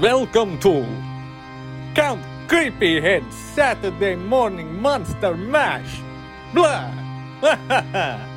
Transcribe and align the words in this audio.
Welcome 0.00 0.58
to 0.58 0.84
Count 1.94 2.20
Creepyhead 2.48 3.32
Saturday 3.32 4.14
Morning 4.14 4.78
Monster 4.82 5.34
Mash. 5.34 6.00
Blah. 6.52 6.92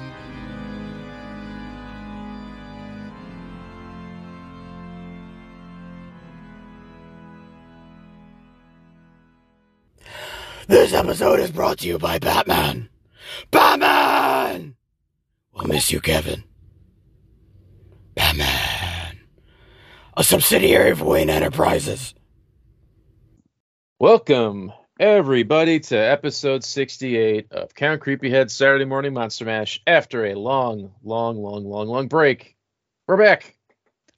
This 10.69 10.93
episode 10.93 11.39
is 11.39 11.49
brought 11.49 11.79
to 11.79 11.87
you 11.87 11.97
by 11.97 12.19
Batman. 12.19 12.89
Batman! 13.49 14.75
We'll 15.51 15.65
miss 15.65 15.91
you, 15.91 15.99
Kevin. 15.99 16.43
Batman. 18.13 18.58
A 20.19 20.23
subsidiary 20.23 20.91
of 20.91 21.01
Wayne 21.01 21.29
Enterprises. 21.29 22.13
Welcome, 23.99 24.73
everybody, 24.99 25.79
to 25.79 25.95
episode 25.97 26.65
68 26.65 27.47
of 27.51 27.73
Count 27.73 28.01
Creepyhead 28.01 28.51
Saturday 28.51 28.83
Morning 28.83 29.13
Monster 29.13 29.45
Mash. 29.45 29.81
After 29.87 30.25
a 30.25 30.35
long, 30.35 30.91
long, 31.05 31.37
long, 31.37 31.63
long, 31.63 31.87
long 31.87 32.09
break, 32.09 32.57
we're 33.07 33.15
back. 33.15 33.57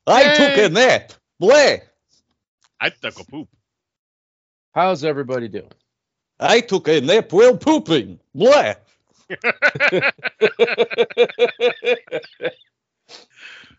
I 0.08 0.24
Yay! 0.24 0.38
took 0.38 0.58
a 0.58 0.70
nap. 0.74 1.14
Bleh. 1.40 1.82
I 2.80 2.90
took 2.90 3.20
a 3.20 3.24
poop. 3.24 3.50
How's 4.74 5.04
everybody 5.04 5.50
doing? 5.50 5.72
I 6.40 6.62
took 6.62 6.88
a 6.88 7.00
nap 7.00 7.32
while 7.32 7.58
pooping. 7.58 8.20
Bleh. 8.36 8.76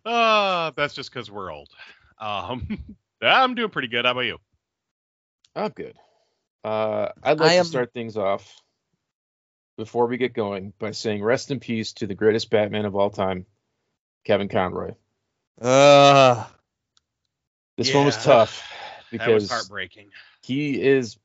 Uh, 0.06 0.70
that's 0.76 0.94
just 0.94 1.12
because 1.12 1.28
we're 1.28 1.52
old. 1.52 1.68
Um, 2.18 2.78
I'm 3.22 3.54
doing 3.54 3.70
pretty 3.70 3.88
good. 3.88 4.04
How 4.04 4.12
about 4.12 4.20
you? 4.20 4.38
I'm 5.54 5.70
good. 5.70 5.94
Uh, 6.64 7.08
I'd 7.22 7.40
like 7.40 7.52
I 7.52 7.58
to 7.58 7.64
start 7.64 7.92
things 7.92 8.16
off 8.16 8.60
before 9.76 10.06
we 10.06 10.16
get 10.16 10.32
going 10.34 10.72
by 10.78 10.92
saying 10.92 11.22
rest 11.22 11.50
in 11.50 11.60
peace 11.60 11.92
to 11.94 12.06
the 12.06 12.14
greatest 12.14 12.50
Batman 12.50 12.84
of 12.84 12.94
all 12.94 13.10
time, 13.10 13.46
Kevin 14.24 14.48
Conroy. 14.48 14.94
Uh, 15.60 16.44
This 17.76 17.92
one 17.94 18.04
was 18.06 18.16
Yeah, 18.16 18.22
tough 18.22 18.62
That 19.18 19.28
was 19.28 19.44
because 19.44 19.50
heartbreaking. 19.50 20.08
he 20.42 20.80
is 20.80 21.18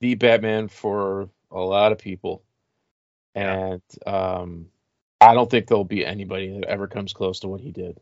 the 0.00 0.14
Batman 0.14 0.68
for 0.68 1.28
a 1.50 1.60
lot 1.60 1.92
of 1.92 1.98
people, 1.98 2.42
and 3.34 3.82
um, 4.06 4.66
I 5.20 5.34
don't 5.34 5.50
think 5.50 5.66
there'll 5.66 5.84
be 5.84 6.04
anybody 6.06 6.58
that 6.58 6.64
ever 6.64 6.86
comes 6.88 7.12
close 7.12 7.40
to 7.40 7.48
what 7.48 7.60
he 7.60 7.70
did. 7.70 8.00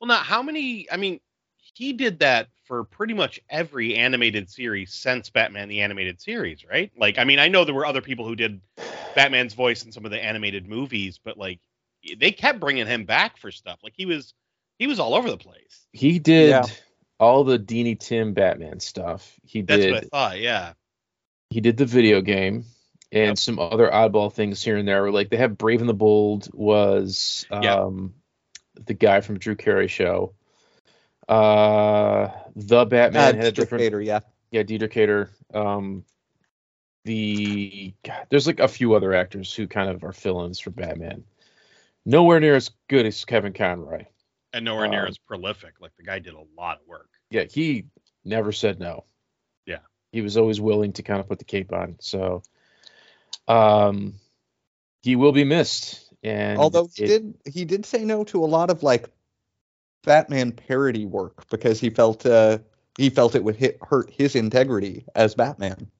Well, 0.00 0.08
now, 0.08 0.16
how 0.16 0.42
many? 0.42 0.90
I 0.90 0.96
mean, 0.96 1.20
he 1.76 1.92
did 1.92 2.20
that 2.20 2.48
for 2.64 2.84
pretty 2.84 3.12
much 3.12 3.38
every 3.50 3.96
animated 3.96 4.48
series 4.48 4.94
since 4.94 5.28
Batman 5.28 5.68
the 5.68 5.82
Animated 5.82 6.20
Series, 6.22 6.64
right? 6.64 6.90
Like, 6.96 7.18
I 7.18 7.24
mean, 7.24 7.38
I 7.38 7.48
know 7.48 7.64
there 7.66 7.74
were 7.74 7.84
other 7.84 8.00
people 8.00 8.26
who 8.26 8.34
did 8.34 8.62
Batman's 9.14 9.52
voice 9.52 9.84
in 9.84 9.92
some 9.92 10.06
of 10.06 10.10
the 10.10 10.22
animated 10.22 10.66
movies, 10.66 11.20
but 11.22 11.36
like, 11.36 11.60
they 12.18 12.32
kept 12.32 12.60
bringing 12.60 12.86
him 12.86 13.04
back 13.04 13.36
for 13.36 13.50
stuff. 13.50 13.78
Like, 13.82 13.92
he 13.94 14.06
was 14.06 14.32
he 14.78 14.86
was 14.86 14.98
all 14.98 15.14
over 15.14 15.30
the 15.30 15.36
place. 15.36 15.86
He 15.92 16.18
did 16.18 16.48
Yeah. 16.50 16.64
all 17.20 17.44
the 17.44 17.58
Dini 17.58 17.98
Timm 17.98 18.32
Batman 18.32 18.80
stuff. 18.80 19.38
He 19.44 19.60
That's 19.62 19.82
did 19.82 19.92
what 19.92 20.04
I 20.04 20.06
thought. 20.08 20.40
Yeah. 20.40 20.72
he 21.50 21.60
did 21.60 21.76
the 21.76 21.86
video 21.86 22.22
game 22.22 22.64
and 23.12 23.28
Yep. 23.28 23.38
some 23.38 23.58
other 23.58 23.88
oddball 23.90 24.32
things 24.32 24.62
here 24.62 24.76
and 24.78 24.88
there. 24.88 25.10
Like 25.10 25.28
they 25.28 25.36
have 25.36 25.58
Brave 25.58 25.80
and 25.80 25.88
the 25.88 25.94
Bold 25.94 26.48
was 26.54 27.46
Yeah. 27.50 27.74
um, 27.82 28.14
the 28.86 28.94
guy 28.94 29.20
from 29.20 29.38
Drew 29.38 29.56
Carey 29.56 29.88
show. 29.88 30.34
Uh, 31.28 32.30
the 32.54 32.84
Batman 32.86 33.34
uh, 33.34 33.36
had 33.36 33.46
a 33.46 33.52
different 33.52 33.82
Dictator, 33.82 34.00
yeah. 34.00 34.20
yeah, 34.50 34.62
Dieter 34.62 34.90
Cater. 34.90 35.30
Um, 35.52 36.04
the 37.04 37.94
God, 38.04 38.26
there's 38.30 38.46
like 38.46 38.60
a 38.60 38.68
few 38.68 38.94
other 38.94 39.14
actors 39.14 39.54
who 39.54 39.66
kind 39.66 39.90
of 39.90 40.02
are 40.04 40.12
fill-ins 40.12 40.58
for 40.60 40.70
Batman. 40.70 41.24
Nowhere 42.04 42.40
near 42.40 42.54
as 42.54 42.70
good 42.88 43.06
as 43.06 43.24
Kevin 43.24 43.52
Conroy. 43.52 44.04
And 44.52 44.64
nowhere 44.64 44.88
near 44.88 45.02
Um, 45.02 45.08
as 45.08 45.18
prolific. 45.18 45.74
Like, 45.80 45.92
the 45.96 46.04
guy 46.04 46.18
did 46.20 46.34
a 46.34 46.44
lot 46.56 46.80
of 46.80 46.86
work. 46.86 47.08
Yeah, 47.30 47.44
he 47.44 47.86
never 48.24 48.52
said 48.52 48.78
no. 48.78 49.04
Yeah. 49.66 49.78
he 50.12 50.20
was 50.22 50.36
always 50.36 50.60
willing 50.60 50.92
to 50.94 51.02
kind 51.02 51.18
of 51.20 51.28
put 51.28 51.38
the 51.40 51.44
cape 51.44 51.72
on. 51.72 51.96
So, 52.00 52.42
um, 53.48 54.14
he 55.02 55.16
will 55.16 55.32
be 55.32 55.44
missed. 55.44 56.12
And 56.22 56.58
Although 56.58 56.88
he 56.94 57.04
it- 57.04 57.06
did, 57.08 57.34
he 57.52 57.64
did 57.64 57.84
say 57.86 58.04
no 58.04 58.24
to 58.24 58.44
a 58.44 58.46
lot 58.46 58.70
of 58.70 58.82
like 58.82 59.08
Batman 60.06 60.52
parody 60.52 61.04
work 61.04 61.46
because 61.50 61.78
he 61.78 61.90
felt 61.90 62.24
uh, 62.24 62.58
he 62.96 63.10
felt 63.10 63.34
it 63.34 63.44
would 63.44 63.56
hit, 63.56 63.78
hurt 63.82 64.10
his 64.10 64.34
integrity 64.34 65.04
as 65.14 65.34
Batman. 65.34 65.90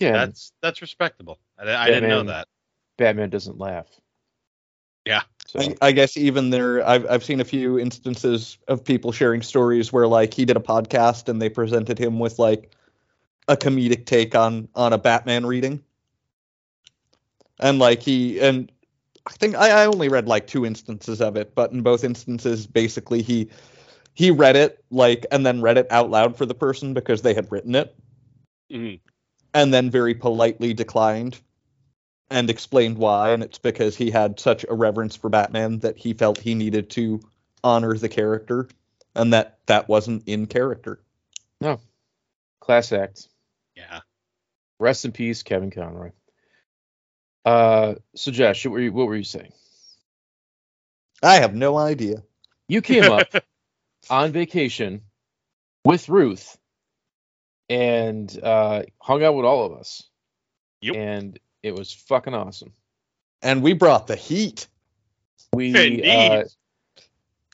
yeah, 0.00 0.12
That's 0.12 0.52
that's 0.60 0.82
respectable. 0.82 1.38
I, 1.58 1.72
I 1.72 1.86
didn't 1.86 2.08
know 2.08 2.24
that. 2.24 2.48
Batman 2.96 3.30
doesn't 3.30 3.58
laugh. 3.58 3.86
Yeah. 5.04 5.22
So, 5.46 5.60
I, 5.60 5.76
I 5.80 5.92
guess 5.92 6.16
even 6.16 6.50
there, 6.50 6.86
I've 6.86 7.08
I've 7.08 7.24
seen 7.24 7.40
a 7.40 7.44
few 7.44 7.78
instances 7.78 8.58
of 8.66 8.82
people 8.82 9.12
sharing 9.12 9.42
stories 9.42 9.92
where 9.92 10.08
like 10.08 10.34
he 10.34 10.44
did 10.44 10.56
a 10.56 10.60
podcast 10.60 11.28
and 11.28 11.40
they 11.40 11.48
presented 11.48 11.98
him 11.98 12.18
with 12.18 12.38
like 12.38 12.72
a 13.48 13.56
comedic 13.56 14.06
take 14.06 14.34
on 14.34 14.68
on 14.74 14.92
a 14.92 14.98
Batman 14.98 15.46
reading, 15.46 15.84
and 17.60 17.78
like 17.78 18.02
he 18.02 18.40
and 18.40 18.72
I 19.26 19.32
think 19.32 19.56
I, 19.56 19.82
I 19.82 19.86
only 19.86 20.08
read 20.08 20.28
like 20.28 20.46
two 20.46 20.64
instances 20.64 21.20
of 21.20 21.36
it, 21.36 21.54
but 21.54 21.72
in 21.72 21.82
both 21.82 22.04
instances, 22.04 22.66
basically 22.66 23.22
he 23.22 23.50
he 24.14 24.30
read 24.30 24.56
it 24.56 24.84
like 24.90 25.26
and 25.30 25.44
then 25.44 25.60
read 25.60 25.78
it 25.78 25.90
out 25.90 26.10
loud 26.10 26.36
for 26.36 26.46
the 26.46 26.54
person 26.54 26.94
because 26.94 27.22
they 27.22 27.34
had 27.34 27.50
written 27.50 27.74
it, 27.74 27.94
Mhm. 28.70 29.00
and 29.52 29.74
then 29.74 29.90
very 29.90 30.14
politely 30.14 30.72
declined 30.74 31.40
and 32.30 32.50
explained 32.50 32.98
why 32.98 33.30
and 33.30 33.42
it's 33.42 33.58
because 33.58 33.96
he 33.96 34.10
had 34.10 34.40
such 34.40 34.64
a 34.68 34.74
reverence 34.74 35.14
for 35.14 35.28
batman 35.28 35.78
that 35.80 35.96
he 35.96 36.12
felt 36.12 36.38
he 36.38 36.54
needed 36.54 36.90
to 36.90 37.20
honor 37.62 37.96
the 37.96 38.08
character 38.08 38.68
and 39.14 39.32
that 39.32 39.58
that 39.66 39.88
wasn't 39.88 40.26
in 40.26 40.46
character 40.46 41.00
No, 41.60 41.78
class 42.60 42.90
act. 42.92 43.28
Yeah. 43.76 44.00
Rest 44.80 45.04
in 45.04 45.12
peace, 45.12 45.42
Kevin 45.44 45.70
Conroy. 45.70 46.10
Uh, 47.46 47.94
so 48.16 48.32
Josh, 48.32 48.66
what 48.66 48.72
were 48.72 48.80
you, 48.80 48.92
what 48.92 49.06
were 49.08 49.16
you 49.16 49.24
saying? 49.24 49.52
i 51.22 51.36
have 51.40 51.54
no 51.54 51.78
idea 51.78 52.22
You 52.68 52.82
came 52.82 53.10
up 53.10 53.28
on 54.10 54.32
vacation 54.32 55.02
with 55.84 56.08
Ruth 56.10 56.58
and 57.70 58.30
uh, 58.42 58.82
hung 59.00 59.24
out 59.24 59.34
with 59.36 59.46
all 59.46 59.64
of 59.66 59.72
us. 59.78 60.04
Yep. 60.82 60.96
And 60.96 61.40
it 61.62 61.74
was 61.74 61.92
fucking 61.92 62.34
awesome. 62.34 62.72
and 63.42 63.62
we 63.62 63.72
brought 63.74 64.06
the 64.08 64.16
heat 64.16 64.68
We 65.54 65.68
Indeed. 65.68 66.06
uh, 66.06 66.44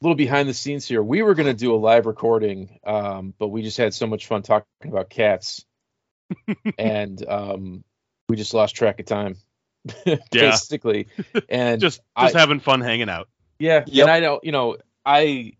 little 0.02 0.16
behind 0.16 0.48
the 0.48 0.54
scenes 0.54 0.86
here. 0.88 1.02
We 1.02 1.22
were 1.22 1.34
gonna 1.34 1.54
do 1.54 1.74
a 1.74 1.76
live 1.76 2.06
recording, 2.06 2.80
um, 2.84 3.34
but 3.38 3.48
we 3.48 3.62
just 3.62 3.78
had 3.78 3.94
so 3.94 4.06
much 4.08 4.26
fun 4.26 4.42
talking 4.42 4.66
about 4.84 5.10
cats, 5.10 5.64
and 6.78 7.24
um, 7.28 7.84
we 8.28 8.36
just 8.36 8.54
lost 8.54 8.74
track 8.74 9.00
of 9.00 9.06
time, 9.06 9.36
basically. 10.30 11.08
And 11.48 11.80
just 11.80 12.00
just 12.18 12.34
I- 12.36 12.38
having 12.38 12.60
fun 12.60 12.80
hanging 12.80 13.08
out. 13.08 13.28
yeah, 13.58 13.84
Yep. 13.86 14.02
and 14.04 14.10
I 14.10 14.20
know, 14.20 14.40
you 14.42 14.52
know, 14.52 14.76
I, 15.04 15.54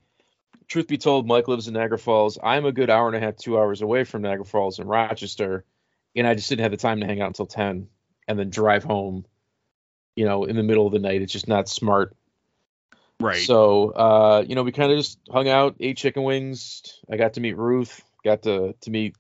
truth 0.69 0.89
be 0.89 0.99
told, 0.99 1.27
Mike 1.27 1.49
lives 1.49 1.69
in 1.69 1.75
Niagara 1.75 1.99
Falls. 1.99 2.39
I'm 2.43 2.65
a 2.65 2.73
good 2.73 2.91
hour 2.91 3.07
and 3.09 3.17
a 3.17 3.21
half, 3.21 3.37
two 3.37 3.59
hours 3.59 3.83
away 3.83 4.05
from 4.05 4.23
Niagara 4.23 4.45
Falls 4.45 4.79
in 4.79 4.87
Rochester, 4.87 5.65
and 6.15 6.27
I 6.27 6.35
just 6.35 6.49
didn't 6.49 6.63
have 6.63 6.71
the 6.71 6.77
time 6.77 7.01
to 7.01 7.07
hang 7.07 7.21
out 7.21 7.29
until 7.29 7.47
ten, 7.47 7.89
and 8.29 8.39
then 8.39 8.51
drive 8.51 8.85
home. 8.85 9.25
You 10.15 10.27
know, 10.27 10.45
in 10.45 10.57
the 10.57 10.63
middle 10.63 10.87
of 10.87 10.93
the 10.93 10.99
night, 10.99 11.23
it's 11.23 11.33
just 11.33 11.49
not 11.49 11.69
smart. 11.69 12.15
Right. 13.19 13.41
So, 13.43 13.91
uh, 13.91 14.45
you 14.47 14.55
know, 14.55 14.63
we 14.63 14.73
kind 14.73 14.91
of 14.93 14.99
just 14.99 15.19
hung 15.31 15.49
out, 15.49 15.77
ate 15.81 15.97
chicken 15.97 16.23
wings. 16.25 16.83
I 17.11 17.17
got 17.17 17.35
to 17.35 17.41
meet 17.41 17.57
Ruth, 17.57 18.03
got 18.25 18.43
to 18.43 18.75
to 18.83 18.91
meet 18.91 19.15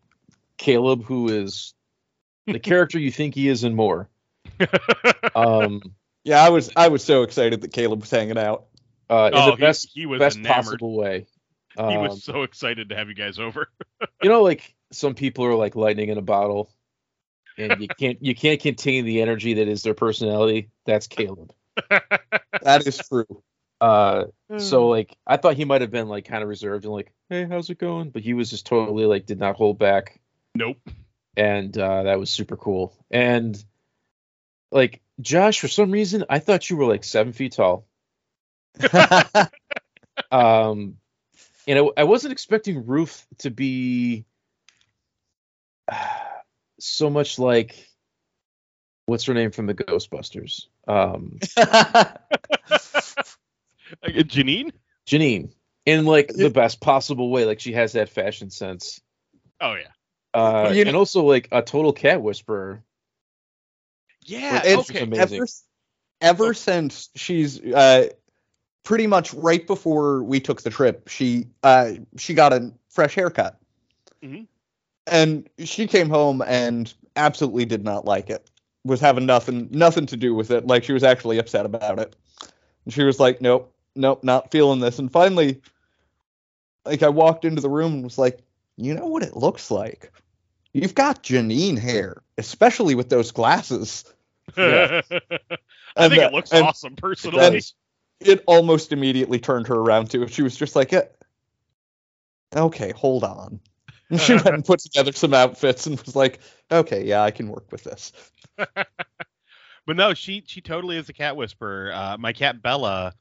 Caleb, 0.58 1.04
who 1.04 1.28
is 1.28 1.72
the 2.46 2.58
character 2.70 2.99
you 2.99 3.10
think 3.10 3.34
he 3.34 3.49
is 3.49 3.64
and 3.64 3.75
more. 3.76 4.08
Um, 5.35 5.82
yeah 6.25 6.41
i 6.44 6.50
was 6.50 6.70
i 6.76 6.88
was 6.88 7.03
so 7.03 7.23
excited 7.23 7.61
that 7.62 7.73
caleb 7.73 8.00
was 8.00 8.11
hanging 8.11 8.38
out 8.38 8.67
uh, 9.11 9.31
in 9.32 9.38
oh, 9.38 9.50
the 9.53 9.56
best 9.56 9.91
he, 9.93 10.00
he 10.03 10.06
was 10.06 10.19
best 10.20 10.38
enamored. 10.38 10.64
possible 10.64 10.97
way. 10.97 11.26
he 11.76 11.82
Um, 11.82 11.97
was 11.97 12.23
so 12.25 12.43
excited 12.43 12.88
to 12.91 12.97
have 12.97 13.09
you 13.09 13.14
guys 13.14 13.38
over. 13.38 13.69
you 14.23 14.29
know, 14.31 14.43
like 14.43 14.75
some 14.93 15.14
people 15.14 15.44
are 15.44 15.55
like 15.55 15.75
lightning 15.76 16.09
in 16.09 16.17
a 16.19 16.23
bottle, 16.23 16.70
and 17.59 17.81
you 17.82 17.88
can't 17.88 18.23
you 18.23 18.35
can't 18.35 18.61
contain 18.61 19.05
the 19.05 19.20
energy 19.20 19.55
that 19.55 19.69
is 19.69 19.82
their 19.82 19.93
personality. 19.94 20.70
That's 20.87 21.06
Caleb. 21.09 21.53
that 21.91 22.87
is 22.87 22.99
true 23.06 23.43
Uh, 23.81 24.25
Hmm. 24.50 24.59
so 24.59 24.88
like 24.88 25.17
I 25.26 25.37
thought 25.38 25.56
he 25.56 25.64
might 25.64 25.81
have 25.81 25.91
been 25.91 26.09
like 26.09 26.25
kind 26.26 26.43
of 26.43 26.49
reserved 26.49 26.85
and 26.85 26.93
like, 26.94 27.12
hey, 27.31 27.44
how's 27.47 27.69
it 27.70 27.79
going? 27.79 28.11
But 28.11 28.23
he 28.23 28.32
was 28.35 28.49
just 28.50 28.64
totally 28.67 29.05
like 29.06 29.26
did 29.26 29.41
not 29.41 29.56
hold 29.56 29.79
back. 29.79 30.20
nope. 30.55 30.76
and 31.37 31.76
uh, 31.76 32.03
that 32.05 32.19
was 32.19 32.31
super 32.31 32.56
cool. 32.56 32.94
And 33.11 33.62
like 34.72 35.00
Josh, 35.20 35.60
for 35.60 35.69
some 35.69 35.90
reason, 35.92 36.24
I 36.28 36.40
thought 36.40 36.69
you 36.69 36.76
were 36.76 36.86
like 36.86 37.04
seven 37.04 37.32
feet 37.32 37.52
tall. 37.52 37.86
Um, 40.30 40.96
and 41.66 41.78
I, 41.78 41.88
I 41.98 42.04
wasn't 42.04 42.32
expecting 42.32 42.86
Ruth 42.86 43.26
to 43.38 43.50
be 43.50 44.24
so 46.80 47.10
much 47.10 47.38
like 47.38 47.88
what's 49.06 49.24
her 49.24 49.34
name 49.34 49.50
from 49.50 49.66
the 49.66 49.74
Ghostbusters, 49.74 50.66
um, 50.86 51.38
Uh, 54.02 54.08
Janine? 54.08 54.72
Janine, 55.06 55.52
in 55.84 56.06
like 56.06 56.28
the 56.28 56.50
best 56.50 56.80
possible 56.80 57.30
way. 57.30 57.44
Like 57.44 57.60
she 57.60 57.72
has 57.72 57.92
that 57.92 58.08
fashion 58.08 58.50
sense, 58.50 59.00
Oh 59.60 59.75
yeah. 59.75 59.88
uh, 60.34 60.72
You 60.75 60.84
and 60.86 60.96
also 60.96 61.25
like 61.25 61.48
a 61.52 61.62
total 61.62 61.92
cat 61.92 62.22
whisperer. 62.22 62.82
Yeah. 64.24 64.62
It's 64.64 64.90
okay. 64.90 65.02
amazing. 65.02 65.38
ever, 65.38 65.46
ever 66.20 66.54
since 66.54 67.10
she's 67.14 67.60
uh, 67.60 68.08
pretty 68.84 69.06
much 69.06 69.32
right 69.34 69.66
before 69.66 70.22
we 70.22 70.40
took 70.40 70.62
the 70.62 70.70
trip, 70.70 71.08
she 71.08 71.48
uh, 71.62 71.92
she 72.16 72.34
got 72.34 72.52
a 72.52 72.72
fresh 72.88 73.14
haircut, 73.14 73.58
Mhm. 74.22 74.46
and 75.06 75.48
she 75.64 75.86
came 75.86 76.08
home 76.08 76.42
and 76.42 76.92
absolutely 77.16 77.64
did 77.64 77.84
not 77.84 78.04
like 78.04 78.30
it. 78.30 78.48
Was 78.84 79.00
having 79.00 79.26
nothing 79.26 79.69
nothing 79.70 80.06
to 80.06 80.16
do 80.16 80.34
with 80.34 80.50
it. 80.50 80.66
Like 80.66 80.84
she 80.84 80.92
was 80.92 81.04
actually 81.04 81.38
upset 81.38 81.66
about 81.66 81.98
it. 81.98 82.16
And 82.84 82.92
she 82.92 83.04
was 83.04 83.20
like, 83.20 83.40
"Nope, 83.40 83.72
nope, 83.94 84.25
not 84.25 84.50
feeling 84.50 84.80
this." 84.80 84.98
And 84.98 85.10
finally, 85.10 85.60
like 86.84 87.02
I 87.02 87.08
walked 87.08 87.44
into 87.44 87.60
the 87.60 87.70
room 87.70 87.92
and 87.94 88.04
was 88.04 88.18
like, 88.18 88.40
"You 88.76 88.94
know 88.94 89.06
what 89.06 89.22
it 89.22 89.36
looks 89.36 89.70
like? 89.70 90.12
You've 90.74 90.94
got 90.94 91.22
Janine 91.22 91.78
hair, 91.78 92.22
especially 92.38 92.94
with 92.94 93.08
those 93.08 93.30
glasses." 93.32 94.04
Yeah. 94.56 95.02
I 95.10 95.19
And 96.04 96.10
think 96.10 96.20
that- 96.20 96.30
it 96.30 96.32
looks 96.32 96.52
and- 96.52 96.64
awesome 96.66 96.96
personally. 96.96 97.38
does. 97.38 97.74
it 98.20 98.42
almost 98.46 98.92
immediately 98.92 99.38
turned 99.38 99.69
her 99.69 99.76
around 99.76 100.10
to 100.10 100.22
it. 100.24 100.30
She 100.32 100.42
was 100.42 100.56
just 100.56 100.74
like, 100.74 100.92
okay, 102.54 102.92
hold 102.96 103.24
on. 103.24 103.60
And 104.10 104.20
she 104.20 104.34
went 104.34 104.48
and 104.48 104.64
put 104.64 104.80
together 104.80 105.12
some 105.12 105.32
outfits 105.32 105.86
and 105.86 105.98
was 106.00 106.16
like, 106.16 106.40
okay, 106.70 107.04
yeah, 107.06 107.22
I 107.22 107.30
can 107.30 107.48
work 107.48 107.70
with 107.72 107.84
this. 107.84 108.12
But 109.86 109.96
no, 109.96 110.14
she 110.14 110.44
she 110.46 110.60
totally 110.60 110.96
is 110.96 111.08
a 111.08 111.12
cat 111.12 111.34
whisperer. 111.36 111.92
Uh, 111.92 112.16
my 112.18 112.32
cat 112.32 112.62
Bella, 112.62 113.14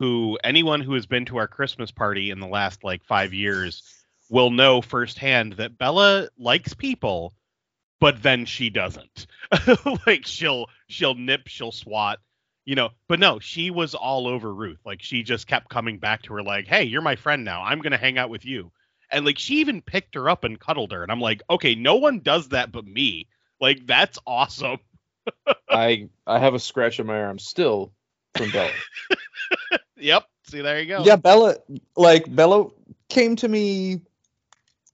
who 0.00 0.38
anyone 0.42 0.80
who 0.80 0.94
has 0.94 1.06
been 1.06 1.24
to 1.26 1.36
our 1.36 1.46
Christmas 1.46 1.92
party 1.92 2.30
in 2.30 2.40
the 2.40 2.48
last 2.48 2.82
like 2.82 3.04
five 3.04 3.32
years 3.32 3.82
will 4.30 4.50
know 4.50 4.80
firsthand 4.80 5.54
that 5.54 5.76
Bella 5.76 6.28
likes 6.38 6.72
people, 6.72 7.34
but 8.00 8.22
then 8.22 8.46
she 8.46 8.70
doesn't. 8.70 9.26
like 10.06 10.24
she'll 10.24 10.66
she'll 10.88 11.14
nip, 11.14 11.48
she'll 11.48 11.72
swat, 11.72 12.20
you 12.64 12.74
know. 12.74 12.90
But 13.08 13.20
no, 13.20 13.40
she 13.40 13.70
was 13.70 13.94
all 13.94 14.26
over 14.26 14.54
Ruth. 14.54 14.80
Like 14.86 15.02
she 15.02 15.22
just 15.22 15.46
kept 15.46 15.68
coming 15.68 15.98
back 15.98 16.22
to 16.22 16.34
her, 16.34 16.42
like, 16.42 16.66
"Hey, 16.66 16.84
you're 16.84 17.02
my 17.02 17.16
friend 17.16 17.44
now. 17.44 17.62
I'm 17.62 17.80
gonna 17.80 17.98
hang 17.98 18.16
out 18.16 18.30
with 18.30 18.46
you." 18.46 18.72
And 19.10 19.26
like 19.26 19.38
she 19.38 19.56
even 19.56 19.82
picked 19.82 20.14
her 20.14 20.30
up 20.30 20.44
and 20.44 20.58
cuddled 20.58 20.92
her. 20.92 21.02
And 21.02 21.12
I'm 21.12 21.20
like, 21.20 21.42
okay, 21.50 21.74
no 21.74 21.96
one 21.96 22.20
does 22.20 22.48
that 22.50 22.72
but 22.72 22.86
me. 22.86 23.26
Like 23.60 23.86
that's 23.86 24.18
awesome. 24.26 24.78
I 25.68 26.08
I 26.26 26.38
have 26.38 26.54
a 26.54 26.60
scratch 26.60 27.00
on 27.00 27.06
my 27.06 27.20
arm 27.20 27.38
still 27.38 27.92
from 28.36 28.50
Bella. 28.50 28.70
Yep. 30.00 30.24
See, 30.44 30.62
there 30.62 30.80
you 30.80 30.86
go. 30.86 31.04
Yeah, 31.04 31.16
Bella, 31.16 31.56
like, 31.96 32.34
Bella 32.34 32.68
came 33.08 33.36
to 33.36 33.48
me 33.48 34.00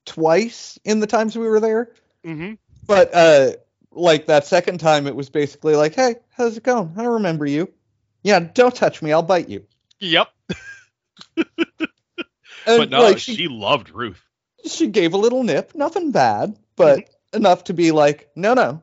twice 0.07 0.79
in 0.85 1.01
the 1.01 1.07
times 1.07 1.37
we 1.37 1.47
were 1.47 1.61
there. 1.61 1.91
Mm-hmm. 2.25 2.55
But, 2.87 3.15
uh, 3.15 3.53
like, 3.93 4.27
that 4.27 4.47
second 4.47 4.79
time, 4.79 5.07
it 5.07 5.15
was 5.15 5.29
basically 5.29 5.77
like, 5.77 5.95
hey, 5.95 6.17
how's 6.31 6.57
it 6.57 6.63
going? 6.63 6.95
I 6.97 7.05
remember 7.05 7.45
you. 7.45 7.71
Yeah, 8.23 8.41
don't 8.41 8.75
touch 8.75 9.03
me. 9.03 9.13
I'll 9.13 9.23
bite 9.23 9.49
you. 9.49 9.67
Yep. 10.01 10.29
And, 12.67 12.79
But 12.79 12.91
no, 12.91 13.01
like, 13.03 13.19
she, 13.19 13.47
loved 13.47 13.91
Ruth. 13.91 14.21
she 14.67 14.89
gave 14.89 15.15
a 15.15 15.17
little 15.17 15.45
nip, 15.45 15.71
nothing 15.77 16.11
bad, 16.11 16.59
but 16.75 17.09
enough 17.33 17.63
to 17.65 17.75
be 17.75 17.93
like, 17.93 18.29
no, 18.35 18.55
no. 18.55 18.83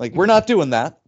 Like, 0.00 0.12
we're 0.12 0.26
not 0.26 0.48
doing 0.48 0.70
that. 0.70 0.98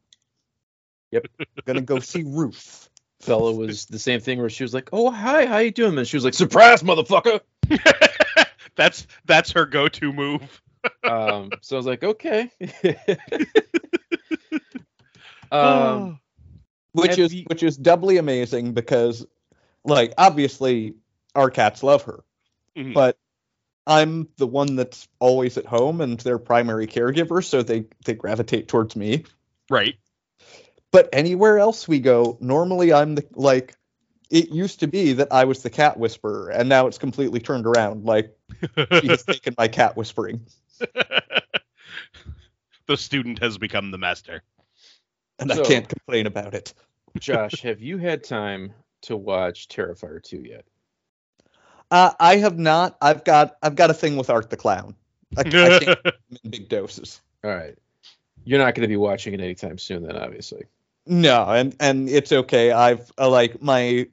Yep. 1.11 1.27
Gonna 1.65 1.81
go 1.81 1.99
see 1.99 2.23
Ruth. 2.25 2.89
Bella 3.27 3.53
was 3.53 3.87
the 3.87 3.99
same 3.99 4.21
thing 4.21 4.39
where 4.39 4.51
she 4.51 4.63
was 4.63 4.75
like, 4.75 4.91
"Oh 4.93 5.11
hi, 5.11 5.47
how 5.47 5.59
you 5.59 5.71
doing?" 5.71 5.97
And 5.99 6.07
she 6.07 6.17
was 6.17 6.25
like, 6.25 6.35
"Surprise, 6.35 6.83
motherfucker!" 6.83 7.41
that's 8.77 9.07
that's 9.25 9.53
her 9.53 9.67
go-to 9.67 10.13
move. 10.13 10.63
Um, 11.03 11.51
so 11.63 11.75
I 11.75 11.79
was 11.79 11.87
like, 11.87 12.05
"Okay." 12.05 12.49
um, 15.51 16.21
Which 16.93 17.19
is 17.19 17.35
you- 17.35 17.45
which 17.49 17.63
is 17.63 17.77
doubly 17.77 18.17
amazing 18.19 18.73
because 18.73 19.27
like 19.85 20.15
obviously 20.17 20.95
our 21.35 21.51
cats 21.51 21.83
love 21.83 22.03
her. 22.05 22.23
Mhm. 22.77 22.95
But 22.95 23.19
I'm 23.87 24.29
the 24.37 24.47
one 24.47 24.77
that's 24.77 25.09
always 25.19 25.59
at 25.59 25.67
home 25.67 26.01
and 26.01 26.19
their 26.21 26.39
primary 26.39 26.87
caregiver, 26.87 27.45
so 27.45 27.63
they 27.63 27.87
they 28.05 28.15
gravitate 28.15 28.69
towards 28.69 28.95
me. 28.97 29.25
right. 29.69 29.97
But 30.93 31.09
anywhere 31.13 31.59
else 31.59 31.87
we 31.89 31.99
go, 31.99 32.39
normally 32.41 32.93
I'm 32.93 33.17
the 33.17 33.27
like 33.35 33.75
it 34.31 34.51
used 34.51 34.81
to 34.81 34.87
be 34.87 35.13
that 35.15 35.29
I 35.31 35.45
was 35.45 35.63
the 35.63 35.71
cat 35.71 35.99
whisperer, 35.99 36.51
and 36.51 36.69
now 36.69 36.87
it's 36.87 36.99
completely 36.99 37.41
turned 37.41 37.67
around. 37.67 38.05
Like 38.05 38.37
she 39.01 39.09
has 39.09 39.23
taken 39.27 39.55
my 39.57 39.69
cat 39.69 39.97
whispering, 39.97 40.41
the 42.87 42.97
student 42.97 43.39
has 43.41 43.59
become 43.59 43.91
the 43.91 43.99
master. 43.99 44.43
and 45.39 45.51
I 45.53 45.63
can't 45.63 45.89
complain 45.89 46.27
about 46.27 46.55
it. 46.55 46.75
Josh, 47.19 47.61
have 47.63 47.81
you 47.81 47.99
had 47.99 48.25
time 48.25 48.73
to 49.03 49.17
watch 49.17 49.69
Terrifier 49.69 50.23
2 50.23 50.39
yet? 50.39 50.65
Uh, 51.91 52.13
I 52.19 52.37
have 52.37 52.59
not. 52.59 52.97
I've 53.01 53.23
got 53.23 53.57
I've 53.63 53.77
got 53.77 53.91
a 53.91 53.95
thing 53.95 54.17
with 54.17 54.29
Art 54.29 54.51
the 54.51 54.57
Clown. 54.57 54.97
I, 55.37 55.41
I 55.41 55.45
can't 55.45 55.85
in 56.45 56.51
big 56.51 56.69
doses. 56.69 57.21
All 57.45 57.51
right. 57.55 57.77
You're 58.45 58.59
not 58.59 58.75
going 58.75 58.83
to 58.83 58.89
be 58.89 58.97
watching 58.97 59.35
it 59.35 59.41
anytime 59.41 59.79
soon, 59.79 60.03
then, 60.05 60.17
obviously. 60.17 60.65
No, 61.07 61.45
and 61.45 61.77
and 61.79 62.09
it's 62.09 62.33
okay. 62.33 62.73
I've 62.73 63.13
uh, 63.19 63.29
like 63.29 63.63
my 63.63 64.09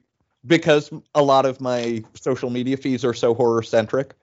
because 0.46 0.90
a 1.14 1.22
lot 1.22 1.46
of 1.46 1.60
my 1.60 2.02
social 2.14 2.50
media 2.50 2.76
feeds 2.76 3.04
are 3.04 3.14
so 3.14 3.34
horror 3.34 3.62
centric. 3.62 4.14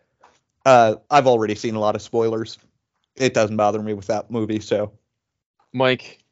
Uh, 0.66 0.96
I've 1.10 1.28
already 1.28 1.56
seen 1.56 1.76
a 1.76 1.80
lot 1.80 1.96
of 1.96 2.02
spoilers. 2.02 2.58
It 3.16 3.34
doesn't 3.34 3.58
bother 3.58 3.82
me 3.82 3.94
with 3.94 4.08
that 4.08 4.30
movie. 4.32 4.60
So 4.60 4.94
Mike, 5.74 6.24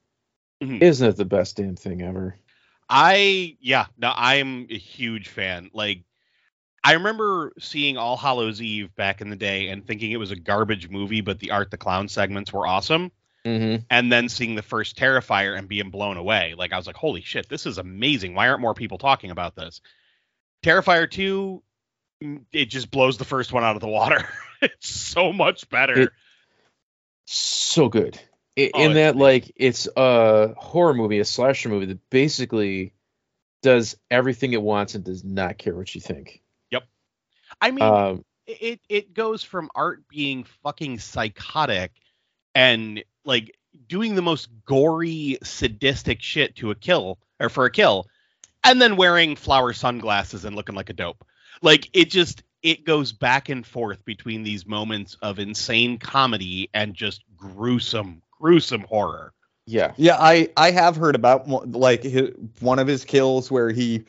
Mhm. 0.62 0.82
isn't 0.82 1.08
it 1.08 1.16
the 1.16 1.26
best 1.26 1.58
damn 1.58 1.76
thing 1.76 2.02
ever? 2.02 2.36
I 2.90 3.58
yeah, 3.60 3.86
no, 3.98 4.12
I'm 4.16 4.68
a 4.70 4.78
huge 4.78 5.28
fan. 5.30 5.70
Like 5.74 6.04
I 6.84 6.94
remember 6.94 7.54
seeing 7.60 7.98
All 7.98 8.18
Hallows 8.18 8.62
Eve 8.62 8.96
back 8.96 9.22
in 9.22 9.30
the 9.30 9.36
day 9.36 9.68
and 9.68 9.86
thinking 9.86 10.12
it 10.12 10.18
was 10.18 10.32
a 10.32 10.36
garbage 10.36 10.90
movie, 10.90 11.22
but 11.22 11.40
the 11.40 11.52
Art 11.52 11.72
the 11.72 11.78
Clown 11.78 12.08
segments 12.08 12.54
were 12.54 12.66
awesome. 12.66 13.12
Mm-hmm. 13.46 13.84
And 13.90 14.12
then 14.12 14.28
seeing 14.30 14.56
the 14.56 14.62
first 14.62 14.98
Terrifier 14.98 15.58
and 15.58 15.68
being 15.68 15.90
blown 15.92 16.18
away. 16.18 16.56
Like 16.58 16.74
I 16.74 16.78
was 16.78 16.88
like, 16.88 16.98
holy 16.98 17.22
shit, 17.22 17.48
this 17.50 17.66
is 17.66 17.78
amazing. 17.78 18.36
Why 18.36 18.50
aren't 18.50 18.62
more 18.62 18.74
people 18.74 18.98
talking 18.98 19.32
about 19.32 19.56
this? 19.56 19.82
Terrifier 20.64 21.10
2, 21.10 21.64
mm, 22.24 22.42
it 22.52 22.66
just 22.66 22.92
blows 22.92 23.18
the 23.18 23.26
first 23.26 23.54
one 23.54 23.64
out 23.64 23.76
of 23.76 23.82
the 23.82 23.88
water. 23.88 24.28
it's 24.62 24.90
so 24.90 25.32
much 25.32 25.70
better. 25.70 26.00
It- 26.02 26.10
So 27.26 27.88
good. 27.90 28.20
I- 28.58 28.72
Oh, 28.74 28.84
in 28.84 28.94
that, 28.96 29.12
amazing. 29.16 29.20
like, 29.20 29.52
it's 29.56 29.88
a 29.96 30.54
horror 30.58 30.94
movie, 30.94 31.20
a 31.20 31.26
slasher 31.26 31.70
movie 31.70 31.86
that 31.86 32.10
basically 32.10 32.92
does 33.62 33.96
everything 34.12 34.52
it 34.54 34.62
wants 34.62 34.96
and 34.96 35.04
does 35.04 35.24
not 35.24 35.58
care 35.58 35.76
what 35.76 35.94
you 35.96 36.02
think. 36.02 36.42
Yep. 36.72 36.84
I 37.62 37.72
mean, 37.72 37.84
Um, 37.86 38.26
it 38.48 38.82
it 38.90 39.14
goes 39.14 39.44
from 39.44 39.70
art 39.76 40.08
being 40.10 40.44
fucking 40.64 41.00
psychotic 41.00 41.92
and 42.60 43.04
like 43.24 43.56
doing 43.88 44.16
the 44.16 44.22
most 44.22 44.50
gory 44.66 45.38
sadistic 45.44 46.22
shit 46.22 46.56
to 46.58 46.72
a 46.72 46.76
kill 46.76 47.18
or 47.40 47.48
for 47.50 47.64
a 47.66 47.72
kill 47.72 48.06
and 48.66 48.82
then 48.82 48.98
wearing 48.98 49.36
flower 49.38 49.72
sunglasses 49.72 50.44
and 50.44 50.56
looking 50.56 50.76
like 50.76 50.90
a 50.90 50.94
dope 50.94 51.24
like 51.62 51.90
it 51.94 52.10
just 52.10 52.44
it 52.62 52.84
goes 52.86 53.14
back 53.14 53.48
and 53.48 53.66
forth 53.66 54.04
between 54.04 54.44
these 54.44 54.66
moments 54.66 55.16
of 55.22 55.40
insane 55.40 55.98
comedy 55.98 56.70
and 56.74 56.94
just 56.94 57.24
gruesome 57.38 58.22
gruesome 58.40 58.82
horror 58.82 59.34
yeah. 59.66 59.94
yeah, 59.98 60.18
I 60.20 60.50
I 60.58 60.72
have 60.72 60.96
heard 60.96 61.14
about 61.16 61.48
like 61.72 62.02
his, 62.02 62.32
one 62.60 62.80
of 62.80 62.88
his 62.88 63.06
kills 63.06 63.52
where 63.52 63.70
he 63.70 64.06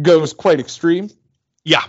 goes 0.00 0.34
quite 0.34 0.60
extreme. 0.60 1.08
yeah 1.64 1.84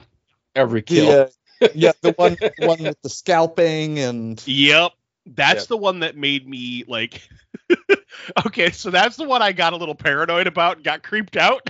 Every 0.55 0.79
The, 0.79 0.85
kill. 0.85 1.09
uh, 1.11 1.67
yeah, 1.75 1.91
the 2.01 2.11
one 2.15 2.37
one 2.59 2.81
with 2.83 3.01
the 3.01 3.09
scalping 3.09 3.99
and 3.99 4.41
Yep. 4.47 4.93
That's 5.35 5.65
Yep. 5.65 5.67
the 5.67 5.77
one 5.77 5.99
that 5.99 6.15
made 6.17 6.47
me 6.47 6.83
like 6.87 7.27
Okay, 8.45 8.71
so 8.71 8.89
that's 8.91 9.17
the 9.17 9.23
one 9.27 9.41
I 9.41 9.51
got 9.51 9.73
a 9.73 9.77
little 9.77 9.95
paranoid 9.95 10.47
about 10.47 10.77
and 10.77 10.85
got 10.85 11.03
creeped 11.03 11.37
out. 11.37 11.67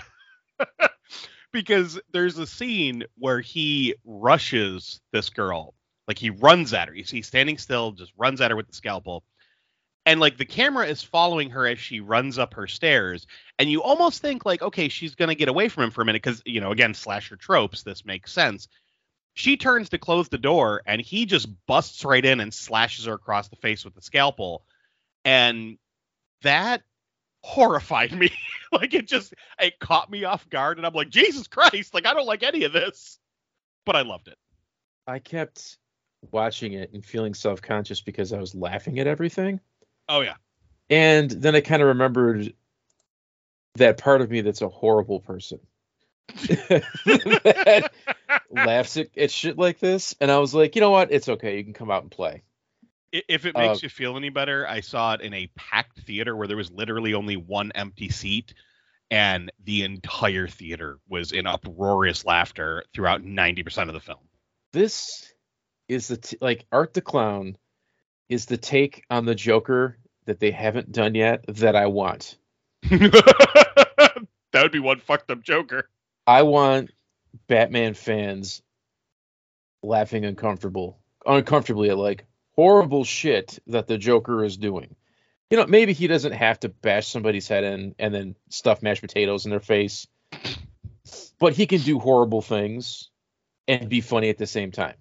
because 1.52 2.00
there's 2.12 2.38
a 2.38 2.48
scene 2.48 3.04
where 3.18 3.40
he 3.42 3.96
rushes 4.06 5.02
this 5.12 5.30
girl. 5.30 5.74
Like 6.08 6.18
he 6.18 6.30
runs 6.30 6.74
at 6.74 6.88
her. 6.88 6.96
You 6.96 7.04
see 7.04 7.22
standing 7.22 7.58
still, 7.58 7.92
just 7.92 8.14
runs 8.18 8.42
at 8.42 8.52
her 8.52 8.58
with 8.58 8.68
the 8.68 8.74
scalpel. 8.76 9.24
and 10.06 10.20
like 10.20 10.38
the 10.38 10.46
camera 10.46 10.86
is 10.88 11.04
following 11.04 11.50
her 11.52 11.68
as 11.68 11.80
she 11.80 12.00
runs 12.00 12.40
up 12.40 12.54
her 12.56 12.68
stairs 12.68 13.28
and 13.60 13.70
you 13.70 13.82
almost 13.84 14.22
think 14.22 14.46
like 14.46 14.62
okay 14.62 14.90
she's 14.90 15.16
going 15.16 15.30
to 15.30 15.36
get 15.36 15.50
away 15.50 15.70
from 15.70 15.84
him 15.84 15.92
for 15.92 16.02
a 16.02 16.06
minute 16.06 16.22
because 16.24 16.42
you 16.46 16.62
know 16.62 16.72
again 16.72 16.94
slasher 16.94 17.36
tropes 17.36 17.84
this 17.84 18.06
makes 18.06 18.32
sense 18.32 18.68
she 19.38 19.56
turns 19.56 19.89
to 19.89 20.00
close 20.00 20.29
the 20.29 20.39
door 20.39 20.82
and 20.88 21.00
he 21.00 21.27
just 21.27 21.48
busts 21.67 22.03
right 22.03 22.25
in 22.25 22.39
and 22.39 22.51
slashes 22.51 23.06
her 23.06 23.13
across 23.13 23.50
the 23.50 23.56
face 23.56 23.86
with 23.86 23.94
the 23.94 24.01
scalpel. 24.01 24.63
And 25.24 25.77
that 26.41 26.82
horrified 27.44 28.12
me. 28.12 28.32
Like 28.70 28.94
it 28.94 29.08
just 29.08 29.34
it 29.62 29.79
caught 29.79 30.12
me 30.12 30.25
off 30.25 30.50
guard 30.50 30.75
and 30.75 30.86
i'm 30.86 30.94
like 30.94 31.08
jesus 31.08 31.48
christ 31.48 31.94
like 31.94 32.06
i 32.06 32.13
don't 32.13 32.25
like 32.25 32.44
any 32.44 32.65
of 32.65 32.74
this. 32.74 33.17
But 33.86 33.96
i 33.96 34.01
loved 34.01 34.27
it. 34.27 34.38
I 35.08 35.20
kept 35.20 35.77
watching 36.32 36.74
it 36.74 36.91
and 36.94 37.06
feeling 37.06 37.34
self-conscious 37.34 38.01
because 38.01 38.34
I 38.34 38.39
was 38.39 38.53
laughing 38.53 39.00
at 39.00 39.08
everything. 39.08 39.62
oh 40.10 40.20
yeah. 40.20 40.34
And 40.89 41.32
then 41.32 41.56
I 41.56 41.62
kind 41.62 41.82
of 41.82 41.88
remembered 41.88 42.53
that 43.75 43.98
part 44.00 44.20
of 44.20 44.29
me 44.29 44.41
that's 44.41 44.62
a 44.62 44.67
horrible 44.67 45.22
person. 45.22 45.60
That 47.06 47.91
laughs 48.50 48.98
at, 48.98 49.18
at 49.18 49.32
shit 49.32 49.58
like 49.58 49.80
this. 49.80 50.16
And 50.20 50.32
I 50.32 50.39
was 50.39 50.54
like, 50.54 50.75
you 50.75 50.82
know 50.82 50.92
what? 50.92 51.12
It's 51.12 51.30
okay. 51.30 51.58
You 51.58 51.63
can 51.63 51.74
come 51.74 51.92
out 51.92 52.04
and 52.04 52.12
play. 52.12 52.44
If 53.12 53.46
it 53.46 53.56
makes 53.56 53.77
Uh, 53.77 53.80
you 53.84 53.89
feel 53.89 54.18
any 54.18 54.30
better, 54.30 54.68
I 54.68 54.82
saw 54.82 55.13
it 55.13 55.22
in 55.22 55.34
a 55.34 55.50
packed 55.56 56.01
theater 56.01 56.36
where 56.36 56.48
there 56.48 56.58
was 56.58 56.72
literally 56.72 57.13
only 57.13 57.38
one 57.38 57.72
empty 57.74 58.10
seat, 58.10 58.54
and 59.10 59.51
the 59.63 59.84
entire 59.84 60.48
theater 60.48 61.00
was 61.08 61.32
in 61.32 61.48
uproarious 61.48 62.25
laughter 62.25 62.84
throughout 62.94 63.24
90% 63.24 63.88
of 63.88 63.94
the 63.94 64.01
film. 64.01 64.20
This 64.74 65.34
is 65.88 66.10
the 66.10 66.18
t- 66.18 66.38
like 66.42 66.66
Art 66.72 66.94
the 66.94 67.01
Clown 67.01 67.58
is 68.27 68.46
the 68.46 68.58
take 68.58 69.06
on 69.10 69.25
the 69.25 69.36
Joker 69.36 69.98
that 70.25 70.42
they 70.42 70.51
haven't 70.51 70.92
done 70.92 71.16
yet 71.16 71.46
that 71.48 71.77
I 71.77 71.86
want. 71.86 72.38
that 72.84 74.27
would 74.54 74.72
be 74.74 74.80
one 74.80 75.00
fucked 75.00 75.32
up 75.32 75.42
Joker. 75.42 75.89
I 76.25 76.44
want 76.44 76.92
Batman 77.48 77.94
fans 77.94 78.62
laughing 79.84 80.25
uncomfortable 80.25 81.00
uncomfortably 81.27 81.89
at 81.89 81.98
like 81.98 82.25
horrible 82.56 83.03
shit 83.03 83.60
that 83.67 83.88
the 83.88 83.98
Joker 83.98 84.44
is 84.44 84.58
doing. 84.58 84.96
You 85.50 85.58
know, 85.58 85.67
maybe 85.67 85.94
he 85.94 86.08
doesn't 86.08 86.34
have 86.34 86.60
to 86.62 86.70
bash 86.70 87.08
somebody's 87.08 87.48
head 87.48 87.63
in 87.63 87.96
and 88.00 88.13
then 88.13 88.36
stuff 88.50 88.82
mashed 88.82 89.01
potatoes 89.01 89.46
in 89.46 89.51
their 89.51 89.60
face. 89.60 90.08
But 91.39 91.53
he 91.53 91.67
can 91.67 91.82
do 91.82 92.00
horrible 92.00 92.41
things 92.41 93.10
and 93.67 93.89
be 93.89 94.01
funny 94.01 94.29
at 94.29 94.38
the 94.38 94.48
same 94.48 94.72
time. 94.72 94.96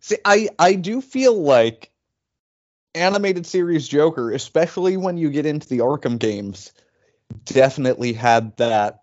See, 0.00 0.16
I 0.24 0.48
I 0.58 0.74
do 0.74 1.00
feel 1.00 1.40
like 1.40 1.90
animated 2.94 3.46
series 3.46 3.88
Joker, 3.88 4.32
especially 4.32 4.96
when 4.96 5.16
you 5.16 5.30
get 5.30 5.46
into 5.46 5.68
the 5.68 5.78
Arkham 5.78 6.18
games, 6.18 6.72
definitely 7.44 8.12
had 8.12 8.56
that. 8.56 8.98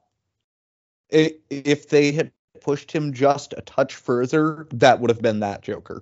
If 1.09 1.89
they 1.89 2.11
had 2.11 2.31
pushed 2.61 2.91
him 2.91 3.13
just 3.13 3.53
a 3.57 3.61
touch 3.61 3.95
further, 3.95 4.67
that 4.71 4.99
would 4.99 5.09
have 5.09 5.21
been 5.21 5.41
that 5.41 5.61
Joker. 5.61 6.01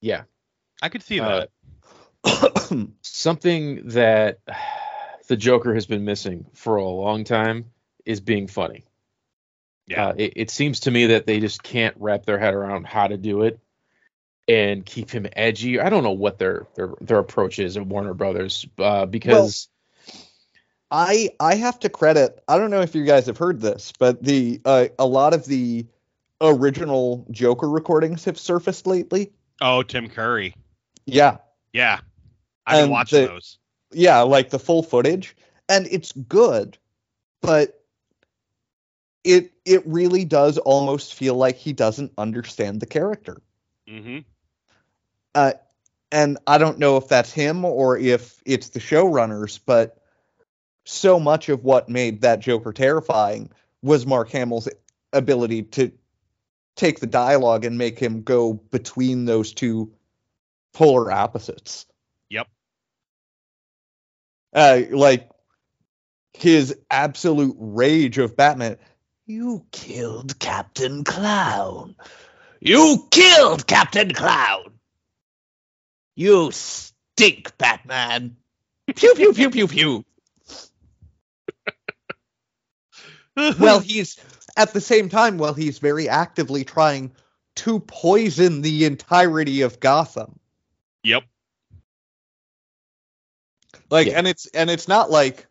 Yeah. 0.00 0.22
I 0.82 0.88
could 0.88 1.02
see 1.02 1.20
Uh, 1.20 1.46
that. 2.24 2.88
Something 3.02 3.88
that 3.88 4.40
the 5.28 5.36
Joker 5.36 5.74
has 5.74 5.86
been 5.86 6.04
missing 6.04 6.46
for 6.52 6.76
a 6.76 6.84
long 6.84 7.24
time 7.24 7.66
is 8.04 8.20
being 8.20 8.46
funny. 8.46 8.84
Yeah. 9.86 10.08
Uh, 10.08 10.14
it, 10.16 10.32
it 10.36 10.50
seems 10.50 10.80
to 10.80 10.90
me 10.90 11.06
that 11.06 11.26
they 11.26 11.40
just 11.40 11.62
can't 11.62 11.96
wrap 11.98 12.24
their 12.24 12.38
head 12.38 12.54
around 12.54 12.86
how 12.86 13.08
to 13.08 13.16
do 13.16 13.42
it 13.42 13.58
and 14.46 14.84
keep 14.84 15.10
him 15.10 15.26
edgy. 15.34 15.80
I 15.80 15.90
don't 15.90 16.02
know 16.02 16.10
what 16.12 16.38
their 16.38 16.66
their 16.74 16.94
their 17.00 17.18
approach 17.18 17.58
is 17.58 17.76
at 17.76 17.86
Warner 17.86 18.14
Brothers 18.14 18.66
uh, 18.78 19.06
because 19.06 19.68
I 20.90 21.30
I 21.38 21.54
have 21.54 21.78
to 21.80 21.88
credit. 21.88 22.42
I 22.48 22.58
don't 22.58 22.70
know 22.70 22.80
if 22.80 22.94
you 22.94 23.04
guys 23.04 23.26
have 23.26 23.38
heard 23.38 23.60
this, 23.60 23.92
but 23.98 24.22
the 24.22 24.60
uh, 24.64 24.86
a 24.98 25.06
lot 25.06 25.34
of 25.34 25.44
the 25.46 25.86
original 26.40 27.26
Joker 27.30 27.68
recordings 27.68 28.24
have 28.24 28.38
surfaced 28.38 28.86
lately. 28.86 29.32
oh, 29.60 29.82
Tim 29.82 30.08
Curry. 30.08 30.54
Yeah, 31.06 31.38
Yeah. 31.72 32.00
I've 32.66 32.84
been 32.84 32.90
watching 32.90 33.26
those. 33.26 33.58
yeah, 33.92 34.20
like 34.20 34.50
the 34.50 34.58
full 34.58 34.82
footage, 34.82 35.36
and 35.68 35.86
it's 35.90 36.12
good, 36.12 36.78
but 37.40 37.82
it 39.24 39.52
it 39.64 39.82
really 39.86 40.24
does 40.24 40.58
almost 40.58 41.14
feel 41.14 41.34
like 41.34 41.56
he 41.56 41.72
doesn't 41.72 42.12
understand 42.18 42.80
the 42.80 42.86
character. 42.86 43.40
hmm 43.88 44.18
Uh, 45.34 45.52
And 46.12 46.38
I 46.46 46.58
don't 46.58 46.78
know 46.78 46.96
if 46.96 47.06
that's 47.08 47.32
him 47.32 47.64
or 47.64 47.96
if 47.98 48.42
it's 48.44 48.70
the 48.70 48.80
showrunners, 48.80 49.60
but 49.64 49.99
so 50.84 51.20
much 51.20 51.48
of 51.48 51.64
what 51.64 51.88
made 51.88 52.22
that 52.22 52.40
Joker 52.40 52.72
terrifying 52.72 53.50
was 53.82 54.06
Mark 54.06 54.30
Hamill's 54.30 54.68
ability 55.12 55.62
to 55.62 55.92
take 56.76 57.00
the 57.00 57.06
dialogue 57.06 57.64
and 57.64 57.78
make 57.78 57.98
him 57.98 58.22
go 58.22 58.54
between 58.54 59.24
those 59.24 59.52
two 59.52 59.92
polar 60.72 61.10
opposites. 61.10 61.86
Yep. 62.30 62.48
Uh, 64.52 64.82
like 64.90 65.30
his 66.34 66.76
absolute 66.90 67.56
rage 67.58 68.18
of 68.18 68.36
Batman. 68.36 68.78
You 69.26 69.64
killed 69.72 70.38
Captain 70.38 71.04
Clown. 71.04 71.94
You 72.60 73.06
killed 73.10 73.66
Captain 73.66 74.12
Clown. 74.12 74.72
You 76.16 76.50
stink, 76.52 77.56
Batman. 77.58 78.36
Pew 78.94 79.14
pew 79.14 79.32
pew 79.32 79.50
pew 79.50 79.68
pew. 79.68 80.04
Well, 83.58 83.80
he's 83.84 84.16
at 84.56 84.72
the 84.72 84.80
same 84.80 85.08
time, 85.08 85.38
well, 85.38 85.54
he's 85.54 85.78
very 85.78 86.08
actively 86.08 86.64
trying 86.64 87.12
to 87.56 87.80
poison 87.80 88.62
the 88.62 88.84
entirety 88.84 89.62
of 89.62 89.80
Gotham. 89.80 90.38
Yep. 91.04 91.24
Like, 93.90 94.06
Yeah. 94.08 94.18
and 94.18 94.28
it's 94.28 94.46
and 94.46 94.70
it's 94.70 94.88
not 94.88 95.10
like 95.10 95.46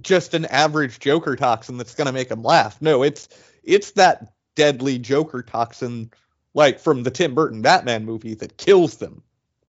just 0.00 0.34
an 0.34 0.44
average 0.46 0.98
Joker 1.00 1.36
toxin 1.36 1.76
that's 1.76 1.94
gonna 1.94 2.12
make 2.12 2.30
him 2.30 2.42
laugh. 2.42 2.80
No, 2.80 3.02
it's 3.02 3.28
it's 3.62 3.92
that 3.92 4.32
deadly 4.56 4.98
Joker 4.98 5.42
toxin, 5.42 6.10
like 6.54 6.78
from 6.80 7.02
the 7.02 7.10
Tim 7.10 7.34
Burton 7.34 7.62
Batman 7.62 8.04
movie, 8.04 8.34
that 8.34 8.56
kills 8.56 8.96
them. 8.96 9.22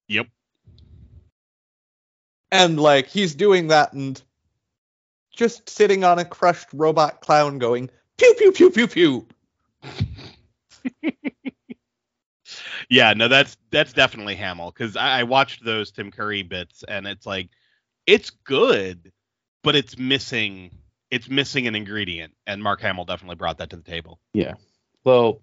Yep. 0.08 0.27
And 2.51 2.80
like 2.80 3.08
he's 3.08 3.36
doing 3.36 3.68
that 3.68 3.94
and 3.94 4.22
just 5.31 5.69
sitting 5.69 6.03
on 6.03 6.19
a 6.19 6.25
crushed 6.25 6.67
robot 6.73 7.21
clown 7.21 7.57
going 7.57 7.89
pew 8.17 8.33
pew 8.38 8.51
pew 8.51 8.69
pew 8.69 8.88
pew. 8.88 9.27
Yeah, 12.91 13.13
no, 13.13 13.29
that's 13.29 13.55
that's 13.69 13.93
definitely 13.93 14.35
Hamill 14.35 14.69
because 14.69 14.97
I, 14.97 15.21
I 15.21 15.23
watched 15.23 15.63
those 15.63 15.91
Tim 15.91 16.11
Curry 16.11 16.43
bits 16.43 16.83
and 16.85 17.07
it's 17.07 17.25
like 17.25 17.50
it's 18.05 18.31
good, 18.31 19.13
but 19.63 19.77
it's 19.77 19.97
missing 19.97 20.71
it's 21.09 21.29
missing 21.29 21.67
an 21.67 21.75
ingredient, 21.75 22.33
and 22.45 22.61
Mark 22.61 22.81
Hamill 22.81 23.05
definitely 23.05 23.38
brought 23.38 23.59
that 23.59 23.69
to 23.69 23.77
the 23.77 23.83
table. 23.83 24.19
Yeah. 24.33 24.55
Well, 25.05 25.41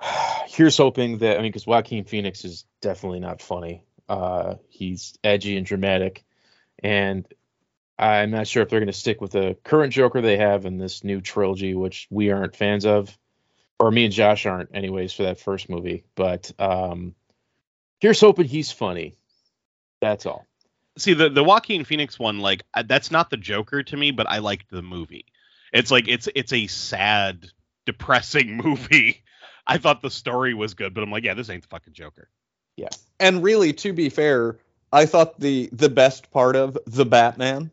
here's 0.48 0.76
hoping 0.76 1.18
that 1.18 1.38
I 1.38 1.42
mean 1.42 1.52
because 1.52 1.68
Joaquin 1.68 2.04
Phoenix 2.04 2.44
is 2.44 2.64
definitely 2.80 3.20
not 3.20 3.40
funny. 3.40 3.84
Uh, 4.08 4.56
he's 4.68 5.16
edgy 5.22 5.56
and 5.56 5.64
dramatic, 5.64 6.24
and 6.82 7.26
I'm 8.00 8.30
not 8.30 8.46
sure 8.46 8.62
if 8.62 8.70
they're 8.70 8.80
going 8.80 8.86
to 8.86 8.94
stick 8.94 9.20
with 9.20 9.32
the 9.32 9.58
current 9.62 9.92
Joker 9.92 10.22
they 10.22 10.38
have 10.38 10.64
in 10.64 10.78
this 10.78 11.04
new 11.04 11.20
trilogy, 11.20 11.74
which 11.74 12.08
we 12.10 12.30
aren't 12.30 12.56
fans 12.56 12.86
of, 12.86 13.16
or 13.78 13.90
me 13.90 14.06
and 14.06 14.12
Josh 14.12 14.46
aren't, 14.46 14.74
anyways, 14.74 15.12
for 15.12 15.24
that 15.24 15.38
first 15.38 15.68
movie. 15.68 16.04
But 16.14 16.50
um, 16.58 17.14
here's 18.00 18.20
hoping 18.20 18.46
he's 18.46 18.72
funny. 18.72 19.16
That's 20.00 20.24
all. 20.24 20.46
See 20.96 21.12
the 21.12 21.28
the 21.28 21.44
Joaquin 21.44 21.84
Phoenix 21.84 22.18
one, 22.18 22.40
like 22.40 22.62
that's 22.86 23.10
not 23.10 23.28
the 23.28 23.36
Joker 23.36 23.82
to 23.82 23.96
me, 23.96 24.10
but 24.10 24.28
I 24.28 24.38
liked 24.38 24.70
the 24.70 24.82
movie. 24.82 25.26
It's 25.72 25.90
like 25.90 26.08
it's 26.08 26.26
it's 26.34 26.54
a 26.54 26.66
sad, 26.68 27.48
depressing 27.84 28.56
movie. 28.64 29.22
I 29.66 29.76
thought 29.76 30.00
the 30.00 30.10
story 30.10 30.54
was 30.54 30.72
good, 30.72 30.94
but 30.94 31.02
I'm 31.02 31.10
like, 31.10 31.24
yeah, 31.24 31.34
this 31.34 31.50
ain't 31.50 31.62
the 31.62 31.68
fucking 31.68 31.92
Joker. 31.92 32.30
Yeah. 32.76 32.88
And 33.20 33.42
really, 33.42 33.74
to 33.74 33.92
be 33.92 34.08
fair, 34.08 34.56
I 34.90 35.04
thought 35.04 35.38
the 35.38 35.68
the 35.72 35.90
best 35.90 36.30
part 36.30 36.56
of 36.56 36.78
the 36.86 37.04
Batman 37.04 37.70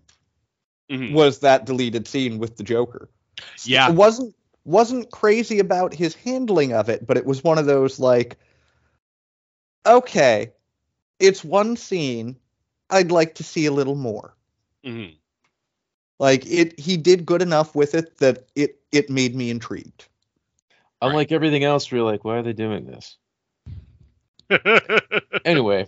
Mhm. 0.89 1.13
was 1.13 1.39
that 1.39 1.65
deleted 1.65 2.07
scene 2.07 2.37
with 2.39 2.57
the 2.57 2.63
Joker. 2.63 3.09
Yeah. 3.63 3.89
It 3.89 3.95
wasn't 3.95 4.35
wasn't 4.65 5.11
crazy 5.11 5.59
about 5.59 5.93
his 5.93 6.15
handling 6.15 6.73
of 6.73 6.89
it, 6.89 7.05
but 7.07 7.17
it 7.17 7.25
was 7.25 7.43
one 7.43 7.57
of 7.57 7.65
those 7.65 7.99
like 7.99 8.37
okay, 9.85 10.51
it's 11.19 11.43
one 11.43 11.77
scene. 11.77 12.35
I'd 12.89 13.11
like 13.11 13.35
to 13.35 13.43
see 13.43 13.65
a 13.65 13.71
little 13.71 13.95
more. 13.95 14.35
Mhm. 14.85 15.15
Like 16.19 16.45
it 16.45 16.79
he 16.79 16.97
did 16.97 17.25
good 17.25 17.41
enough 17.41 17.75
with 17.75 17.95
it 17.95 18.17
that 18.17 18.47
it 18.55 18.79
it 18.91 19.09
made 19.09 19.35
me 19.35 19.49
intrigued. 19.49 20.07
Unlike 21.01 21.31
everything 21.31 21.63
else, 21.63 21.91
we're 21.91 22.01
like, 22.01 22.25
why 22.25 22.37
are 22.37 22.43
they 22.43 22.53
doing 22.53 22.85
this? 22.85 23.17
Anyway, 25.45 25.87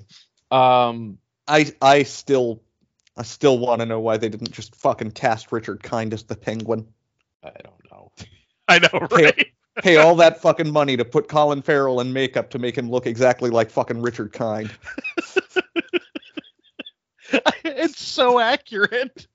um, 0.51 1.17
I 1.47 1.73
I 1.81 2.03
still 2.03 2.61
I 3.19 3.23
still 3.23 3.59
want 3.59 3.81
to 3.81 3.85
know 3.85 3.99
why 3.99 4.15
they 4.15 4.29
didn't 4.29 4.53
just 4.53 4.77
fucking 4.77 5.11
cast 5.11 5.51
Richard 5.51 5.83
Kind 5.83 6.13
as 6.13 6.23
the 6.23 6.37
Penguin. 6.37 6.87
I 7.43 7.51
don't 7.61 7.91
know. 7.91 8.13
I 8.69 8.79
know, 8.79 9.07
right? 9.11 9.47
Pay 9.79 9.97
all 9.97 10.15
that 10.15 10.41
fucking 10.41 10.71
money 10.71 10.95
to 10.95 11.03
put 11.03 11.27
Colin 11.27 11.61
Farrell 11.61 11.99
in 11.99 12.13
makeup 12.13 12.51
to 12.51 12.59
make 12.59 12.77
him 12.77 12.89
look 12.89 13.05
exactly 13.07 13.49
like 13.49 13.71
fucking 13.71 14.01
Richard 14.01 14.31
Kind. 14.31 14.71
it's 17.65 18.01
so 18.01 18.39
accurate. 18.39 19.27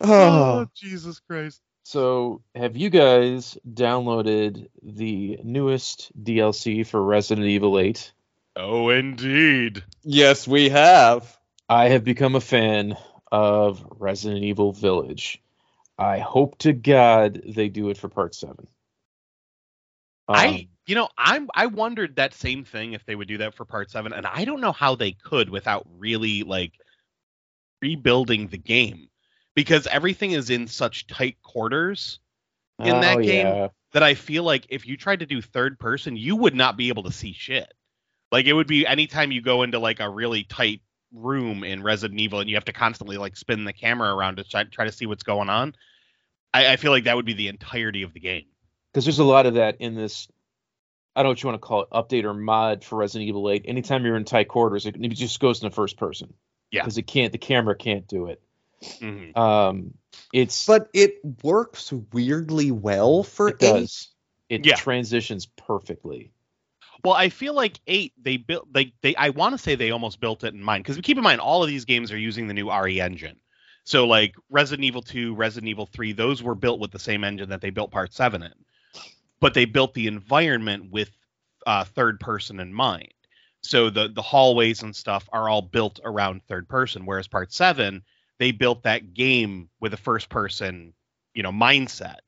Oh, 0.00 0.60
Oh, 0.60 0.66
Jesus 0.74 1.18
Christ. 1.20 1.60
So, 1.82 2.42
have 2.54 2.76
you 2.76 2.90
guys 2.90 3.58
downloaded 3.68 4.68
the 4.82 5.40
newest 5.42 6.12
DLC 6.22 6.86
for 6.86 7.02
Resident 7.02 7.46
Evil 7.46 7.78
8? 7.78 8.12
Oh, 8.54 8.90
indeed. 8.90 9.82
yes, 10.02 10.46
we 10.46 10.68
have. 10.68 11.37
I 11.68 11.88
have 11.90 12.04
become 12.04 12.34
a 12.34 12.40
fan 12.40 12.96
of 13.30 13.84
Resident 13.98 14.44
Evil 14.44 14.72
Village. 14.72 15.42
I 15.98 16.18
hope 16.18 16.58
to 16.58 16.72
God 16.72 17.42
they 17.46 17.68
do 17.68 17.90
it 17.90 17.98
for 17.98 18.08
part 18.08 18.34
7. 18.34 18.66
Um, 20.28 20.36
I, 20.36 20.68
you 20.86 20.94
know, 20.94 21.08
I'm 21.16 21.48
I 21.54 21.66
wondered 21.66 22.16
that 22.16 22.34
same 22.34 22.64
thing 22.64 22.92
if 22.92 23.04
they 23.06 23.14
would 23.14 23.28
do 23.28 23.38
that 23.38 23.54
for 23.54 23.64
part 23.64 23.90
seven, 23.90 24.12
and 24.12 24.26
I 24.26 24.44
don't 24.44 24.60
know 24.60 24.72
how 24.72 24.94
they 24.94 25.12
could 25.12 25.48
without 25.48 25.86
really 25.98 26.42
like 26.42 26.72
rebuilding 27.80 28.48
the 28.48 28.58
game 28.58 29.08
because 29.54 29.86
everything 29.86 30.32
is 30.32 30.50
in 30.50 30.66
such 30.66 31.06
tight 31.06 31.40
quarters 31.42 32.20
in 32.78 33.00
that 33.00 33.18
oh, 33.18 33.22
game- 33.22 33.46
yeah. 33.46 33.68
that 33.92 34.02
I 34.02 34.14
feel 34.14 34.44
like 34.44 34.66
if 34.68 34.86
you 34.86 34.96
tried 34.96 35.20
to 35.20 35.26
do 35.26 35.40
third 35.40 35.78
person, 35.78 36.16
you 36.16 36.36
would 36.36 36.54
not 36.54 36.76
be 36.76 36.88
able 36.88 37.04
to 37.04 37.12
see 37.12 37.32
shit. 37.32 37.72
Like 38.30 38.44
it 38.44 38.52
would 38.52 38.66
be 38.66 38.86
anytime 38.86 39.32
you 39.32 39.40
go 39.40 39.62
into 39.62 39.78
like 39.78 40.00
a 40.00 40.10
really 40.10 40.44
tight 40.44 40.82
room 41.12 41.64
in 41.64 41.82
Resident 41.82 42.20
Evil 42.20 42.40
and 42.40 42.48
you 42.50 42.56
have 42.56 42.64
to 42.66 42.72
constantly 42.72 43.16
like 43.16 43.36
spin 43.36 43.64
the 43.64 43.72
camera 43.72 44.14
around 44.14 44.36
to 44.36 44.44
try, 44.44 44.64
try 44.64 44.84
to 44.84 44.92
see 44.92 45.06
what's 45.06 45.22
going 45.22 45.48
on. 45.48 45.74
I, 46.52 46.72
I 46.72 46.76
feel 46.76 46.92
like 46.92 47.04
that 47.04 47.16
would 47.16 47.26
be 47.26 47.34
the 47.34 47.48
entirety 47.48 48.02
of 48.02 48.12
the 48.14 48.20
game. 48.20 48.44
because 48.92 49.04
there's 49.04 49.18
a 49.18 49.24
lot 49.24 49.46
of 49.46 49.54
that 49.54 49.76
in 49.80 49.94
this. 49.94 50.28
I 51.16 51.22
don't 51.22 51.28
know 51.28 51.30
what 51.32 51.42
you 51.42 51.48
want 51.48 51.60
to 51.62 51.66
call 51.66 51.82
it, 51.82 51.90
update 51.90 52.24
or 52.24 52.32
mod 52.34 52.84
for 52.84 52.96
Resident 52.96 53.28
Evil 53.28 53.50
8. 53.50 53.64
Anytime 53.66 54.04
you're 54.04 54.16
in 54.16 54.24
tight 54.24 54.48
quarters, 54.48 54.86
it, 54.86 54.96
it 54.96 55.08
just 55.08 55.40
goes 55.40 55.60
in 55.62 55.68
the 55.68 55.74
first 55.74 55.96
person. 55.96 56.32
Yeah. 56.70 56.82
because 56.82 56.98
it 56.98 57.06
can't, 57.06 57.32
the 57.32 57.38
camera 57.38 57.74
can't 57.74 58.06
do 58.06 58.26
it. 58.26 58.42
Mhm. 59.00 59.36
Um, 59.36 59.94
it's 60.32 60.66
But 60.66 60.90
it 60.92 61.14
works 61.42 61.92
weirdly 62.12 62.70
well 62.70 63.22
for 63.24 63.48
it 63.48 63.54
eight. 63.54 63.60
does. 63.60 64.08
It 64.48 64.64
Yeah. 64.66 64.76
transitions 64.76 65.46
perfectly. 65.46 66.30
Well, 67.04 67.14
I 67.14 67.28
feel 67.28 67.54
like 67.54 67.80
eight 67.86 68.12
they 68.20 68.36
built 68.36 68.72
they 68.72 68.92
they 69.02 69.14
I 69.16 69.30
want 69.30 69.54
to 69.54 69.58
say 69.58 69.74
they 69.74 69.90
almost 69.90 70.20
built 70.20 70.44
it 70.44 70.54
in 70.54 70.62
mind 70.62 70.84
because 70.84 71.00
keep 71.02 71.16
in 71.16 71.22
mind 71.22 71.40
all 71.40 71.62
of 71.62 71.68
these 71.68 71.84
games 71.84 72.10
are 72.12 72.18
using 72.18 72.48
the 72.48 72.54
new 72.54 72.70
RE 72.70 73.00
engine. 73.00 73.36
So 73.84 74.06
like 74.06 74.34
Resident 74.50 74.84
Evil 74.84 75.00
2, 75.00 75.34
Resident 75.34 75.68
Evil 75.68 75.86
3, 75.86 76.12
those 76.12 76.42
were 76.42 76.54
built 76.54 76.78
with 76.78 76.90
the 76.90 76.98
same 76.98 77.24
engine 77.24 77.48
that 77.48 77.62
they 77.62 77.70
built 77.70 77.90
Part 77.90 78.12
7 78.12 78.42
in. 78.42 78.52
But 79.40 79.54
they 79.54 79.64
built 79.64 79.94
the 79.94 80.08
environment 80.08 80.90
with 80.90 81.10
uh, 81.66 81.84
third 81.84 82.20
person 82.20 82.60
in 82.60 82.72
mind. 82.74 83.12
So 83.62 83.90
the 83.90 84.08
the 84.08 84.22
hallways 84.22 84.82
and 84.82 84.94
stuff 84.94 85.28
are 85.32 85.48
all 85.48 85.62
built 85.62 86.00
around 86.04 86.42
third 86.44 86.68
person 86.68 87.06
whereas 87.06 87.28
Part 87.28 87.52
7 87.52 88.02
they 88.38 88.52
built 88.52 88.84
that 88.84 89.14
game 89.14 89.68
with 89.80 89.94
a 89.94 89.98
first 89.98 90.28
person, 90.28 90.94
you 91.34 91.42
know, 91.42 91.50
mindset. 91.50 92.18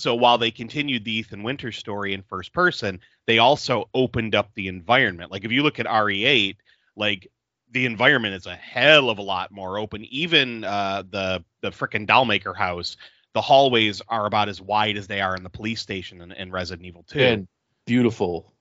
So 0.00 0.14
while 0.14 0.38
they 0.38 0.50
continued 0.50 1.04
the 1.04 1.12
Ethan 1.12 1.42
Winters 1.42 1.76
story 1.76 2.14
in 2.14 2.22
first 2.22 2.52
person, 2.54 3.00
they 3.26 3.38
also 3.38 3.88
opened 3.92 4.34
up 4.34 4.48
the 4.54 4.68
environment. 4.68 5.30
Like 5.30 5.44
if 5.44 5.52
you 5.52 5.62
look 5.62 5.78
at 5.78 5.86
RE8, 5.86 6.56
like 6.96 7.30
the 7.70 7.84
environment 7.84 8.34
is 8.34 8.46
a 8.46 8.56
hell 8.56 9.10
of 9.10 9.18
a 9.18 9.22
lot 9.22 9.52
more 9.52 9.78
open. 9.78 10.04
Even 10.06 10.64
uh, 10.64 11.02
the 11.08 11.44
the 11.60 11.70
frickin' 11.70 12.06
Dollmaker 12.06 12.56
house, 12.56 12.96
the 13.34 13.42
hallways 13.42 14.00
are 14.08 14.24
about 14.26 14.48
as 14.48 14.60
wide 14.60 14.96
as 14.96 15.06
they 15.06 15.20
are 15.20 15.36
in 15.36 15.42
the 15.42 15.50
police 15.50 15.82
station 15.82 16.22
in, 16.22 16.32
in 16.32 16.50
Resident 16.50 16.86
Evil 16.86 17.04
2. 17.08 17.18
And 17.20 17.48
beautiful 17.86 18.52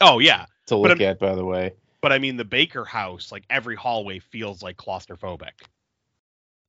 oh 0.00 0.18
yeah, 0.18 0.46
to 0.66 0.74
But 0.76 0.78
look 0.78 1.00
I'm- 1.00 1.10
at, 1.10 1.18
by 1.18 1.34
the 1.34 1.44
way. 1.44 1.74
but 2.00 2.10
I 2.12 2.18
mean 2.18 2.38
the 2.38 2.44
Baker 2.46 2.84
house, 2.86 3.30
like 3.30 3.44
every 3.50 3.76
hallway 3.76 4.18
feels 4.18 4.62
like 4.62 4.78
claustrophobic. 4.78 5.52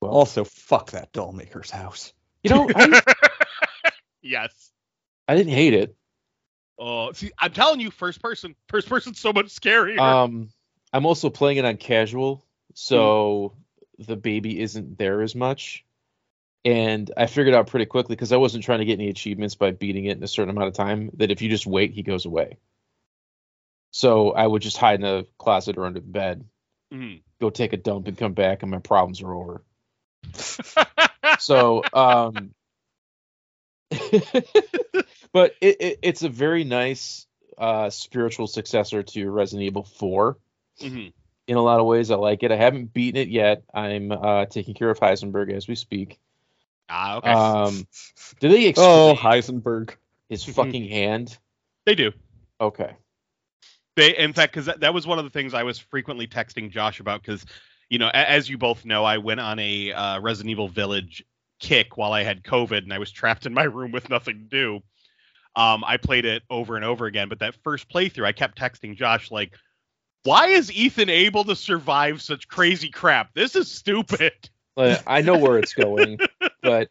Well, 0.02 0.12
Also, 0.12 0.44
fuck 0.44 0.92
that 0.92 1.14
Dollmaker's 1.14 1.72
house. 1.72 2.12
You 2.44 2.50
know, 2.50 2.68
I, 2.76 3.00
yes. 4.22 4.72
I 5.28 5.36
didn't 5.36 5.54
hate 5.54 5.74
it. 5.74 5.96
Oh, 6.78 7.12
see, 7.12 7.32
I'm 7.38 7.52
telling 7.54 7.80
you, 7.80 7.92
first 7.92 8.22
person, 8.22 8.56
first 8.68 8.90
person's 8.90 9.20
so 9.20 9.32
much 9.32 9.48
scarier. 9.48 10.00
Um, 10.00 10.50
I'm 10.92 11.06
also 11.06 11.30
playing 11.30 11.58
it 11.58 11.66
on 11.66 11.78
casual, 11.78 12.44
so 12.74 13.54
the 14.00 14.16
baby 14.16 14.60
isn't 14.60 14.98
there 14.98 15.22
as 15.22 15.36
much. 15.36 15.86
And 16.66 17.10
I 17.18 17.26
figured 17.28 17.56
out 17.56 17.68
pretty 17.68 17.86
quickly 17.86 18.16
because 18.16 18.32
I 18.32 18.38
wasn't 18.38 18.64
trying 18.64 18.80
to 18.80 18.86
get 18.86 19.00
any 19.00 19.10
achievements 19.10 19.56
by 19.56 19.72
beating 19.72 20.06
it 20.06 20.18
in 20.18 20.24
a 20.24 20.28
certain 20.28 20.50
amount 20.50 20.68
of 20.70 20.74
time 20.74 21.12
that 21.16 21.32
if 21.32 21.42
you 21.42 21.50
just 21.50 21.66
wait, 21.66 21.92
he 21.92 22.04
goes 22.04 22.26
away. 22.26 22.58
So 23.92 24.32
I 24.32 24.46
would 24.46 24.62
just 24.62 24.78
hide 24.78 25.00
in 25.00 25.06
a 25.06 25.24
closet 25.38 25.78
or 25.78 25.86
under 25.86 26.00
the 26.00 26.08
bed, 26.08 26.46
Mhm. 26.92 27.22
go 27.40 27.50
take 27.50 27.74
a 27.74 27.78
dump, 27.78 28.08
and 28.08 28.18
come 28.18 28.34
back, 28.34 28.62
and 28.62 28.72
my 28.72 28.80
problems 28.80 29.22
are 29.22 29.34
over. 29.34 29.64
So, 31.40 31.84
um, 31.94 32.54
but 35.34 35.56
it, 35.62 35.78
it, 35.82 36.00
it's 36.02 36.24
a 36.24 36.30
very 36.30 36.64
nice 36.64 37.26
uh, 37.58 37.90
spiritual 37.90 38.48
successor 38.48 39.04
to 39.04 39.30
Resident 39.30 39.66
Evil 39.68 39.84
4 39.84 40.38
Mhm. 40.82 41.14
in 41.48 41.58
a 41.58 41.62
lot 41.62 41.80
of 41.80 41.86
ways. 41.86 42.10
I 42.12 42.16
like 42.16 42.44
it. 42.44 42.52
I 42.52 42.56
haven't 42.56 42.94
beaten 42.94 43.22
it 43.22 43.28
yet. 43.28 43.64
I'm 43.74 44.12
uh, 44.12 44.46
taking 44.46 44.74
care 44.74 44.90
of 44.90 45.00
Heisenberg 45.00 45.52
as 45.52 45.68
we 45.68 45.76
speak. 45.76 46.20
Ah, 46.90 47.18
okay. 47.18 47.32
Um, 47.32 47.88
do 48.40 48.50
they 48.50 48.66
explain 48.66 48.90
Oh, 48.90 49.16
Heisenberg. 49.20 49.96
his 50.30 50.44
fucking 50.44 50.88
hand? 50.90 51.38
they 51.86 51.96
do. 51.96 52.12
Okay. 52.60 52.96
They, 53.96 54.16
in 54.18 54.34
fact, 54.34 54.54
because 54.54 54.68
that, 54.68 54.80
that 54.82 54.94
was 54.94 55.06
one 55.06 55.20
of 55.20 55.26
the 55.26 55.30
things 55.32 55.54
I 55.54 55.64
was 55.64 55.78
frequently 55.78 56.26
texting 56.28 56.70
Josh 56.72 57.00
about. 57.00 57.22
Because, 57.22 57.46
you 57.90 58.00
know, 58.00 58.08
a- 58.08 58.30
as 58.30 58.50
you 58.50 58.58
both 58.58 58.86
know, 58.86 59.04
I 59.04 59.18
went 59.18 59.40
on 59.40 59.60
a 59.60 59.92
uh, 59.92 60.20
Resident 60.22 60.50
Evil 60.52 60.68
Village 60.70 61.24
kick 61.62 61.96
while 61.96 62.12
I 62.12 62.24
had 62.24 62.44
COVID, 62.44 62.80
and 62.80 62.92
I 62.92 62.98
was 63.00 63.12
trapped 63.12 63.46
in 63.46 63.54
my 63.54 63.64
room 63.64 63.92
with 63.92 64.10
nothing 64.10 64.40
to 64.40 64.44
do. 64.50 64.80
Um, 65.56 65.84
I 65.86 65.96
played 65.98 66.26
it 66.26 66.44
over 66.50 66.76
and 66.76 66.84
over 66.84 67.06
again, 67.06 67.30
but 67.30 67.40
that 67.40 67.56
first 67.64 67.90
playthrough, 67.90 68.26
I 68.26 68.32
kept 68.34 68.58
texting 68.60 68.96
Josh 68.98 69.32
like, 69.32 69.54
"Why 70.24 70.48
is 70.48 70.72
Ethan 70.72 71.10
able 71.10 71.44
to 71.46 71.56
survive 71.56 72.22
such 72.22 72.48
crazy 72.48 72.90
crap? 72.90 73.34
This 73.34 73.56
is 73.56 73.72
stupid." 73.72 74.34
Like, 74.78 75.04
I 75.06 75.22
know 75.22 75.38
where 75.38 75.58
it's 75.58 75.74
going, 75.74 76.18
but 76.64 76.90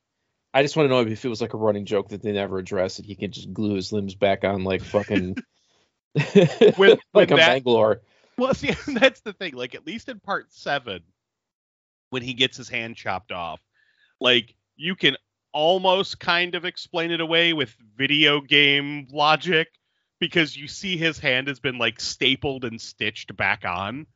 I 0.52 0.62
just 0.62 0.76
want 0.76 0.88
to 0.88 0.90
know 0.90 1.00
if 1.00 1.24
it 1.24 1.28
was 1.28 1.40
like 1.40 1.54
a 1.54 1.58
running 1.58 1.86
joke 1.86 2.10
that 2.10 2.22
they 2.22 2.32
never 2.32 2.58
addressed 2.58 2.98
that 2.98 3.06
he 3.06 3.14
can 3.14 3.32
just 3.32 3.52
glue 3.52 3.74
his 3.74 3.92
limbs 3.92 4.14
back 4.14 4.44
on 4.44 4.64
like 4.64 4.82
fucking 4.82 5.36
When- 6.76 6.90
like 6.90 7.00
when 7.14 7.32
a 7.32 7.36
that- 7.36 7.46
Bangalore. 7.48 8.02
Well, 8.36 8.54
see, 8.54 8.70
that's 8.86 9.20
the 9.20 9.32
thing. 9.34 9.54
Like, 9.54 9.74
at 9.74 9.86
least 9.86 10.08
in 10.08 10.18
part 10.18 10.52
seven, 10.52 11.00
when 12.10 12.22
he 12.22 12.32
gets 12.34 12.56
his 12.56 12.68
hand 12.70 12.96
chopped 12.96 13.32
off, 13.32 13.60
like 14.20 14.54
you 14.80 14.96
can 14.96 15.14
almost 15.52 16.18
kind 16.18 16.54
of 16.54 16.64
explain 16.64 17.10
it 17.10 17.20
away 17.20 17.52
with 17.52 17.76
video 17.96 18.40
game 18.40 19.06
logic 19.12 19.68
because 20.20 20.56
you 20.56 20.68
see 20.68 20.96
his 20.96 21.18
hand 21.18 21.48
has 21.48 21.60
been 21.60 21.76
like 21.76 22.00
stapled 22.00 22.64
and 22.64 22.80
stitched 22.80 23.36
back 23.36 23.64
on. 23.66 24.06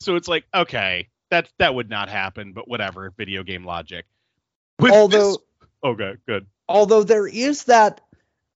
So 0.00 0.14
it's 0.14 0.28
like, 0.28 0.44
okay, 0.54 1.08
that 1.30 1.48
that 1.58 1.74
would 1.74 1.90
not 1.90 2.08
happen, 2.08 2.52
but 2.52 2.68
whatever, 2.68 3.12
video 3.16 3.42
game 3.42 3.64
logic. 3.64 4.06
With 4.78 4.92
Although, 4.92 5.32
this- 5.32 5.38
okay, 5.82 6.14
good. 6.26 6.46
although 6.68 7.02
there 7.02 7.26
is 7.26 7.64
that, 7.64 8.00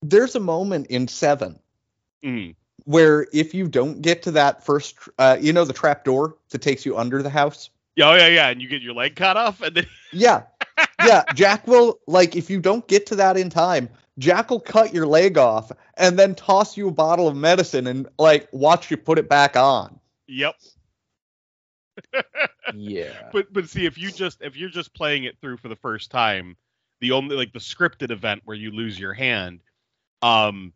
there's 0.02 0.36
a 0.36 0.40
moment 0.40 0.86
in 0.88 1.08
seven 1.08 1.58
Mm, 2.24 2.54
where 2.84 3.26
if 3.32 3.54
you 3.54 3.68
don't 3.68 4.02
get 4.02 4.22
to 4.22 4.32
that 4.32 4.64
first, 4.64 4.96
uh, 5.18 5.36
you 5.40 5.52
know, 5.52 5.64
the 5.64 5.72
trap 5.72 6.04
door 6.04 6.36
that 6.50 6.60
takes 6.62 6.84
you 6.86 6.96
under 6.98 7.22
the 7.22 7.30
house. 7.30 7.70
Yeah, 7.96 8.10
oh, 8.10 8.14
yeah, 8.14 8.28
yeah, 8.28 8.48
and 8.48 8.60
you 8.62 8.68
get 8.68 8.82
your 8.82 8.94
leg 8.94 9.14
cut 9.16 9.36
off, 9.36 9.60
and 9.60 9.76
then 9.76 9.86
Yeah, 10.12 10.42
yeah. 11.04 11.22
Jack 11.34 11.66
will 11.66 11.98
like 12.06 12.36
if 12.36 12.50
you 12.50 12.60
don't 12.60 12.86
get 12.88 13.06
to 13.06 13.16
that 13.16 13.36
in 13.36 13.50
time. 13.50 13.88
Jack 14.18 14.50
will 14.50 14.60
cut 14.60 14.92
your 14.92 15.06
leg 15.06 15.38
off 15.38 15.70
and 15.96 16.18
then 16.18 16.34
toss 16.34 16.76
you 16.76 16.88
a 16.88 16.92
bottle 16.92 17.28
of 17.28 17.36
medicine 17.36 17.86
and 17.86 18.08
like 18.18 18.48
watch 18.52 18.90
you 18.90 18.96
put 18.96 19.18
it 19.18 19.28
back 19.28 19.56
on. 19.56 20.00
yep. 20.26 20.54
Yeah. 22.74 23.30
but 23.32 23.52
but 23.52 23.68
see 23.68 23.86
if 23.86 23.96
you 23.96 24.10
just 24.10 24.42
if 24.42 24.56
you're 24.56 24.68
just 24.68 24.94
playing 24.94 25.24
it 25.24 25.38
through 25.40 25.56
for 25.56 25.68
the 25.68 25.76
first 25.76 26.10
time 26.10 26.56
the 27.00 27.12
only 27.12 27.34
like 27.34 27.52
the 27.52 27.58
scripted 27.58 28.10
event 28.10 28.42
where 28.44 28.56
you 28.56 28.70
lose 28.70 28.98
your 28.98 29.14
hand 29.14 29.60
um 30.22 30.72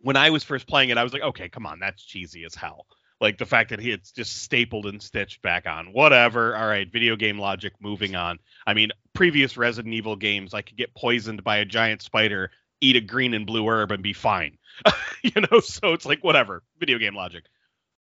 when 0.00 0.16
i 0.16 0.30
was 0.30 0.42
first 0.42 0.66
playing 0.66 0.88
it 0.90 0.96
i 0.98 1.04
was 1.04 1.12
like 1.12 1.22
okay 1.22 1.48
come 1.48 1.66
on 1.66 1.78
that's 1.78 2.02
cheesy 2.02 2.44
as 2.44 2.54
hell 2.54 2.86
like 3.22 3.38
the 3.38 3.46
fact 3.46 3.70
that 3.70 3.80
he 3.80 3.90
it's 3.90 4.12
just 4.12 4.42
stapled 4.42 4.84
and 4.84 5.00
stitched 5.00 5.40
back 5.40 5.66
on 5.66 5.86
whatever 5.92 6.54
all 6.54 6.66
right 6.66 6.92
video 6.92 7.16
game 7.16 7.38
logic 7.38 7.72
moving 7.80 8.14
on 8.14 8.38
i 8.66 8.74
mean 8.74 8.90
previous 9.14 9.56
resident 9.56 9.94
evil 9.94 10.16
games 10.16 10.52
i 10.52 10.60
could 10.60 10.76
get 10.76 10.94
poisoned 10.94 11.42
by 11.42 11.56
a 11.56 11.64
giant 11.64 12.02
spider 12.02 12.50
eat 12.82 12.96
a 12.96 13.00
green 13.00 13.32
and 13.32 13.46
blue 13.46 13.66
herb 13.66 13.92
and 13.92 14.02
be 14.02 14.12
fine. 14.12 14.58
you 15.22 15.40
know, 15.50 15.60
so 15.60 15.94
it's 15.94 16.04
like 16.04 16.22
whatever, 16.22 16.62
video 16.78 16.98
game 16.98 17.14
logic. 17.14 17.44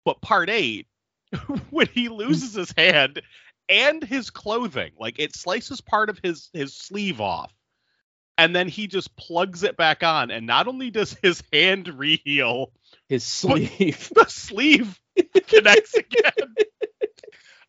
But 0.04 0.22
part 0.22 0.48
eight, 0.48 0.86
when 1.70 1.88
he 1.88 2.08
loses 2.08 2.54
his 2.54 2.72
hand 2.74 3.20
and 3.68 4.02
his 4.02 4.30
clothing, 4.30 4.92
like 4.98 5.18
it 5.18 5.34
slices 5.34 5.82
part 5.82 6.08
of 6.08 6.18
his 6.22 6.48
his 6.54 6.74
sleeve 6.74 7.20
off, 7.20 7.52
and 8.38 8.56
then 8.56 8.68
he 8.68 8.86
just 8.86 9.14
plugs 9.16 9.64
it 9.64 9.76
back 9.76 10.02
on, 10.02 10.30
and 10.30 10.46
not 10.46 10.68
only 10.68 10.90
does 10.90 11.14
his 11.22 11.42
hand 11.52 11.86
reheal, 11.98 12.68
His 13.08 13.24
sleeve. 13.24 14.10
the 14.14 14.26
sleeve 14.28 14.98
connects 15.46 15.94
again. 15.94 16.54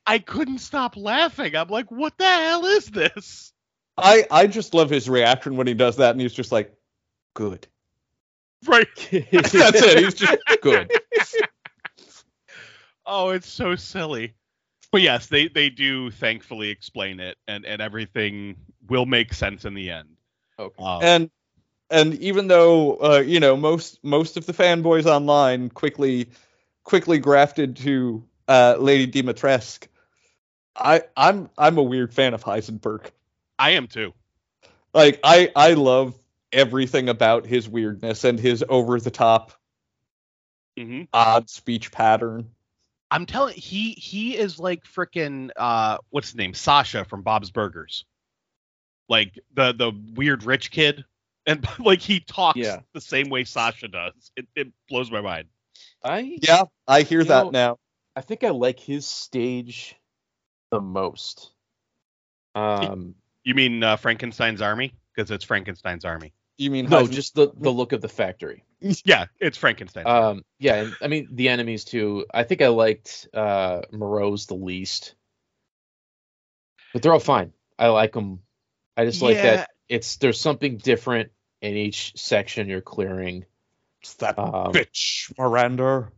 I 0.05 0.19
couldn't 0.19 0.59
stop 0.59 0.97
laughing. 0.97 1.55
I'm 1.55 1.67
like, 1.67 1.91
what 1.91 2.17
the 2.17 2.25
hell 2.25 2.65
is 2.65 2.87
this? 2.87 3.53
I 3.97 4.25
I 4.31 4.47
just 4.47 4.73
love 4.73 4.89
his 4.89 5.09
reaction 5.09 5.55
when 5.57 5.67
he 5.67 5.73
does 5.73 5.97
that, 5.97 6.11
and 6.11 6.21
he's 6.21 6.33
just 6.33 6.51
like, 6.51 6.73
"Good." 7.35 7.67
Right. 8.65 8.87
That's 9.31 9.53
it. 9.53 9.99
He's 9.99 10.13
just 10.15 10.37
good. 10.61 10.91
Oh, 13.05 13.29
it's 13.29 13.49
so 13.49 13.75
silly. 13.75 14.35
But 14.91 15.01
yes, 15.01 15.27
they 15.27 15.47
they 15.47 15.69
do 15.69 16.11
thankfully 16.11 16.69
explain 16.69 17.19
it, 17.19 17.37
and 17.47 17.65
and 17.65 17.81
everything 17.81 18.55
will 18.87 19.05
make 19.05 19.33
sense 19.33 19.65
in 19.65 19.73
the 19.73 19.91
end. 19.91 20.09
Okay. 20.57 20.83
Um, 20.83 20.99
And 21.01 21.31
and 21.89 22.15
even 22.15 22.47
though 22.47 22.95
uh, 22.97 23.19
you 23.25 23.39
know 23.39 23.55
most 23.55 24.03
most 24.03 24.37
of 24.37 24.45
the 24.45 24.53
fanboys 24.53 25.05
online 25.05 25.69
quickly 25.69 26.29
quickly 26.89 27.19
grafted 27.19 27.77
to 27.77 28.23
uh, 28.47 28.75
Lady 28.79 29.09
Dimitrescu, 29.09 29.87
I 30.75 31.03
I'm 31.15 31.49
I'm 31.57 31.77
a 31.77 31.83
weird 31.83 32.13
fan 32.13 32.33
of 32.33 32.43
Heisenberg. 32.43 33.11
I 33.59 33.71
am 33.71 33.87
too. 33.87 34.13
Like 34.93 35.19
I 35.23 35.51
I 35.55 35.73
love 35.73 36.15
everything 36.51 37.07
about 37.07 37.45
his 37.45 37.69
weirdness 37.69 38.23
and 38.23 38.39
his 38.39 38.65
over 38.67 38.99
the 38.99 39.11
top 39.11 39.51
hmm 40.77 41.03
odd 41.13 41.47
speech 41.49 41.91
pattern. 41.91 42.49
I'm 43.11 43.27
telling 43.27 43.55
he 43.55 43.91
he 43.91 44.35
is 44.35 44.59
like 44.59 44.83
freaking 44.83 45.51
uh 45.55 45.99
what's 46.09 46.29
his 46.29 46.35
name 46.35 46.55
Sasha 46.55 47.05
from 47.05 47.21
Bob's 47.21 47.51
Burgers, 47.51 48.05
like 49.07 49.39
the 49.53 49.73
the 49.73 49.91
weird 50.15 50.43
rich 50.43 50.71
kid, 50.71 51.05
and 51.45 51.65
like 51.79 52.01
he 52.01 52.19
talks 52.19 52.57
Yeah. 52.57 52.79
the 52.93 53.01
same 53.01 53.29
way 53.29 53.43
Sasha 53.43 53.87
does. 53.87 54.31
It 54.35 54.47
it 54.55 54.67
blows 54.87 55.11
my 55.11 55.21
mind. 55.21 55.49
I 56.03 56.37
Yeah, 56.41 56.63
I 56.87 57.01
hear 57.03 57.23
that 57.23 57.45
know- 57.45 57.49
now. 57.51 57.77
I 58.15 58.21
think 58.21 58.43
I 58.43 58.49
like 58.49 58.79
his 58.79 59.05
stage 59.05 59.95
the 60.71 60.81
most. 60.81 61.51
Um, 62.55 63.15
You 63.43 63.55
mean 63.55 63.81
uh, 63.83 63.95
Frankenstein's 63.97 64.61
Army? 64.61 64.93
Because 65.15 65.31
it's 65.31 65.45
Frankenstein's 65.45 66.05
Army. 66.05 66.33
You 66.57 66.71
mean 66.71 66.87
no, 66.89 67.03
Heisen- 67.03 67.11
just 67.11 67.35
the 67.35 67.51
the 67.55 67.69
look 67.69 67.93
of 67.93 68.01
the 68.01 68.09
factory. 68.09 68.63
Yeah, 69.05 69.25
it's 69.39 69.57
Frankenstein. 69.57 70.07
Um, 70.07 70.43
yeah, 70.57 70.75
and 70.75 70.95
I 71.01 71.07
mean 71.07 71.27
the 71.31 71.49
enemies 71.49 71.83
too. 71.85 72.25
I 72.33 72.43
think 72.43 72.61
I 72.61 72.67
liked 72.69 73.27
uh 73.33 73.81
Moreau's 73.91 74.45
the 74.47 74.55
least, 74.55 75.15
but 76.93 77.01
they're 77.01 77.13
all 77.13 77.19
fine. 77.19 77.53
I 77.77 77.87
like 77.89 78.13
them. 78.13 78.41
I 78.97 79.05
just 79.05 79.21
like 79.21 79.35
Yeah. 79.35 79.55
that 79.57 79.69
it's 79.87 80.17
there's 80.17 80.39
something 80.39 80.77
different 80.77 81.31
in 81.61 81.75
each 81.75 82.13
section 82.17 82.69
you're 82.69 82.81
clearing. 82.81 83.45
It's 84.01 84.13
that 84.15 84.37
Um, 84.39 84.71
bitch 84.73 85.31
Miranda. 85.37 86.11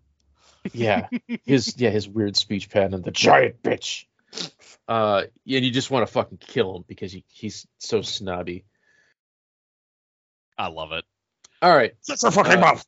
yeah, 0.74 1.08
his 1.46 1.76
yeah 1.78 1.90
his 1.90 2.08
weird 2.08 2.36
speech 2.38 2.70
pattern, 2.70 3.02
the 3.02 3.12
giant 3.12 3.62
bitch. 3.64 4.06
Uh, 4.88 5.24
and 5.24 5.66
you 5.66 5.72
just 5.72 5.90
want 5.92 6.06
to 6.06 6.12
fucking 6.12 6.38
kill 6.38 6.76
him 6.78 6.84
because 6.88 7.12
he, 7.12 7.24
he's 7.30 7.66
so 7.80 8.02
snobby. 8.02 8.64
I 10.58 10.68
love 10.68 10.92
it. 10.92 11.06
All 11.62 11.74
right, 11.76 11.94
That's 12.08 12.24
a 12.24 12.32
fucking 12.32 12.54
Uh, 12.58 12.62
mouth. 12.62 12.86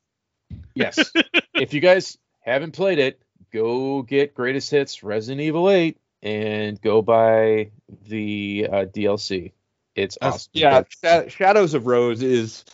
yes. 0.76 1.12
if 1.54 1.74
you 1.74 1.80
guys 1.80 2.18
haven't 2.42 2.72
played 2.72 3.00
it, 3.00 3.22
go 3.52 4.02
get 4.02 4.34
Greatest 4.34 4.70
Hits 4.72 5.04
Resident 5.04 5.42
Evil 5.42 5.70
8 5.70 5.98
and 6.22 6.80
go 6.82 7.02
buy 7.02 7.72
the 8.08 8.68
uh, 8.72 8.86
DLC. 8.86 9.52
It's 9.96 10.18
awesome. 10.22 10.50
Yeah, 10.54 10.84
Sha- 11.04 11.28
Shadows 11.28 11.74
of 11.74 11.86
Rose 11.88 12.22
is. 12.24 12.66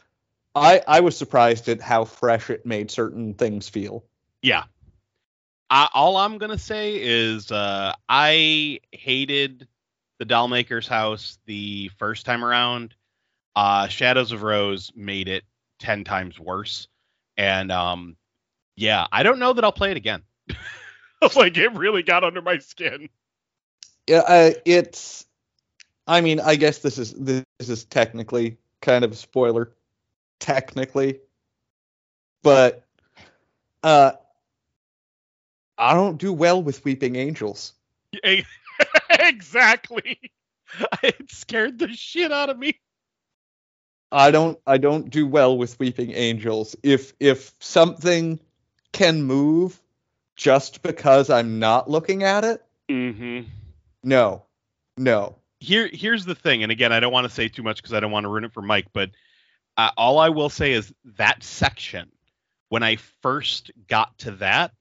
I 0.59 0.81
I 0.87 0.99
was 0.99 1.17
surprised 1.17 1.69
at 1.69 1.81
how 1.81 2.05
fresh 2.05 2.49
it 2.49 2.65
made 2.65 2.91
certain 2.91 3.33
things 3.33 3.69
feel. 3.69 4.03
Yeah. 4.41 4.63
I, 5.69 5.87
all 5.93 6.17
I'm 6.17 6.37
gonna 6.37 6.57
say 6.57 6.95
is 7.01 7.51
uh, 7.51 7.93
I 8.07 8.79
hated 8.91 9.67
the 10.17 10.25
Dollmaker's 10.25 10.87
house 10.87 11.37
the 11.45 11.89
first 11.97 12.25
time 12.25 12.43
around. 12.43 12.95
Uh, 13.55 13.87
Shadows 13.87 14.31
of 14.31 14.41
Rose 14.41 14.91
made 14.95 15.27
it 15.27 15.43
ten 15.79 16.03
times 16.03 16.39
worse, 16.39 16.87
and 17.37 17.71
um, 17.71 18.15
yeah, 18.75 19.07
I 19.11 19.23
don't 19.23 19.39
know 19.39 19.53
that 19.53 19.63
I'll 19.63 19.71
play 19.71 19.91
it 19.91 19.97
again. 19.97 20.23
like 21.35 21.57
it 21.57 21.73
really 21.73 22.03
got 22.03 22.23
under 22.23 22.41
my 22.41 22.57
skin. 22.59 23.09
Yeah, 24.07 24.23
uh, 24.27 24.51
it's. 24.65 25.25
I 26.07 26.21
mean, 26.21 26.39
I 26.39 26.55
guess 26.55 26.79
this 26.79 26.97
is 26.97 27.13
this 27.13 27.43
is 27.59 27.85
technically 27.85 28.57
kind 28.81 29.03
of 29.05 29.11
a 29.11 29.15
spoiler, 29.15 29.71
technically, 30.39 31.19
but 32.43 32.83
uh, 33.83 34.11
I 35.77 35.93
don't 35.93 36.17
do 36.17 36.33
well 36.33 36.61
with 36.61 36.83
weeping 36.85 37.15
angels. 37.15 37.73
exactly. 39.09 40.19
It 41.01 41.31
scared 41.31 41.79
the 41.79 41.87
shit 41.93 42.31
out 42.31 42.51
of 42.51 42.59
me. 42.59 42.79
I 44.11 44.29
don't 44.29 44.59
I 44.67 44.77
don't 44.77 45.09
do 45.09 45.25
well 45.25 45.57
with 45.57 45.79
weeping 45.79 46.11
angels. 46.11 46.75
If 46.83 47.13
if 47.19 47.53
something 47.59 48.39
can 48.91 49.23
move 49.23 49.81
just 50.35 50.83
because 50.83 51.31
I'm 51.31 51.57
not 51.57 51.89
looking 51.89 52.21
at 52.23 52.43
it, 52.43 52.63
Mm-hmm. 52.87 53.49
no. 54.03 54.43
No. 54.95 55.37
here 55.59 55.89
here's 55.91 56.25
the 56.25 56.35
thing 56.35 56.61
and 56.61 56.71
again 56.71 56.91
i 56.93 56.99
don't 56.99 57.11
want 57.13 57.25
to 57.27 57.33
say 57.33 57.47
too 57.47 57.63
much 57.63 57.77
because 57.77 57.93
i 57.93 57.99
don't 57.99 58.11
want 58.11 58.25
to 58.25 58.29
ruin 58.29 58.43
it 58.43 58.53
for 58.53 58.61
mike 58.61 58.87
but 58.93 59.09
uh, 59.77 59.91
all 59.97 60.19
i 60.19 60.29
will 60.29 60.49
say 60.49 60.73
is 60.73 60.93
that 61.17 61.43
section 61.43 62.11
when 62.69 62.83
i 62.83 62.95
first 63.21 63.71
got 63.87 64.17
to 64.19 64.31
that 64.31 64.71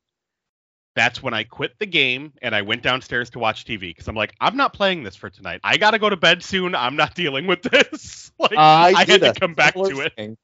that's 0.96 1.22
when 1.22 1.32
i 1.34 1.44
quit 1.44 1.78
the 1.78 1.86
game 1.86 2.32
and 2.42 2.54
i 2.54 2.62
went 2.62 2.82
downstairs 2.82 3.30
to 3.30 3.38
watch 3.38 3.64
tv 3.64 3.80
because 3.80 4.08
i'm 4.08 4.16
like 4.16 4.34
i'm 4.40 4.56
not 4.56 4.72
playing 4.72 5.02
this 5.04 5.14
for 5.14 5.30
tonight. 5.30 5.60
I 5.62 5.76
gotta 5.76 5.98
go 5.98 6.08
to 6.10 6.16
bed 6.16 6.42
soon. 6.42 6.74
I'm 6.74 6.96
not 6.96 7.14
dealing 7.14 7.46
with 7.46 7.62
this. 7.62 8.32
Like 8.40 8.52
I, 8.56 8.92
I 8.96 9.04
had 9.04 9.20
to 9.22 9.34
come 9.34 9.54
back 9.54 9.74
to 9.74 9.84
similar 9.84 10.10
it. 10.16 10.38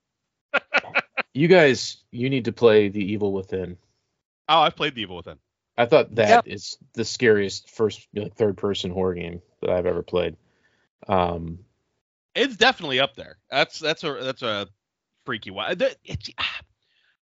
You 1.34 1.48
guys, 1.48 1.98
you 2.10 2.28
need 2.30 2.44
to 2.46 2.52
play 2.52 2.88
The 2.88 3.04
Evil 3.12 3.32
Within. 3.32 3.76
oh 4.48 4.60
i've 4.60 4.76
played 4.76 4.94
the 4.94 5.02
evil 5.02 5.16
within. 5.16 5.38
I 5.76 5.86
thought 5.86 6.14
that 6.16 6.46
is 6.46 6.76
the 6.94 7.04
scariest 7.04 7.70
first 7.70 8.06
like 8.14 8.34
third 8.34 8.56
person 8.56 8.90
horror 8.92 9.14
game 9.14 9.42
that 9.60 9.70
I've 9.70 9.86
ever 9.86 10.02
played. 10.02 10.36
Um, 11.08 11.60
it's 12.34 12.56
definitely 12.56 13.00
up 13.00 13.14
there 13.14 13.36
that's 13.50 13.78
that's 13.78 14.04
a 14.04 14.12
that's 14.22 14.42
a 14.42 14.68
freaky 15.24 15.50
one 15.50 15.76
The- 15.78 15.96
it's, 16.04 16.30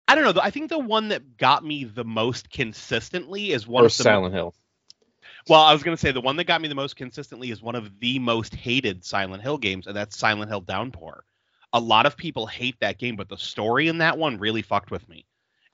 i 0.08 0.14
don't 0.14 0.24
know 0.24 0.40
i 0.42 0.50
think 0.50 0.68
the 0.70 0.78
one 0.78 1.08
that 1.08 1.36
got 1.36 1.64
me 1.64 1.84
the 1.84 2.04
most 2.04 2.50
consistently 2.50 3.52
is 3.52 3.66
one 3.66 3.82
or 3.82 3.86
of 3.86 3.96
the 3.96 4.02
Silent 4.02 4.34
Hill. 4.34 4.54
Well, 5.48 5.60
I 5.60 5.72
was 5.72 5.82
going 5.82 5.96
to 5.96 6.00
say 6.00 6.12
the 6.12 6.20
one 6.20 6.36
that 6.36 6.44
got 6.44 6.60
me 6.60 6.68
the 6.68 6.74
most 6.74 6.96
consistently 6.96 7.50
is 7.50 7.62
one 7.62 7.74
of 7.74 7.98
the 7.98 8.18
most 8.18 8.54
hated 8.54 9.04
Silent 9.04 9.42
Hill 9.42 9.58
games, 9.58 9.86
and 9.86 9.96
that's 9.96 10.16
Silent 10.16 10.50
Hill 10.50 10.60
Downpour. 10.60 11.24
A 11.72 11.80
lot 11.80 12.04
of 12.06 12.16
people 12.16 12.46
hate 12.46 12.76
that 12.80 12.98
game, 12.98 13.16
but 13.16 13.28
the 13.28 13.38
story 13.38 13.88
in 13.88 13.98
that 13.98 14.18
one 14.18 14.38
really 14.38 14.62
fucked 14.62 14.90
with 14.90 15.08
me. 15.08 15.24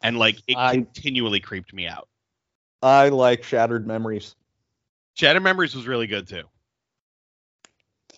And 0.02 0.18
like 0.18 0.36
it 0.46 0.56
I- 0.56 0.72
continually 0.72 1.40
creeped 1.40 1.72
me 1.72 1.86
out. 1.88 2.08
I 2.82 3.08
like 3.08 3.42
Shattered 3.42 3.86
Memories. 3.86 4.36
Shattered 5.14 5.42
Memories 5.42 5.74
was 5.74 5.86
really 5.86 6.06
good 6.06 6.28
too. 6.28 6.44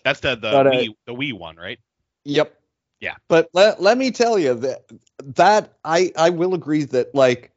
That's 0.09 0.21
the 0.21 0.35
the 0.35 0.63
But, 0.63 0.67
uh, 0.67 0.71
Wii 0.71 0.95
the 1.05 1.13
Wii 1.13 1.33
one, 1.33 1.55
right? 1.57 1.79
Yep. 2.25 2.59
Yeah. 2.99 3.15
But 3.27 3.49
let, 3.53 3.81
let 3.81 3.97
me 3.97 4.11
tell 4.11 4.39
you 4.39 4.55
that 4.55 4.91
that 5.35 5.73
I 5.83 6.11
I 6.17 6.29
will 6.31 6.55
agree 6.55 6.83
that 6.85 7.13
like 7.13 7.51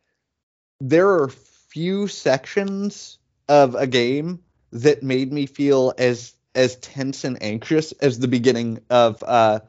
there 0.81 1.09
are 1.09 1.29
few 1.29 2.07
sections 2.09 3.19
of 3.49 3.75
a 3.75 3.87
game 3.87 4.43
that 4.73 5.03
made 5.03 5.33
me 5.33 5.47
feel 5.47 5.95
as 5.99 6.37
as 6.55 6.77
tense 6.77 7.25
and 7.25 7.43
anxious 7.43 7.93
as 7.93 8.19
the 8.19 8.29
beginning 8.29 8.81
of 8.91 9.23
uh 9.23 9.61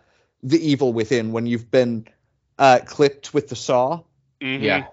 the 0.44 0.60
evil 0.60 0.92
within 0.92 1.32
when 1.32 1.46
you've 1.48 1.72
been 1.72 2.06
uh 2.60 2.80
clipped 2.86 3.34
with 3.34 3.48
the 3.50 3.56
saw 3.56 4.02
Mhm. 4.42 4.64
Yeah. 4.64 4.88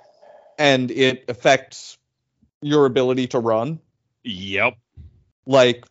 and 0.59 0.91
it 0.91 1.25
affects 1.29 1.99
your 2.63 2.87
ability 2.87 3.27
to 3.29 3.39
run 3.39 3.81
Yep. 4.25 4.79
like 5.47 5.85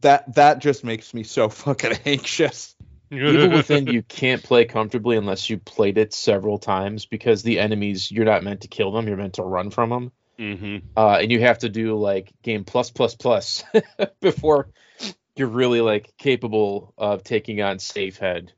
that 0.00 0.34
that 0.34 0.58
just 0.58 0.84
makes 0.84 1.12
me 1.12 1.22
so 1.22 1.48
fucking 1.48 1.92
anxious 2.06 2.74
Evil 3.10 3.50
Within 3.56 3.86
you 3.86 4.02
can't 4.02 4.42
play 4.42 4.64
comfortably 4.64 5.16
unless 5.16 5.50
you 5.50 5.58
played 5.58 5.98
it 5.98 6.14
several 6.14 6.58
times 6.58 7.04
because 7.04 7.42
the 7.42 7.58
enemies 7.58 8.10
you're 8.10 8.24
not 8.24 8.42
meant 8.42 8.62
to 8.62 8.68
kill 8.68 8.90
them, 8.90 9.06
you're 9.06 9.18
meant 9.18 9.34
to 9.34 9.42
run 9.42 9.70
from 9.70 9.90
them. 9.90 10.12
hmm 10.38 10.78
Uh, 10.96 11.18
and 11.20 11.30
you 11.30 11.40
have 11.40 11.58
to 11.58 11.68
do 11.68 11.98
like 11.98 12.32
game 12.42 12.64
plus 12.64 12.90
plus 12.90 13.14
plus 13.14 13.64
before 14.20 14.68
you're 15.36 15.48
really 15.48 15.80
like 15.82 16.16
capable 16.16 16.94
of 16.96 17.22
taking 17.22 17.60
on 17.60 17.78
safe 17.78 18.16
head. 18.18 18.52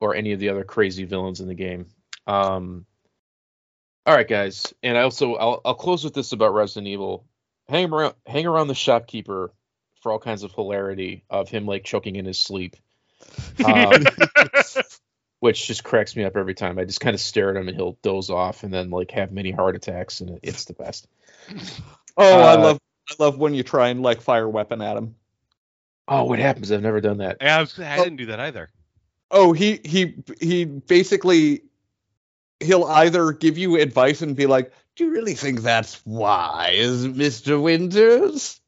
or 0.00 0.14
any 0.14 0.32
of 0.32 0.38
the 0.38 0.50
other 0.50 0.64
crazy 0.64 1.04
villains 1.04 1.40
in 1.40 1.48
the 1.48 1.54
game. 1.54 1.86
Um, 2.26 2.86
all 4.06 4.14
right, 4.14 4.28
guys, 4.28 4.72
and 4.82 4.98
I 4.98 5.02
also 5.02 5.34
I'll, 5.34 5.60
I'll 5.64 5.74
close 5.74 6.04
with 6.04 6.14
this 6.14 6.32
about 6.32 6.54
Resident 6.54 6.88
Evil. 6.88 7.24
Hang 7.68 7.90
around, 7.92 8.14
hang 8.26 8.46
around 8.46 8.68
the 8.68 8.74
shopkeeper 8.74 9.52
for 10.04 10.12
all 10.12 10.18
kinds 10.18 10.42
of 10.42 10.52
hilarity 10.52 11.24
of 11.30 11.48
him 11.48 11.64
like 11.64 11.82
choking 11.82 12.16
in 12.16 12.26
his 12.26 12.38
sleep, 12.38 12.76
um, 13.64 14.04
which 15.40 15.66
just 15.66 15.82
cracks 15.82 16.14
me 16.14 16.24
up 16.24 16.36
every 16.36 16.52
time. 16.54 16.78
I 16.78 16.84
just 16.84 17.00
kind 17.00 17.14
of 17.14 17.20
stare 17.22 17.48
at 17.48 17.56
him 17.56 17.68
and 17.68 17.76
he'll 17.76 17.96
doze 18.02 18.28
off 18.28 18.64
and 18.64 18.72
then 18.72 18.90
like 18.90 19.10
have 19.12 19.32
many 19.32 19.50
heart 19.50 19.76
attacks, 19.76 20.20
and 20.20 20.38
it's 20.42 20.66
the 20.66 20.74
best. 20.74 21.08
Oh, 22.18 22.38
I 22.38 22.52
Uh, 22.52 22.58
love 22.62 22.80
I 23.10 23.14
love 23.18 23.38
when 23.38 23.54
you 23.54 23.62
try 23.62 23.88
and 23.88 24.02
like 24.02 24.20
fire 24.20 24.44
a 24.44 24.48
weapon 24.48 24.82
at 24.82 24.98
him. 24.98 25.14
Oh, 26.06 26.24
what 26.24 26.38
happens? 26.38 26.70
I've 26.70 26.82
never 26.82 27.00
done 27.00 27.18
that. 27.18 27.38
Yeah, 27.40 27.56
I, 27.56 27.60
was, 27.60 27.80
I 27.80 27.96
didn't 27.96 28.16
do 28.16 28.26
that 28.26 28.40
either. 28.40 28.68
Oh, 29.30 29.54
he 29.54 29.80
he 29.82 30.22
he 30.38 30.66
basically 30.66 31.62
he'll 32.60 32.84
either 32.84 33.32
give 33.32 33.56
you 33.56 33.80
advice 33.80 34.20
and 34.20 34.36
be 34.36 34.44
like, 34.44 34.70
"Do 34.96 35.04
you 35.04 35.12
really 35.12 35.34
think 35.34 35.62
that's 35.62 36.04
wise, 36.04 37.06
Mister 37.06 37.58
Winters?" 37.58 38.60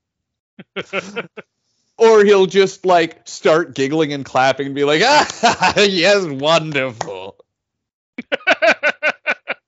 Or 1.98 2.24
he'll 2.24 2.46
just 2.46 2.84
like 2.84 3.26
start 3.26 3.74
giggling 3.74 4.12
and 4.12 4.24
clapping 4.24 4.66
and 4.66 4.74
be 4.74 4.84
like, 4.84 5.02
"Ah, 5.04 5.74
yes, 5.80 6.24
wonderful." 6.24 7.36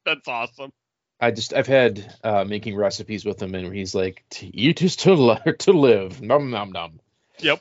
That's 0.04 0.26
awesome. 0.26 0.72
I 1.20 1.30
just 1.32 1.52
I've 1.52 1.66
had 1.66 2.14
uh, 2.22 2.44
making 2.44 2.76
recipes 2.76 3.24
with 3.24 3.42
him, 3.42 3.54
and 3.54 3.74
he's 3.74 3.94
like, 3.94 4.24
"To 4.30 4.56
eat 4.56 4.82
is 4.82 4.96
to 4.96 5.14
li- 5.14 5.52
to 5.60 5.72
live." 5.72 6.22
Num 6.22 6.50
num 6.50 6.72
num. 6.72 7.00
Yep. 7.40 7.60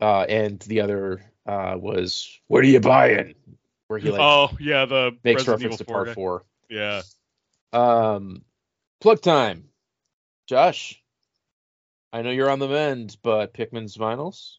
Uh, 0.00 0.22
and 0.22 0.58
the 0.60 0.80
other 0.80 1.24
uh, 1.46 1.76
was, 1.78 2.38
"What 2.48 2.64
are 2.64 2.68
you 2.68 2.80
buying?" 2.80 3.34
Where 3.88 3.98
he 3.98 4.10
like 4.10 4.20
oh 4.20 4.50
yeah, 4.58 4.84
the 4.86 5.16
makes 5.22 5.46
Resident 5.46 5.60
reference 5.62 5.76
to 5.78 5.84
Evil 5.84 5.94
part 5.94 6.06
guy. 6.08 6.14
four. 6.14 6.44
Yeah. 6.68 7.02
Um, 7.72 8.42
plug 9.00 9.22
time, 9.22 9.68
Josh. 10.46 11.00
I 12.16 12.22
know 12.22 12.30
you're 12.30 12.48
on 12.48 12.60
the 12.60 12.68
mend, 12.68 13.18
but 13.22 13.52
Pikmin's 13.52 13.94
vinyls. 13.94 14.54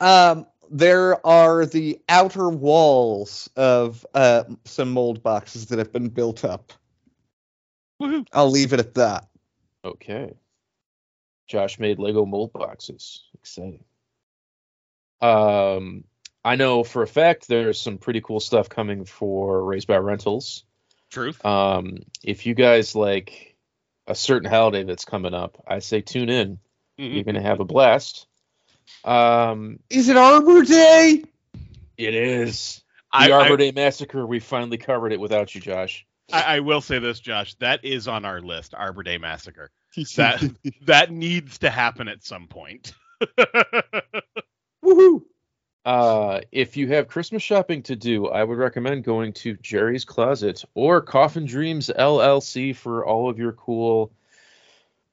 Um, 0.00 0.46
there 0.70 1.24
are 1.26 1.66
the 1.66 2.00
outer 2.08 2.48
walls 2.48 3.50
of 3.54 4.06
uh, 4.14 4.44
some 4.64 4.90
mold 4.90 5.22
boxes 5.22 5.66
that 5.66 5.78
have 5.78 5.92
been 5.92 6.08
built 6.08 6.42
up. 6.42 6.72
Woohoo. 8.00 8.26
I'll 8.32 8.50
leave 8.50 8.72
it 8.72 8.80
at 8.80 8.94
that. 8.94 9.28
Okay. 9.84 10.32
Josh 11.48 11.78
made 11.78 11.98
Lego 11.98 12.24
mold 12.24 12.54
boxes. 12.54 13.24
Exciting. 13.34 13.84
Um, 15.20 16.04
I 16.46 16.56
know 16.56 16.82
for 16.82 17.02
a 17.02 17.06
fact 17.06 17.46
there's 17.46 17.78
some 17.78 17.98
pretty 17.98 18.22
cool 18.22 18.40
stuff 18.40 18.70
coming 18.70 19.04
for 19.04 19.62
Raised 19.62 19.86
by 19.86 19.98
Rentals. 19.98 20.64
Truth. 21.10 21.44
Um, 21.44 21.98
if 22.22 22.46
you 22.46 22.54
guys 22.54 22.94
like 22.94 23.53
a 24.06 24.14
certain 24.14 24.48
holiday 24.50 24.82
that's 24.84 25.04
coming 25.04 25.34
up, 25.34 25.62
I 25.66 25.78
say 25.80 26.00
tune 26.00 26.28
in. 26.30 26.58
Mhm. 26.98 27.14
You're 27.14 27.24
gonna 27.24 27.42
have 27.42 27.60
a 27.60 27.64
blast. 27.64 28.26
Um, 29.04 29.80
Is 29.90 30.08
it 30.08 30.16
Arbor 30.16 30.62
Day? 30.62 31.24
it 31.96 32.14
is 32.14 32.82
I, 33.12 33.28
the 33.28 33.34
I- 33.34 33.42
Arbor 33.42 33.56
Day 33.56 33.72
Massacre. 33.72 34.26
We 34.26 34.40
finally 34.40 34.78
covered 34.78 35.12
it 35.12 35.20
without 35.20 35.54
you, 35.54 35.60
Josh. 35.60 36.06
I, 36.32 36.56
I 36.56 36.60
will 36.60 36.80
say 36.80 36.98
this, 36.98 37.20
Josh. 37.20 37.54
That 37.56 37.84
is 37.84 38.08
on 38.08 38.24
our 38.24 38.40
list. 38.40 38.74
Arbor 38.74 39.02
Day 39.02 39.18
Massacre. 39.18 39.70
That 40.16 40.42
that 40.86 41.10
needs 41.12 41.58
to 41.58 41.70
happen 41.70 42.08
at 42.08 42.24
some 42.24 42.48
point. 42.48 42.94
Woohoo! 44.84 45.22
Uh, 45.84 46.40
if 46.50 46.78
you 46.78 46.88
have 46.88 47.08
Christmas 47.08 47.42
shopping 47.42 47.82
to 47.82 47.96
do, 47.96 48.26
I 48.28 48.42
would 48.42 48.56
recommend 48.56 49.04
going 49.04 49.34
to 49.34 49.56
Jerry's 49.56 50.06
Closet 50.06 50.64
or 50.74 51.02
Coffin 51.02 51.44
Dreams 51.44 51.90
LLC 51.96 52.74
for 52.74 53.04
all 53.04 53.28
of 53.28 53.38
your 53.38 53.52
cool 53.52 54.10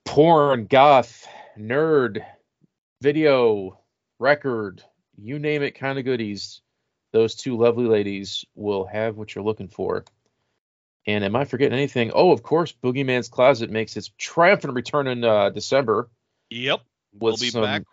porn, 0.05 0.67
goth, 0.67 1.27
nerd, 1.57 2.23
video, 3.01 3.79
record, 4.17 4.81
you 5.17 5.39
name 5.39 5.61
it 5.61 5.75
kind 5.75 5.99
of 5.99 6.05
goodies. 6.05 6.61
Those 7.11 7.35
two 7.35 7.57
lovely 7.57 7.85
ladies 7.85 8.45
will 8.55 8.85
have 8.85 9.17
what 9.17 9.35
you're 9.35 9.43
looking 9.43 9.67
for. 9.67 10.05
And 11.05 11.25
am 11.25 11.35
I 11.35 11.43
forgetting 11.43 11.77
anything? 11.77 12.11
Oh, 12.13 12.31
of 12.31 12.43
course, 12.43 12.71
Boogeyman's 12.71 13.27
Closet 13.27 13.69
makes 13.69 13.97
its 13.97 14.11
triumphant 14.17 14.75
return 14.75 15.07
in 15.07 15.23
uh, 15.25 15.49
December. 15.49 16.09
yep. 16.49 16.81
We'll 17.13 17.35
be 17.35 17.51
back 17.51 17.83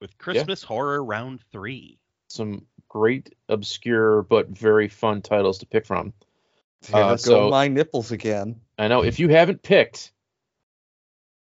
with 0.00 0.16
Christmas 0.18 0.62
Horror 0.62 1.02
Round 1.04 1.40
Three. 1.52 1.98
some 2.28 2.66
great 2.88 3.34
obscure 3.48 4.22
but 4.22 4.48
very 4.48 4.88
fun 4.88 5.22
titles 5.22 5.58
to 5.58 5.66
pick 5.66 5.86
from. 5.86 6.12
There 6.90 7.02
Uh, 7.02 7.08
go 7.10 7.16
so- 7.16 7.50
my 7.50 7.68
nipples 7.68 8.12
again. 8.12 8.60
I 8.78 8.88
know 8.88 9.02
if 9.02 9.18
you 9.18 9.28
haven't 9.28 9.62
picked, 9.62 10.12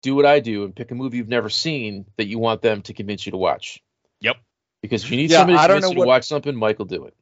do 0.01 0.15
what 0.15 0.25
I 0.25 0.39
do 0.39 0.63
and 0.63 0.75
pick 0.75 0.91
a 0.91 0.95
movie 0.95 1.17
you've 1.17 1.27
never 1.30 1.49
seen 1.49 2.06
that 2.17 2.25
you 2.25 2.39
want 2.39 2.62
them 2.62 2.82
to 2.84 2.93
convince 2.93 3.25
you 3.25 3.32
to 3.32 3.38
watch. 3.38 3.84
Yep. 4.21 4.38
Because 4.82 5.04
if 5.04 5.12
you 5.12 5.17
need 5.17 5.30
Yeah, 5.30 5.39
somebody 5.39 5.58
to 5.58 5.62
convince 5.63 5.82
know 5.84 5.89
you 5.89 5.93
to 5.95 5.99
what- 5.99 6.08
watch 6.08 6.23
something, 6.25 6.56
Mike 6.56 6.80
will 6.80 6.86
do 6.86 7.06
it. 7.06 7.15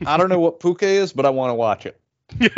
I 0.06 0.16
don't 0.16 0.28
know 0.28 0.38
what 0.40 0.60
puke 0.60 0.82
is, 0.82 1.12
but 1.12 1.26
I 1.26 1.30
want 1.30 1.50
to 1.50 1.54
watch 1.54 1.86
it. 1.86 2.00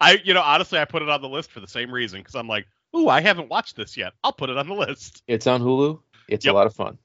I, 0.00 0.20
you 0.24 0.34
know, 0.34 0.42
honestly, 0.42 0.78
I 0.78 0.84
put 0.84 1.02
it 1.02 1.08
on 1.08 1.20
the 1.22 1.28
list 1.28 1.50
for 1.50 1.60
the 1.60 1.68
same 1.68 1.90
reason 1.90 2.20
because 2.20 2.34
I'm 2.34 2.48
like, 2.48 2.66
ooh, 2.96 3.08
I 3.08 3.20
haven't 3.20 3.48
watched 3.48 3.76
this 3.76 3.96
yet. 3.96 4.12
I'll 4.22 4.32
put 4.32 4.50
it 4.50 4.56
on 4.58 4.68
the 4.68 4.74
list. 4.74 5.22
It's 5.26 5.46
on 5.46 5.60
Hulu. 5.62 6.00
It's 6.28 6.44
Yep. 6.44 6.52
a 6.52 6.56
lot 6.56 6.66
of 6.66 6.74
fun. 6.74 6.98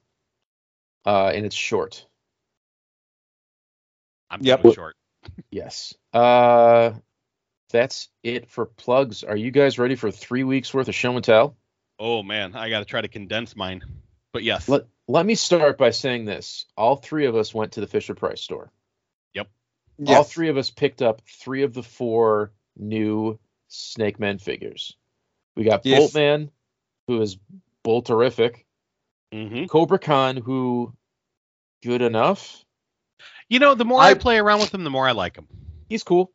Uh, 1.06 1.32
and 1.34 1.44
it's 1.46 1.56
short. 1.56 2.06
I'm 4.30 4.42
Yep. 4.42 4.64
yep. 4.64 4.74
short. 4.74 4.96
Yes. 5.50 5.94
Uh, 6.12 6.92
that's 7.70 8.08
it 8.22 8.48
for 8.48 8.66
plugs. 8.66 9.24
Are 9.24 9.36
you 9.36 9.50
guys 9.50 9.78
ready 9.78 9.96
for 9.96 10.10
three 10.10 10.44
weeks 10.44 10.72
worth 10.72 10.88
of 10.88 10.94
show 10.94 11.14
and 11.16 11.24
tell? 11.24 11.56
Oh 11.98 12.22
man, 12.22 12.54
I 12.54 12.70
got 12.70 12.80
to 12.80 12.84
try 12.84 13.00
to 13.00 13.08
condense 13.08 13.54
mine. 13.56 13.82
But 14.32 14.42
yes, 14.42 14.68
Let 14.68 14.86
Let 15.06 15.24
me 15.26 15.34
start 15.34 15.78
by 15.78 15.90
saying 15.90 16.24
this: 16.24 16.66
all 16.76 16.96
three 16.96 17.26
of 17.26 17.36
us 17.36 17.54
went 17.54 17.72
to 17.72 17.80
the 17.80 17.86
Fisher 17.86 18.14
Price 18.14 18.40
store. 18.40 18.72
Yep. 19.34 19.48
All 20.06 20.24
three 20.24 20.48
of 20.48 20.56
us 20.56 20.70
picked 20.70 21.02
up 21.02 21.22
three 21.26 21.62
of 21.62 21.72
the 21.72 21.82
four 21.82 22.52
new 22.76 23.38
Snake 23.68 24.18
Men 24.18 24.38
figures. 24.38 24.96
We 25.56 25.62
got 25.64 25.86
Yes. 25.86 26.12
Boltman, 26.12 26.50
who 27.06 27.20
is 27.20 27.38
Bolterific, 27.84 28.63
hmm 29.34 29.64
Kobra 29.64 30.00
Khan, 30.00 30.36
who 30.36 30.92
good 31.82 32.02
enough. 32.02 32.64
you 33.48 33.58
know, 33.58 33.74
the 33.74 33.84
more 33.84 34.00
I, 34.00 34.10
I- 34.10 34.14
play 34.14 34.38
around 34.38 34.60
with 34.60 34.72
him, 34.72 34.84
the 34.84 34.90
more 34.90 35.08
I 35.08 35.12
like 35.12 35.36
him. 35.36 35.46
He's 35.88 36.02
cool. 36.04 36.32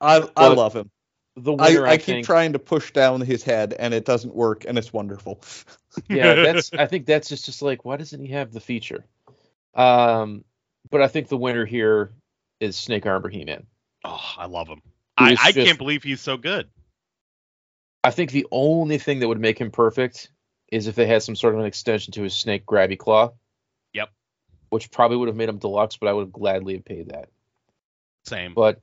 I 0.00 0.16
I 0.18 0.20
But 0.34 0.56
love 0.56 0.74
him. 0.74 0.90
The 1.36 1.52
I, 1.54 1.68
winner, 1.68 1.86
I, 1.86 1.90
I 1.92 1.96
keep 1.98 2.06
think, 2.06 2.26
trying 2.26 2.54
to 2.54 2.58
push 2.58 2.92
down 2.92 3.20
his 3.20 3.42
head 3.42 3.74
and 3.78 3.92
it 3.92 4.04
doesn't 4.06 4.34
work 4.34 4.64
and 4.66 4.78
it's 4.78 4.92
wonderful. 4.92 5.42
yeah, 6.08 6.34
that's. 6.34 6.70
I 6.78 6.86
think 6.86 7.06
that's 7.06 7.28
just 7.28 7.44
just 7.44 7.60
like 7.62 7.84
why 7.84 7.96
doesn't 7.96 8.20
he 8.20 8.32
have 8.32 8.52
the 8.52 8.60
feature? 8.60 9.04
Um, 9.74 10.44
but 10.90 11.02
I 11.02 11.08
think 11.08 11.28
the 11.28 11.36
winner 11.36 11.64
here 11.66 12.12
is 12.60 12.76
Snake 12.76 13.04
Armor 13.06 13.28
He-Man. 13.28 13.66
Oh, 14.04 14.34
I 14.38 14.46
love 14.46 14.68
him. 14.68 14.80
I, 15.18 15.32
I 15.32 15.52
just- 15.52 15.66
can't 15.66 15.78
believe 15.78 16.02
he's 16.02 16.20
so 16.22 16.36
good. 16.38 16.68
I 18.04 18.10
think 18.12 18.30
the 18.30 18.46
only 18.50 18.98
thing 18.98 19.18
that 19.20 19.28
would 19.28 19.40
make 19.40 19.60
him 19.60 19.70
perfect 19.70 20.30
is 20.70 20.86
if 20.86 20.94
they 20.94 21.06
had 21.06 21.22
some 21.22 21.36
sort 21.36 21.54
of 21.54 21.60
an 21.60 21.66
extension 21.66 22.12
to 22.12 22.22
his 22.22 22.34
snake 22.34 22.66
grabby 22.66 22.98
claw. 22.98 23.32
Yep. 23.92 24.10
Which 24.70 24.90
probably 24.90 25.16
would 25.16 25.28
have 25.28 25.36
made 25.36 25.48
him 25.48 25.58
deluxe, 25.58 25.96
but 25.96 26.08
I 26.08 26.12
would 26.12 26.26
have 26.26 26.32
gladly 26.32 26.74
have 26.74 26.84
paid 26.84 27.10
that. 27.10 27.28
Same. 28.24 28.54
But 28.54 28.80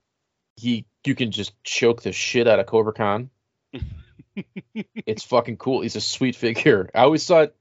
he 0.56 0.86
you 1.04 1.15
can 1.15 1.32
just 1.32 1.52
choke 1.63 2.02
the 2.02 2.13
shit 2.13 2.48
out 2.48 2.60
of 2.60 2.65
Kobra 2.65 2.96
Khan. 2.96 3.30
it's 4.76 5.24
fucking 5.24 5.58
cool. 5.58 5.82
He's 5.82 5.96
a 5.96 6.02
sweet 6.02 6.36
figure. 6.36 6.89
I 6.96 7.02
always 7.02 7.26
thought 7.26 7.54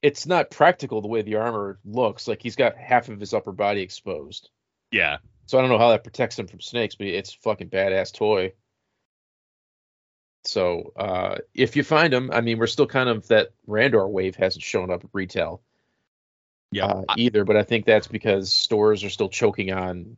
it's 0.00 0.26
not 0.26 0.50
practical 0.50 1.02
the 1.02 1.08
way 1.08 1.22
the 1.22 1.36
armor 1.36 1.78
looks. 1.84 2.26
Like 2.28 2.42
he's 2.42 2.56
got 2.56 2.76
half 2.76 3.08
of 3.08 3.20
his 3.20 3.34
upper 3.34 3.52
body 3.52 3.82
exposed. 3.82 4.50
yeah. 4.90 5.18
So 5.46 5.56
I 5.56 5.62
don't 5.62 5.70
know 5.70 5.78
how 5.78 5.90
that 5.90 6.04
protects 6.04 6.38
him 6.38 6.46
from 6.46 6.60
snakes, 6.60 6.94
but 6.94 7.06
it's 7.06 7.34
a 7.34 7.38
fucking 7.38 7.70
badass 7.70 8.12
toy. 8.12 8.52
So 10.44 10.92
uh, 10.96 11.36
if 11.54 11.76
you 11.76 11.82
find 11.84 12.12
them, 12.12 12.30
I 12.32 12.40
mean, 12.40 12.58
we're 12.58 12.66
still 12.66 12.86
kind 12.86 13.08
of 13.08 13.26
that 13.28 13.50
Randor 13.68 14.08
wave 14.08 14.36
hasn't 14.36 14.62
shown 14.62 14.90
up 14.90 15.04
at 15.04 15.10
retail 15.12 15.60
Yeah. 16.70 16.86
uh, 16.86 17.04
either, 17.16 17.44
but 17.44 17.56
I 17.56 17.62
think 17.64 17.84
that's 17.84 18.06
because 18.06 18.52
stores 18.52 19.04
are 19.04 19.10
still 19.10 19.28
choking 19.28 19.72
on 19.72 20.16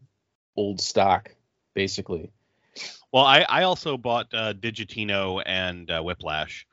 old 0.57 0.81
stock, 0.81 1.35
basically. 1.75 2.31
Well, 3.13 3.25
I, 3.25 3.41
I 3.49 3.63
also 3.65 3.97
bought 3.97 4.33
uh, 4.33 4.53
Digitino 4.53 5.43
and 5.45 5.91
uh, 5.91 6.01
Whiplash. 6.03 6.67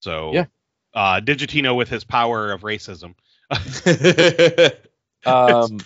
So 0.00 0.32
Yeah. 0.32 0.46
uh, 0.94 1.20
Digitino 1.20 1.76
with 1.76 1.88
his 1.88 2.02
power 2.04 2.50
of 2.50 2.62
racism. 2.62 3.14
Um, 5.26 5.78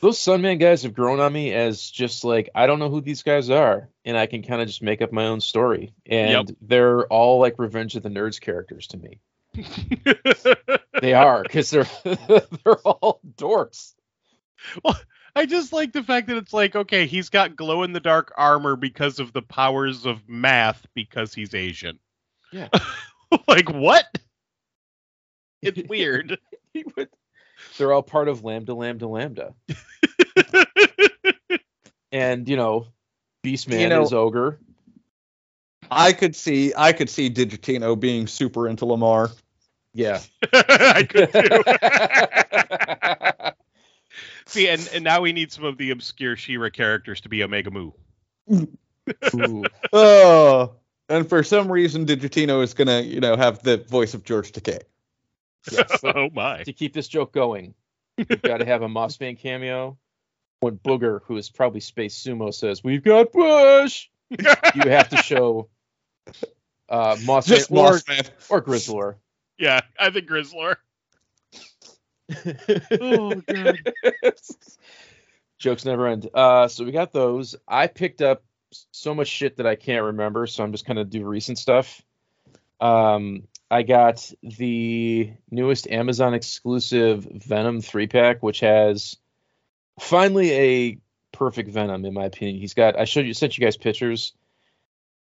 those 0.00 0.18
Sunman 0.18 0.58
guys 0.60 0.82
have 0.82 0.94
grown 0.94 1.20
on 1.20 1.32
me 1.32 1.52
as 1.52 1.90
just 1.90 2.24
like 2.24 2.50
I 2.54 2.66
don't 2.66 2.78
know 2.78 2.90
who 2.90 3.00
these 3.00 3.22
guys 3.22 3.50
are, 3.50 3.88
and 4.04 4.16
I 4.18 4.26
can 4.26 4.42
kind 4.42 4.60
of 4.60 4.66
just 4.68 4.82
make 4.82 5.00
up 5.02 5.12
my 5.12 5.26
own 5.26 5.40
story. 5.40 5.94
And 6.06 6.54
they're 6.60 7.06
all 7.06 7.38
like 7.40 7.58
Revenge 7.58 7.96
of 7.96 8.02
the 8.02 8.08
Nerds 8.10 8.40
characters 8.40 8.86
to 8.88 8.98
me. 8.98 9.20
They 11.00 11.12
are 11.12 11.42
because 11.42 11.70
they're 11.70 11.88
they're 12.04 12.78
all 12.84 13.20
dorks. 13.36 13.94
Well, 14.82 14.98
I 15.36 15.44
just 15.44 15.72
like 15.72 15.92
the 15.92 16.02
fact 16.04 16.28
that 16.28 16.36
it's 16.36 16.52
like, 16.52 16.76
okay, 16.76 17.06
he's 17.06 17.28
got 17.28 17.56
glow 17.56 17.82
in 17.82 17.92
the 17.92 18.00
dark 18.00 18.32
armor 18.38 18.76
because 18.76 19.18
of 19.18 19.32
the 19.32 19.42
powers 19.42 20.06
of 20.06 20.26
math 20.28 20.86
because 20.94 21.34
he's 21.34 21.54
Asian. 21.54 21.98
Yeah. 22.52 22.68
like 23.48 23.68
what? 23.70 24.06
It's 25.60 25.86
weird. 25.88 26.38
He 26.72 26.84
would- 26.96 27.10
They're 27.78 27.92
all 27.92 28.02
part 28.02 28.28
of 28.28 28.44
Lambda 28.44 28.74
Lambda 28.74 29.06
Lambda. 29.08 29.54
And, 32.12 32.48
you 32.48 32.56
know, 32.56 32.86
Beastman 33.44 33.80
You 33.80 33.88
know- 33.88 34.02
is 34.04 34.12
ogre. 34.12 34.60
I 35.90 36.12
could 36.12 36.34
see 36.36 36.72
I 36.76 36.92
could 36.92 37.10
see 37.10 37.28
Digitino 37.28 37.98
being 37.98 38.26
super 38.28 38.68
into 38.68 38.86
Lamar. 38.86 39.30
Yeah. 39.92 40.20
I 40.52 41.02
could 41.02 41.32
too. 41.32 41.62
See, 44.46 44.68
and, 44.68 44.88
and 44.94 45.02
now 45.04 45.20
we 45.22 45.32
need 45.32 45.50
some 45.52 45.64
of 45.64 45.76
the 45.76 45.90
obscure 45.90 46.36
She-Ra 46.36 46.70
characters 46.70 47.20
to 47.22 47.28
be 47.28 47.42
Omega 47.42 47.70
Mu. 47.70 47.90
Ooh. 49.34 49.64
Oh, 49.92 50.74
and 51.08 51.28
for 51.28 51.42
some 51.42 51.70
reason 51.70 52.06
Digitino 52.06 52.62
is 52.62 52.74
gonna, 52.74 53.00
you 53.00 53.20
know, 53.20 53.36
have 53.36 53.62
the 53.62 53.78
voice 53.78 54.14
of 54.14 54.22
George 54.24 54.52
Takei. 54.52 54.80
Yes. 55.70 56.00
oh 56.04 56.28
my. 56.32 56.62
to 56.64 56.72
keep 56.72 56.92
this 56.92 57.08
joke 57.08 57.32
going, 57.32 57.74
we've 58.16 58.42
got 58.42 58.58
to 58.58 58.64
have 58.64 58.82
a 58.82 58.88
Moss 58.88 59.16
Mossman 59.16 59.38
cameo. 59.38 59.98
When 60.60 60.78
Booger, 60.78 61.20
who 61.24 61.36
is 61.36 61.50
probably 61.50 61.80
Space 61.80 62.16
Sumo, 62.22 62.52
says, 62.54 62.82
We've 62.82 63.02
got 63.02 63.32
Bush, 63.32 64.08
you 64.30 64.88
have 64.90 65.10
to 65.10 65.18
show 65.18 65.68
uh, 66.88 67.16
Mossman 67.16 67.46
Just 67.46 67.70
or, 67.70 67.92
Mossman. 67.92 68.30
or 68.48 68.62
Grizzlor. 68.62 69.16
yeah, 69.58 69.80
I 69.98 70.10
think 70.10 70.26
Grizzlor. 70.28 70.76
oh, 73.00 73.34
God. 73.46 73.78
Jokes 75.58 75.84
never 75.84 76.06
end. 76.08 76.28
Uh, 76.32 76.68
so 76.68 76.84
we 76.84 76.92
got 76.92 77.12
those. 77.12 77.56
I 77.68 77.86
picked 77.86 78.22
up 78.22 78.42
so 78.90 79.14
much 79.14 79.28
shit 79.28 79.58
that 79.58 79.66
I 79.66 79.76
can't 79.76 80.04
remember, 80.04 80.46
so 80.46 80.64
I'm 80.64 80.72
just 80.72 80.86
kind 80.86 80.98
of 80.98 81.10
do 81.10 81.26
recent 81.26 81.58
stuff. 81.58 82.02
Um, 82.80 83.44
I 83.74 83.82
got 83.82 84.30
the 84.40 85.32
newest 85.50 85.88
Amazon 85.90 86.32
exclusive 86.32 87.24
Venom 87.24 87.80
three 87.80 88.06
pack, 88.06 88.40
which 88.40 88.60
has 88.60 89.16
finally 89.98 90.52
a 90.52 90.98
perfect 91.32 91.70
Venom 91.70 92.04
in 92.04 92.14
my 92.14 92.26
opinion. 92.26 92.60
He's 92.60 92.74
got 92.74 92.96
I 92.96 93.04
showed 93.04 93.26
you 93.26 93.34
sent 93.34 93.58
you 93.58 93.64
guys 93.64 93.76
pictures. 93.76 94.32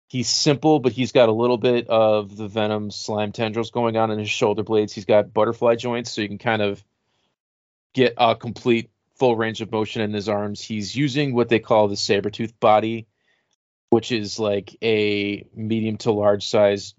He's 0.05 0.29
simple, 0.29 0.79
but 0.79 0.91
he's 0.91 1.12
got 1.12 1.27
a 1.27 1.31
little 1.31 1.58
bit 1.58 1.89
of 1.89 2.38
the 2.38 2.47
Venom 2.47 2.91
slime 2.91 3.31
tendrils 3.31 3.71
going 3.71 3.97
on 3.97 4.12
in 4.12 4.19
his 4.19 4.29
shoulder 4.29 4.62
blades. 4.62 4.93
He's 4.93 5.05
got 5.05 5.34
butterfly 5.34 5.73
joints, 5.77 6.12
so 6.12 6.21
you 6.21 6.27
can 6.27 6.38
kind 6.38 6.62
of 6.62 6.84
get 7.95 8.13
a 8.15 8.36
complete 8.36 8.91
full 9.15 9.36
range 9.36 9.62
of 9.62 9.71
motion 9.71 10.03
in 10.03 10.13
his 10.13 10.29
arms. 10.29 10.62
He's 10.62 10.95
using 10.95 11.34
what 11.34 11.49
they 11.49 11.58
call 11.58 11.88
the 11.88 11.97
saber 11.97 12.29
tooth 12.29 12.60
body, 12.60 13.08
which 13.89 14.12
is 14.12 14.38
like 14.38 14.77
a 14.84 15.47
medium 15.55 15.97
to 15.97 16.12
large 16.12 16.47
size 16.47 16.93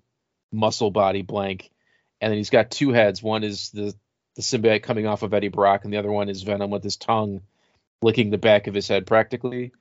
muscle 0.52 0.90
body 0.90 1.22
blank. 1.22 1.70
And 2.20 2.30
then 2.30 2.38
he's 2.38 2.50
got 2.50 2.70
two 2.70 2.90
heads. 2.90 3.22
One 3.22 3.44
is 3.44 3.70
the 3.70 3.94
the 4.37 4.42
symbiote 4.42 4.82
coming 4.82 5.06
off 5.06 5.22
of 5.22 5.32
Eddie 5.32 5.48
Brock, 5.48 5.85
and 5.85 5.92
the 5.92 5.96
other 5.96 6.12
one 6.12 6.28
is 6.28 6.42
Venom 6.42 6.70
with 6.70 6.85
his 6.85 6.96
tongue 6.96 7.40
licking 8.02 8.30
the 8.30 8.38
back 8.38 8.66
of 8.66 8.74
his 8.74 8.87
head 8.87 9.06
practically. 9.06 9.72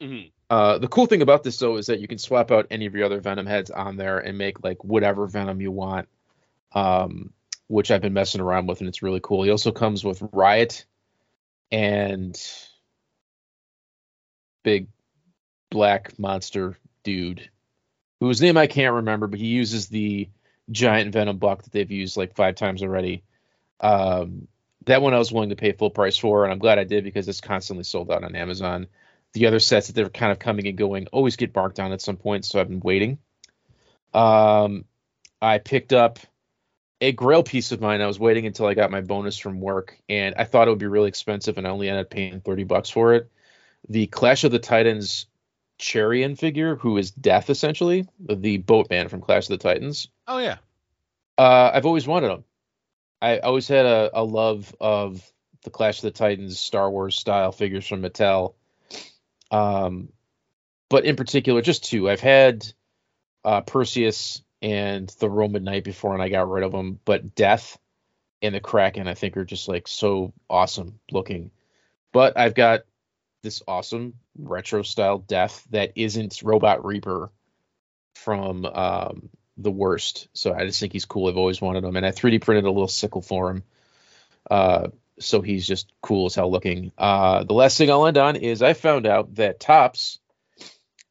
Mhm. 0.00 0.30
Uh, 0.48 0.78
the 0.78 0.88
cool 0.88 1.06
thing 1.06 1.22
about 1.22 1.42
this 1.42 1.58
though 1.58 1.76
is 1.76 1.86
that 1.86 2.00
you 2.00 2.06
can 2.06 2.18
swap 2.18 2.50
out 2.50 2.68
any 2.70 2.86
of 2.86 2.94
your 2.94 3.06
other 3.06 3.20
Venom 3.20 3.46
heads 3.46 3.70
on 3.70 3.96
there 3.96 4.18
and 4.18 4.38
make 4.38 4.62
like 4.62 4.82
whatever 4.84 5.26
Venom 5.26 5.60
you 5.60 5.72
want. 5.72 6.08
Um, 6.72 7.32
which 7.66 7.90
I've 7.90 8.02
been 8.02 8.12
messing 8.12 8.40
around 8.40 8.66
with, 8.66 8.80
and 8.80 8.88
it's 8.88 9.02
really 9.02 9.20
cool. 9.22 9.42
He 9.42 9.50
also 9.50 9.72
comes 9.72 10.04
with 10.04 10.22
Riot 10.32 10.84
and 11.72 12.38
big 14.62 14.88
black 15.70 16.18
monster 16.18 16.76
dude 17.02 17.50
whose 18.20 18.40
name 18.40 18.56
I 18.56 18.66
can't 18.66 18.94
remember, 18.94 19.26
but 19.26 19.38
he 19.38 19.46
uses 19.46 19.88
the 19.88 20.28
giant 20.70 21.12
venom 21.12 21.38
buck 21.38 21.62
that 21.62 21.72
they've 21.72 21.90
used 21.90 22.16
like 22.16 22.34
five 22.34 22.54
times 22.54 22.82
already. 22.82 23.22
Um, 23.80 24.48
that 24.86 25.02
one 25.02 25.14
I 25.14 25.18
was 25.18 25.32
willing 25.32 25.50
to 25.50 25.56
pay 25.56 25.72
full 25.72 25.90
price 25.90 26.16
for, 26.16 26.44
and 26.44 26.52
I'm 26.52 26.58
glad 26.58 26.78
I 26.78 26.84
did 26.84 27.04
because 27.04 27.28
it's 27.28 27.40
constantly 27.40 27.84
sold 27.84 28.10
out 28.10 28.24
on 28.24 28.36
Amazon. 28.36 28.86
The 29.32 29.46
other 29.46 29.58
sets 29.58 29.88
that 29.88 29.94
they're 29.94 30.08
kind 30.08 30.32
of 30.32 30.38
coming 30.38 30.66
and 30.68 30.78
going 30.78 31.06
always 31.08 31.36
get 31.36 31.54
marked 31.54 31.76
down 31.76 31.92
at 31.92 32.00
some 32.00 32.16
point, 32.16 32.44
so 32.44 32.60
I've 32.60 32.68
been 32.68 32.80
waiting. 32.80 33.18
Um, 34.12 34.84
I 35.42 35.58
picked 35.58 35.92
up 35.92 36.18
a 37.00 37.12
grail 37.12 37.42
piece 37.42 37.72
of 37.72 37.80
mine. 37.80 38.00
I 38.00 38.06
was 38.06 38.18
waiting 38.18 38.46
until 38.46 38.66
I 38.66 38.74
got 38.74 38.90
my 38.90 39.00
bonus 39.00 39.36
from 39.36 39.60
work, 39.60 39.98
and 40.08 40.34
I 40.38 40.44
thought 40.44 40.68
it 40.68 40.70
would 40.70 40.78
be 40.78 40.86
really 40.86 41.08
expensive, 41.08 41.58
and 41.58 41.66
I 41.66 41.70
only 41.70 41.88
ended 41.88 42.06
up 42.06 42.10
paying 42.10 42.40
30 42.40 42.64
bucks 42.64 42.90
for 42.90 43.14
it. 43.14 43.30
The 43.88 44.06
Clash 44.06 44.44
of 44.44 44.52
the 44.52 44.58
Titans 44.58 45.26
Charon 45.78 46.36
figure, 46.36 46.76
who 46.76 46.96
is 46.96 47.10
Death 47.10 47.50
essentially, 47.50 48.06
the 48.18 48.58
boatman 48.58 49.08
from 49.08 49.20
Clash 49.20 49.44
of 49.44 49.58
the 49.58 49.58
Titans. 49.58 50.08
Oh 50.26 50.38
yeah. 50.38 50.58
Uh, 51.36 51.70
I've 51.74 51.86
always 51.86 52.06
wanted 52.06 52.28
them. 52.28 52.44
I 53.20 53.38
always 53.38 53.66
had 53.66 53.86
a, 53.86 54.10
a 54.14 54.22
love 54.22 54.74
of 54.80 55.22
the 55.64 55.70
Clash 55.70 55.98
of 55.98 56.02
the 56.02 56.10
Titans 56.10 56.60
Star 56.60 56.90
Wars 56.90 57.16
style 57.16 57.52
figures 57.52 57.86
from 57.86 58.02
Mattel. 58.02 58.54
Um, 59.50 60.10
but 60.88 61.04
in 61.04 61.16
particular, 61.16 61.62
just 61.62 61.84
two. 61.84 62.08
I've 62.08 62.20
had 62.20 62.66
uh, 63.44 63.62
Perseus 63.62 64.42
and 64.62 65.08
the 65.18 65.28
Roman 65.28 65.64
Knight 65.64 65.84
before, 65.84 66.12
and 66.14 66.22
I 66.22 66.28
got 66.28 66.48
rid 66.48 66.64
of 66.64 66.72
them. 66.72 67.00
But 67.04 67.34
Death 67.34 67.78
and 68.42 68.54
the 68.54 68.60
Kraken, 68.60 69.08
I 69.08 69.14
think, 69.14 69.36
are 69.36 69.44
just 69.44 69.68
like 69.68 69.88
so 69.88 70.32
awesome 70.48 71.00
looking. 71.10 71.50
But 72.12 72.38
I've 72.38 72.54
got 72.54 72.82
this 73.42 73.62
awesome 73.66 74.14
retro 74.38 74.82
style 74.82 75.18
Death 75.18 75.64
that 75.70 75.92
isn't 75.96 76.42
Robot 76.42 76.84
Reaper 76.84 77.30
from 78.16 78.64
um, 78.64 79.30
the 79.56 79.70
worst. 79.70 80.28
So 80.32 80.52
I 80.52 80.66
just 80.66 80.80
think 80.80 80.92
he's 80.92 81.04
cool. 81.04 81.28
I've 81.28 81.36
always 81.36 81.60
wanted 81.60 81.84
him, 81.84 81.96
and 81.96 82.06
I 82.06 82.10
3D 82.10 82.40
printed 82.42 82.64
a 82.64 82.70
little 82.70 82.88
sickle 82.88 83.22
for 83.22 83.50
him. 83.50 83.62
Uh, 84.50 84.88
so 85.20 85.40
he's 85.40 85.66
just 85.66 85.92
cool 86.02 86.26
as 86.26 86.34
hell 86.34 86.50
looking. 86.50 86.92
Uh, 86.98 87.44
the 87.44 87.54
last 87.54 87.78
thing 87.78 87.90
I'll 87.90 88.06
end 88.06 88.18
on 88.18 88.36
is 88.36 88.62
I 88.62 88.72
found 88.72 89.06
out 89.06 89.36
that 89.36 89.60
Topps. 89.60 90.18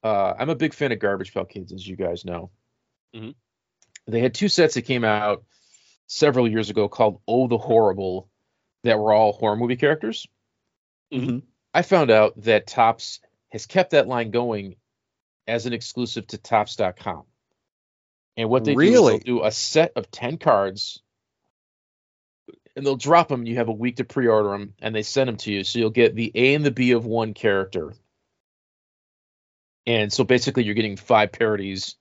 Uh, 0.04 0.34
I'm 0.38 0.50
a 0.50 0.56
big 0.56 0.74
fan 0.74 0.92
of 0.92 1.00
Garbage 1.00 1.34
Pail 1.34 1.46
Kids, 1.46 1.72
as 1.72 1.88
you 1.88 1.96
guys 1.96 2.26
know. 2.26 2.52
Mhm. 3.16 3.36
They 4.08 4.20
had 4.20 4.34
two 4.34 4.50
sets 4.50 4.74
that 4.74 4.82
came 4.82 5.06
out 5.06 5.46
several 6.08 6.50
years 6.50 6.70
ago 6.70 6.90
called 6.90 7.22
Oh 7.26 7.48
the 7.48 7.58
Horrible, 7.58 8.30
that 8.84 9.00
were 9.00 9.14
all 9.14 9.32
horror 9.32 9.56
movie 9.56 9.78
characters. 9.78 10.28
Mhm. 11.14 11.44
I 11.74 11.82
found 11.82 12.12
out 12.12 12.34
that 12.44 12.68
Topps 12.68 13.20
has 13.50 13.66
kept 13.66 13.92
that 13.92 14.08
line 14.08 14.32
going 14.32 14.76
as 15.48 15.66
an 15.66 15.74
exclusive 15.74 16.28
to 16.28 16.38
Topps.com. 16.38 17.24
And 18.38 18.50
what 18.50 18.64
they 18.64 18.76
Really? 18.76 18.92
do 18.92 19.18
is 19.18 19.24
they'll 19.24 19.38
do 19.38 19.44
a 19.44 19.52
set 19.52 19.94
of 19.96 20.10
10 20.12 20.38
cards 20.38 21.02
and 22.76 22.86
they'll 22.86 22.96
drop 22.96 23.28
them. 23.28 23.46
You 23.46 23.58
have 23.58 23.70
a 23.70 23.74
week 23.74 23.98
to 23.98 24.04
pre 24.04 24.28
order 24.28 24.50
them 24.50 24.74
and 24.82 24.96
they 24.96 25.04
send 25.04 25.28
them 25.28 25.38
to 25.38 25.52
you. 25.52 25.64
So 25.64 25.80
you'll 25.80 25.90
get 25.92 26.16
the 26.16 26.32
A 26.34 26.56
and 26.56 26.66
the 26.66 26.72
B 26.72 26.92
of 26.92 27.06
one 27.06 27.34
character. 27.34 27.94
And 29.86 30.12
so 30.12 30.24
basically, 30.24 30.64
you're 30.64 30.76
getting 30.76 30.96
five 30.96 31.32
parodies 31.32 31.96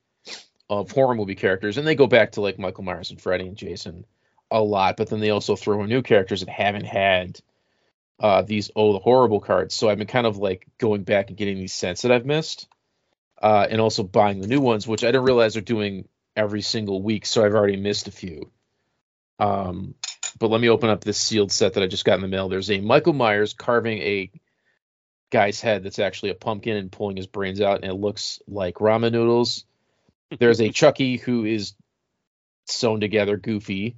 of 0.71 0.91
horror 0.91 1.15
movie 1.15 1.35
characters. 1.35 1.77
And 1.77 1.87
they 1.87 1.95
go 1.95 2.07
back 2.07 2.33
to 2.33 2.41
like 2.41 2.59
Michael 2.59 2.85
Myers 2.85 3.11
and 3.11 3.21
Freddy 3.21 3.47
and 3.47 3.57
Jason 3.57 4.07
a 4.51 4.63
lot. 4.63 4.97
But 4.97 5.11
then 5.11 5.21
they 5.21 5.31
also 5.31 5.57
throw 5.57 5.83
in 5.83 5.89
new 5.89 6.03
characters 6.03 6.41
that 6.41 6.49
haven't 6.49 6.85
had 6.85 7.41
uh, 8.23 8.43
these 8.43 8.71
oh 8.77 8.93
the 8.93 9.01
horrible 9.01 9.41
cards. 9.41 9.75
So 9.75 9.91
I've 9.91 9.99
been 9.99 10.07
kind 10.07 10.27
of 10.27 10.39
like 10.39 10.67
going 10.79 11.03
back 11.03 11.29
and 11.29 11.37
getting 11.37 11.59
these 11.59 11.75
sets 11.75 12.03
that 12.03 12.13
I've 12.13 12.25
missed, 12.25 12.69
uh, 13.43 13.67
and 13.69 13.81
also 13.81 14.05
buying 14.05 14.41
the 14.41 14.47
new 14.47 14.61
ones, 14.61 14.87
which 14.87 15.03
I 15.03 15.09
didn't 15.09 15.25
realize 15.25 15.55
they're 15.55 15.63
doing 15.63 16.09
every 16.37 16.63
single 16.63 17.03
week. 17.03 17.27
So 17.27 17.45
I've 17.45 17.55
already 17.55 17.77
missed 17.77 18.07
a 18.07 18.13
few. 18.13 18.51
Um, 19.41 19.97
but 20.39 20.51
let 20.51 20.61
me 20.61 20.69
open 20.69 20.89
up 20.89 21.03
this 21.03 21.19
sealed 21.19 21.51
set 21.51 21.75
that 21.75 21.83
I 21.83 21.89
just 21.89 22.05
got 22.05 22.15
in 22.15 22.21
the 22.23 22.29
mail. 22.29 22.49
There's 22.49 22.71
a 22.71 22.81
Michael 22.81 23.13
Myers 23.13 23.55
carving 23.55 23.99
a 23.99 24.31
guy's 25.31 25.61
head 25.61 25.83
that's 25.83 25.99
actually 25.99 26.31
a 26.31 26.35
pumpkin 26.35 26.77
and 26.77 26.93
pulling 26.93 27.17
his 27.17 27.27
brains 27.27 27.61
out, 27.61 27.83
and 27.83 27.91
it 27.91 27.95
looks 27.95 28.41
like 28.47 28.77
ramen 28.77 29.13
noodles. 29.13 29.65
There's 30.39 30.61
a 30.61 30.69
Chucky 30.73 31.17
who 31.17 31.45
is 31.45 31.75
sewn 32.67 33.01
together, 33.01 33.37
goofy. 33.37 33.97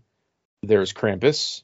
There's 0.63 0.95
Krampus. 0.95 1.63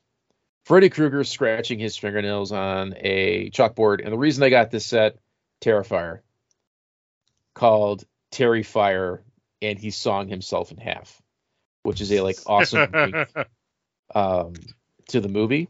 Freddy 0.70 0.88
Krueger 0.88 1.24
scratching 1.24 1.80
his 1.80 1.96
fingernails 1.96 2.52
on 2.52 2.94
a 2.96 3.50
chalkboard. 3.50 4.04
And 4.04 4.12
the 4.12 4.16
reason 4.16 4.44
I 4.44 4.50
got 4.50 4.70
this 4.70 4.86
set, 4.86 5.16
Terrifier, 5.60 6.20
called 7.54 8.04
Terry 8.30 8.62
Fire, 8.62 9.24
and 9.60 9.80
he 9.80 9.90
sawing 9.90 10.28
himself 10.28 10.70
in 10.70 10.76
half, 10.76 11.20
which 11.82 12.00
is 12.00 12.12
a 12.12 12.20
like 12.20 12.36
awesome 12.46 12.88
wink, 12.94 13.16
um, 14.14 14.52
to 15.08 15.20
the 15.20 15.28
movie. 15.28 15.68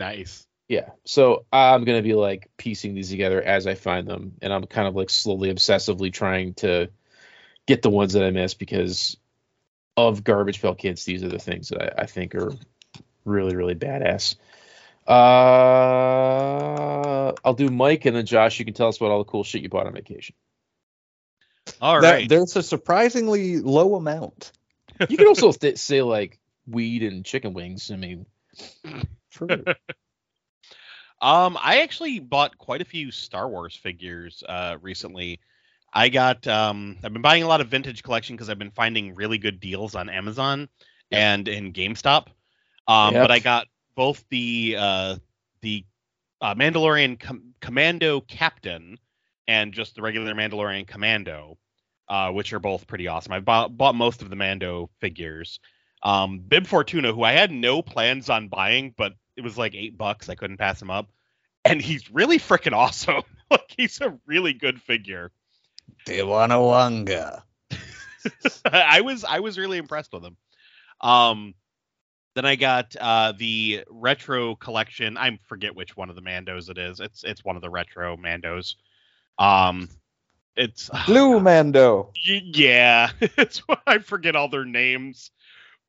nice. 0.00 0.48
Yeah. 0.66 0.88
So 1.04 1.46
I'm 1.52 1.84
gonna 1.84 2.02
be 2.02 2.14
like 2.14 2.50
piecing 2.56 2.96
these 2.96 3.10
together 3.10 3.40
as 3.40 3.68
I 3.68 3.76
find 3.76 4.08
them, 4.08 4.32
and 4.42 4.52
I'm 4.52 4.64
kind 4.64 4.88
of 4.88 4.96
like 4.96 5.10
slowly, 5.10 5.54
obsessively 5.54 6.12
trying 6.12 6.54
to 6.54 6.90
get 7.66 7.82
the 7.82 7.90
ones 7.90 8.14
that 8.14 8.24
I 8.24 8.32
miss 8.32 8.54
because 8.54 9.16
of 9.96 10.24
Garbage 10.24 10.60
Pail 10.60 10.74
Kids. 10.74 11.04
These 11.04 11.22
are 11.22 11.28
the 11.28 11.38
things 11.38 11.68
that 11.68 12.00
I, 12.00 12.02
I 12.02 12.06
think 12.06 12.34
are 12.34 12.50
really, 13.24 13.56
really 13.56 13.74
badass. 13.74 14.36
Uh, 16.12 17.32
I'll 17.44 17.54
do 17.54 17.68
Mike, 17.68 18.04
and 18.06 18.16
then 18.16 18.26
Josh. 18.26 18.58
You 18.58 18.64
can 18.64 18.74
tell 18.74 18.88
us 18.88 18.96
about 18.98 19.10
all 19.10 19.18
the 19.18 19.24
cool 19.30 19.44
shit 19.44 19.62
you 19.62 19.68
bought 19.68 19.86
on 19.86 19.92
vacation. 19.94 20.34
All 21.80 22.00
That- 22.00 22.12
right. 22.12 22.28
There's 22.28 22.56
a 22.56 22.62
surprisingly 22.62 23.58
low 23.58 23.94
amount. 23.94 24.52
You 25.08 25.16
can 25.16 25.26
also 25.26 25.52
th- 25.52 25.78
say 25.78 26.02
like 26.02 26.38
weed 26.66 27.02
and 27.02 27.24
chicken 27.24 27.54
wings. 27.54 27.90
I 27.90 27.96
mean, 27.96 28.26
True. 29.30 29.64
Um, 31.20 31.56
I 31.60 31.82
actually 31.82 32.18
bought 32.18 32.58
quite 32.58 32.82
a 32.82 32.84
few 32.84 33.10
Star 33.10 33.48
Wars 33.48 33.74
figures 33.76 34.42
uh, 34.48 34.76
recently. 34.80 35.40
I 35.92 36.08
got 36.08 36.46
um, 36.46 36.98
I've 37.04 37.12
been 37.12 37.22
buying 37.22 37.42
a 37.42 37.48
lot 37.48 37.60
of 37.60 37.68
vintage 37.68 38.02
collection 38.02 38.36
because 38.36 38.48
I've 38.50 38.58
been 38.58 38.70
finding 38.72 39.14
really 39.14 39.38
good 39.38 39.60
deals 39.60 39.94
on 39.94 40.08
Amazon 40.08 40.68
and 41.10 41.46
in 41.48 41.72
GameStop. 41.72 42.26
Um, 42.88 43.14
Yep. 43.14 43.24
but 43.24 43.30
I 43.30 43.38
got 43.38 43.66
both 43.94 44.24
the 44.30 44.76
uh, 44.78 45.16
the 45.60 45.84
uh, 46.40 46.54
Mandalorian 46.54 47.18
com- 47.20 47.54
Commando 47.60 48.20
Captain 48.20 48.98
and 49.46 49.72
just 49.72 49.94
the 49.94 50.02
regular 50.02 50.34
Mandalorian 50.34 50.86
Commando, 50.86 51.58
uh, 52.08 52.30
which 52.30 52.52
are 52.52 52.58
both 52.58 52.86
pretty 52.86 53.08
awesome. 53.08 53.32
I 53.32 53.40
bought 53.40 53.76
bought 53.76 53.94
most 53.94 54.22
of 54.22 54.30
the 54.30 54.36
Mando 54.36 54.90
figures. 55.00 55.60
Um, 56.02 56.40
Bib 56.40 56.66
Fortuna, 56.66 57.12
who 57.12 57.22
I 57.22 57.32
had 57.32 57.52
no 57.52 57.80
plans 57.82 58.28
on 58.28 58.48
buying, 58.48 58.92
but 58.96 59.12
it 59.36 59.42
was 59.44 59.56
like 59.56 59.74
eight 59.74 59.96
bucks. 59.96 60.28
I 60.28 60.34
couldn't 60.34 60.56
pass 60.56 60.82
him 60.82 60.90
up, 60.90 61.10
and 61.64 61.80
he's 61.80 62.10
really 62.10 62.38
freaking 62.38 62.72
awesome. 62.72 63.22
like 63.50 63.70
he's 63.76 64.00
a 64.00 64.18
really 64.26 64.52
good 64.52 64.80
figure. 64.82 65.30
Tiwanawanga. 66.06 67.42
I 68.64 69.00
was 69.02 69.24
I 69.24 69.40
was 69.40 69.58
really 69.58 69.78
impressed 69.78 70.12
with 70.12 70.24
him. 70.24 70.36
Um, 71.00 71.54
then 72.34 72.44
I 72.44 72.56
got 72.56 72.96
uh, 72.98 73.32
the 73.36 73.84
retro 73.90 74.54
collection. 74.56 75.16
I 75.18 75.38
forget 75.46 75.74
which 75.74 75.96
one 75.96 76.10
of 76.10 76.16
the 76.16 76.22
Mandos 76.22 76.70
it 76.70 76.78
is. 76.78 77.00
It's 77.00 77.24
it's 77.24 77.44
one 77.44 77.56
of 77.56 77.62
the 77.62 77.70
retro 77.70 78.16
Mandos. 78.16 78.76
Um, 79.38 79.88
it's 80.56 80.90
Blue 81.06 81.40
Mando. 81.40 82.10
Yeah, 82.24 83.10
it's 83.20 83.62
I 83.86 83.98
forget 83.98 84.36
all 84.36 84.48
their 84.48 84.64
names, 84.64 85.30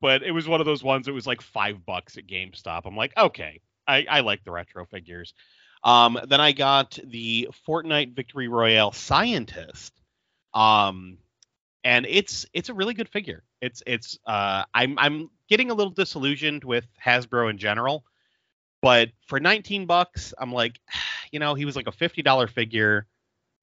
but 0.01 0.23
it 0.23 0.31
was 0.31 0.47
one 0.47 0.59
of 0.59 0.65
those 0.65 0.83
ones 0.83 1.05
that 1.05 1.13
was 1.13 1.27
like 1.27 1.41
five 1.41 1.85
bucks 1.85 2.17
at 2.17 2.27
GameStop. 2.27 2.81
I'm 2.85 2.95
like, 2.95 3.13
okay, 3.17 3.61
I, 3.87 4.05
I 4.09 4.19
like 4.21 4.43
the 4.43 4.51
retro 4.51 4.85
figures. 4.85 5.33
Um, 5.83 6.17
then 6.27 6.39
I 6.39 6.53
got 6.53 6.97
the 7.03 7.49
Fortnite 7.67 8.15
Victory 8.15 8.47
Royale 8.47 8.93
Scientist, 8.93 9.93
um, 10.53 11.17
and 11.83 12.05
it's 12.07 12.45
it's 12.53 12.69
a 12.69 12.73
really 12.73 12.93
good 12.93 13.09
figure. 13.09 13.43
It's 13.61 13.83
it's 13.85 14.17
uh, 14.25 14.63
I'm 14.73 14.97
I'm 14.97 15.29
getting 15.49 15.71
a 15.71 15.73
little 15.73 15.91
disillusioned 15.91 16.63
with 16.63 16.85
Hasbro 17.03 17.49
in 17.49 17.57
general, 17.57 18.03
but 18.83 19.11
for 19.27 19.39
19 19.39 19.85
bucks, 19.85 20.33
I'm 20.37 20.51
like, 20.51 20.79
you 21.31 21.39
know, 21.39 21.55
he 21.55 21.65
was 21.65 21.75
like 21.75 21.87
a 21.87 21.91
fifty 21.91 22.21
dollar 22.21 22.47
figure 22.47 23.07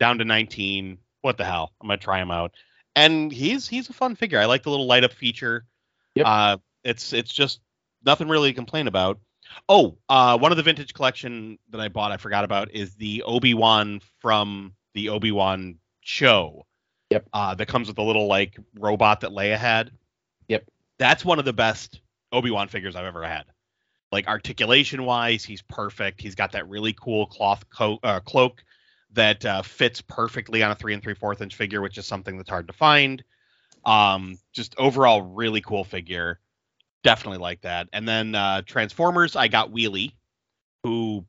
down 0.01 0.19
to 0.19 0.25
19. 0.25 0.99
What 1.21 1.37
the 1.37 1.45
hell? 1.45 1.73
I'm 1.81 1.87
gonna 1.87 1.99
try 1.99 2.21
him 2.21 2.31
out. 2.31 2.53
And 2.97 3.31
he's 3.31 3.69
he's 3.69 3.89
a 3.89 3.93
fun 3.93 4.17
figure. 4.17 4.41
I 4.41 4.47
like 4.47 4.65
the 4.65 4.71
little 4.71 4.87
light 4.87 5.05
up 5.05 5.13
feature. 5.13 5.67
Yep. 6.17 6.27
Uh 6.27 6.57
it's 6.83 7.13
it's 7.13 7.33
just 7.33 7.61
nothing 8.05 8.29
really 8.29 8.51
to 8.51 8.55
complain 8.55 8.89
about. 8.89 9.21
Oh, 9.69 9.99
uh 10.09 10.39
one 10.39 10.51
of 10.51 10.57
the 10.57 10.65
vintage 10.65 10.95
collection 10.95 11.59
that 11.69 11.81
I 11.81 11.89
bought 11.89 12.11
I 12.13 12.17
forgot 12.17 12.45
about 12.45 12.75
is 12.75 12.95
the 12.95 13.23
Obi-Wan 13.25 14.01
from 14.21 14.73
the 14.95 15.11
Obi-Wan 15.11 15.79
show. 16.01 16.67
Yep. 17.11 17.29
Uh 17.33 17.55
that 17.55 17.69
comes 17.69 17.89
with 17.89 17.99
a 17.99 18.03
little 18.03 18.27
like 18.27 18.59
robot 18.79 19.21
that 19.21 19.31
Leia 19.31 19.59
had. 19.59 19.93
That's 21.01 21.25
one 21.25 21.39
of 21.39 21.47
the 21.47 21.55
best 21.55 21.99
Obi-Wan 22.31 22.69
figures 22.69 22.95
I've 22.95 23.07
ever 23.07 23.27
had. 23.27 23.47
Like 24.13 24.29
articulation 24.29 25.05
wise, 25.05 25.43
he's 25.43 25.63
perfect. 25.63 26.21
He's 26.21 26.35
got 26.35 26.53
that 26.53 26.69
really 26.69 26.93
cool 26.93 27.27
cloth 27.27 27.65
co- 27.71 27.99
uh, 28.03 28.21
cloak 28.21 28.63
that 29.13 29.45
uh, 29.47 29.63
fits 29.63 30.03
perfectly 30.03 30.63
on 30.63 30.71
a 30.71 30.75
three 30.75 30.93
and 30.93 31.03
three 31.03 31.15
fourth 31.15 31.41
inch 31.41 31.55
figure, 31.55 31.81
which 31.81 31.97
is 31.97 32.05
something 32.05 32.37
that's 32.37 32.51
hard 32.51 32.67
to 32.67 32.75
find. 32.75 33.25
Um, 33.85 34.39
just 34.53 34.75
overall, 34.77 35.23
really 35.23 35.63
cool 35.63 35.85
figure. 35.85 36.39
Definitely 37.03 37.39
like 37.39 37.63
that. 37.63 37.89
And 37.95 38.07
then 38.07 38.35
uh, 38.35 38.61
Transformers, 38.67 39.37
I 39.37 39.49
got 39.49 39.73
Wheelie, 39.73 40.13
who 40.85 41.25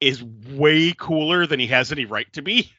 is 0.00 0.22
way 0.22 0.92
cooler 0.96 1.48
than 1.48 1.58
he 1.58 1.66
has 1.66 1.90
any 1.90 2.04
right 2.04 2.32
to 2.34 2.42
be. 2.42 2.72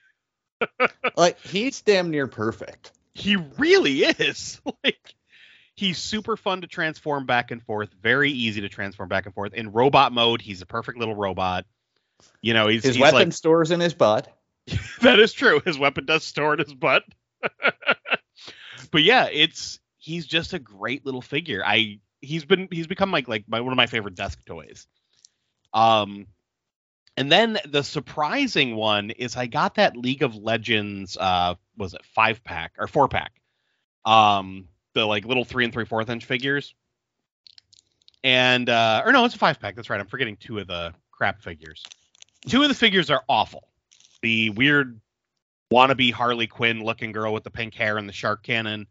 Like 1.18 1.40
he's 1.40 1.82
damn 1.82 2.12
near 2.12 2.28
perfect. 2.28 2.92
He 3.14 3.36
really 3.36 4.04
is. 4.04 4.62
like 4.84 5.16
he's 5.82 5.98
super 5.98 6.38
fun 6.38 6.62
to 6.62 6.68
transform 6.68 7.26
back 7.26 7.50
and 7.50 7.64
forth, 7.64 7.90
very 8.04 8.32
easy 8.32 8.62
to 8.62 8.70
transform 8.70 9.10
back 9.10 9.26
and 9.26 9.34
forth. 9.34 9.56
In 9.56 9.72
robot 9.72 10.14
mode, 10.14 10.40
he's 10.40 10.62
a 10.62 10.66
perfect 10.68 11.00
little 11.00 11.16
robot. 11.16 11.66
You 12.40 12.54
know, 12.54 12.68
he's 12.68 12.84
His 12.84 12.96
he's 12.96 13.02
weapon 13.02 13.16
like 13.16 13.34
stores 13.34 13.72
in 13.72 13.80
his 13.80 13.96
butt. 13.96 14.28
that 15.02 15.20
is 15.20 15.34
true. 15.34 15.60
His 15.66 15.80
weapon 15.80 16.06
does 16.06 16.24
store 16.24 16.54
in 16.54 16.60
his 16.60 16.76
butt. 16.76 17.04
but 18.92 19.02
yeah, 19.02 19.28
it's 19.32 19.80
he's 19.98 20.28
just 20.28 20.54
a 20.54 20.60
great 20.60 21.04
little 21.04 21.22
figure. 21.22 21.64
I 21.66 22.00
he's 22.22 22.46
been 22.46 22.68
he's 22.72 22.86
become 22.86 23.12
like 23.12 23.28
like 23.28 23.46
my 23.48 23.60
one 23.60 23.74
of 23.74 23.78
my 23.78 23.88
favorite 23.88 24.14
desk 24.14 24.46
toys. 24.46 24.86
Um 25.74 26.28
and 27.18 27.32
then 27.32 27.58
the 27.68 27.84
surprising 27.84 28.76
one 28.76 29.10
is 29.10 29.36
I 29.36 29.48
got 29.48 29.76
that 29.76 29.98
League 29.98 30.22
of 30.22 30.36
Legends 30.36 31.18
uh 31.20 31.56
was 31.76 31.96
it 31.96 32.06
five 32.06 32.44
pack 32.44 32.74
or 32.78 32.86
four 32.86 33.08
pack. 33.08 33.32
Um 34.06 34.68
the 34.94 35.06
like 35.06 35.26
little 35.26 35.46
three 35.46 35.64
and 35.64 35.74
three 35.74 35.86
fourth 35.86 36.10
inch 36.10 36.26
figures. 36.26 36.74
And 38.24 38.70
uh 38.70 39.04
or 39.06 39.12
no, 39.12 39.26
it's 39.26 39.36
a 39.36 39.40
five 39.40 39.60
pack, 39.60 39.76
that's 39.76 39.90
right. 39.90 40.00
I'm 40.00 40.08
forgetting 40.08 40.38
two 40.38 40.60
of 40.60 40.68
the 40.68 40.94
crap 41.12 41.42
figures. 41.42 41.84
Two 42.48 42.64
of 42.64 42.70
the 42.70 42.76
figures 42.76 43.10
are 43.10 43.24
awful 43.30 43.68
the 44.22 44.50
weird 44.52 45.00
wannabe 45.72 46.12
Harley 46.12 46.48
Quinn 46.48 46.84
looking 46.84 47.12
girl 47.12 47.34
with 47.34 47.44
the 47.44 47.52
pink 47.52 47.74
hair 47.74 47.98
and 47.98 48.08
the 48.08 48.14
shark 48.14 48.44
cannon 48.44 48.88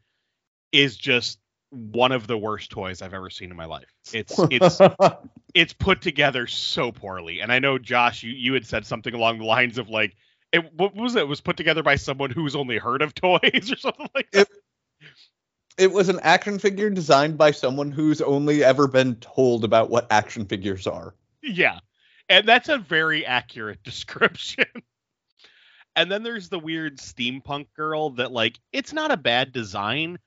is 0.73 0.97
just 0.97 1.39
one 1.71 2.11
of 2.11 2.27
the 2.27 2.37
worst 2.37 2.71
toys 2.71 3.01
I've 3.01 3.15
ever 3.15 3.31
seen 3.31 3.51
in 3.51 3.57
my 3.57 3.67
life. 3.67 3.93
It's 4.13 4.39
it's 4.51 4.81
it's 5.55 5.73
put 5.73 6.01
together 6.01 6.47
so 6.47 6.91
poorly. 6.91 7.41
And 7.41 7.53
I 7.53 7.59
know 7.61 7.79
Josh, 7.79 8.23
you 8.23 8.33
you 8.33 8.55
had 8.55 8.67
said 8.67 8.87
something 8.87 9.15
along 9.15 9.39
the 9.39 9.45
lines 9.45 9.79
of 9.79 9.89
like 9.89 10.17
it 10.53 10.73
what 10.75 10.95
was 10.95 11.15
it? 11.15 11.21
it 11.21 11.29
was 11.29 11.41
put 11.41 11.57
together 11.57 11.83
by 11.83 11.97
someone 11.97 12.31
who's 12.31 12.57
only 12.57 12.79
heard 12.79 13.03
of 13.03 13.15
toys 13.15 13.71
or 13.71 13.77
something 13.77 14.09
like 14.15 14.31
that. 14.33 14.49
it 14.49 14.49
was 15.79 16.09
an 16.09 16.21
action 16.23 16.59
figure 16.59 16.91
designed 16.91 17.39
by 17.39 17.51
someone 17.51 17.91
who's 17.91 18.21
only 18.21 18.65
ever 18.65 18.87
been 18.87 19.17
told 19.17 19.65
about 19.65 19.91
what 19.91 20.07
action 20.11 20.45
figures 20.45 20.87
are. 20.87 21.15
Yeah. 21.43 21.81
And 22.29 22.47
that's 22.47 22.69
a 22.69 22.79
very 22.79 23.25
accurate 23.27 23.83
description. 23.85 24.67
and 25.97 26.11
then 26.11 26.23
there's 26.23 26.49
the 26.49 26.59
weird 26.59 26.99
steampunk 26.99 27.67
girl 27.75 28.11
that 28.11 28.33
like 28.33 28.59
it's 28.73 28.93
not 28.93 29.11
a 29.11 29.17
bad 29.17 29.53
design, 29.53 30.19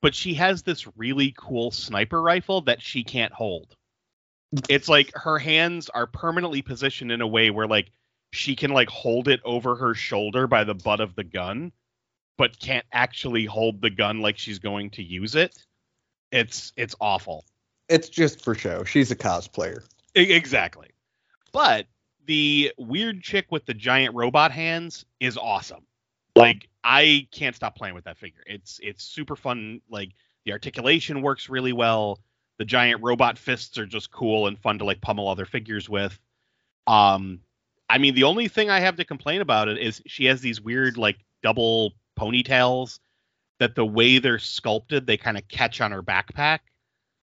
but 0.00 0.14
she 0.14 0.34
has 0.34 0.62
this 0.62 0.86
really 0.96 1.34
cool 1.36 1.70
sniper 1.70 2.20
rifle 2.20 2.62
that 2.62 2.82
she 2.82 3.04
can't 3.04 3.32
hold. 3.32 3.74
It's 4.68 4.88
like 4.88 5.12
her 5.14 5.38
hands 5.38 5.90
are 5.90 6.06
permanently 6.06 6.62
positioned 6.62 7.12
in 7.12 7.20
a 7.20 7.26
way 7.26 7.50
where 7.50 7.66
like 7.66 7.90
she 8.32 8.56
can 8.56 8.70
like 8.70 8.88
hold 8.88 9.28
it 9.28 9.40
over 9.44 9.74
her 9.74 9.94
shoulder 9.94 10.46
by 10.46 10.64
the 10.64 10.74
butt 10.74 11.00
of 11.00 11.14
the 11.14 11.24
gun, 11.24 11.72
but 12.38 12.58
can't 12.58 12.86
actually 12.92 13.44
hold 13.44 13.82
the 13.82 13.90
gun 13.90 14.20
like 14.20 14.38
she's 14.38 14.58
going 14.60 14.90
to 14.90 15.02
use 15.02 15.34
it. 15.34 15.54
It's 16.32 16.72
it's 16.76 16.94
awful. 17.00 17.44
It's 17.88 18.08
just 18.08 18.42
for 18.42 18.54
show. 18.54 18.84
She's 18.84 19.10
a 19.10 19.16
cosplayer. 19.16 19.82
E- 20.16 20.32
Exactly. 20.32 20.88
But 21.52 21.86
the 22.26 22.72
weird 22.78 23.22
chick 23.22 23.46
with 23.50 23.66
the 23.66 23.74
giant 23.74 24.14
robot 24.14 24.52
hands 24.52 25.04
is 25.20 25.36
awesome. 25.36 25.84
Like 26.36 26.68
I 26.84 27.26
can't 27.32 27.56
stop 27.56 27.76
playing 27.76 27.94
with 27.94 28.04
that 28.04 28.18
figure. 28.18 28.42
It's 28.46 28.78
it's 28.82 29.04
super 29.04 29.34
fun. 29.36 29.80
Like 29.90 30.10
the 30.44 30.52
articulation 30.52 31.22
works 31.22 31.48
really 31.48 31.72
well. 31.72 32.20
The 32.58 32.64
giant 32.64 33.02
robot 33.02 33.38
fists 33.38 33.78
are 33.78 33.86
just 33.86 34.10
cool 34.10 34.46
and 34.46 34.58
fun 34.58 34.78
to 34.78 34.84
like 34.84 35.00
pummel 35.00 35.28
other 35.28 35.46
figures 35.46 35.88
with. 35.88 36.18
Um 36.86 37.40
I 37.88 37.98
mean 37.98 38.14
the 38.14 38.24
only 38.24 38.48
thing 38.48 38.68
I 38.70 38.80
have 38.80 38.96
to 38.96 39.04
complain 39.04 39.40
about 39.40 39.68
it 39.68 39.78
is 39.78 40.02
she 40.06 40.26
has 40.26 40.40
these 40.42 40.60
weird 40.60 40.96
like 40.98 41.18
double 41.42 41.94
ponytails 42.18 42.98
that 43.58 43.74
the 43.74 43.84
way 43.84 44.18
they're 44.18 44.38
sculpted 44.38 45.06
they 45.06 45.16
kind 45.16 45.36
of 45.36 45.46
catch 45.48 45.80
on 45.80 45.92
her 45.92 46.02
backpack. 46.02 46.60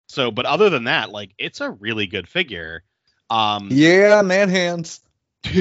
So 0.08 0.32
but 0.32 0.46
other 0.46 0.70
than 0.70 0.86
that 0.86 1.12
like 1.12 1.32
it's 1.38 1.62
a 1.62 1.70
really 1.70 2.08
good 2.08 2.28
figure. 2.28 2.84
Um 3.30 3.70
Yeah, 3.72 4.22
man 4.22 4.50
hands. 4.50 5.02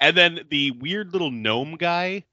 and 0.00 0.16
then 0.16 0.40
the 0.50 0.72
weird 0.72 1.12
little 1.12 1.30
gnome 1.30 1.76
guy 1.76 2.24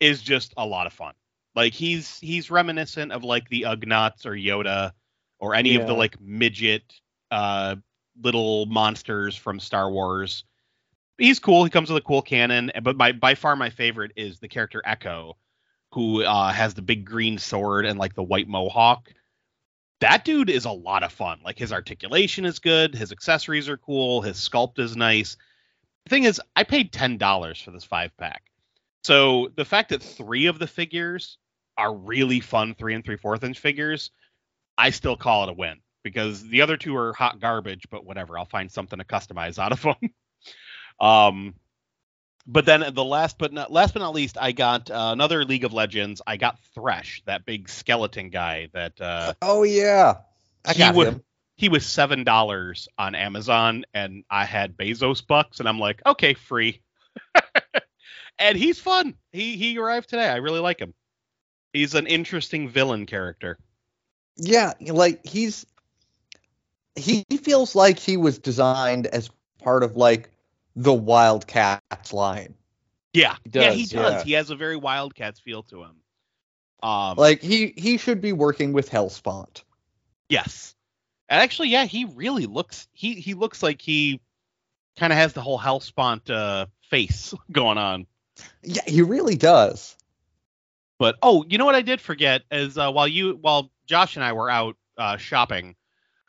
is 0.00 0.22
just 0.22 0.54
a 0.56 0.66
lot 0.66 0.86
of 0.86 0.92
fun. 0.92 1.14
Like 1.54 1.72
he's 1.72 2.18
he's 2.20 2.50
reminiscent 2.50 3.12
of 3.12 3.24
like 3.24 3.48
the 3.48 3.62
Ugnaughts 3.62 4.26
or 4.26 4.32
Yoda 4.32 4.92
or 5.38 5.54
any 5.54 5.76
of 5.76 5.86
the 5.86 5.94
like 5.94 6.20
midget 6.20 6.82
uh 7.30 7.76
little 8.20 8.66
monsters 8.66 9.36
from 9.36 9.60
Star 9.60 9.90
Wars. 9.90 10.44
He's 11.18 11.40
cool. 11.40 11.64
He 11.64 11.70
comes 11.70 11.90
with 11.90 12.02
a 12.02 12.06
cool 12.06 12.22
cannon, 12.22 12.70
but 12.82 12.96
my 12.96 13.12
by 13.12 13.34
far 13.34 13.56
my 13.56 13.70
favorite 13.70 14.12
is 14.16 14.38
the 14.40 14.48
character 14.48 14.82
Ekko, 14.86 15.34
who 15.92 16.22
uh, 16.24 16.52
has 16.52 16.74
the 16.74 16.82
big 16.82 17.04
green 17.04 17.38
sword 17.38 17.86
and 17.86 17.98
like 17.98 18.14
the 18.14 18.22
white 18.22 18.48
mohawk. 18.48 19.10
that 20.00 20.24
dude 20.24 20.50
is 20.50 20.64
a 20.64 20.70
lot 20.72 21.02
of 21.02 21.12
fun. 21.12 21.40
Like 21.44 21.58
his 21.58 21.72
articulation 21.72 22.44
is 22.44 22.60
good, 22.60 22.94
his 22.94 23.12
accessories 23.12 23.68
are 23.68 23.76
cool, 23.78 24.22
his 24.22 24.36
sculpt 24.38 24.78
is 24.78 24.96
nice. 24.96 25.36
The 26.06 26.10
thing 26.10 26.24
is, 26.24 26.40
I 26.56 26.64
paid 26.64 26.92
ten 26.92 27.18
dollars 27.18 27.60
for 27.60 27.70
this 27.72 27.84
five 27.84 28.16
pack. 28.18 28.42
So 29.04 29.50
the 29.56 29.64
fact 29.64 29.90
that 29.90 30.02
three 30.02 30.46
of 30.46 30.58
the 30.58 30.66
figures 30.68 31.38
are 31.78 31.94
really 31.94 32.40
fun 32.40 32.74
three 32.74 32.94
and 32.94 33.04
three 33.04 33.16
fourth 33.16 33.44
inch 33.44 33.58
figures, 33.60 34.10
I 34.78 34.90
still 34.90 35.16
call 35.16 35.44
it 35.44 35.50
a 35.50 35.54
win 35.54 35.80
because 36.04 36.42
the 36.48 36.62
other 36.62 36.76
two 36.76 36.96
are 36.96 37.12
hot 37.14 37.40
garbage. 37.40 37.88
But 37.90 38.04
whatever, 38.06 38.38
I'll 38.38 38.44
find 38.46 38.70
something 38.70 38.98
to 38.98 39.04
customize 39.04 39.58
out 39.58 39.72
of 39.72 39.82
them. 39.82 39.96
um, 41.00 41.54
but 42.46 42.64
then 42.64 42.94
the 42.94 43.04
last 43.04 43.38
but 43.38 43.52
not 43.52 43.70
last 43.70 43.92
but 43.94 44.00
not 44.00 44.14
least, 44.14 44.38
I 44.40 44.52
got 44.52 44.90
uh, 44.90 45.10
another 45.12 45.44
League 45.44 45.64
of 45.64 45.72
Legends. 45.72 46.22
I 46.26 46.38
got 46.38 46.58
Thresh, 46.74 47.22
that 47.26 47.44
big 47.44 47.68
skeleton 47.68 48.30
guy 48.30 48.68
that 48.72 49.00
uh, 49.00 49.34
Oh 49.42 49.62
yeah, 49.64 50.16
I 50.64 50.72
he 50.72 50.78
got 50.78 50.94
would 50.94 51.08
him. 51.08 51.22
he 51.56 51.68
was 51.68 51.84
seven 51.84 52.24
dollars 52.24 52.88
on 52.96 53.14
Amazon, 53.14 53.84
and 53.92 54.24
I 54.30 54.46
had 54.46 54.76
Bezos 54.76 55.24
bucks, 55.26 55.60
and 55.60 55.68
I'm 55.68 55.78
like, 55.78 56.00
okay, 56.06 56.34
free. 56.34 56.80
and 58.38 58.56
he's 58.56 58.80
fun. 58.80 59.14
He 59.30 59.56
he 59.56 59.78
arrived 59.78 60.08
today. 60.08 60.28
I 60.28 60.36
really 60.36 60.60
like 60.60 60.78
him. 60.80 60.94
He's 61.74 61.94
an 61.94 62.06
interesting 62.06 62.70
villain 62.70 63.04
character. 63.04 63.58
Yeah, 64.36 64.72
like 64.80 65.26
he's 65.26 65.66
he 66.96 67.24
feels 67.42 67.74
like 67.74 67.98
he 67.98 68.16
was 68.16 68.38
designed 68.38 69.06
as 69.06 69.30
part 69.62 69.82
of 69.82 69.96
like 69.96 70.30
the 70.78 70.94
Wildcats 70.94 72.12
line. 72.12 72.54
Yeah, 73.12 73.36
He 73.44 73.58
yeah, 73.58 73.72
he 73.72 73.82
does, 73.82 73.90
does. 73.90 74.12
yeah. 74.12 74.22
He 74.24 74.32
has 74.32 74.50
a 74.50 74.56
very 74.56 74.76
Wildcats 74.76 75.40
feel 75.40 75.64
to 75.64 75.82
him. 75.82 75.96
Um, 76.82 77.16
Like 77.16 77.42
he 77.42 77.74
he 77.76 77.98
should 77.98 78.20
be 78.20 78.32
working 78.32 78.72
with 78.72 78.88
Hellspawn. 78.88 79.62
Yes. 80.28 80.76
And 81.28 81.40
actually, 81.40 81.70
yeah, 81.70 81.84
he 81.84 82.04
really 82.04 82.46
looks 82.46 82.86
he 82.92 83.14
he 83.14 83.34
looks 83.34 83.60
like 83.62 83.82
he 83.82 84.20
kind 84.96 85.12
of 85.12 85.18
has 85.18 85.32
the 85.32 85.40
whole 85.40 85.58
Hellspawn 85.58 86.20
uh, 86.30 86.66
face 86.90 87.34
going 87.52 87.78
on. 87.78 88.06
Yeah, 88.62 88.82
he 88.86 89.02
really 89.02 89.36
does. 89.36 89.96
But 91.00 91.16
oh, 91.22 91.44
you 91.48 91.58
know 91.58 91.64
what 91.64 91.74
I 91.74 91.82
did 91.82 92.00
forget 92.00 92.42
is 92.52 92.78
uh, 92.78 92.92
while 92.92 93.08
you 93.08 93.36
while 93.40 93.70
Josh 93.86 94.14
and 94.14 94.24
I 94.24 94.32
were 94.32 94.48
out 94.48 94.76
uh, 94.96 95.16
shopping, 95.16 95.74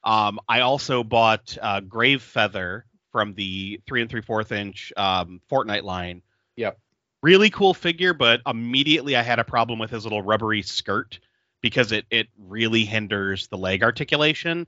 um, 0.04 0.40
I 0.48 0.62
also 0.62 1.04
bought 1.04 1.56
uh, 1.62 1.82
Grave 1.82 2.24
Feather 2.24 2.86
from 3.12 3.34
the 3.34 3.82
three 3.88 4.02
and 4.02 4.10
three 4.10 4.22
fourth 4.22 4.52
inch 4.52 4.94
um, 4.98 5.42
Fortnite 5.52 5.84
line. 5.84 6.22
Yep. 6.56 6.80
Really 7.22 7.50
cool 7.50 7.74
figure, 7.74 8.14
but 8.14 8.42
immediately 8.46 9.16
I 9.16 9.24
had 9.24 9.40
a 9.40 9.44
problem 9.44 9.80
with 9.80 9.92
his 9.92 10.04
little 10.06 10.22
rubbery 10.22 10.62
skirt 10.62 11.20
because 11.62 11.92
it 11.92 12.06
it 12.10 12.28
really 12.38 12.86
hinders 12.86 13.48
the 13.48 13.58
leg 13.58 13.84
articulation. 13.84 14.68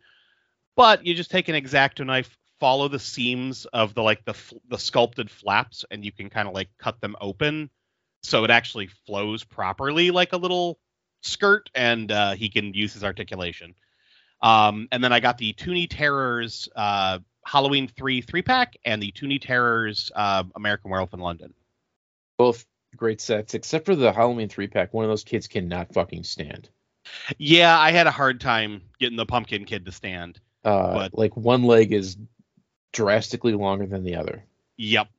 But 0.76 1.06
you 1.06 1.14
just 1.14 1.32
take 1.32 1.48
an 1.48 1.56
exacto 1.56 2.06
knife, 2.06 2.38
follow 2.60 2.88
the 2.88 3.00
seams 3.00 3.66
of 3.66 3.94
the 3.94 4.04
like 4.04 4.26
the 4.26 4.36
the 4.68 4.78
sculpted 4.78 5.30
flaps, 5.32 5.86
and 5.90 6.04
you 6.04 6.12
can 6.12 6.30
kind 6.30 6.48
of 6.48 6.54
like 6.54 6.70
cut 6.78 7.00
them 7.00 7.16
open 7.22 7.70
so 8.24 8.44
it 8.44 8.52
actually 8.52 8.88
flows 9.06 9.44
properly 9.44 10.12
like 10.12 10.34
a 10.34 10.38
little 10.38 10.80
skirt, 11.22 11.70
and 11.76 12.12
uh, 12.12 12.34
he 12.34 12.50
can 12.50 12.74
use 12.74 12.94
his 12.94 13.04
articulation. 13.04 13.76
Um, 14.42 14.88
and 14.92 15.04
then 15.04 15.14
I 15.14 15.20
got 15.20 15.38
the 15.38 15.54
Toony 15.54 15.88
Terrors 15.90 16.70
uh, 16.76 17.20
Halloween 17.52 17.90
three 17.90 18.22
three 18.22 18.42
pack 18.42 18.78
and 18.86 19.04
the 19.04 19.12
Toony 19.12 19.38
Terrors 19.42 20.10
uh, 20.16 20.44
American 20.56 20.90
Werewolf 20.90 21.14
in 21.14 21.20
London. 21.20 21.54
Both 22.38 22.66
great 22.96 23.20
sets, 23.20 23.54
except 23.56 23.86
for 23.86 23.96
the 23.96 24.14
Halloween 24.14 24.48
three 24.48 24.68
pack. 24.68 24.94
One 24.94 25.04
of 25.04 25.10
those 25.10 25.26
kids 25.26 25.48
cannot 25.48 25.94
fucking 25.94 26.24
stand. 26.24 26.70
Yeah, 27.38 27.78
I 27.78 27.92
had 27.92 28.08
a 28.08 28.12
hard 28.12 28.40
time 28.40 28.84
getting 29.00 29.18
the 29.18 29.26
pumpkin 29.26 29.66
kid 29.66 29.86
to 29.86 29.92
stand. 29.92 30.40
Uh, 30.64 30.94
But- 30.94 31.18
like 31.18 31.36
one 31.36 31.64
leg 31.64 31.92
is 31.92 32.16
drastically 32.94 33.54
longer 33.54 33.86
than 33.86 34.04
the 34.06 34.16
other, 34.16 34.46
Yep. 34.78 35.10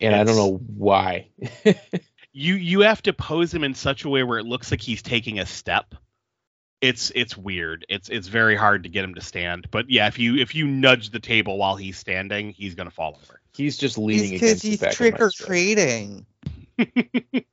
and 0.00 0.12
I 0.14 0.24
don't 0.24 0.36
know 0.36 0.56
why. 0.76 1.28
you 2.32 2.54
you 2.54 2.80
have 2.80 3.02
to 3.02 3.12
pose 3.12 3.54
him 3.54 3.62
in 3.62 3.74
such 3.74 4.04
a 4.04 4.08
way 4.08 4.24
where 4.24 4.38
it 4.38 4.46
looks 4.46 4.72
like 4.72 4.80
he's 4.80 5.02
taking 5.02 5.38
a 5.38 5.46
step. 5.46 5.94
It's 6.80 7.10
it's 7.14 7.36
weird. 7.36 7.86
It's 7.88 8.08
it's 8.08 8.28
very 8.28 8.54
hard 8.56 8.82
to 8.82 8.88
get 8.88 9.04
him 9.04 9.14
to 9.14 9.20
stand. 9.20 9.68
But 9.70 9.88
yeah, 9.90 10.06
if 10.06 10.18
you 10.18 10.36
if 10.36 10.54
you 10.54 10.66
nudge 10.66 11.10
the 11.10 11.20
table 11.20 11.56
while 11.58 11.76
he's 11.76 11.98
standing, 11.98 12.50
he's 12.50 12.74
gonna 12.74 12.90
fall 12.90 13.18
over. 13.22 13.40
he's 13.54 13.76
just 13.76 13.96
leaning 13.96 14.32
He's 14.32 14.42
against 14.42 14.62
he's 14.62 14.80
the 14.80 14.86
back 14.86 14.94
trick 14.94 15.20
or 15.20 15.30
treating. 15.30 16.26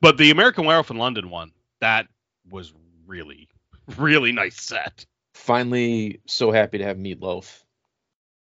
But 0.00 0.16
the 0.16 0.32
American 0.32 0.64
Werewolf 0.64 0.90
in 0.90 0.98
London 0.98 1.30
one, 1.30 1.52
that 1.80 2.08
was 2.50 2.72
really 3.06 3.48
really 3.96 4.32
nice 4.32 4.60
set. 4.60 5.06
Finally, 5.34 6.20
so 6.26 6.50
happy 6.50 6.78
to 6.78 6.84
have 6.84 6.96
Meatloaf. 6.96 7.62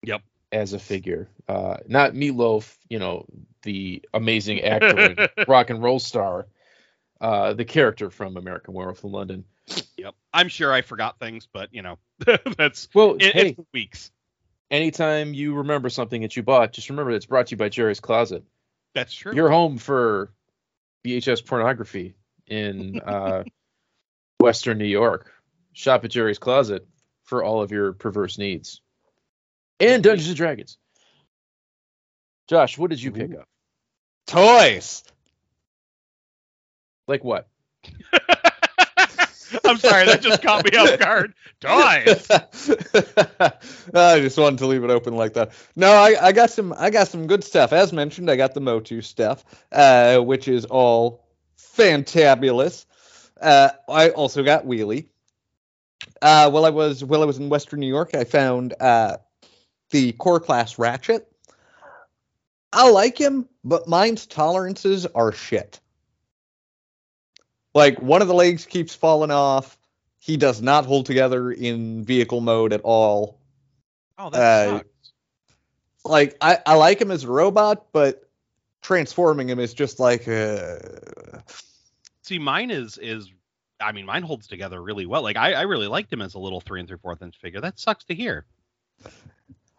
Yep. 0.03 0.23
As 0.51 0.73
a 0.73 0.79
figure, 0.79 1.29
uh, 1.49 1.77
not 1.87 2.15
Meatloaf, 2.15 2.75
you 2.89 2.99
know, 2.99 3.27
the 3.63 4.03
amazing 4.15 4.63
actor 4.63 4.99
and 4.99 5.29
rock 5.49 5.69
and 5.69 5.83
roll 5.83 5.99
star, 5.99 6.47
uh, 7.21 7.53
the 7.53 7.67
character 7.67 8.09
from 8.09 8.37
American 8.37 8.73
Werewolf 8.73 9.05
in 9.05 9.13
London. 9.13 9.45
Yep. 9.97 10.15
I'm 10.33 10.49
sure 10.49 10.73
I 10.73 10.83
forgot 10.83 11.19
things, 11.19 11.49
but 11.53 11.73
you 11.73 11.83
know, 11.83 11.99
that's 12.57 12.89
Well, 12.95 13.17
it, 13.19 13.35
hey, 13.35 13.49
it's 13.51 13.61
weeks. 13.73 14.11
anytime 14.71 15.35
you 15.35 15.55
remember 15.55 15.89
something 15.89 16.23
that 16.23 16.37
you 16.37 16.43
bought, 16.43 16.73
just 16.73 16.91
remember 16.91 17.11
it's 17.13 17.27
brought 17.27 17.49
to 17.49 17.53
you 17.53 17.57
by 17.57 17.69
Jerry's 17.69 18.01
Closet. 18.01 18.45
That's 18.95 19.13
true. 19.13 19.35
Your 19.35 19.51
home 19.51 19.79
for 19.79 20.31
VHS 21.07 21.45
pornography 21.45 22.15
in 22.47 23.01
uh, 23.07 23.45
Western 24.41 24.79
New 24.79 24.87
York. 24.87 25.33
Shop 25.73 26.05
at 26.05 26.11
Jerry's 26.11 26.39
Closet 26.39 26.87
for 27.25 27.45
all 27.45 27.63
of 27.63 27.71
your 27.71 27.93
perverse 27.93 28.39
needs. 28.39 28.81
And 29.81 30.03
Dungeons 30.03 30.29
and 30.29 30.37
Dragons. 30.37 30.77
Josh, 32.49 32.79
what 32.79 32.91
did 32.91 33.01
you 33.03 33.13
pick 33.13 33.33
up? 33.39 33.47
Toys. 34.27 35.05
Like 37.07 37.23
what? 37.23 37.47
I'm 39.69 39.79
sorry, 39.79 40.07
that 40.07 40.23
just 40.23 40.43
caught 40.43 40.65
me 40.65 40.77
off 40.79 40.99
guard. 40.99 41.35
Toys. 41.61 42.27
I 43.95 44.21
just 44.21 44.39
wanted 44.39 44.59
to 44.61 44.67
leave 44.67 44.83
it 44.83 44.91
open 44.91 45.15
like 45.15 45.35
that. 45.35 45.53
No, 45.77 45.93
I, 45.93 46.17
I 46.21 46.33
got 46.33 46.51
some 46.51 46.73
I 46.73 46.89
got 46.89 47.09
some 47.09 47.27
good 47.27 47.45
stuff. 47.45 47.73
As 47.73 47.93
mentioned, 47.93 48.31
I 48.31 48.37
got 48.37 48.55
the 48.55 48.61
Motu 48.61 49.03
stuff, 49.03 49.45
uh, 49.73 50.19
which 50.19 50.49
is 50.49 50.65
all 50.65 51.27
fantabulous. 51.59 52.87
Uh, 53.41 53.71
I 53.89 54.11
also 54.11 54.43
got 54.43 54.65
Wheelie. 54.65 55.09
Uh, 56.23 56.51
while 56.51 56.65
I 56.65 56.71
was 56.71 57.05
while 57.05 57.23
I 57.23 57.27
was 57.27 57.39
in 57.39 57.51
Western 57.51 57.81
New 57.81 57.89
York, 57.89 58.15
I 58.15 58.25
found 58.25 58.75
uh, 58.81 59.19
the 59.91 60.13
core 60.13 60.41
class 60.41 60.79
Ratchet. 60.79 61.31
I 62.73 62.91
like 62.91 63.19
him, 63.19 63.49
but 63.65 63.87
mine's 63.87 64.27
tolerances 64.27 65.07
are 65.07 65.33
shit. 65.33 65.81
Like 67.79 68.03
one 68.03 68.23
of 68.23 68.29
the 68.29 68.35
legs 68.35 68.67
keeps 68.67 68.93
falling 68.93 69.31
off. 69.31 69.79
He 70.19 70.37
does 70.37 70.61
not 70.61 70.85
hold 70.85 71.07
together 71.07 71.53
in 71.53 72.05
vehicle 72.05 72.41
mode 72.41 72.73
at 72.73 72.81
all. 72.81 73.39
Oh, 74.19 74.31
that 74.31 74.41
Uh, 74.41 74.79
sucks. 74.79 75.13
Like 76.05 76.37
I, 76.41 76.59
I 76.67 76.75
like 76.75 77.01
him 77.01 77.13
as 77.13 77.23
a 77.23 77.29
robot, 77.29 77.87
but 77.93 78.29
transforming 78.83 79.49
him 79.49 79.61
is 79.61 79.75
just 79.75 80.01
like 80.01 80.27
uh, 80.27 80.79
See, 82.23 82.41
mine 82.41 82.73
is 82.73 82.99
is 82.99 83.31
I 83.81 83.93
mean, 83.93 84.07
mine 84.07 84.25
holds 84.25 84.49
together 84.49 84.83
really 84.83 85.07
well. 85.07 85.23
Like 85.23 85.37
I, 85.37 85.53
I 85.53 85.63
really 85.63 85.87
liked 85.87 86.13
him 86.13 86.21
as 86.21 86.35
a 86.35 86.41
little 86.41 86.61
three 86.61 86.81
and 86.81 86.89
three 86.89 86.99
fourth 86.99 87.23
inch 87.23 87.37
figure. 87.39 87.61
That 87.61 87.79
sucks 87.79 88.03
to 88.07 88.15
hear. 88.17 88.45
Uh, 89.05 89.11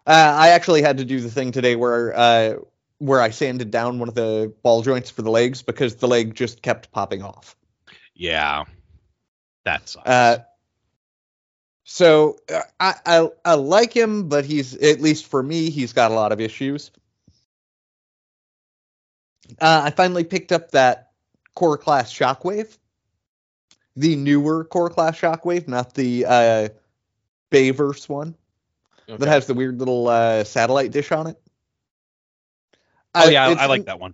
I 0.08 0.50
actually 0.50 0.84
had 0.84 1.00
to 1.00 1.06
do 1.06 1.20
the 1.20 1.30
thing 1.30 1.52
today 1.52 1.76
where 1.76 2.18
uh, 2.18 2.54
where 3.00 3.20
I 3.20 3.32
sanded 3.32 3.72
down 3.72 4.00
one 4.00 4.08
of 4.08 4.16
the 4.16 4.54
ball 4.64 4.84
joints 4.84 5.10
for 5.10 5.22
the 5.22 5.32
legs 5.32 5.64
because 5.64 5.96
the 5.96 6.08
leg 6.08 6.34
just 6.34 6.62
kept 6.62 6.94
popping 6.94 7.24
off. 7.24 7.58
Yeah, 8.20 8.66
that 9.64 9.88
sucks. 9.88 10.06
Uh, 10.08 10.40
so 11.86 12.36
uh, 12.54 12.62
I, 12.80 12.94
I 13.06 13.30
I 13.46 13.54
like 13.54 13.94
him, 13.94 14.28
but 14.28 14.44
he's 14.44 14.76
at 14.76 15.00
least 15.00 15.26
for 15.28 15.42
me, 15.42 15.70
he's 15.70 15.94
got 15.94 16.12
a 16.12 16.14
lot 16.14 16.34
of 16.34 16.42
issues. 16.42 16.92
Uh, 19.60 19.84
I 19.86 19.92
finally 19.92 20.26
picked 20.26 20.52
up 20.52 20.72
that 20.72 21.12
core 21.56 21.78
class 21.78 22.14
Shockwave, 22.14 22.78
the 23.96 24.18
newer 24.18 24.66
core 24.66 24.90
class 24.90 25.18
Shockwave, 25.20 25.68
not 25.70 25.94
the 25.94 26.26
uh, 26.26 26.70
Bayverse 27.52 28.10
one 28.10 28.36
that 29.18 29.28
has 29.30 29.48
the 29.48 29.54
weird 29.54 29.80
little 29.80 30.08
uh, 30.10 30.44
satellite 30.44 30.92
dish 30.92 31.12
on 31.14 31.28
it. 31.28 31.42
oh 33.16 33.30
yeah, 33.30 33.46
I, 33.46 33.52
it's- 33.52 33.64
I 33.64 33.66
like 33.68 33.86
that 33.86 34.00
one. 34.00 34.14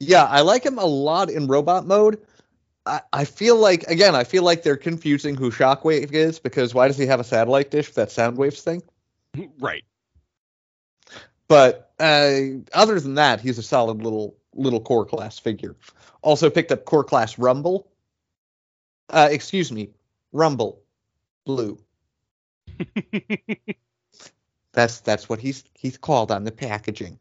Yeah, 0.00 0.24
I 0.24 0.42
like 0.42 0.66
him 0.66 0.78
a 0.78 0.84
lot 0.84 1.30
in 1.30 1.46
robot 1.46 1.86
mode. 1.86 2.20
I, 2.86 3.00
I 3.12 3.24
feel 3.24 3.56
like 3.56 3.82
again, 3.84 4.14
I 4.14 4.24
feel 4.24 4.42
like 4.42 4.62
they're 4.62 4.76
confusing 4.76 5.34
who 5.36 5.50
Shockwave 5.50 6.12
is 6.12 6.38
because 6.38 6.74
why 6.74 6.86
does 6.86 6.96
he 6.96 7.06
have 7.06 7.20
a 7.20 7.24
satellite 7.24 7.70
dish 7.70 7.88
for 7.88 7.94
that 7.94 8.08
Soundwaves 8.08 8.60
thing? 8.60 8.82
Right. 9.60 9.84
But 11.46 11.92
uh, 12.00 12.40
other 12.72 12.98
than 12.98 13.14
that, 13.16 13.40
he's 13.40 13.58
a 13.58 13.62
solid 13.62 14.02
little 14.02 14.34
little 14.54 14.80
core 14.80 15.04
class 15.04 15.38
figure. 15.38 15.76
Also 16.22 16.48
picked 16.48 16.72
up 16.72 16.86
core 16.86 17.04
class 17.04 17.38
Rumble. 17.38 17.86
Uh, 19.10 19.28
excuse 19.30 19.70
me, 19.70 19.90
Rumble, 20.32 20.80
blue. 21.44 21.78
That's 24.72 25.00
that's 25.00 25.28
what 25.28 25.40
he's 25.40 25.64
he's 25.74 25.96
called 25.96 26.30
on 26.30 26.44
the 26.44 26.52
packaging. 26.52 27.18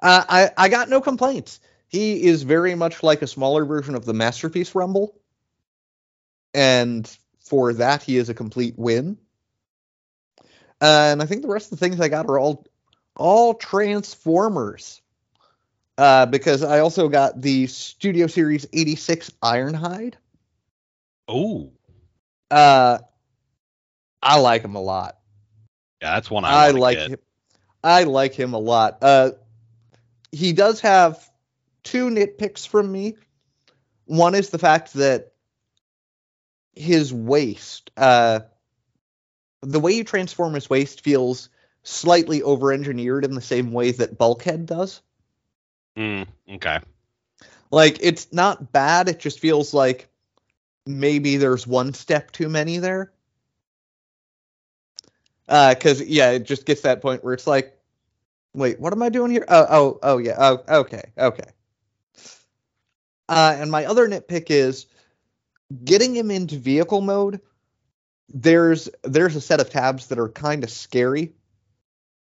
Uh, 0.00 0.24
I 0.26 0.50
I 0.56 0.68
got 0.70 0.88
no 0.88 1.02
complaints. 1.02 1.60
He 1.94 2.24
is 2.24 2.42
very 2.42 2.74
much 2.74 3.04
like 3.04 3.22
a 3.22 3.26
smaller 3.28 3.64
version 3.64 3.94
of 3.94 4.04
the 4.04 4.12
masterpiece 4.12 4.74
Rumble, 4.74 5.14
and 6.52 7.06
for 7.38 7.72
that 7.74 8.02
he 8.02 8.16
is 8.16 8.28
a 8.28 8.34
complete 8.34 8.74
win. 8.76 9.16
And 10.80 11.22
I 11.22 11.26
think 11.26 11.42
the 11.42 11.48
rest 11.48 11.70
of 11.70 11.78
the 11.78 11.86
things 11.86 12.00
I 12.00 12.08
got 12.08 12.26
are 12.26 12.36
all 12.36 12.66
all 13.14 13.54
Transformers. 13.54 15.02
Uh, 15.96 16.26
because 16.26 16.64
I 16.64 16.80
also 16.80 17.08
got 17.08 17.40
the 17.40 17.68
Studio 17.68 18.26
Series 18.26 18.66
86 18.72 19.30
Ironhide. 19.40 20.14
Oh, 21.28 21.70
Uh, 22.50 22.98
I 24.20 24.40
like 24.40 24.64
him 24.64 24.74
a 24.74 24.82
lot. 24.82 25.16
yeah, 26.02 26.14
that's 26.14 26.28
one 26.28 26.44
I, 26.44 26.48
I 26.66 26.70
like 26.72 26.98
him. 26.98 27.18
I 27.84 28.02
like 28.02 28.34
him 28.34 28.52
a 28.52 28.58
lot. 28.58 28.98
Uh, 29.00 29.30
he 30.32 30.52
does 30.52 30.80
have 30.80 31.30
two 31.84 32.10
nitpicks 32.10 32.66
from 32.66 32.90
me. 32.90 33.16
One 34.06 34.34
is 34.34 34.50
the 34.50 34.58
fact 34.58 34.94
that 34.94 35.32
his 36.74 37.12
waist, 37.12 37.90
uh, 37.96 38.40
the 39.62 39.80
way 39.80 39.92
you 39.92 40.04
transform 40.04 40.54
his 40.54 40.68
waist 40.68 41.02
feels 41.02 41.48
slightly 41.82 42.42
over-engineered 42.42 43.24
in 43.24 43.34
the 43.34 43.40
same 43.40 43.72
way 43.72 43.92
that 43.92 44.18
Bulkhead 44.18 44.66
does. 44.66 45.00
Mm, 45.96 46.26
okay. 46.54 46.80
Like 47.70 47.98
it's 48.00 48.32
not 48.32 48.72
bad. 48.72 49.08
It 49.08 49.20
just 49.20 49.40
feels 49.40 49.72
like 49.72 50.08
maybe 50.86 51.36
there's 51.36 51.66
one 51.66 51.94
step 51.94 52.30
too 52.30 52.48
many 52.48 52.78
there. 52.78 53.12
Uh, 55.48 55.74
cause 55.78 56.00
yeah, 56.02 56.30
it 56.30 56.44
just 56.44 56.66
gets 56.66 56.82
that 56.82 57.02
point 57.02 57.22
where 57.22 57.34
it's 57.34 57.46
like, 57.46 57.78
wait, 58.54 58.80
what 58.80 58.92
am 58.92 59.02
I 59.02 59.08
doing 59.08 59.30
here? 59.30 59.44
Oh, 59.48 59.66
oh, 59.68 59.98
oh 60.02 60.18
yeah. 60.18 60.36
Oh, 60.38 60.80
okay, 60.80 61.02
okay. 61.18 61.50
Uh, 63.28 63.56
and 63.58 63.70
my 63.70 63.86
other 63.86 64.08
nitpick 64.08 64.50
is 64.50 64.86
getting 65.84 66.14
him 66.14 66.30
into 66.30 66.58
vehicle 66.58 67.00
mode. 67.00 67.40
There's 68.28 68.88
there's 69.02 69.36
a 69.36 69.40
set 69.40 69.60
of 69.60 69.70
tabs 69.70 70.08
that 70.08 70.18
are 70.18 70.28
kind 70.28 70.64
of 70.64 70.70
scary. 70.70 71.34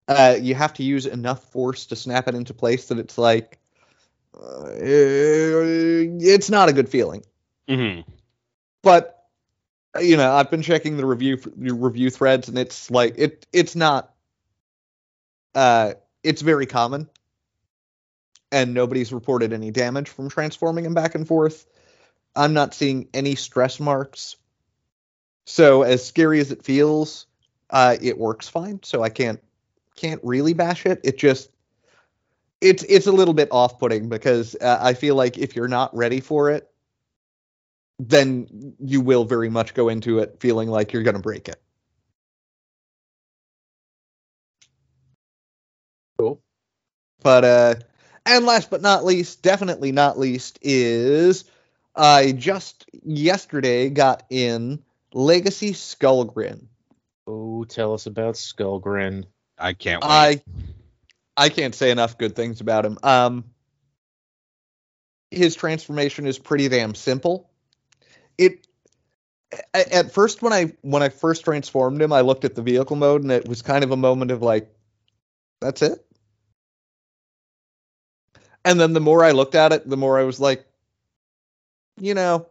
Uh, 0.07 0.37
you 0.39 0.55
have 0.55 0.73
to 0.73 0.83
use 0.83 1.05
enough 1.05 1.51
force 1.51 1.85
to 1.87 1.95
snap 1.95 2.27
it 2.27 2.35
into 2.35 2.53
place 2.53 2.87
that 2.87 2.99
it's 2.99 3.17
like 3.17 3.59
uh, 4.35 4.69
it's 4.73 6.49
not 6.49 6.69
a 6.69 6.73
good 6.73 6.89
feeling. 6.89 7.23
hmm 7.67 8.01
But 8.83 9.17
you 9.99 10.17
know, 10.17 10.31
I've 10.33 10.49
been 10.51 10.61
checking 10.61 10.97
the 10.97 11.05
review 11.05 11.37
the 11.37 11.73
review 11.73 12.09
threads, 12.09 12.49
and 12.49 12.57
it's 12.57 12.89
like 12.91 13.15
it 13.17 13.45
it's 13.53 13.75
not. 13.75 14.13
Uh, 15.53 15.93
it's 16.23 16.41
very 16.41 16.65
common, 16.65 17.09
and 18.51 18.73
nobody's 18.73 19.13
reported 19.13 19.53
any 19.53 19.71
damage 19.71 20.09
from 20.09 20.29
transforming 20.29 20.85
him 20.85 20.93
back 20.93 21.15
and 21.15 21.27
forth. 21.27 21.65
I'm 22.35 22.53
not 22.53 22.73
seeing 22.73 23.07
any 23.13 23.35
stress 23.35 23.79
marks. 23.79 24.35
So 25.45 25.83
as 25.83 26.05
scary 26.05 26.39
as 26.39 26.51
it 26.51 26.63
feels, 26.63 27.25
uh, 27.69 27.97
it 28.01 28.17
works 28.17 28.47
fine. 28.47 28.79
So 28.83 29.03
I 29.03 29.09
can't 29.09 29.41
can't 29.95 30.21
really 30.23 30.53
bash 30.53 30.85
it. 30.85 31.01
It 31.03 31.17
just 31.17 31.49
it's 32.61 32.83
it's 32.83 33.07
a 33.07 33.11
little 33.11 33.33
bit 33.33 33.49
off 33.51 33.79
putting 33.79 34.09
because 34.09 34.55
uh, 34.61 34.79
I 34.81 34.93
feel 34.93 35.15
like 35.15 35.37
if 35.37 35.55
you're 35.55 35.67
not 35.67 35.95
ready 35.95 36.19
for 36.19 36.49
it, 36.51 36.69
then 37.99 38.75
you 38.79 39.01
will 39.01 39.25
very 39.25 39.49
much 39.49 39.73
go 39.73 39.89
into 39.89 40.19
it 40.19 40.37
feeling 40.39 40.69
like 40.69 40.93
you're 40.93 41.03
going 41.03 41.15
to 41.15 41.21
break 41.21 41.47
it. 41.49 41.61
Cool. 46.17 46.41
But 47.23 47.43
uh 47.43 47.75
and 48.25 48.45
last 48.45 48.69
but 48.69 48.81
not 48.81 49.05
least, 49.05 49.41
definitely 49.41 49.91
not 49.91 50.19
least 50.19 50.59
is 50.61 51.45
I 51.95 52.31
just 52.31 52.85
yesterday 53.03 53.89
got 53.89 54.23
in 54.29 54.81
Legacy 55.13 55.73
Skullgrin. 55.73 56.65
Oh, 57.27 57.63
tell 57.65 57.93
us 57.93 58.05
about 58.05 58.35
Skullgrin. 58.35 59.25
I 59.57 59.73
can't 59.73 60.03
wait. 60.03 60.09
I 60.09 60.41
I 61.37 61.49
can't 61.49 61.75
say 61.75 61.91
enough 61.91 62.17
good 62.17 62.35
things 62.35 62.61
about 62.61 62.85
him. 62.85 62.97
Um 63.03 63.45
his 65.29 65.55
transformation 65.55 66.27
is 66.27 66.37
pretty 66.37 66.67
damn 66.67 66.93
simple. 66.93 67.49
It 68.37 68.67
at 69.73 70.11
first 70.11 70.41
when 70.41 70.53
I 70.53 70.73
when 70.81 71.03
I 71.03 71.09
first 71.09 71.43
transformed 71.43 72.01
him, 72.01 72.13
I 72.13 72.21
looked 72.21 72.45
at 72.45 72.55
the 72.55 72.61
vehicle 72.61 72.95
mode 72.95 73.21
and 73.21 73.31
it 73.31 73.47
was 73.47 73.61
kind 73.61 73.83
of 73.83 73.91
a 73.91 73.97
moment 73.97 74.31
of 74.31 74.41
like 74.41 74.69
that's 75.59 75.81
it. 75.81 76.05
And 78.65 78.79
then 78.79 78.93
the 78.93 78.99
more 78.99 79.23
I 79.23 79.31
looked 79.31 79.55
at 79.55 79.73
it, 79.73 79.87
the 79.89 79.97
more 79.97 80.19
I 80.19 80.23
was 80.23 80.39
like 80.39 80.65
you 81.99 82.13
know, 82.13 82.47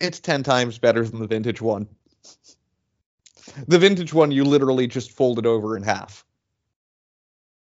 it's 0.00 0.20
10 0.20 0.42
times 0.42 0.78
better 0.78 1.04
than 1.04 1.20
the 1.20 1.26
vintage 1.26 1.60
one. 1.60 1.88
The 3.68 3.78
vintage 3.78 4.12
one 4.14 4.32
you 4.32 4.44
literally 4.44 4.86
just 4.86 5.12
folded 5.12 5.46
over 5.46 5.76
in 5.76 5.82
half. 5.82 6.24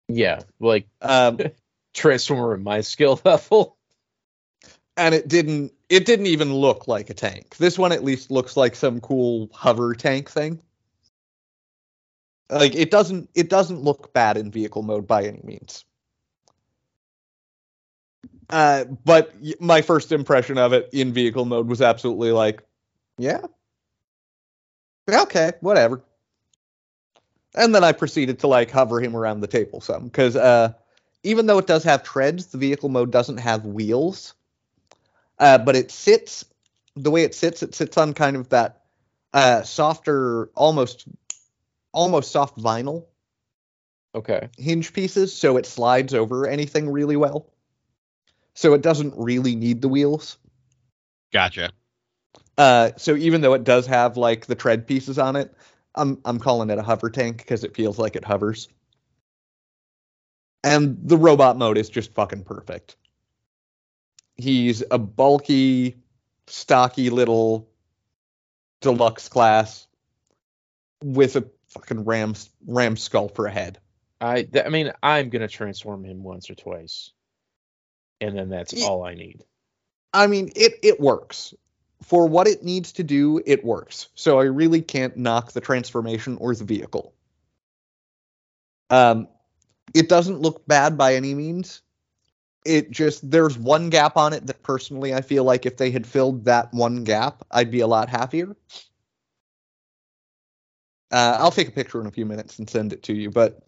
Yeah, 0.08 0.42
like 0.60 0.88
Um 1.02 1.40
Transformer 1.94 2.54
at 2.56 2.62
my 2.62 2.82
skill 2.82 3.20
level. 3.26 3.78
and 4.98 5.16
it 5.16 5.28
didn't 5.28 5.74
it 5.90 6.06
didn't 6.06 6.28
even 6.28 6.54
look 6.54 6.88
like 6.88 7.10
a 7.10 7.14
tank. 7.14 7.58
This 7.58 7.78
one 7.80 7.92
at 7.92 8.04
least 8.04 8.32
looks 8.32 8.56
like 8.58 8.76
some 8.76 9.02
cool 9.02 9.50
hover 9.54 9.94
tank 9.96 10.30
thing. 10.30 10.62
Like 12.50 12.76
it 12.76 12.92
doesn't 12.92 13.30
it 13.36 13.50
doesn't 13.50 13.82
look 13.84 14.14
bad 14.14 14.38
in 14.38 14.52
vehicle 14.52 14.84
mode 14.84 15.08
by 15.08 15.26
any 15.26 15.42
means. 15.44 15.86
Uh, 18.50 18.86
but 19.06 19.34
my 19.60 19.82
first 19.82 20.12
impression 20.12 20.58
of 20.58 20.74
it 20.74 20.90
in 20.92 21.14
vehicle 21.14 21.46
mode 21.46 21.68
was 21.68 21.82
absolutely 21.82 22.32
like, 22.32 22.64
yeah, 23.18 23.42
okay, 25.08 25.54
whatever. 25.62 26.02
And 27.56 27.74
then 27.74 27.84
I 27.84 27.92
proceeded 27.92 28.40
to 28.40 28.48
like 28.48 28.72
hover 28.72 29.02
him 29.02 29.16
around 29.16 29.42
the 29.42 29.48
table 29.48 29.82
some 29.82 30.06
because 30.06 30.36
uh, 30.36 30.74
even 31.24 31.46
though 31.46 31.58
it 31.58 31.68
does 31.68 31.84
have 31.84 32.04
treads, 32.04 32.48
the 32.48 32.58
vehicle 32.58 32.90
mode 32.90 33.12
doesn't 33.12 33.38
have 33.38 33.66
wheels. 33.66 34.34
Uh, 35.38 35.58
but 35.58 35.76
it 35.76 35.92
sits 35.92 36.46
the 36.96 37.12
way 37.12 37.24
it 37.24 37.34
sits. 37.34 37.64
It 37.64 37.76
sits 37.76 37.98
on 37.98 38.14
kind 38.14 38.36
of 38.36 38.50
that 38.50 38.82
uh, 39.34 39.62
softer, 39.64 40.48
almost 40.56 41.08
almost 41.92 42.32
soft 42.32 42.58
vinyl 42.58 43.06
Okay. 44.16 44.50
hinge 44.58 44.92
pieces, 44.94 45.36
so 45.36 45.58
it 45.58 45.66
slides 45.66 46.14
over 46.14 46.48
anything 46.48 46.90
really 46.90 47.16
well. 47.16 47.48
So 48.60 48.74
it 48.74 48.82
doesn't 48.82 49.14
really 49.16 49.56
need 49.56 49.82
the 49.82 49.88
wheels. 49.88 50.38
Gotcha. 51.32 51.72
Uh, 52.58 52.92
so 52.98 53.16
even 53.16 53.40
though 53.40 53.54
it 53.54 53.64
does 53.64 53.88
have 53.88 54.18
like 54.18 54.48
the 54.48 54.56
tread 54.56 54.86
pieces 54.86 55.18
on 55.18 55.38
it, 55.38 55.56
I'm 55.96 56.20
I'm 56.26 56.40
calling 56.40 56.70
it 56.70 56.78
a 56.78 56.84
hover 56.84 57.10
tank 57.10 57.38
because 57.38 57.64
it 57.64 57.74
feels 57.74 57.98
like 57.98 58.18
it 58.18 58.26
hovers. 58.26 58.68
And 60.62 60.98
the 61.02 61.16
robot 61.16 61.56
mode 61.56 61.78
is 61.78 61.88
just 61.88 62.14
fucking 62.14 62.44
perfect. 62.44 62.98
He's 64.36 64.84
a 64.92 64.98
bulky, 64.98 65.96
stocky 66.48 67.10
little 67.10 67.70
deluxe 68.82 69.30
class 69.30 69.88
with 71.02 71.38
a 71.38 71.50
fucking 71.68 72.04
ram 72.04 72.34
ram 72.68 72.98
skull 72.98 73.30
for 73.30 73.46
a 73.46 73.52
head. 73.52 73.80
I 74.20 74.50
I 74.66 74.68
mean 74.68 74.92
I'm 75.02 75.30
gonna 75.30 75.48
transform 75.48 76.04
him 76.04 76.24
once 76.24 76.50
or 76.50 76.56
twice, 76.56 77.14
and 78.22 78.38
then 78.38 78.50
that's 78.50 78.74
Ye- 78.74 78.86
all 78.86 79.04
I 79.04 79.14
need. 79.16 79.44
I 80.14 80.28
mean, 80.28 80.52
it 80.56 80.74
it 80.84 81.00
works. 81.00 81.54
For 82.04 82.28
what 82.28 82.48
it 82.48 82.64
needs 82.64 82.94
to 82.94 83.04
do, 83.04 83.42
it 83.46 83.64
works. 83.64 84.08
So 84.16 84.40
I 84.40 84.46
really 84.46 84.82
can't 84.82 85.18
knock 85.18 85.52
the 85.52 85.62
transformation 85.62 86.38
or 86.40 86.56
the 86.56 86.64
vehicle. 86.64 87.14
Um, 88.90 89.28
it 89.94 90.10
doesn't 90.10 90.42
look 90.42 90.66
bad 90.66 90.98
by 90.98 91.16
any 91.16 91.34
means. 91.34 91.82
It 92.66 92.92
just 92.92 93.30
there's 93.30 93.58
one 93.58 93.90
gap 93.90 94.18
on 94.18 94.34
it 94.34 94.48
that 94.48 94.64
personally 94.64 95.14
I 95.14 95.22
feel 95.22 95.44
like 95.44 95.66
if 95.66 95.78
they 95.78 95.92
had 95.92 96.06
filled 96.06 96.46
that 96.46 96.74
one 96.74 97.04
gap, 97.04 97.44
I'd 97.52 97.72
be 97.72 97.82
a 97.82 97.88
lot 97.88 98.10
happier. 98.10 98.56
Uh, 101.12 101.38
I'll 101.40 101.52
take 101.52 101.68
a 101.68 101.72
picture 101.72 102.00
in 102.00 102.08
a 102.08 102.12
few 102.12 102.26
minutes 102.26 102.60
and 102.60 102.70
send 102.70 102.94
it 102.94 103.04
to 103.04 103.14
you. 103.14 103.32
But 103.32 103.64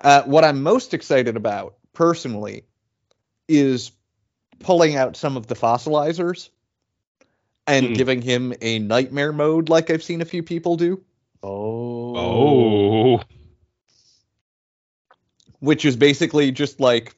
uh, 0.00 0.22
what 0.24 0.44
I'm 0.44 0.62
most 0.62 0.94
excited 0.94 1.36
about 1.36 1.76
personally 1.92 2.64
is 3.48 3.92
pulling 4.60 4.96
out 4.96 5.16
some 5.16 5.36
of 5.36 5.46
the 5.46 5.54
fossilizers 5.54 6.48
and 7.66 7.88
Hmm. 7.88 7.92
giving 7.94 8.22
him 8.22 8.54
a 8.60 8.78
nightmare 8.78 9.32
mode 9.32 9.68
like 9.68 9.90
I've 9.90 10.02
seen 10.02 10.20
a 10.22 10.24
few 10.24 10.42
people 10.42 10.76
do, 10.76 11.02
Oh. 11.42 12.16
Oh. 12.16 13.22
which 15.60 15.84
is 15.84 15.96
basically 15.96 16.52
just 16.52 16.80
like 16.80 17.14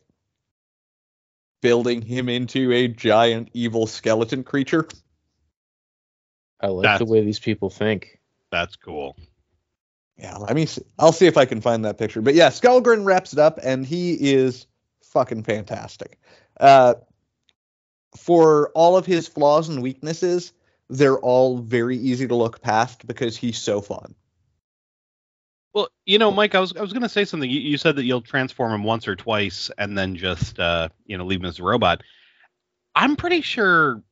building 1.61 2.03
him 2.03 2.29
into 2.29 2.73
a 2.73 2.89
giant 2.89 3.51
evil 3.53 3.87
skeleton 3.87 4.45
creature. 4.45 4.89
I 6.61 6.69
like 6.69 6.99
the 6.99 7.05
way 7.05 7.21
these 7.25 7.39
people 7.41 7.71
think. 7.71 8.19
That's 8.51 8.77
cool. 8.77 9.17
Yeah, 10.17 10.37
let 10.37 10.55
me 10.57 10.67
see. 10.67 10.83
I'll 10.99 11.13
see 11.13 11.27
if 11.27 11.37
I 11.37 11.45
can 11.45 11.61
find 11.61 11.85
that 11.85 11.99
picture. 11.99 12.21
But 12.23 12.35
yeah, 12.35 12.49
Skullgrin 12.51 13.05
wraps 13.05 13.33
it 13.33 13.39
up, 13.39 13.59
and 13.63 13.87
he 13.87 14.15
is 14.15 14.67
fucking 15.13 15.43
fantastic. 15.43 16.19
Uh, 16.59 16.95
for 18.17 18.71
all 18.75 18.97
of 18.97 19.07
his 19.07 19.29
flaws 19.29 19.69
and 19.69 19.83
weaknesses, 19.83 20.53
they're 20.89 21.19
all 21.19 21.59
very 21.59 21.97
easy 21.97 22.27
to 22.27 22.35
look 22.35 22.61
past 22.61 23.07
because 23.07 23.37
he's 23.37 23.59
so 23.59 23.81
fun. 23.81 24.15
Well, 25.75 25.89
you 26.07 26.19
know, 26.19 26.31
Mike, 26.31 26.55
I 26.55 26.61
was 26.61 26.75
I 26.77 26.81
was 26.81 26.93
gonna 26.93 27.09
say 27.09 27.25
something. 27.25 27.49
You, 27.49 27.61
you 27.61 27.77
said 27.77 27.97
that 27.97 28.05
you'll 28.05 28.23
transform 28.23 28.73
him 28.73 28.85
once 28.85 29.07
or 29.07 29.15
twice 29.15 29.71
and 29.79 29.97
then 29.97 30.17
just 30.17 30.59
uh, 30.59 30.89
you 31.07 31.19
know 31.19 31.25
leave 31.25 31.41
him 31.41 31.47
as 31.47 31.59
a 31.59 31.63
robot. 31.63 32.03
I'm 32.95 33.17
pretty 33.17 33.43
sure, 33.43 34.03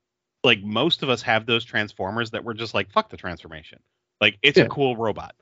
like 0.44 0.62
most 0.62 1.02
of 1.02 1.08
us 1.08 1.22
have 1.22 1.46
those 1.46 1.64
transformers 1.64 2.30
that 2.32 2.44
we're 2.44 2.54
just 2.54 2.74
like 2.74 2.90
fuck 2.90 3.08
the 3.08 3.16
transformation. 3.16 3.80
Like 4.20 4.38
it's 4.42 4.58
Yeah. 4.58 4.64
a 4.64 4.68
cool 4.68 4.96
robot. 4.96 5.34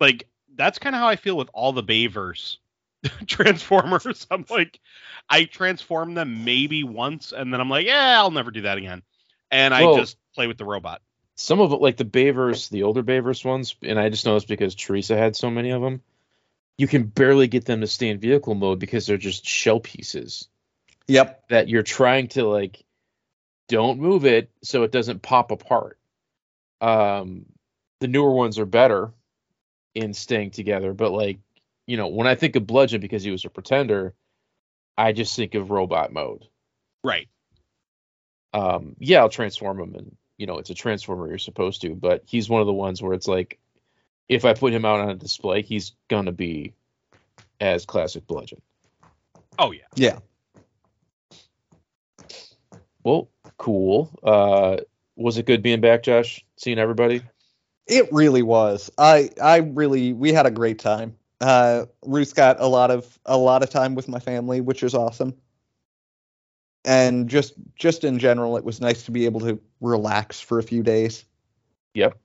Like 0.00 0.28
that's 0.54 0.78
kind 0.78 0.94
of 0.94 1.00
how 1.00 1.08
I 1.08 1.16
feel 1.16 1.36
with 1.36 1.50
all 1.52 1.72
the 1.72 1.82
Bayverse 1.82 2.58
transformers. 3.26 4.26
I'm 4.30 4.44
like, 4.48 4.80
I 5.28 5.44
transform 5.44 6.14
them 6.14 6.44
maybe 6.44 6.84
once 6.84 7.32
and 7.32 7.52
then 7.52 7.60
I'm 7.60 7.70
like, 7.70 7.86
yeah, 7.86 8.16
I'll 8.18 8.30
never 8.30 8.50
do 8.50 8.62
that 8.62 8.78
again. 8.78 9.02
And 9.50 9.72
I 9.74 9.84
Well- 9.84 9.96
just 9.98 10.16
play 10.34 10.46
with 10.46 10.58
the 10.58 10.64
robot. 10.64 11.02
Some 11.38 11.60
of 11.60 11.72
it, 11.72 11.82
like 11.82 11.98
the 11.98 12.04
Bayverse, 12.06 12.70
the 12.70 12.84
older 12.84 13.02
Bayverse 13.02 13.44
ones, 13.44 13.76
and 13.82 13.98
I 13.98 14.08
just 14.08 14.24
noticed 14.24 14.48
because 14.48 14.74
Teresa 14.74 15.18
had 15.18 15.36
so 15.36 15.50
many 15.50 15.70
of 15.70 15.82
them, 15.82 16.00
you 16.78 16.86
can 16.86 17.04
barely 17.04 17.46
get 17.46 17.66
them 17.66 17.82
to 17.82 17.86
stay 17.86 18.08
in 18.08 18.18
vehicle 18.18 18.54
mode 18.54 18.78
because 18.78 19.06
they're 19.06 19.18
just 19.18 19.46
shell 19.46 19.78
pieces 19.78 20.48
Yep. 21.08 21.48
that 21.48 21.68
you're 21.68 21.82
trying 21.82 22.28
to 22.28 22.44
like 22.48 22.82
don't 23.68 24.00
move 24.00 24.24
it 24.24 24.50
so 24.62 24.82
it 24.84 24.92
doesn't 24.92 25.20
pop 25.22 25.50
apart. 25.50 25.98
Um, 26.80 27.44
the 28.00 28.08
newer 28.08 28.32
ones 28.32 28.58
are 28.58 28.66
better 28.66 29.12
in 29.94 30.14
staying 30.14 30.52
together, 30.52 30.92
but 30.94 31.12
like 31.12 31.38
you 31.86 31.96
know, 31.96 32.08
when 32.08 32.26
I 32.26 32.34
think 32.34 32.56
of 32.56 32.66
Bludgeon 32.66 33.00
because 33.00 33.22
he 33.24 33.30
was 33.30 33.44
a 33.44 33.50
pretender, 33.50 34.14
I 34.98 35.12
just 35.12 35.36
think 35.36 35.54
of 35.54 35.70
robot 35.70 36.12
mode. 36.12 36.44
Right. 37.04 37.28
um, 38.52 38.96
yeah, 38.98 39.20
I'll 39.20 39.28
transform 39.28 39.80
him, 39.80 39.94
and 39.94 40.16
you 40.38 40.46
know, 40.46 40.58
it's 40.58 40.70
a 40.70 40.74
transformer 40.74 41.28
you're 41.28 41.38
supposed 41.38 41.82
to. 41.82 41.94
But 41.94 42.24
he's 42.26 42.48
one 42.48 42.60
of 42.60 42.66
the 42.66 42.72
ones 42.72 43.02
where 43.02 43.14
it's 43.14 43.28
like, 43.28 43.58
if 44.28 44.44
I 44.44 44.54
put 44.54 44.72
him 44.72 44.84
out 44.84 45.00
on 45.00 45.10
a 45.10 45.14
display, 45.14 45.62
he's 45.62 45.92
gonna 46.08 46.32
be 46.32 46.74
as 47.60 47.86
classic 47.86 48.26
Bludgeon. 48.26 48.62
Oh 49.58 49.72
yeah. 49.72 49.84
Yeah. 49.94 50.18
Well, 53.04 53.30
cool. 53.58 54.10
Uh, 54.22 54.78
was 55.16 55.38
it 55.38 55.46
good 55.46 55.62
being 55.62 55.80
back, 55.80 56.02
Josh? 56.02 56.44
Seeing 56.56 56.78
everybody? 56.78 57.22
It 57.86 58.12
really 58.12 58.42
was. 58.42 58.90
I 58.98 59.30
I 59.42 59.58
really 59.58 60.12
we 60.12 60.32
had 60.32 60.46
a 60.46 60.50
great 60.50 60.78
time. 60.80 61.16
Uh 61.40 61.86
Ruth 62.02 62.34
got 62.34 62.60
a 62.60 62.66
lot 62.66 62.90
of 62.90 63.18
a 63.26 63.36
lot 63.36 63.62
of 63.62 63.70
time 63.70 63.94
with 63.94 64.08
my 64.08 64.18
family, 64.18 64.60
which 64.60 64.82
is 64.82 64.94
awesome. 64.94 65.34
And 66.84 67.28
just 67.28 67.54
just 67.74 68.04
in 68.04 68.18
general, 68.18 68.56
it 68.56 68.64
was 68.64 68.80
nice 68.80 69.02
to 69.04 69.10
be 69.10 69.26
able 69.26 69.40
to 69.40 69.60
relax 69.80 70.40
for 70.40 70.58
a 70.58 70.62
few 70.62 70.82
days. 70.82 71.24
Yep. 71.94 72.18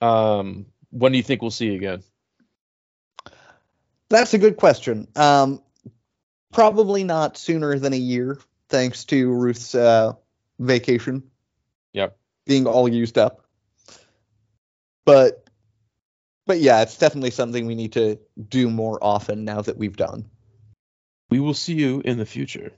Um, 0.00 0.66
when 0.90 1.12
do 1.12 1.18
you 1.18 1.22
think 1.24 1.42
we'll 1.42 1.50
see 1.50 1.66
you 1.66 1.74
again? 1.74 2.02
That's 4.08 4.34
a 4.34 4.38
good 4.38 4.56
question. 4.56 5.08
Um 5.16 5.62
probably 6.52 7.02
not 7.02 7.38
sooner 7.38 7.78
than 7.78 7.94
a 7.94 7.96
year, 7.96 8.38
thanks 8.68 9.04
to 9.06 9.32
Ruth's 9.32 9.74
uh 9.74 10.12
vacation 10.58 11.22
Yep. 11.94 12.16
being 12.46 12.66
all 12.66 12.88
used 12.88 13.16
up. 13.16 13.46
But 15.04 15.41
but 16.46 16.58
yeah, 16.58 16.82
it's 16.82 16.98
definitely 16.98 17.30
something 17.30 17.66
we 17.66 17.74
need 17.74 17.92
to 17.92 18.18
do 18.48 18.70
more 18.70 18.98
often 19.02 19.44
now 19.44 19.62
that 19.62 19.76
we've 19.76 19.96
done. 19.96 20.24
We 21.30 21.40
will 21.40 21.54
see 21.54 21.74
you 21.74 22.02
in 22.04 22.18
the 22.18 22.26
future. 22.26 22.72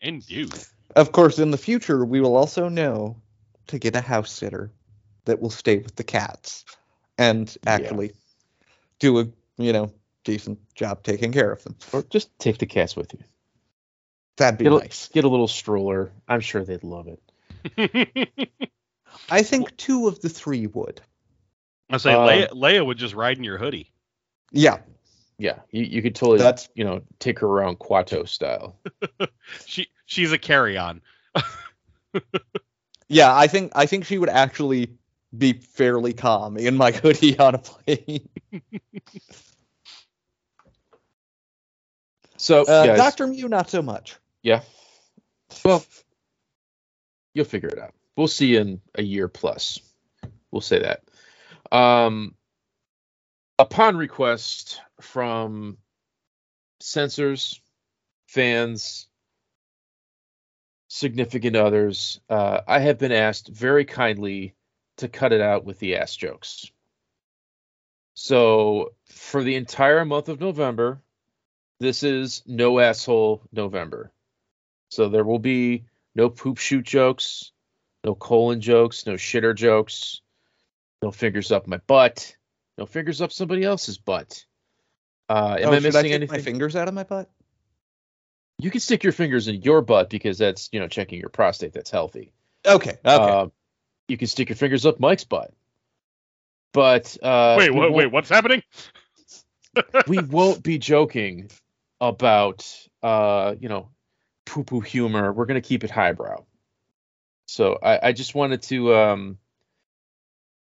Indeed. 0.00 0.52
Of 0.96 1.12
course, 1.12 1.38
in 1.38 1.50
the 1.50 1.58
future, 1.58 2.04
we 2.04 2.20
will 2.20 2.36
also 2.36 2.68
know 2.68 3.16
to 3.68 3.78
get 3.78 3.96
a 3.96 4.00
house 4.00 4.32
sitter 4.32 4.72
that 5.24 5.40
will 5.40 5.50
stay 5.50 5.78
with 5.78 5.94
the 5.96 6.04
cats 6.04 6.64
and 7.18 7.56
actually 7.66 8.12
do 8.98 9.20
a 9.20 9.26
you 9.58 9.72
know 9.72 9.92
decent 10.24 10.58
job 10.74 11.02
taking 11.02 11.32
care 11.32 11.52
of 11.52 11.62
them. 11.62 11.76
Or 11.92 12.02
just 12.02 12.36
take 12.38 12.58
the 12.58 12.66
cats 12.66 12.96
with 12.96 13.12
you. 13.12 13.20
That'd 14.36 14.58
be 14.58 14.64
Get 14.64 14.72
a, 14.72 14.78
nice. 14.78 15.08
get 15.08 15.24
a 15.24 15.28
little 15.28 15.48
stroller. 15.48 16.10
I'm 16.26 16.40
sure 16.40 16.64
they'd 16.64 16.82
love 16.84 17.08
it. 17.08 18.48
I 19.30 19.42
think 19.42 19.76
two 19.76 20.08
of 20.08 20.20
the 20.20 20.28
three 20.28 20.66
would. 20.66 21.00
I 21.92 21.96
say 21.98 22.12
Um, 22.14 22.26
Leia, 22.28 22.50
Leia 22.50 22.84
would 22.86 22.98
just 22.98 23.14
ride 23.14 23.36
in 23.38 23.44
your 23.44 23.58
hoodie. 23.58 23.92
Yeah, 24.50 24.78
Yeah, 25.38 25.58
you, 25.70 25.82
you 25.84 26.02
could 26.02 26.14
totally, 26.14 26.38
That's- 26.38 26.68
you 26.74 26.84
know, 26.84 27.02
take 27.18 27.38
her 27.40 27.46
around 27.46 27.78
Quato 27.78 28.26
style. 28.28 28.76
She 29.66 29.88
she's 30.06 30.32
a 30.32 30.38
carry 30.38 30.76
on. 30.78 31.00
yeah. 33.08 33.34
I 33.36 33.46
think 33.46 33.72
I 33.74 33.86
think 33.86 34.04
she 34.06 34.18
would 34.18 34.28
actually 34.28 34.90
be 35.36 35.54
fairly 35.54 36.12
calm 36.12 36.56
in 36.56 36.76
my 36.76 36.90
hoodie 37.02 37.38
on 37.38 37.54
a 37.54 37.58
plane. 37.58 38.28
So, 42.36 42.62
Uh, 42.62 42.86
guys, 42.86 42.98
Doctor 42.98 43.26
Mew, 43.26 43.48
not 43.48 43.70
so 43.70 43.82
much. 43.82 44.16
yeah. 44.42 44.62
Well, 45.64 45.84
you'll 47.34 47.44
figure 47.44 47.68
it 47.68 47.78
out. 47.78 47.94
We'll 48.16 48.26
see 48.28 48.48
you 48.48 48.60
in 48.60 48.80
a 48.94 49.02
year 49.02 49.28
plus. 49.28 49.78
We'll 50.50 50.60
say 50.62 50.78
that. 50.80 51.02
Um, 51.72 52.36
upon 53.58 53.96
request 53.96 54.80
from 55.00 55.78
censors, 56.80 57.60
fans, 58.28 59.08
significant 60.88 61.56
others, 61.56 62.20
uh, 62.28 62.60
I 62.68 62.80
have 62.80 62.98
been 62.98 63.12
asked 63.12 63.48
very 63.48 63.84
kindly 63.84 64.54
to 64.98 65.08
cut 65.08 65.32
it 65.32 65.40
out 65.40 65.64
with 65.64 65.80
the 65.80 65.96
ass 65.96 66.14
jokes. 66.14 66.70
So, 68.14 68.92
for 69.06 69.42
the 69.42 69.56
entire 69.56 70.04
month 70.04 70.28
of 70.28 70.40
November, 70.40 71.02
this 71.82 72.04
is 72.04 72.44
no 72.46 72.78
asshole 72.78 73.42
November. 73.52 74.12
So 74.90 75.08
there 75.08 75.24
will 75.24 75.40
be 75.40 75.86
no 76.14 76.30
poop 76.30 76.58
shoot 76.58 76.84
jokes, 76.84 77.50
no 78.04 78.14
colon 78.14 78.60
jokes, 78.60 79.06
no 79.06 79.14
shitter 79.14 79.52
jokes, 79.54 80.21
no 81.02 81.10
fingers 81.10 81.52
up 81.52 81.66
my 81.66 81.78
butt, 81.86 82.36
no 82.78 82.86
fingers 82.86 83.20
up 83.20 83.32
somebody 83.32 83.64
else's 83.64 83.98
butt. 83.98 84.44
Uh, 85.28 85.56
am 85.60 85.68
oh, 85.68 85.72
I 85.72 85.74
should 85.74 85.82
missing 85.82 85.98
I 85.98 86.02
take 86.02 86.12
anything? 86.12 86.36
my 86.38 86.42
fingers 86.42 86.76
out 86.76 86.88
of 86.88 86.94
my 86.94 87.04
butt? 87.04 87.30
You 88.58 88.70
can 88.70 88.80
stick 88.80 89.02
your 89.02 89.12
fingers 89.12 89.48
in 89.48 89.62
your 89.62 89.82
butt 89.82 90.08
because 90.08 90.38
that's 90.38 90.68
you 90.72 90.80
know 90.80 90.88
checking 90.88 91.20
your 91.20 91.30
prostate. 91.30 91.72
That's 91.72 91.90
healthy. 91.90 92.32
Okay. 92.64 92.90
Okay. 92.90 92.98
Uh, 93.04 93.48
you 94.08 94.16
can 94.16 94.28
stick 94.28 94.48
your 94.48 94.56
fingers 94.56 94.86
up 94.86 95.00
Mike's 95.00 95.24
butt. 95.24 95.52
But 96.72 97.16
uh, 97.22 97.56
wait, 97.58 97.74
wait, 97.74 97.92
wait, 97.92 98.12
what's 98.12 98.28
happening? 98.28 98.62
we 100.06 100.18
won't 100.18 100.62
be 100.62 100.78
joking 100.78 101.50
about 102.00 102.68
uh 103.02 103.54
you 103.60 103.68
know 103.68 103.88
poo 104.44 104.64
poo 104.64 104.80
humor 104.80 105.32
we're 105.32 105.46
going 105.46 105.60
to 105.60 105.66
keep 105.66 105.84
it 105.84 105.90
highbrow 105.90 106.44
so 107.46 107.78
I, 107.80 108.08
I 108.08 108.12
just 108.12 108.34
wanted 108.34 108.62
to 108.62 108.94
um 108.94 109.38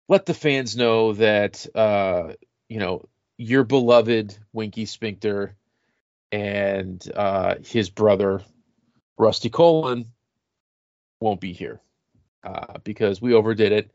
let 0.08 0.26
the 0.26 0.34
fans 0.34 0.76
know 0.76 1.14
that 1.14 1.66
uh 1.76 2.34
you 2.70 2.80
know 2.80 3.08
your 3.38 3.64
beloved 3.64 4.38
winky 4.54 4.86
Sphincter 4.86 5.56
and 6.32 7.04
uh 7.16 7.56
his 7.64 7.90
brother 7.90 8.42
rusty 9.18 9.50
colon 9.50 10.06
won't 11.20 11.42
be 11.42 11.54
here 11.54 11.82
uh 12.44 12.78
because 12.84 13.22
we 13.22 13.34
overdid 13.34 13.72
it 13.72 13.92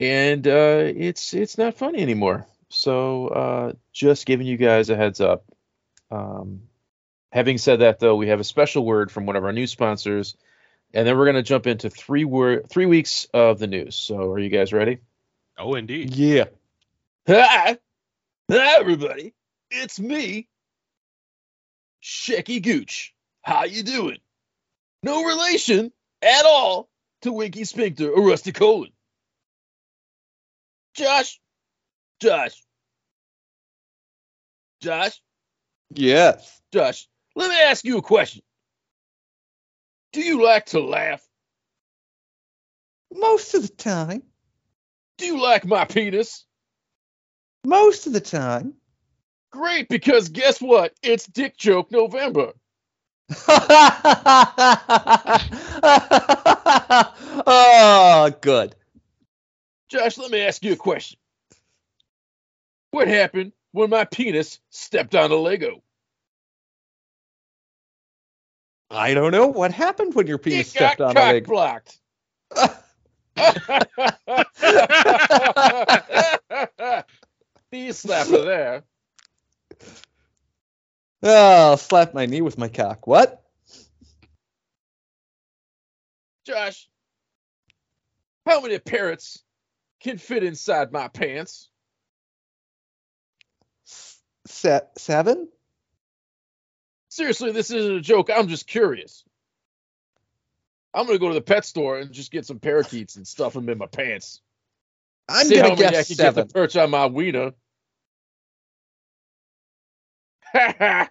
and 0.00 0.46
uh 0.46 0.82
it's 0.84 1.34
it's 1.34 1.58
not 1.58 1.74
funny 1.74 2.00
anymore 2.00 2.46
so 2.68 3.28
uh 3.28 3.72
just 3.92 4.26
giving 4.26 4.46
you 4.46 4.56
guys 4.56 4.90
a 4.90 4.96
heads 4.96 5.20
up 5.20 5.44
um, 6.10 6.62
having 7.32 7.58
said 7.58 7.80
that, 7.80 7.98
though, 7.98 8.16
we 8.16 8.28
have 8.28 8.40
a 8.40 8.44
special 8.44 8.84
word 8.84 9.10
from 9.10 9.26
one 9.26 9.36
of 9.36 9.44
our 9.44 9.52
new 9.52 9.66
sponsors, 9.66 10.36
and 10.94 11.06
then 11.06 11.16
we're 11.16 11.24
going 11.24 11.36
to 11.36 11.42
jump 11.42 11.66
into 11.66 11.90
three 11.90 12.24
word 12.24 12.68
three 12.68 12.86
weeks 12.86 13.26
of 13.34 13.58
the 13.58 13.66
news. 13.66 13.94
So, 13.96 14.30
are 14.32 14.38
you 14.38 14.50
guys 14.50 14.72
ready? 14.72 14.98
Oh, 15.58 15.74
indeed. 15.74 16.14
yeah. 16.14 16.44
Hi, 17.28 17.78
hi, 18.50 18.78
everybody, 18.78 19.34
it's 19.70 19.98
me, 19.98 20.48
Shecky 22.02 22.62
Gooch. 22.62 23.14
How 23.42 23.64
you 23.64 23.82
doing? 23.82 24.18
No 25.02 25.24
relation 25.24 25.92
at 26.22 26.44
all 26.44 26.88
to 27.22 27.32
Winky 27.32 27.64
Sphincter 27.64 28.10
or 28.10 28.28
Rusty 28.28 28.52
Colon. 28.52 28.90
Josh, 30.94 31.40
Josh, 32.20 32.62
Josh. 34.82 35.20
Yes. 35.94 36.60
Josh, 36.72 37.08
let 37.34 37.50
me 37.50 37.56
ask 37.56 37.84
you 37.84 37.98
a 37.98 38.02
question. 38.02 38.42
Do 40.12 40.20
you 40.20 40.44
like 40.44 40.66
to 40.66 40.80
laugh? 40.80 41.22
Most 43.12 43.54
of 43.54 43.62
the 43.62 43.74
time. 43.74 44.22
Do 45.18 45.26
you 45.26 45.40
like 45.40 45.64
my 45.64 45.84
penis? 45.84 46.44
Most 47.64 48.06
of 48.06 48.12
the 48.12 48.20
time. 48.20 48.74
Great, 49.50 49.88
because 49.88 50.28
guess 50.28 50.60
what? 50.60 50.92
It's 51.02 51.26
Dick 51.26 51.56
Joke 51.56 51.90
November. 51.90 52.52
oh, 57.48 58.32
good. 58.40 58.76
Josh, 59.88 60.18
let 60.18 60.30
me 60.30 60.42
ask 60.42 60.62
you 60.64 60.74
a 60.74 60.76
question. 60.76 61.18
What 62.90 63.08
happened 63.08 63.52
when 63.72 63.90
my 63.90 64.04
penis 64.04 64.60
stepped 64.70 65.14
on 65.14 65.30
a 65.30 65.36
Lego? 65.36 65.82
I 68.90 69.14
don't 69.14 69.32
know 69.32 69.48
what 69.48 69.72
happened 69.72 70.14
when 70.14 70.26
your 70.26 70.38
penis 70.38 70.68
it 70.68 70.70
stepped 70.70 71.00
on 71.00 71.16
a 71.16 71.20
Lego? 71.20 71.32
leg. 71.32 71.46
blocked. 71.46 71.98
Knee 77.72 77.90
slapper 77.90 78.44
there. 78.44 78.84
Oh, 81.22 81.70
I'll 81.70 81.76
slap 81.76 82.14
my 82.14 82.26
knee 82.26 82.40
with 82.40 82.56
my 82.56 82.68
cock. 82.68 83.06
What? 83.06 83.42
Josh, 86.46 86.88
how 88.46 88.60
many 88.60 88.78
parrots 88.78 89.42
can 90.00 90.16
fit 90.16 90.44
inside 90.44 90.92
my 90.92 91.08
pants? 91.08 91.68
Se- 94.46 94.80
seven? 94.96 95.48
Seriously, 97.08 97.52
this 97.52 97.70
isn't 97.70 97.96
a 97.96 98.00
joke. 98.00 98.30
I'm 98.34 98.48
just 98.48 98.66
curious. 98.66 99.24
I'm 100.96 101.06
gonna 101.06 101.20
go 101.20 101.28
to 101.28 101.34
the 101.34 101.42
pet 101.42 101.66
store 101.66 102.00
and 102.00 102.12
just 102.12 102.32
get 102.32 102.46
some 102.46 102.60
parakeets 102.60 103.16
and 103.16 103.28
stuff 103.28 103.54
them 103.54 103.68
in 103.70 103.78
my 103.78 103.86
pants. 103.86 104.42
I'm 105.28 105.50
See 105.50 105.54
gonna 105.54 105.72
many 105.76 105.96
I 105.96 106.04
can 106.04 106.16
seven. 106.16 106.18
get 106.18 106.34
the 106.34 106.44
perch 106.44 106.76
on 106.76 106.90
my 106.90 107.06
wiener. 107.06 107.52
Ha 110.54 110.74
ha 110.78 111.10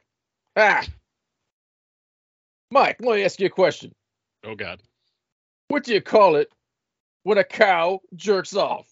ha. 0.57 0.87
Mike, 2.71 2.97
let 3.01 3.17
me 3.17 3.23
ask 3.25 3.39
you 3.39 3.47
a 3.47 3.51
question. 3.51 3.93
Oh 4.45 4.55
God. 4.55 4.81
What 5.69 5.83
do 5.85 5.93
you 5.93 6.01
call 6.01 6.35
it 6.37 6.51
when 7.23 7.37
a 7.39 7.43
cow 7.45 8.01
jerks 8.15 8.55
off? 8.55 8.87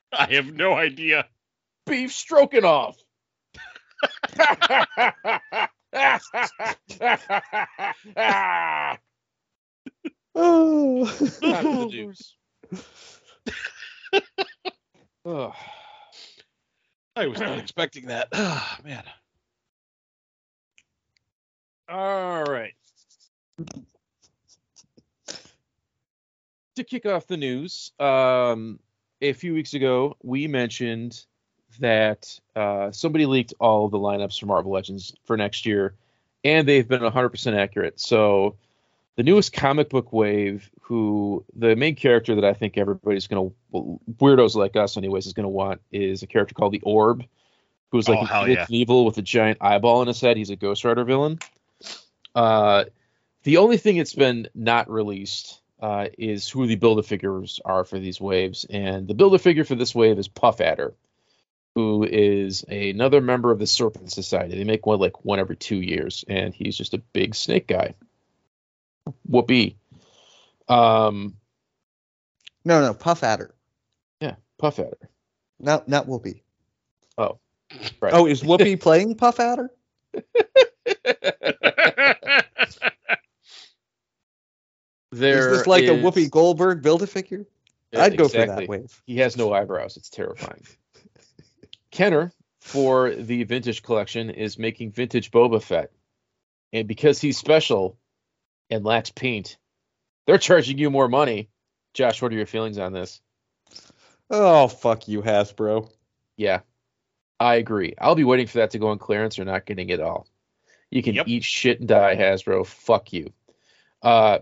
I 0.12 0.26
have 0.34 0.46
no 0.54 0.74
idea. 0.74 1.26
Beef 1.86 2.12
stroking 2.12 2.64
off. 2.64 2.96
Oh. 10.38 11.10
Ugh. 15.24 15.54
I 17.16 17.26
was 17.26 17.40
not 17.40 17.58
expecting 17.58 18.06
that. 18.06 18.28
Ah, 18.32 18.78
man. 18.84 19.04
All 21.88 22.44
right. 22.44 22.74
To 26.76 26.84
kick 26.84 27.06
off 27.06 27.26
the 27.26 27.38
news, 27.38 27.92
um, 27.98 28.78
a 29.22 29.32
few 29.32 29.54
weeks 29.54 29.72
ago, 29.72 30.16
we 30.22 30.46
mentioned 30.46 31.24
that 31.78 32.38
uh, 32.54 32.90
somebody 32.90 33.26
leaked 33.26 33.54
all 33.60 33.86
of 33.86 33.90
the 33.90 33.98
lineups 33.98 34.38
for 34.40 34.46
Marvel 34.46 34.72
Legends 34.72 35.14
for 35.24 35.36
next 35.36 35.66
year, 35.66 35.94
and 36.44 36.66
they've 36.68 36.86
been 36.86 37.02
100% 37.02 37.56
accurate. 37.58 38.00
So, 38.00 38.56
the 39.16 39.22
newest 39.22 39.52
comic 39.52 39.88
book 39.88 40.12
wave, 40.12 40.70
who 40.82 41.44
the 41.54 41.74
main 41.74 41.94
character 41.94 42.34
that 42.34 42.44
I 42.44 42.52
think 42.52 42.76
everybody's 42.76 43.26
going 43.26 43.50
to, 43.72 44.00
weirdos 44.18 44.54
like 44.54 44.76
us, 44.76 44.96
anyways, 44.96 45.26
is 45.26 45.32
going 45.32 45.44
to 45.44 45.48
want, 45.48 45.80
is 45.90 46.22
a 46.22 46.26
character 46.26 46.54
called 46.54 46.72
the 46.72 46.82
Orb, 46.82 47.24
who's 47.90 48.08
like 48.08 48.18
Oh, 48.18 48.22
an 48.22 48.26
hell 48.26 48.48
yeah. 48.48 48.66
evil 48.68 49.04
with 49.04 49.16
a 49.18 49.22
giant 49.22 49.58
eyeball 49.60 50.02
in 50.02 50.08
his 50.08 50.20
head. 50.20 50.36
He's 50.36 50.50
a 50.50 50.56
Ghost 50.56 50.84
Rider 50.84 51.04
villain. 51.04 51.38
Uh, 52.34 52.84
the 53.44 53.56
only 53.58 53.76
thing 53.78 53.96
that's 53.96 54.12
been 54.14 54.48
not 54.54 54.90
released 54.90 55.60
uh, 55.80 56.08
is 56.18 56.48
who 56.48 56.66
the 56.66 56.76
builder 56.76 57.02
figures 57.02 57.60
are 57.64 57.84
for 57.84 57.98
these 57.98 58.20
waves, 58.20 58.66
and 58.68 59.06
the 59.08 59.14
builder 59.14 59.38
figure 59.38 59.64
for 59.64 59.74
this 59.76 59.94
wave 59.94 60.18
is 60.18 60.28
Puff 60.28 60.60
Adder, 60.60 60.94
who 61.76 62.04
is 62.10 62.64
another 62.70 63.20
member 63.20 63.50
of 63.50 63.58
the 63.58 63.66
Serpent 63.66 64.10
Society. 64.10 64.56
They 64.56 64.64
make 64.64 64.86
one 64.86 64.98
like 64.98 65.26
one 65.26 65.38
every 65.38 65.56
two 65.56 65.76
years, 65.76 66.24
and 66.26 66.54
he's 66.54 66.74
just 66.74 66.94
a 66.94 66.98
big 67.12 67.34
snake 67.34 67.66
guy. 67.66 67.94
Whoopee. 69.28 69.76
Um, 70.70 71.36
no, 72.64 72.80
no, 72.80 72.94
Puff 72.94 73.22
Adder. 73.22 73.54
yeah, 74.22 74.36
Puff 74.56 74.78
Adder. 74.78 75.10
Not 75.60 75.86
not 75.86 76.06
Whoopi. 76.06 76.40
Oh, 77.18 77.38
right. 78.00 78.14
Oh, 78.14 78.24
is 78.26 78.42
Whoopi 78.42 78.80
playing 78.86 79.16
Puff 79.16 79.38
Adder? 79.38 79.70
There 85.12 85.50
is 85.52 85.58
this 85.58 85.66
like 85.66 85.84
a 85.84 85.94
is- 85.94 86.04
Whoopi 86.04 86.30
Goldberg 86.30 86.82
build 86.82 87.02
a 87.02 87.06
figure? 87.06 87.46
Yeah, 87.92 88.02
I'd 88.02 88.18
go 88.18 88.28
for 88.28 88.44
that 88.44 88.68
wave. 88.68 89.00
He 89.06 89.18
has 89.18 89.36
no 89.36 89.52
eyebrows. 89.52 89.96
It's 89.96 90.10
terrifying. 90.10 90.62
Kenner 91.96 92.30
for 92.60 93.10
the 93.14 93.44
vintage 93.44 93.82
collection 93.82 94.28
is 94.28 94.58
making 94.58 94.92
vintage 94.92 95.30
Boba 95.30 95.62
Fett, 95.62 95.90
and 96.70 96.86
because 96.86 97.18
he's 97.18 97.38
special 97.38 97.96
and 98.68 98.84
lacks 98.84 99.10
paint, 99.10 99.56
they're 100.26 100.36
charging 100.36 100.76
you 100.76 100.90
more 100.90 101.08
money. 101.08 101.48
Josh, 101.94 102.20
what 102.20 102.32
are 102.32 102.36
your 102.36 102.44
feelings 102.44 102.76
on 102.76 102.92
this? 102.92 103.22
Oh, 104.28 104.68
fuck 104.68 105.08
you, 105.08 105.22
Hasbro. 105.22 105.88
Yeah, 106.36 106.60
I 107.40 107.54
agree. 107.54 107.94
I'll 107.98 108.14
be 108.14 108.24
waiting 108.24 108.46
for 108.46 108.58
that 108.58 108.72
to 108.72 108.78
go 108.78 108.88
on 108.88 108.98
clearance 108.98 109.38
or 109.38 109.46
not 109.46 109.64
getting 109.64 109.88
it 109.88 110.00
all. 110.00 110.26
You 110.90 111.02
can 111.02 111.14
Yep. 111.14 111.28
eat 111.28 111.44
shit 111.44 111.78
and 111.80 111.88
die, 111.88 112.14
Hasbro. 112.16 112.66
Fuck 112.66 113.14
you. 113.14 113.32
Uh, 114.02 114.40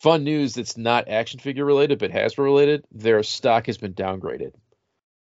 fun 0.00 0.24
news 0.24 0.54
that's 0.54 0.76
not 0.76 1.08
action 1.08 1.38
figure 1.38 1.64
related, 1.64 2.00
but 2.00 2.10
Hasbro 2.10 2.38
related. 2.38 2.84
Their 2.90 3.22
stock 3.22 3.66
has 3.66 3.78
been 3.78 3.94
downgraded 3.94 4.54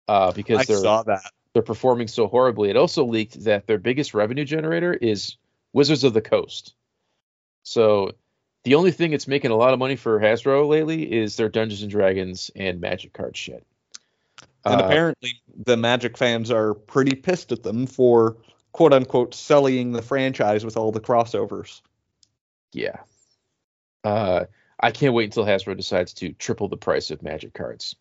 uh, 0.08 0.32
because 0.32 0.62
I 0.62 0.64
they're 0.64 0.78
saw 0.78 1.04
that. 1.04 1.32
They're 1.54 1.62
performing 1.62 2.08
so 2.08 2.28
horribly. 2.28 2.70
It 2.70 2.78
also 2.78 3.06
leaked 3.06 3.44
that 3.44 3.68
their 3.68 3.78
biggest 3.78 4.14
revenue 4.14 4.46
generator 4.46 4.94
is 4.94 5.38
Wizards 5.72 6.04
of 6.04 6.14
the 6.14 6.22
Coast. 6.22 6.74
So 7.64 8.12
the 8.64 8.76
only 8.76 8.92
thing 8.92 9.12
that's 9.12 9.28
making 9.28 9.52
a 9.52 9.56
lot 9.56 9.74
of 9.74 9.80
money 9.80 9.96
for 9.96 10.20
Hasbro 10.20 10.68
lately 10.68 11.12
is 11.12 11.36
their 11.36 11.50
Dungeons 11.50 11.82
and 11.82 11.92
Dragons 11.92 12.52
and 12.56 12.82
Magic 12.82 13.14
card 13.14 13.38
shit. 13.38 13.66
And 14.66 14.82
Uh, 14.82 14.86
apparently, 14.86 15.42
the 15.66 15.78
Magic 15.78 16.18
fans 16.18 16.50
are 16.50 16.74
pretty 16.74 17.16
pissed 17.16 17.52
at 17.52 17.64
them 17.64 17.86
for 17.86 18.38
quote 18.72 18.94
unquote 18.94 19.36
sullying 19.36 19.92
the 19.92 20.02
franchise 20.02 20.66
with 20.66 20.78
all 20.78 20.92
the 20.92 21.02
crossovers. 21.02 21.82
Yeah. 22.72 22.98
Uh, 24.04 24.46
I 24.80 24.92
can't 24.92 25.14
wait 25.14 25.26
until 25.26 25.46
Hasbro 25.46 25.78
decides 25.78 26.14
to 26.16 26.34
triple 26.34 26.68
the 26.68 26.78
price 26.78 27.12
of 27.12 27.22
Magic 27.22 27.54
cards. 27.54 27.96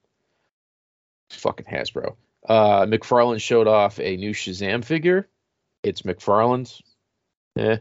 Fucking 1.31 1.67
Hasbro. 1.67 2.17
Uh, 2.49 2.87
McFarlane 2.87 3.41
showed 3.41 3.69
off 3.69 4.01
a 4.01 4.17
new 4.17 4.33
Shazam 4.33 4.85
figure. 4.85 5.29
It's 5.83 6.03
McFarlane's. 6.03 6.83
Eh. 7.57 7.79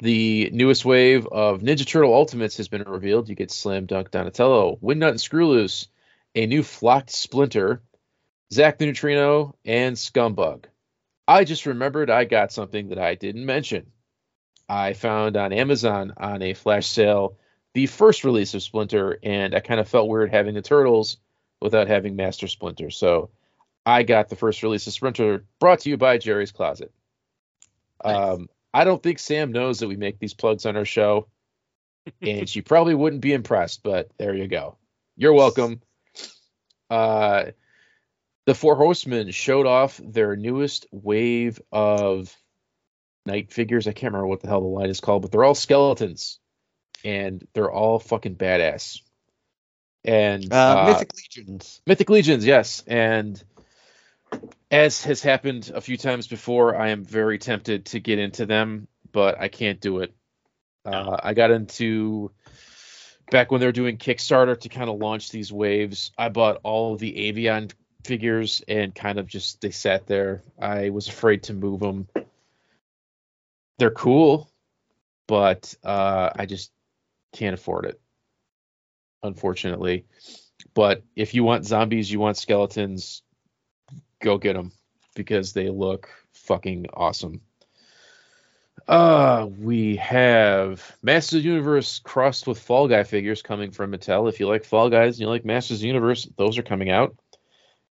The 0.00 0.50
newest 0.52 0.84
wave 0.84 1.26
of 1.26 1.60
Ninja 1.60 1.86
Turtle 1.86 2.12
Ultimates 2.12 2.56
has 2.56 2.68
been 2.68 2.82
revealed. 2.82 3.28
You 3.28 3.34
get 3.34 3.50
Slam 3.50 3.86
Dunk 3.86 4.10
Donatello, 4.10 4.78
Wingnut 4.82 5.10
and 5.10 5.20
Screwloose, 5.20 5.86
a 6.34 6.46
new 6.46 6.62
Flocked 6.62 7.10
Splinter, 7.10 7.82
Zack 8.52 8.78
the 8.78 8.86
Neutrino, 8.86 9.54
and 9.64 9.96
Scumbug. 9.96 10.64
I 11.28 11.44
just 11.44 11.66
remembered 11.66 12.10
I 12.10 12.24
got 12.24 12.52
something 12.52 12.88
that 12.88 12.98
I 12.98 13.14
didn't 13.14 13.46
mention. 13.46 13.92
I 14.68 14.94
found 14.94 15.36
on 15.36 15.52
Amazon 15.52 16.14
on 16.16 16.42
a 16.42 16.54
flash 16.54 16.86
sale 16.86 17.36
the 17.74 17.86
first 17.86 18.24
release 18.24 18.54
of 18.54 18.62
Splinter, 18.62 19.18
and 19.22 19.54
I 19.54 19.60
kind 19.60 19.80
of 19.80 19.88
felt 19.88 20.08
weird 20.08 20.30
having 20.30 20.54
the 20.54 20.62
Turtles 20.62 21.16
without 21.60 21.88
having 21.88 22.16
Master 22.16 22.48
Splinter. 22.48 22.90
So 22.90 23.30
I 23.84 24.02
got 24.02 24.28
the 24.28 24.36
first 24.36 24.62
release 24.62 24.86
of 24.86 24.92
Splinter 24.92 25.44
brought 25.58 25.80
to 25.80 25.90
you 25.90 25.96
by 25.96 26.18
Jerry's 26.18 26.52
Closet. 26.52 26.92
Um, 28.04 28.48
I 28.72 28.84
don't 28.84 29.02
think 29.02 29.18
Sam 29.18 29.52
knows 29.52 29.80
that 29.80 29.88
we 29.88 29.96
make 29.96 30.18
these 30.18 30.34
plugs 30.34 30.66
on 30.66 30.76
our 30.76 30.84
show, 30.84 31.28
and 32.20 32.48
she 32.48 32.62
probably 32.62 32.94
wouldn't 32.94 33.22
be 33.22 33.32
impressed, 33.32 33.82
but 33.82 34.10
there 34.18 34.34
you 34.34 34.48
go. 34.48 34.76
You're 35.16 35.32
welcome. 35.32 35.80
Uh, 36.90 37.46
the 38.46 38.54
Four 38.54 38.76
Horsemen 38.76 39.30
showed 39.30 39.66
off 39.66 40.00
their 40.02 40.36
newest 40.36 40.86
wave 40.90 41.60
of 41.70 42.34
knight 43.24 43.52
figures. 43.52 43.86
I 43.86 43.92
can't 43.92 44.12
remember 44.12 44.26
what 44.26 44.40
the 44.40 44.48
hell 44.48 44.60
the 44.60 44.66
line 44.66 44.90
is 44.90 45.00
called, 45.00 45.22
but 45.22 45.30
they're 45.30 45.44
all 45.44 45.54
skeletons, 45.54 46.38
and 47.04 47.46
they're 47.52 47.70
all 47.70 47.98
fucking 47.98 48.36
badass. 48.36 49.00
And 50.04 50.52
Uh, 50.52 50.56
uh, 50.56 50.86
Mythic 50.88 51.12
Legions. 51.14 51.80
Mythic 51.86 52.10
Legions, 52.10 52.44
yes. 52.44 52.82
And 52.86 53.42
as 54.72 55.04
has 55.04 55.22
happened 55.22 55.70
a 55.74 55.82
few 55.82 55.98
times 55.98 56.26
before, 56.26 56.74
I 56.74 56.88
am 56.88 57.04
very 57.04 57.38
tempted 57.38 57.84
to 57.86 58.00
get 58.00 58.18
into 58.18 58.46
them, 58.46 58.88
but 59.12 59.38
I 59.38 59.48
can't 59.48 59.80
do 59.80 59.98
it. 59.98 60.14
Uh, 60.84 61.18
I 61.22 61.34
got 61.34 61.50
into 61.50 62.32
back 63.30 63.50
when 63.50 63.60
they 63.60 63.66
were 63.66 63.72
doing 63.72 63.98
Kickstarter 63.98 64.58
to 64.58 64.68
kind 64.70 64.88
of 64.88 64.96
launch 64.96 65.30
these 65.30 65.52
waves, 65.52 66.10
I 66.16 66.30
bought 66.30 66.60
all 66.62 66.94
of 66.94 67.00
the 67.00 67.32
Avion 67.32 67.70
figures 68.04 68.62
and 68.66 68.94
kind 68.94 69.18
of 69.18 69.26
just 69.26 69.60
they 69.60 69.70
sat 69.70 70.06
there. 70.06 70.42
I 70.58 70.88
was 70.90 71.06
afraid 71.06 71.44
to 71.44 71.54
move 71.54 71.80
them. 71.80 72.08
They're 73.78 73.90
cool, 73.90 74.50
but 75.28 75.74
uh, 75.84 76.30
I 76.34 76.46
just 76.46 76.72
can't 77.34 77.54
afford 77.54 77.84
it, 77.84 78.00
unfortunately. 79.22 80.06
But 80.74 81.02
if 81.14 81.34
you 81.34 81.44
want 81.44 81.66
zombies, 81.66 82.10
you 82.10 82.20
want 82.20 82.38
skeletons, 82.38 83.22
go 84.22 84.38
get 84.38 84.54
them 84.54 84.72
because 85.14 85.52
they 85.52 85.68
look 85.68 86.08
fucking 86.32 86.86
awesome. 86.94 87.42
Uh, 88.88 89.48
we 89.58 89.96
have 89.96 90.96
Masters 91.02 91.38
of 91.38 91.42
the 91.42 91.48
Universe 91.50 92.00
crossed 92.00 92.46
with 92.46 92.58
Fall 92.58 92.88
Guy 92.88 93.04
figures 93.04 93.42
coming 93.42 93.70
from 93.70 93.92
Mattel. 93.92 94.28
If 94.28 94.40
you 94.40 94.48
like 94.48 94.64
Fall 94.64 94.90
Guys 94.90 95.16
and 95.16 95.20
you 95.20 95.28
like 95.28 95.44
Masters 95.44 95.78
of 95.78 95.82
the 95.82 95.88
Universe, 95.88 96.28
those 96.36 96.58
are 96.58 96.62
coming 96.62 96.90
out. 96.90 97.14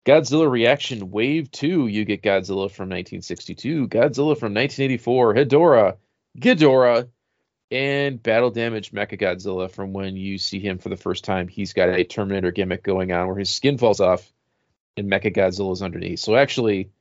Godzilla 0.06 0.50
Reaction 0.50 1.12
Wave 1.12 1.52
2, 1.52 1.88
you 1.88 2.06
get 2.06 2.24
Godzilla 2.24 2.72
from 2.72 2.90
1962, 2.90 3.88
Godzilla 3.90 4.38
from 4.38 4.54
1984, 4.54 5.36
Hedorah, 5.36 5.98
Ghidorah, 6.40 7.10
and 7.70 8.24
Battle 8.24 8.50
Damage 8.50 8.92
Mecha 8.92 9.20
Godzilla 9.20 9.70
from 9.70 9.94
when 9.94 10.16
you 10.16 10.40
see 10.40 10.60
him 10.60 10.80
for 10.80 10.90
the 10.90 10.98
first 10.98 11.24
time. 11.24 11.48
He's 11.48 11.74
got 11.74 11.90
a 11.90 12.04
Terminator 12.04 12.52
gimmick 12.52 12.82
going 12.82 13.12
on 13.12 13.28
where 13.28 13.38
his 13.38 13.52
skin 13.52 13.78
falls 13.78 14.00
off 14.00 14.32
and 15.00 15.10
Mecha 15.10 15.36
Godzilla 15.36 15.72
is 15.74 15.82
underneath. 15.82 16.20
So 16.20 16.36
actually, 16.36 16.92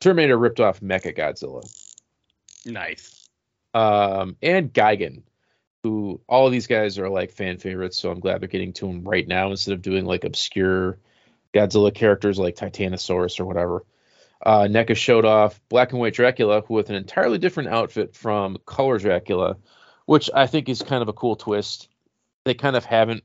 Terminator 0.00 0.38
ripped 0.38 0.60
off 0.60 0.80
Mecha 0.80 1.16
Godzilla. 1.16 1.62
Nice. 2.64 3.28
Um, 3.74 4.36
and 4.42 4.72
Gigan, 4.72 5.22
who 5.82 6.20
all 6.28 6.46
of 6.46 6.52
these 6.52 6.66
guys 6.66 6.98
are 6.98 7.08
like 7.08 7.32
fan 7.32 7.58
favorites. 7.58 7.98
So 7.98 8.10
I'm 8.10 8.20
glad 8.20 8.40
they're 8.40 8.48
getting 8.48 8.72
to 8.74 8.88
him 8.88 9.02
right 9.02 9.26
now 9.26 9.50
instead 9.50 9.74
of 9.74 9.82
doing 9.82 10.04
like 10.04 10.24
obscure 10.24 10.98
Godzilla 11.54 11.92
characters 11.92 12.38
like 12.38 12.56
Titanosaurus 12.56 13.40
or 13.40 13.46
whatever. 13.46 13.84
Uh, 14.44 14.68
NECA 14.68 14.96
showed 14.96 15.24
off 15.24 15.60
Black 15.68 15.90
and 15.90 16.00
White 16.00 16.14
Dracula 16.14 16.62
with 16.68 16.90
an 16.90 16.96
entirely 16.96 17.38
different 17.38 17.70
outfit 17.70 18.14
from 18.14 18.58
Color 18.66 18.98
Dracula, 18.98 19.56
which 20.06 20.30
I 20.32 20.46
think 20.46 20.68
is 20.68 20.82
kind 20.82 21.02
of 21.02 21.08
a 21.08 21.12
cool 21.12 21.34
twist. 21.34 21.88
They 22.44 22.54
kind 22.54 22.76
of 22.76 22.84
haven't 22.84 23.24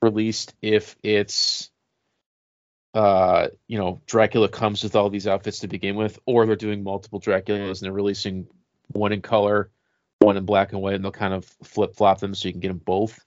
released 0.00 0.54
if 0.62 0.96
it's 1.02 1.70
uh 2.94 3.48
you 3.66 3.78
know 3.78 4.00
Dracula 4.06 4.48
comes 4.48 4.82
with 4.82 4.96
all 4.96 5.10
these 5.10 5.26
outfits 5.26 5.60
to 5.60 5.68
begin 5.68 5.96
with 5.96 6.18
or 6.26 6.46
they're 6.46 6.56
doing 6.56 6.82
multiple 6.82 7.20
Draculas 7.20 7.80
and 7.80 7.86
they're 7.86 7.92
releasing 7.92 8.46
one 8.88 9.12
in 9.12 9.20
color, 9.20 9.70
one 10.20 10.36
in 10.36 10.44
black 10.44 10.72
and 10.72 10.80
white 10.80 10.94
and 10.94 11.04
they'll 11.04 11.12
kind 11.12 11.34
of 11.34 11.44
flip 11.64 11.96
flop 11.96 12.20
them 12.20 12.34
so 12.34 12.48
you 12.48 12.52
can 12.52 12.60
get 12.60 12.68
them 12.68 12.78
both. 12.78 13.24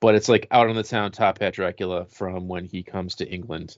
But 0.00 0.14
it's 0.14 0.28
like 0.28 0.48
out 0.50 0.68
on 0.68 0.76
the 0.76 0.82
town 0.82 1.12
top 1.12 1.40
hat 1.40 1.54
Dracula 1.54 2.06
from 2.06 2.48
when 2.48 2.64
he 2.64 2.82
comes 2.82 3.16
to 3.16 3.28
England. 3.28 3.76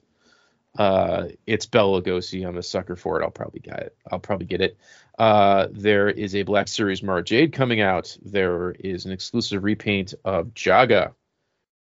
Uh 0.77 1.27
it's 1.45 1.65
Bela 1.65 2.01
Lugosi. 2.01 2.47
I'm 2.47 2.57
a 2.57 2.63
sucker 2.63 2.95
for 2.95 3.21
it. 3.21 3.23
I'll 3.23 3.31
probably 3.31 3.59
get 3.59 3.79
it. 3.79 3.97
I'll 4.09 4.19
probably 4.19 4.47
get 4.47 4.61
it. 4.61 4.77
Uh, 5.17 5.67
there 5.71 6.09
is 6.09 6.35
a 6.35 6.41
Black 6.43 6.67
Series 6.67 7.03
Mara 7.03 7.23
Jade 7.23 7.53
coming 7.53 7.81
out. 7.81 8.17
There 8.23 8.71
is 8.71 9.05
an 9.05 9.11
exclusive 9.11 9.63
repaint 9.63 10.15
of 10.25 10.47
Jaga 10.55 11.13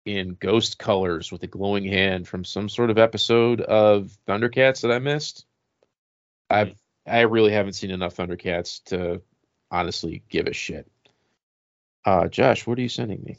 in 0.09 0.35
ghost 0.41 0.79
colors 0.79 1.31
with 1.31 1.43
a 1.43 1.47
glowing 1.47 1.85
hand 1.85 2.27
from 2.27 2.45
some 2.45 2.69
sort 2.71 2.89
of 2.91 2.97
episode 2.97 3.61
of 3.61 4.17
Thundercats 4.27 4.81
that 4.81 4.91
I 4.91 4.99
missed. 4.99 5.45
I 6.49 6.75
I 7.07 7.21
really 7.23 7.53
haven't 7.53 7.75
seen 7.75 7.91
enough 7.91 8.17
Thundercats 8.17 8.83
to 8.85 9.21
honestly 9.71 10.23
give 10.31 10.47
a 10.47 10.55
shit. 10.55 10.91
Uh, 12.05 12.29
Josh, 12.29 12.67
what 12.67 12.79
are 12.79 12.83
you 12.83 12.89
sending 12.89 13.23
me? 13.23 13.37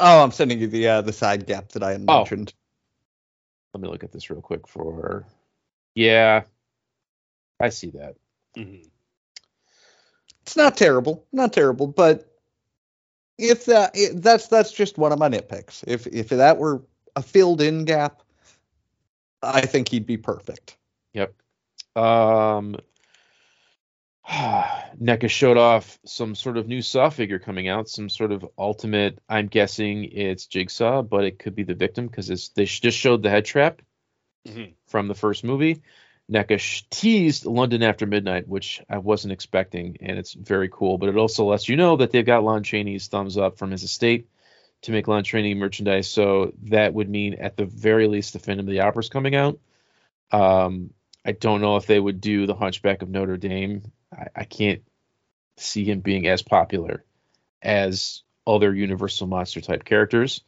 Oh, 0.00 0.22
I'm 0.22 0.32
sending 0.32 0.60
you 0.60 0.66
the 0.66 0.88
uh, 0.88 1.00
the 1.02 1.12
side 1.12 1.46
gap 1.46 1.68
that 1.72 1.82
I 1.82 1.92
had 1.92 2.04
Oh. 2.08 2.18
mentioned. 2.20 2.54
Let 3.74 3.82
me 3.82 3.88
look 3.88 4.02
at 4.04 4.12
this 4.12 4.30
real 4.30 4.40
quick 4.40 4.66
for. 4.66 5.26
Yeah, 5.94 6.44
I 7.60 7.68
see 7.68 7.90
that. 7.90 8.16
Mhm. 8.56 8.88
It's 10.42 10.56
not 10.56 10.76
terrible, 10.76 11.26
not 11.32 11.52
terrible, 11.52 11.86
but 11.88 12.32
if 13.38 13.66
that 13.66 13.90
it, 13.94 14.22
that's 14.22 14.48
that's 14.48 14.72
just 14.72 14.98
one 14.98 15.12
of 15.12 15.18
my 15.18 15.28
nitpicks. 15.28 15.84
If 15.86 16.06
if 16.06 16.28
that 16.30 16.58
were 16.58 16.82
a 17.14 17.22
filled 17.22 17.60
in 17.60 17.84
gap, 17.84 18.22
I 19.42 19.62
think 19.62 19.88
he'd 19.88 20.06
be 20.06 20.16
perfect. 20.16 20.76
Yep. 21.12 21.34
Um, 21.96 22.76
NECA 24.28 25.28
showed 25.30 25.56
off 25.56 25.98
some 26.04 26.34
sort 26.34 26.56
of 26.56 26.66
new 26.66 26.82
Saw 26.82 27.10
figure 27.10 27.38
coming 27.38 27.68
out, 27.68 27.88
some 27.88 28.08
sort 28.08 28.32
of 28.32 28.44
ultimate. 28.58 29.18
I'm 29.28 29.46
guessing 29.46 30.04
it's 30.04 30.46
Jigsaw, 30.46 31.02
but 31.02 31.24
it 31.24 31.38
could 31.38 31.54
be 31.54 31.62
the 31.62 31.74
victim 31.74 32.06
because 32.06 32.28
it's 32.30 32.48
they 32.48 32.64
just 32.64 32.98
showed 32.98 33.22
the 33.22 33.30
head 33.30 33.44
trap 33.44 33.82
Mhm. 34.46 34.74
from 34.86 35.08
the 35.08 35.14
first 35.14 35.44
movie. 35.44 35.82
NECA 36.30 36.58
sh- 36.58 36.82
teased 36.90 37.46
London 37.46 37.82
After 37.82 38.06
Midnight, 38.06 38.48
which 38.48 38.82
I 38.88 38.98
wasn't 38.98 39.32
expecting, 39.32 39.96
and 40.00 40.18
it's 40.18 40.32
very 40.32 40.68
cool. 40.68 40.98
But 40.98 41.08
it 41.08 41.16
also 41.16 41.44
lets 41.44 41.68
you 41.68 41.76
know 41.76 41.96
that 41.96 42.10
they've 42.10 42.26
got 42.26 42.44
Lon 42.44 42.62
Chaney's 42.62 43.08
thumbs 43.08 43.36
up 43.38 43.58
from 43.58 43.70
his 43.70 43.82
estate 43.82 44.28
to 44.82 44.92
make 44.92 45.08
Lon 45.08 45.24
Chaney 45.24 45.54
merchandise. 45.54 46.08
So 46.08 46.52
that 46.64 46.94
would 46.94 47.08
mean, 47.08 47.34
at 47.34 47.56
the 47.56 47.64
very 47.64 48.08
least, 48.08 48.32
the 48.32 48.38
Phantom 48.38 48.66
of 48.66 48.72
the 48.72 48.80
Opera's 48.80 49.08
coming 49.08 49.34
out. 49.34 49.58
Um, 50.32 50.90
I 51.24 51.32
don't 51.32 51.60
know 51.60 51.76
if 51.76 51.86
they 51.86 51.98
would 51.98 52.20
do 52.20 52.46
the 52.46 52.54
Hunchback 52.54 53.02
of 53.02 53.08
Notre 53.08 53.36
Dame. 53.36 53.90
I, 54.12 54.26
I 54.34 54.44
can't 54.44 54.82
see 55.56 55.84
him 55.84 56.00
being 56.00 56.26
as 56.26 56.42
popular 56.42 57.04
as 57.62 58.22
other 58.46 58.74
Universal 58.74 59.26
monster 59.26 59.60
type 59.60 59.84
characters. 59.84 60.42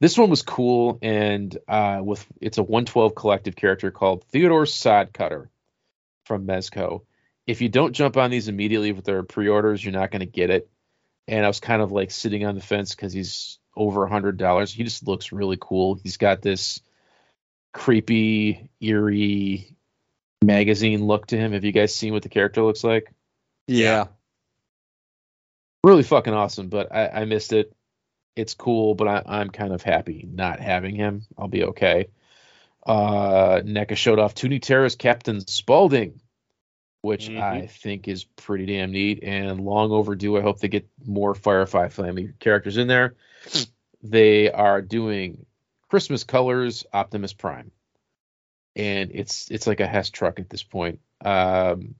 This 0.00 0.18
one 0.18 0.30
was 0.30 0.42
cool, 0.42 0.98
and 1.02 1.56
uh, 1.68 2.00
with 2.02 2.26
it's 2.40 2.58
a 2.58 2.62
112 2.62 3.14
collective 3.14 3.56
character 3.56 3.90
called 3.90 4.24
Theodore 4.24 4.64
Sodcutter 4.64 5.48
from 6.26 6.46
Mezco. 6.46 7.02
If 7.46 7.60
you 7.60 7.68
don't 7.68 7.92
jump 7.92 8.16
on 8.16 8.30
these 8.30 8.48
immediately 8.48 8.92
with 8.92 9.04
their 9.04 9.22
pre-orders, 9.22 9.84
you're 9.84 9.92
not 9.92 10.10
going 10.10 10.20
to 10.20 10.26
get 10.26 10.50
it. 10.50 10.68
And 11.28 11.44
I 11.44 11.48
was 11.48 11.60
kind 11.60 11.80
of 11.80 11.92
like 11.92 12.10
sitting 12.10 12.44
on 12.44 12.54
the 12.54 12.60
fence 12.60 12.94
because 12.94 13.12
he's 13.12 13.58
over 13.76 14.04
a 14.04 14.10
hundred 14.10 14.36
dollars. 14.36 14.72
He 14.72 14.84
just 14.84 15.06
looks 15.06 15.32
really 15.32 15.58
cool. 15.60 15.94
He's 15.94 16.16
got 16.16 16.42
this 16.42 16.80
creepy, 17.72 18.68
eerie 18.80 19.76
magazine 20.42 21.04
look 21.04 21.26
to 21.28 21.36
him. 21.36 21.52
Have 21.52 21.64
you 21.64 21.72
guys 21.72 21.94
seen 21.94 22.12
what 22.12 22.22
the 22.22 22.28
character 22.28 22.62
looks 22.62 22.84
like? 22.84 23.12
Yeah. 23.66 24.06
Really 25.82 26.02
fucking 26.02 26.32
awesome, 26.32 26.68
but 26.68 26.94
I, 26.94 27.08
I 27.08 27.24
missed 27.24 27.52
it. 27.52 27.74
It's 28.36 28.54
cool, 28.54 28.94
but 28.94 29.06
I, 29.08 29.22
I'm 29.26 29.50
kind 29.50 29.72
of 29.72 29.82
happy 29.82 30.26
not 30.30 30.60
having 30.60 30.96
him. 30.96 31.22
I'll 31.38 31.48
be 31.48 31.64
okay. 31.64 32.08
Uh, 32.86 33.60
NECA 33.64 33.96
showed 33.96 34.18
off 34.18 34.34
Toony 34.34 34.60
Terrors 34.60 34.96
Captain 34.96 35.46
Spaulding, 35.46 36.20
which 37.00 37.28
Mhm. 37.28 37.40
I 37.40 37.66
think 37.66 38.08
is 38.08 38.24
pretty 38.24 38.66
damn 38.66 38.90
neat 38.92 39.22
and 39.22 39.60
long 39.60 39.90
overdue. 39.92 40.36
I 40.36 40.42
hope 40.42 40.58
they 40.58 40.68
get 40.68 40.88
more 41.04 41.34
Firefly 41.34 41.88
family 41.88 42.32
characters 42.40 42.76
in 42.76 42.88
there. 42.88 43.14
they 44.02 44.50
are 44.50 44.82
doing 44.82 45.46
Christmas 45.88 46.24
colors 46.24 46.84
Optimus 46.92 47.32
Prime, 47.32 47.70
and 48.76 49.10
it's 49.14 49.50
it's 49.50 49.66
like 49.66 49.80
a 49.80 49.86
Hess 49.86 50.10
truck 50.10 50.38
at 50.40 50.50
this 50.50 50.62
point. 50.62 51.00
Um, 51.24 51.94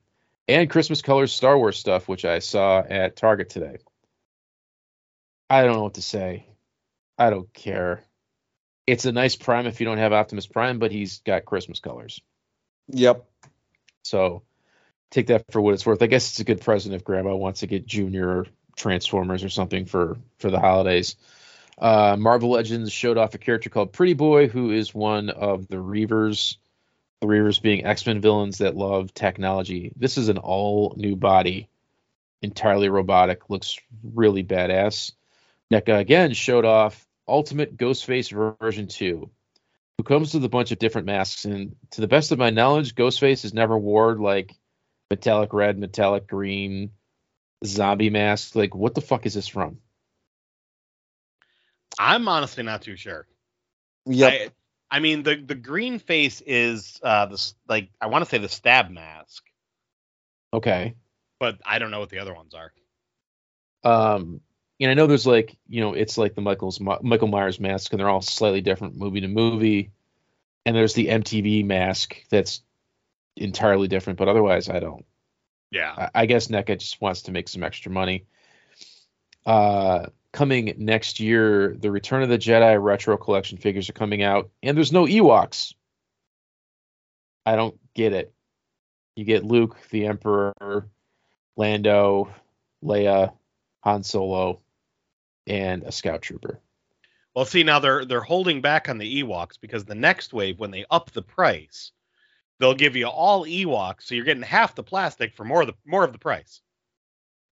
and 0.48 0.68
Christmas 0.68 1.00
colors 1.00 1.32
Star 1.32 1.56
Wars 1.56 1.78
stuff, 1.78 2.08
which 2.08 2.24
I 2.26 2.40
saw 2.40 2.80
at 2.80 3.16
Target 3.16 3.48
today. 3.48 3.78
I 5.48 5.62
don't 5.62 5.74
know 5.74 5.82
what 5.82 5.94
to 5.94 6.02
say. 6.02 6.46
I 7.18 7.30
don't 7.30 7.52
care. 7.52 8.04
It's 8.86 9.04
a 9.04 9.12
nice 9.12 9.36
Prime 9.36 9.66
if 9.66 9.80
you 9.80 9.86
don't 9.86 9.98
have 9.98 10.12
Optimus 10.12 10.46
Prime, 10.46 10.78
but 10.78 10.92
he's 10.92 11.20
got 11.20 11.44
Christmas 11.44 11.80
colors. 11.80 12.20
Yep. 12.88 13.24
So 14.04 14.42
take 15.10 15.28
that 15.28 15.44
for 15.50 15.60
what 15.60 15.74
it's 15.74 15.86
worth. 15.86 16.02
I 16.02 16.06
guess 16.06 16.30
it's 16.30 16.40
a 16.40 16.44
good 16.44 16.60
present 16.60 16.94
if 16.94 17.04
Grandma 17.04 17.34
wants 17.34 17.60
to 17.60 17.66
get 17.66 17.86
Junior 17.86 18.46
Transformers 18.76 19.44
or 19.44 19.48
something 19.48 19.86
for 19.86 20.18
for 20.38 20.50
the 20.50 20.60
holidays. 20.60 21.16
Uh, 21.78 22.16
Marvel 22.18 22.50
Legends 22.50 22.92
showed 22.92 23.18
off 23.18 23.34
a 23.34 23.38
character 23.38 23.70
called 23.70 23.92
Pretty 23.92 24.14
Boy, 24.14 24.48
who 24.48 24.70
is 24.70 24.94
one 24.94 25.30
of 25.30 25.68
the 25.68 25.76
Reavers. 25.76 26.56
The 27.20 27.26
Reavers 27.26 27.60
being 27.62 27.86
X 27.86 28.06
Men 28.06 28.20
villains 28.20 28.58
that 28.58 28.76
love 28.76 29.14
technology. 29.14 29.92
This 29.96 30.18
is 30.18 30.28
an 30.28 30.38
all 30.38 30.94
new 30.96 31.16
body, 31.16 31.68
entirely 32.42 32.88
robotic. 32.88 33.48
Looks 33.48 33.78
really 34.02 34.44
badass. 34.44 35.12
NECA 35.74 35.98
again 35.98 36.32
showed 36.34 36.64
off 36.64 37.06
Ultimate 37.26 37.76
Ghostface 37.76 38.30
version 38.60 38.86
2, 38.86 39.30
who 39.98 40.04
comes 40.04 40.34
with 40.34 40.44
a 40.44 40.48
bunch 40.48 40.72
of 40.72 40.78
different 40.78 41.06
masks. 41.06 41.44
And 41.44 41.76
to 41.92 42.00
the 42.00 42.08
best 42.08 42.32
of 42.32 42.38
my 42.38 42.50
knowledge, 42.50 42.94
Ghostface 42.94 43.42
has 43.42 43.54
never 43.54 43.76
wore 43.76 44.16
like 44.16 44.54
metallic 45.10 45.52
red, 45.52 45.78
metallic 45.78 46.26
green 46.26 46.90
zombie 47.64 48.10
mask. 48.10 48.54
Like, 48.54 48.74
what 48.74 48.94
the 48.94 49.00
fuck 49.00 49.26
is 49.26 49.34
this 49.34 49.48
from? 49.48 49.78
I'm 51.98 52.28
honestly 52.28 52.62
not 52.64 52.82
too 52.82 52.96
sure. 52.96 53.26
Yeah. 54.06 54.26
I, 54.28 54.50
I 54.90 55.00
mean, 55.00 55.22
the 55.22 55.36
the 55.36 55.54
green 55.54 55.98
face 55.98 56.40
is 56.44 57.00
uh 57.02 57.26
this 57.26 57.54
like 57.68 57.90
I 58.00 58.06
want 58.06 58.24
to 58.24 58.30
say 58.30 58.38
the 58.38 58.48
stab 58.48 58.90
mask, 58.90 59.44
Okay. 60.52 60.94
but 61.40 61.58
I 61.64 61.78
don't 61.78 61.90
know 61.90 62.00
what 62.00 62.10
the 62.10 62.18
other 62.18 62.34
ones 62.34 62.54
are. 62.54 62.72
Um, 63.82 64.40
and 64.80 64.90
I 64.90 64.94
know 64.94 65.06
there's 65.06 65.26
like 65.26 65.56
you 65.68 65.80
know 65.80 65.94
it's 65.94 66.18
like 66.18 66.34
the 66.34 66.40
Michael's 66.40 66.80
Michael 66.80 67.28
Myers 67.28 67.60
mask, 67.60 67.92
and 67.92 68.00
they're 68.00 68.08
all 68.08 68.22
slightly 68.22 68.60
different 68.60 68.96
movie 68.96 69.20
to 69.20 69.28
movie. 69.28 69.90
And 70.66 70.74
there's 70.74 70.94
the 70.94 71.08
MTV 71.08 71.64
mask 71.66 72.16
that's 72.30 72.62
entirely 73.36 73.86
different, 73.86 74.18
but 74.18 74.28
otherwise 74.28 74.68
I 74.68 74.80
don't. 74.80 75.04
Yeah. 75.70 75.92
I, 75.96 76.22
I 76.22 76.26
guess 76.26 76.48
NECA 76.48 76.78
just 76.78 77.00
wants 77.00 77.22
to 77.22 77.32
make 77.32 77.48
some 77.48 77.62
extra 77.62 77.92
money. 77.92 78.24
Uh, 79.44 80.06
coming 80.32 80.74
next 80.78 81.20
year, 81.20 81.76
the 81.78 81.90
Return 81.90 82.22
of 82.22 82.28
the 82.28 82.38
Jedi 82.38 82.82
retro 82.82 83.16
collection 83.16 83.58
figures 83.58 83.90
are 83.90 83.94
coming 83.94 84.22
out, 84.22 84.50
and 84.62 84.76
there's 84.76 84.92
no 84.92 85.04
Ewoks. 85.04 85.74
I 87.44 87.56
don't 87.56 87.78
get 87.94 88.12
it. 88.12 88.32
You 89.16 89.24
get 89.24 89.44
Luke, 89.44 89.76
the 89.90 90.06
Emperor, 90.06 90.88
Lando, 91.56 92.34
Leia, 92.82 93.32
Han 93.82 94.02
Solo, 94.02 94.60
and 95.46 95.82
a 95.82 95.92
Scout 95.92 96.22
Trooper. 96.22 96.60
Well, 97.34 97.44
see 97.44 97.64
now 97.64 97.80
they're 97.80 98.04
they're 98.04 98.20
holding 98.20 98.60
back 98.60 98.88
on 98.88 98.98
the 98.98 99.22
Ewoks 99.22 99.60
because 99.60 99.84
the 99.84 99.94
next 99.94 100.32
wave, 100.32 100.58
when 100.58 100.70
they 100.70 100.84
up 100.90 101.10
the 101.10 101.22
price, 101.22 101.92
they'll 102.60 102.74
give 102.74 102.96
you 102.96 103.06
all 103.06 103.44
Ewoks, 103.44 104.02
so 104.02 104.14
you're 104.14 104.24
getting 104.24 104.42
half 104.42 104.74
the 104.74 104.82
plastic 104.82 105.34
for 105.34 105.44
more 105.44 105.62
of 105.62 105.66
the 105.66 105.74
more 105.84 106.04
of 106.04 106.12
the 106.12 106.18
price. 106.18 106.60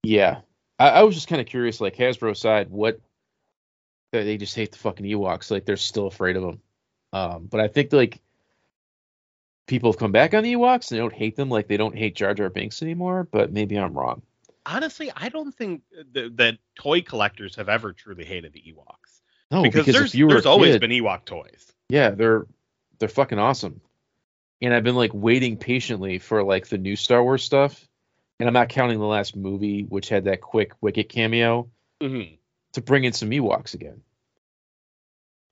Yeah, 0.03 0.41
I, 0.79 0.89
I 0.89 1.03
was 1.03 1.15
just 1.15 1.27
kind 1.27 1.41
of 1.41 1.47
curious, 1.47 1.81
like 1.81 1.95
Hasbro 1.95 2.35
side, 2.37 2.69
what 2.69 2.99
they 4.11 4.37
just 4.37 4.55
hate 4.55 4.71
the 4.71 4.77
fucking 4.77 5.05
Ewoks, 5.05 5.51
like 5.51 5.65
they're 5.65 5.75
still 5.77 6.07
afraid 6.07 6.35
of 6.35 6.43
them. 6.43 6.61
Um, 7.11 7.47
but 7.49 7.59
I 7.59 7.67
think 7.67 7.91
like 7.91 8.19
people 9.67 9.91
have 9.91 9.99
come 9.99 10.11
back 10.11 10.33
on 10.33 10.43
the 10.43 10.53
Ewoks 10.53 10.91
and 10.91 10.97
they 10.97 11.01
don't 11.01 11.13
hate 11.13 11.35
them 11.35 11.49
like 11.49 11.67
they 11.67 11.77
don't 11.77 11.97
hate 11.97 12.15
Jar 12.15 12.33
Jar 12.33 12.49
Binks 12.49 12.81
anymore. 12.81 13.27
But 13.29 13.51
maybe 13.51 13.75
I'm 13.75 13.93
wrong. 13.93 14.21
Honestly, 14.65 15.11
I 15.15 15.29
don't 15.29 15.53
think 15.53 15.81
th- 16.13 16.31
that 16.35 16.57
toy 16.75 17.01
collectors 17.01 17.55
have 17.57 17.67
ever 17.69 17.91
truly 17.93 18.23
hated 18.25 18.53
the 18.53 18.61
Ewoks. 18.61 19.19
No, 19.51 19.61
because, 19.63 19.81
because, 19.85 19.93
there's, 19.95 20.09
if 20.13 20.15
you 20.15 20.25
were 20.27 20.33
there's 20.33 20.45
always 20.45 20.75
kid- 20.75 20.81
been 20.81 20.91
Ewok 20.91 21.25
toys. 21.25 21.71
yeah, 21.89 22.11
they're 22.11 22.47
they're 22.99 23.09
fucking 23.09 23.39
awesome. 23.39 23.81
And 24.61 24.73
I've 24.73 24.83
been 24.85 24.95
like 24.95 25.11
waiting 25.13 25.57
patiently 25.57 26.19
for 26.19 26.43
like 26.43 26.67
the 26.67 26.77
new 26.77 26.95
Star 26.95 27.21
Wars 27.21 27.43
stuff. 27.43 27.87
And 28.39 28.47
I'm 28.47 28.53
not 28.53 28.69
counting 28.69 28.99
the 28.99 29.05
last 29.05 29.35
movie, 29.35 29.83
which 29.83 30.09
had 30.09 30.25
that 30.25 30.41
quick 30.41 30.73
Wicket 30.81 31.09
cameo 31.09 31.69
Mm-hmm. 32.01 32.35
to 32.73 32.81
bring 32.81 33.03
in 33.03 33.13
some 33.13 33.29
Ewoks 33.29 33.73
again. 33.75 34.01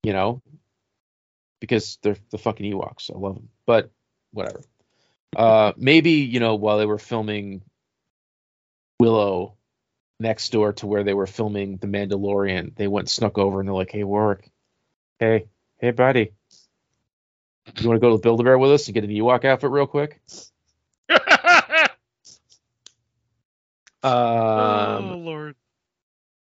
You 0.03 0.13
know, 0.13 0.41
because 1.59 1.99
they're 2.01 2.17
the 2.31 2.37
fucking 2.37 2.71
Ewoks. 2.73 3.13
I 3.13 3.17
love 3.19 3.35
them, 3.35 3.49
but 3.65 3.91
whatever. 4.31 4.61
Uh, 5.35 5.73
maybe 5.77 6.11
you 6.11 6.39
know 6.39 6.55
while 6.55 6.77
they 6.79 6.85
were 6.85 6.97
filming 6.97 7.61
Willow 9.01 9.55
next 10.19 10.51
door 10.51 10.73
to 10.73 10.85
where 10.85 11.03
they 11.03 11.15
were 11.15 11.25
filming 11.25 11.77
The 11.77 11.87
Mandalorian, 11.87 12.75
they 12.75 12.87
went 12.87 13.09
snuck 13.09 13.39
over 13.39 13.59
and 13.59 13.67
they're 13.67 13.73
like, 13.73 13.89
"Hey, 13.91 14.03
Warwick, 14.03 14.51
hey, 15.17 15.47
hey, 15.79 15.89
buddy, 15.89 16.33
you 17.79 17.89
want 17.89 17.99
to 17.99 17.99
go 17.99 18.11
to 18.11 18.17
the 18.17 18.21
Build 18.21 18.41
a 18.41 18.43
Bear 18.43 18.59
with 18.59 18.71
us 18.73 18.85
and 18.85 18.93
get 18.93 19.03
an 19.03 19.09
Ewok 19.09 19.43
outfit 19.43 19.71
real 19.71 19.87
quick?" 19.87 20.21
Um, 24.03 24.11
oh 24.13 25.21
Lord. 25.23 25.55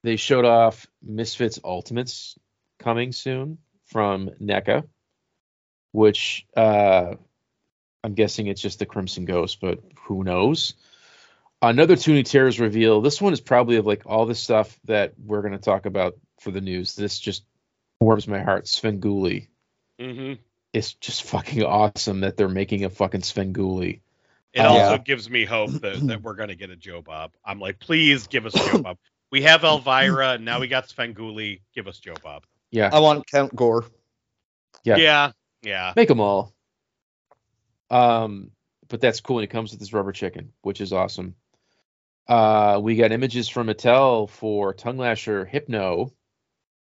they 0.04 0.16
showed 0.16 0.45
off 0.45 0.88
Misfits 1.02 1.60
Ultimates 1.66 2.39
coming 2.80 3.12
soon 3.12 3.58
from 3.88 4.30
NECA, 4.41 4.88
which 5.91 6.45
uh, 6.56 7.16
I'm 8.06 8.14
guessing 8.14 8.47
it's 8.47 8.62
just 8.62 8.80
the 8.80 8.86
Crimson 8.86 9.26
Ghost, 9.26 9.60
but 9.60 9.80
who 10.04 10.24
knows? 10.24 10.76
Another 11.62 11.95
Toony 11.95 12.24
Terrors 12.24 12.59
reveal. 12.59 13.01
This 13.01 13.22
one 13.22 13.34
is 13.34 13.41
probably 13.41 13.76
of 13.78 13.86
like 13.86 14.03
all 14.05 14.26
the 14.26 14.36
stuff 14.36 14.80
that 14.86 15.14
we're 15.24 15.41
going 15.41 15.51
to 15.53 15.59
talk 15.59 15.86
about 15.86 16.18
for 16.39 16.49
the 16.51 16.62
news. 16.62 16.95
This 16.95 17.20
just 17.20 17.43
warms 17.99 18.28
my 18.28 18.41
heart. 18.41 18.66
Svengoolie. 18.66 19.47
hmm 19.99 20.34
It's 20.74 20.93
just 20.95 21.24
fucking 21.24 21.64
awesome 21.64 22.22
that 22.22 22.36
they're 22.36 22.49
making 22.49 22.84
a 22.86 22.89
fucking 22.89 23.22
Svengoolie. 23.22 24.01
It 24.53 24.59
Uh, 24.62 24.70
also 24.70 24.91
Yeah. 24.93 24.97
gives 24.97 25.30
me 25.30 25.45
hope 25.45 25.70
that, 25.82 25.99
that 26.07 26.24
we're 26.24 26.34
gonna 26.34 26.55
get 26.55 26.72
a 26.72 26.76
Joe 26.76 27.01
Bob. 27.01 27.34
I'm 27.45 27.59
like, 27.59 27.80
please 27.80 28.26
give 28.28 28.45
us 28.47 28.53
Joe 28.53 28.82
Bob. 28.82 28.97
We 29.32 29.43
have 29.43 29.64
Elvira, 29.64 30.32
and 30.34 30.43
now 30.45 30.59
we 30.59 30.68
got 30.68 30.88
Svengoolie. 30.89 31.62
Give 31.74 31.88
us 31.88 31.99
Joe 31.99 32.16
Bob. 32.24 32.43
Yeah, 32.72 32.89
I 32.91 32.99
want 32.99 33.28
Count 33.28 33.55
Gore. 33.55 33.86
Yeah. 34.84 34.97
yeah, 34.97 35.32
yeah. 35.62 35.93
make 35.95 36.07
them 36.07 36.20
all. 36.20 36.53
Um, 37.89 38.51
but 38.88 38.99
that's 38.99 39.22
cool. 39.22 39.38
And 39.39 39.43
it 39.43 39.51
comes 39.51 39.72
with 39.72 39.80
this 39.80 39.93
rubber 39.93 40.12
chicken, 40.12 40.51
which 40.64 40.82
is 40.82 40.91
awesome. 40.91 41.36
Uh, 42.32 42.79
we 42.79 42.95
got 42.95 43.11
images 43.11 43.49
from 43.49 43.67
Mattel 43.67 44.29
for 44.29 44.73
Tongue 44.73 44.95
Lasher 44.95 45.43
Hypno, 45.43 46.13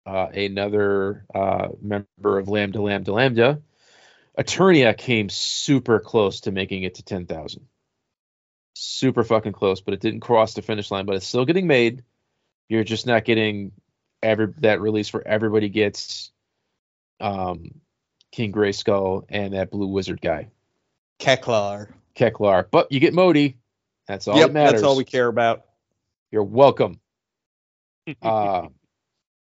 uh, 0.05 0.27
another 0.33 1.25
uh, 1.35 1.67
member 1.81 2.39
of 2.39 2.47
Lambda 2.47 2.81
Lambda 2.81 3.11
Lambda. 3.11 3.61
Eternia 4.39 4.97
came 4.97 5.27
super 5.27 5.99
close 5.99 6.39
to 6.41 6.53
making 6.53 6.83
it 6.83 6.95
to 6.95 7.03
10,000. 7.03 7.67
Super 8.73 9.25
fucking 9.25 9.51
close, 9.51 9.81
but 9.81 9.93
it 9.93 9.99
didn't 9.99 10.21
cross 10.21 10.53
the 10.53 10.61
finish 10.61 10.89
line, 10.89 11.05
but 11.05 11.17
it's 11.17 11.27
still 11.27 11.43
getting 11.43 11.67
made. 11.67 12.05
You're 12.69 12.85
just 12.85 13.05
not 13.05 13.25
getting 13.25 13.73
every 14.21 14.47
that 14.59 14.79
release 14.79 15.11
where 15.11 15.27
everybody 15.27 15.67
gets 15.67 16.31
um, 17.19 17.81
King 18.31 18.53
Grayskull 18.53 19.25
and 19.27 19.55
that 19.55 19.71
blue 19.71 19.87
wizard 19.87 20.21
guy, 20.21 20.51
Keklar. 21.19 21.91
Keklar. 22.15 22.65
But 22.71 22.93
you 22.93 23.01
get 23.01 23.13
Modi. 23.13 23.57
That's 24.07 24.27
all 24.27 24.37
yep, 24.37 24.49
that 24.49 24.53
matters. 24.53 24.81
that's 24.81 24.83
all 24.83 24.97
we 24.97 25.05
care 25.05 25.27
about. 25.27 25.65
You're 26.31 26.43
welcome. 26.43 26.99
uh, 28.21 28.67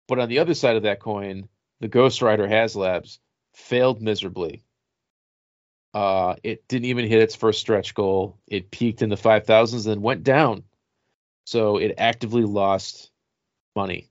but 0.08 0.20
on 0.20 0.30
the 0.30 0.40
other 0.40 0.54
side 0.54 0.76
of 0.76 0.84
that 0.84 1.00
coin, 1.00 1.48
the 1.80 1.88
Ghost 1.88 2.22
Rider 2.22 2.48
HasLabs 2.48 3.20
failed 3.54 4.02
miserably. 4.02 4.64
Uh, 5.94 6.36
it 6.44 6.68
didn't 6.68 6.86
even 6.86 7.08
hit 7.08 7.22
its 7.22 7.36
first 7.36 7.60
stretch 7.60 7.94
goal. 7.94 8.38
It 8.48 8.72
peaked 8.72 9.02
in 9.02 9.10
the 9.10 9.16
5,000s, 9.16 9.86
then 9.86 10.02
went 10.02 10.24
down. 10.24 10.64
So 11.46 11.78
it 11.78 11.96
actively 11.98 12.44
lost 12.44 13.12
money. 13.76 14.10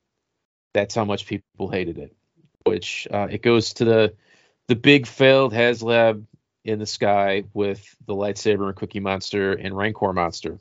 That's 0.75 0.95
how 0.95 1.05
much 1.05 1.27
people 1.27 1.69
hated 1.71 1.99
it. 1.99 2.15
Which 2.65 3.09
uh, 3.11 3.29
it 3.31 3.43
goes 3.43 3.75
to 3.75 3.85
the 3.85 4.15
the 4.69 4.77
big 4.77 5.07
failed 5.07 5.53
HasLab 5.53 6.27
in 6.65 6.79
the 6.79 6.87
sky 6.87 7.45
with 7.55 7.95
the 8.07 8.15
lightsaber 8.15 8.67
and 8.69 8.77
Cookie 8.77 9.01
Monster 9.01 9.53
and 9.53 9.77
Rancor 9.77 10.13
Monster. 10.13 10.59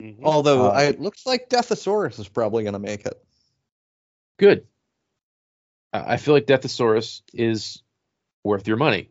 Mhm. 0.00 0.22
Although 0.24 0.66
Uh, 0.68 0.70
I, 0.72 0.84
it 0.84 1.00
looks 1.00 1.26
like 1.26 1.48
Deathsaurus 1.48 2.18
is 2.18 2.28
probably 2.28 2.62
going 2.64 2.72
to 2.74 2.78
make 2.78 3.04
it. 3.06 3.24
good. 4.38 4.66
I 5.92 6.14
I 6.14 6.16
feel 6.16 6.34
like 6.34 6.46
Deathsaurus 6.46 7.22
is 7.32 7.82
worth 8.44 8.66
your 8.68 8.76
money. 8.76 9.10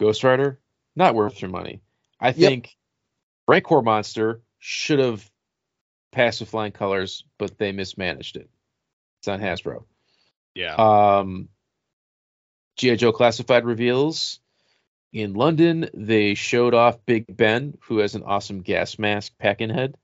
Ghost 0.00 0.24
Rider, 0.24 0.60
not 0.96 1.14
worth 1.14 1.40
your 1.40 1.50
money. 1.50 1.80
I 2.20 2.32
think 2.32 2.76
Rancor 3.46 3.80
Monster 3.82 4.40
should 4.58 4.98
have 4.98 5.30
passed 6.10 6.40
with 6.40 6.48
flying 6.50 6.72
colors, 6.72 7.24
but 7.38 7.58
they 7.58 7.72
mismanaged 7.72 8.36
it. 8.36 8.48
It's 9.20 9.28
on 9.28 9.40
Hasbro. 9.40 9.84
yeah. 10.54 10.74
Um, 10.76 11.48
G.I. 12.76 12.96
Joe 12.96 13.12
Classified 13.12 13.64
reveals 13.64 14.40
in 15.14 15.32
London, 15.34 15.88
they 15.94 16.34
showed 16.34 16.74
off 16.74 16.98
Big 17.06 17.24
Ben, 17.34 17.78
who 17.82 17.98
has 17.98 18.14
an 18.16 18.24
awesome 18.24 18.62
gas 18.62 18.98
mask 18.98 19.32
pack-in 19.38 19.70
head, 19.70 19.94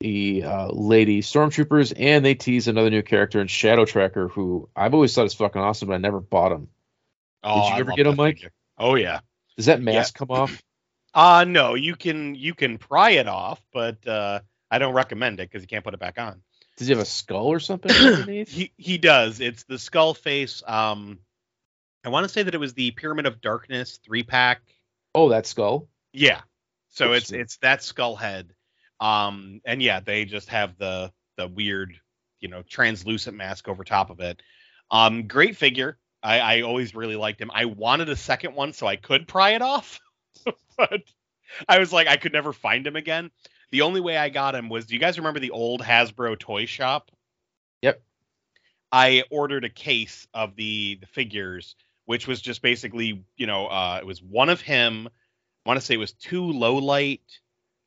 the 0.00 0.44
uh, 0.44 0.68
lady 0.68 1.20
stormtroopers, 1.22 1.92
and 1.96 2.24
they 2.24 2.34
tease 2.36 2.68
another 2.68 2.88
new 2.88 3.02
character 3.02 3.40
in 3.40 3.48
Shadow 3.48 3.84
Tracker, 3.84 4.28
who 4.28 4.68
I've 4.76 4.94
always 4.94 5.12
thought 5.14 5.26
is 5.26 5.34
fucking 5.34 5.60
awesome, 5.60 5.88
but 5.88 5.94
I 5.94 5.98
never 5.98 6.20
bought 6.20 6.52
him. 6.52 6.68
oh, 7.42 7.62
Did 7.62 7.68
you 7.70 7.74
I 7.74 7.78
ever 7.80 7.92
get 7.92 8.04
that 8.04 8.16
Mike? 8.16 8.36
figure. 8.36 8.52
Oh 8.78 8.94
yeah. 8.94 9.20
Does 9.56 9.66
that 9.66 9.82
mask 9.82 10.14
come 10.14 10.30
off? 10.30 10.62
Uh 11.12 11.44
no, 11.48 11.74
you 11.74 11.96
can 11.96 12.36
you 12.36 12.54
can 12.54 12.78
pry 12.78 13.10
it 13.10 13.26
off, 13.26 13.60
but 13.72 14.06
uh 14.06 14.40
I 14.70 14.78
don't 14.78 14.94
recommend 14.94 15.40
it 15.40 15.50
because 15.50 15.62
you 15.62 15.66
can't 15.68 15.82
put 15.82 15.94
it 15.94 16.00
back 16.00 16.18
on. 16.20 16.42
Does 16.76 16.86
he 16.86 16.92
have 16.92 17.02
a 17.02 17.06
skull 17.06 17.46
or 17.48 17.58
something 17.58 17.90
underneath? 17.90 18.50
He 18.52 18.72
he 18.76 18.98
does. 18.98 19.40
It's 19.40 19.64
the 19.64 19.78
skull 19.80 20.14
face. 20.14 20.62
Um, 20.64 21.18
I 22.04 22.10
want 22.10 22.24
to 22.24 22.28
say 22.28 22.42
that 22.42 22.54
it 22.54 22.58
was 22.58 22.74
the 22.74 22.90
Pyramid 22.92 23.26
of 23.26 23.40
Darkness 23.40 23.98
three 24.04 24.22
pack. 24.22 24.62
oh, 25.14 25.28
that 25.30 25.46
skull. 25.46 25.88
Yeah. 26.12 26.40
So 26.90 27.12
it's 27.12 27.32
it's 27.32 27.58
that 27.58 27.82
skull 27.82 28.16
head. 28.16 28.54
Um, 29.00 29.60
and 29.64 29.82
yeah, 29.82 30.00
they 30.00 30.24
just 30.24 30.48
have 30.48 30.76
the 30.78 31.12
the 31.36 31.46
weird, 31.46 31.94
you 32.40 32.48
know, 32.48 32.62
translucent 32.62 33.36
mask 33.36 33.68
over 33.68 33.84
top 33.84 34.10
of 34.10 34.20
it. 34.20 34.42
Um, 34.90 35.26
great 35.28 35.56
figure. 35.56 35.98
I, 36.22 36.40
I 36.40 36.60
always 36.62 36.94
really 36.94 37.14
liked 37.16 37.40
him. 37.40 37.50
I 37.54 37.66
wanted 37.66 38.08
a 38.08 38.16
second 38.16 38.54
one 38.54 38.72
so 38.72 38.86
I 38.86 38.96
could 38.96 39.28
pry 39.28 39.50
it 39.50 39.62
off, 39.62 40.00
but 40.76 41.02
I 41.68 41.78
was 41.78 41.92
like, 41.92 42.08
I 42.08 42.16
could 42.16 42.32
never 42.32 42.52
find 42.52 42.86
him 42.86 42.96
again. 42.96 43.30
The 43.70 43.82
only 43.82 44.00
way 44.00 44.16
I 44.16 44.28
got 44.28 44.54
him 44.54 44.68
was, 44.68 44.86
do 44.86 44.94
you 44.94 45.00
guys 45.00 45.18
remember 45.18 45.40
the 45.40 45.50
old 45.52 45.82
Hasbro 45.82 46.38
toy 46.38 46.66
shop? 46.66 47.10
Yep. 47.82 48.02
I 48.90 49.24
ordered 49.30 49.64
a 49.64 49.68
case 49.68 50.26
of 50.32 50.56
the 50.56 50.96
the 51.00 51.06
figures, 51.06 51.76
which 52.08 52.26
was 52.26 52.40
just 52.40 52.62
basically, 52.62 53.22
you 53.36 53.46
know, 53.46 53.66
uh, 53.66 53.98
it 54.00 54.06
was 54.06 54.22
one 54.22 54.48
of 54.48 54.62
him. 54.62 55.08
I 55.08 55.68
want 55.68 55.78
to 55.78 55.84
say 55.84 55.92
it 55.92 55.98
was 55.98 56.12
two 56.12 56.52
low 56.52 56.76
light, 56.76 57.20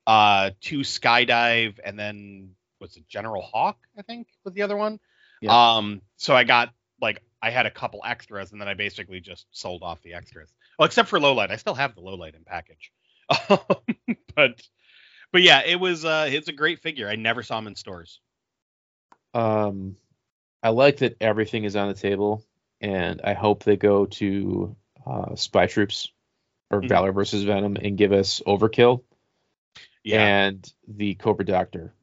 uh, 0.05 0.51
two 0.61 0.81
skydive, 0.81 1.79
and 1.83 1.97
then 1.97 2.51
was 2.79 2.95
it 2.97 3.07
General 3.07 3.41
Hawk, 3.41 3.79
I 3.97 4.03
think 4.03 4.27
was 4.45 4.53
the 4.53 4.61
other 4.61 4.77
one. 4.77 4.99
Yeah. 5.41 5.77
Um, 5.77 6.03
so 6.17 6.35
I 6.35 6.43
got 6.43 6.71
like 7.01 7.23
I 7.41 7.49
had 7.49 7.65
a 7.65 7.71
couple 7.71 8.01
extras, 8.05 8.51
and 8.51 8.61
then 8.61 8.67
I 8.67 8.75
basically 8.75 9.21
just 9.21 9.47
sold 9.49 9.81
off 9.81 10.03
the 10.03 10.13
extras. 10.13 10.53
Well, 10.77 10.85
except 10.85 11.09
for 11.09 11.19
low 11.19 11.33
light, 11.33 11.49
I 11.49 11.55
still 11.55 11.73
have 11.73 11.95
the 11.95 12.01
low 12.01 12.13
light 12.13 12.35
in 12.35 12.43
package. 12.43 12.91
but 14.35 14.61
but 15.31 15.41
yeah, 15.41 15.63
it 15.65 15.79
was 15.79 16.05
uh 16.05 16.27
it's 16.29 16.47
a 16.47 16.53
great 16.53 16.83
figure. 16.83 17.09
I 17.09 17.15
never 17.15 17.41
saw 17.41 17.57
him 17.57 17.65
in 17.65 17.75
stores. 17.75 18.19
Um, 19.33 19.95
I 20.61 20.69
like 20.69 20.97
that 20.97 21.17
everything 21.19 21.63
is 21.63 21.75
on 21.75 21.87
the 21.87 21.95
table, 21.95 22.45
and 22.81 23.21
I 23.23 23.33
hope 23.33 23.63
they 23.63 23.77
go 23.77 24.05
to 24.07 24.75
uh, 25.05 25.35
Spy 25.35 25.67
Troops 25.67 26.11
or 26.69 26.81
Mhm. 26.81 26.89
Valor 26.89 27.11
versus 27.13 27.43
Venom 27.43 27.77
and 27.77 27.97
give 27.97 28.11
us 28.11 28.41
Overkill 28.45 29.03
Yeah, 30.03 30.25
and 30.25 30.73
the 30.87 31.15
Cobra 31.15 31.45
Doctor, 31.45 31.93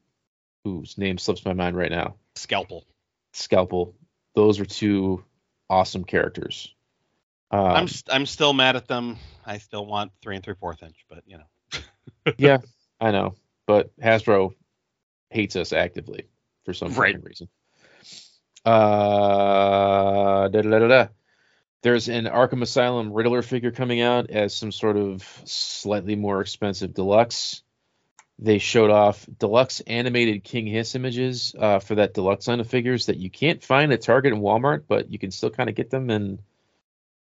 whose 0.65 0.97
name 0.97 1.19
slips 1.19 1.45
my 1.45 1.53
mind 1.53 1.77
right 1.77 1.91
now. 1.91 2.17
scalpel. 2.37 2.87
Scalpel. 3.33 3.95
Those 4.35 4.61
are 4.61 4.65
two 4.65 5.25
awesome 5.69 6.05
characters. 6.05 6.73
Um, 7.51 7.61
I'm 7.67 7.89
st- 7.89 8.15
I'm 8.15 8.27
still 8.27 8.53
mad 8.53 8.77
at 8.77 8.87
them. 8.89 9.17
I 9.45 9.59
still 9.59 9.85
want 9.87 10.13
three 10.23 10.37
and 10.37 10.45
three 10.45 10.55
fourth 10.55 10.83
inch, 10.83 11.05
but 11.09 11.25
you 11.27 11.39
know. 11.39 11.81
yeah, 12.39 12.59
I 13.01 13.11
know, 13.11 13.35
but 13.67 13.97
Hasbro 13.99 14.55
hates 15.31 15.57
us 15.57 15.73
actively 15.73 16.29
for 16.65 16.75
some 16.75 16.93
Right. 16.95 17.23
reason. 17.23 17.49
Uh, 18.65 20.49
da-da-da-da-da. 20.49 21.09
There's 21.83 22.09
an 22.09 22.25
Arkham 22.25 22.63
Asylum 22.63 23.13
Riddler 23.13 23.43
figure 23.43 23.71
coming 23.71 24.01
out 24.01 24.31
as 24.31 24.55
some 24.55 24.73
sort 24.73 24.97
of 24.97 25.23
slightly 25.45 26.17
more 26.17 26.41
expensive 26.41 26.93
deluxe. 26.93 27.63
They 28.41 28.59
showed 28.59 28.91
off 28.91 29.27
deluxe 29.39 29.81
animated 29.81 30.45
King 30.45 30.67
Hiss 30.67 30.95
images 30.95 31.55
uh, 31.59 31.79
for 31.79 31.97
that 31.97 32.15
deluxe 32.15 32.47
line 32.49 32.61
of 32.61 32.69
figures 32.69 33.07
that 33.07 33.17
you 33.17 33.31
can't 33.31 33.63
find 33.63 33.93
at 33.93 34.03
Target 34.03 34.33
and 34.33 34.43
Walmart, 34.43 34.85
but 34.87 35.11
you 35.11 35.19
can 35.19 35.31
still 35.31 35.51
kind 35.51 35.69
of 35.69 35.75
get 35.75 35.91
them 35.91 36.11
in 36.11 36.39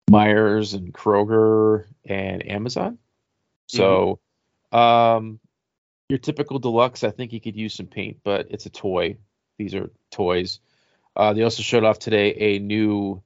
Meijer 0.10 0.74
and 0.74 0.94
Kroger 0.94 1.86
and 2.06 2.48
Amazon. 2.48 2.98
So, 3.68 4.20
um, 4.72 5.40
your 6.10 6.20
typical 6.20 6.60
deluxe, 6.60 7.04
I 7.04 7.12
think 7.12 7.34
you 7.34 7.42
could 7.42 7.56
use 7.56 7.74
some 7.74 7.88
paint, 7.88 8.18
but 8.24 8.48
it's 8.52 8.66
a 8.66 8.70
toy. 8.70 9.18
These 9.58 9.74
are 9.74 9.92
toys. 10.12 10.60
Uh, 11.16 11.34
they 11.34 11.44
also 11.44 11.64
showed 11.64 11.84
off 11.84 12.00
today 12.00 12.34
a 12.34 12.60
new, 12.60 13.22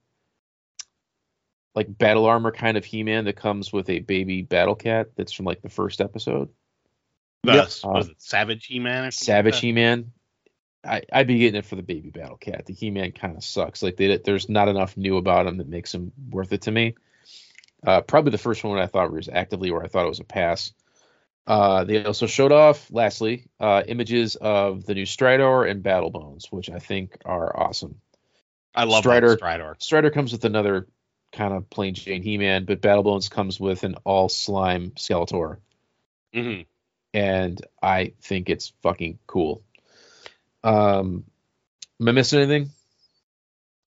like 1.74 1.96
battle 1.96 2.26
armor 2.26 2.52
kind 2.52 2.76
of 2.76 2.84
He-Man 2.84 3.24
that 3.24 3.36
comes 3.36 3.72
with 3.72 3.90
a 3.90 4.00
baby 4.00 4.42
Battle 4.42 4.74
Cat. 4.74 5.08
That's 5.16 5.32
from 5.32 5.46
like 5.46 5.62
the 5.62 5.68
first 5.68 6.00
episode. 6.00 6.50
The, 7.42 7.54
Yep. 7.54 7.70
Was 7.84 8.08
it 8.08 8.20
Savage 8.20 8.66
He-Man? 8.66 9.06
Or 9.06 9.10
Savage 9.10 9.54
like 9.54 9.62
He-Man. 9.62 10.12
I, 10.84 11.02
I'd 11.12 11.26
be 11.26 11.38
getting 11.38 11.58
it 11.58 11.66
for 11.66 11.76
the 11.76 11.82
baby 11.82 12.10
Battle 12.10 12.36
Cat. 12.36 12.66
The 12.66 12.72
He-Man 12.72 13.12
kind 13.12 13.36
of 13.36 13.44
sucks. 13.44 13.82
Like 13.82 13.96
they, 13.96 14.16
there's 14.18 14.48
not 14.48 14.68
enough 14.68 14.96
new 14.96 15.16
about 15.16 15.46
him 15.46 15.58
that 15.58 15.68
makes 15.68 15.94
him 15.94 16.12
worth 16.30 16.52
it 16.52 16.62
to 16.62 16.70
me. 16.70 16.94
Uh, 17.86 18.02
probably 18.02 18.30
the 18.30 18.38
first 18.38 18.62
one 18.62 18.78
I 18.78 18.86
thought 18.86 19.10
was 19.10 19.28
actively 19.28 19.70
where 19.70 19.82
I 19.82 19.88
thought 19.88 20.04
it 20.04 20.10
was 20.10 20.20
a 20.20 20.24
pass. 20.24 20.72
Uh, 21.46 21.84
they 21.84 22.04
also 22.04 22.26
showed 22.26 22.52
off, 22.52 22.90
lastly, 22.92 23.48
uh, 23.58 23.82
images 23.88 24.36
of 24.36 24.84
the 24.86 24.94
new 24.94 25.04
Stridor 25.06 25.68
and 25.68 25.82
Battle 25.82 26.10
Bones, 26.10 26.46
which 26.50 26.70
I 26.70 26.78
think 26.78 27.16
are 27.24 27.58
awesome. 27.58 28.00
I 28.74 28.84
love 28.84 29.04
Stridor- 29.04 29.38
that 29.40 29.80
Stridor. 29.80 30.12
Comes 30.12 30.32
with 30.32 30.44
another 30.44 30.86
kind 31.32 31.52
of 31.54 31.68
plain 31.70 31.94
Jane 31.94 32.22
He-Man, 32.22 32.64
but 32.66 32.80
Battle 32.80 33.02
Bones 33.02 33.28
comes 33.28 33.58
with 33.58 33.82
an 33.84 33.96
all 34.04 34.28
slime 34.28 34.92
Skeletor, 34.92 35.58
hmm 36.32 36.60
and 37.12 37.60
I 37.82 38.12
think 38.22 38.48
it's 38.48 38.72
fucking 38.82 39.18
cool. 39.26 39.64
Um, 40.62 41.24
am 42.00 42.08
I 42.08 42.12
missing 42.12 42.38
anything? 42.40 42.70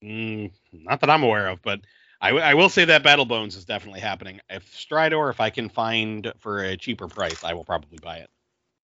Mm, 0.03 0.51
not 0.73 0.99
that 0.99 1.09
I'm 1.09 1.23
aware 1.23 1.47
of, 1.47 1.61
but 1.61 1.79
I, 2.23 2.27
w- 2.29 2.43
I 2.43 2.53
will 2.53 2.69
say 2.69 2.85
that 2.85 3.03
Battle 3.03 3.25
Bones 3.25 3.57
is 3.57 3.65
definitely 3.65 3.99
happening. 3.99 4.39
If 4.49 4.73
Stridor, 4.73 5.29
if 5.29 5.41
I 5.41 5.49
can 5.49 5.67
find 5.67 6.31
for 6.39 6.63
a 6.63 6.77
cheaper 6.77 7.09
price, 7.09 7.43
I 7.43 7.53
will 7.53 7.65
probably 7.65 7.99
buy 8.01 8.19
it. 8.19 8.29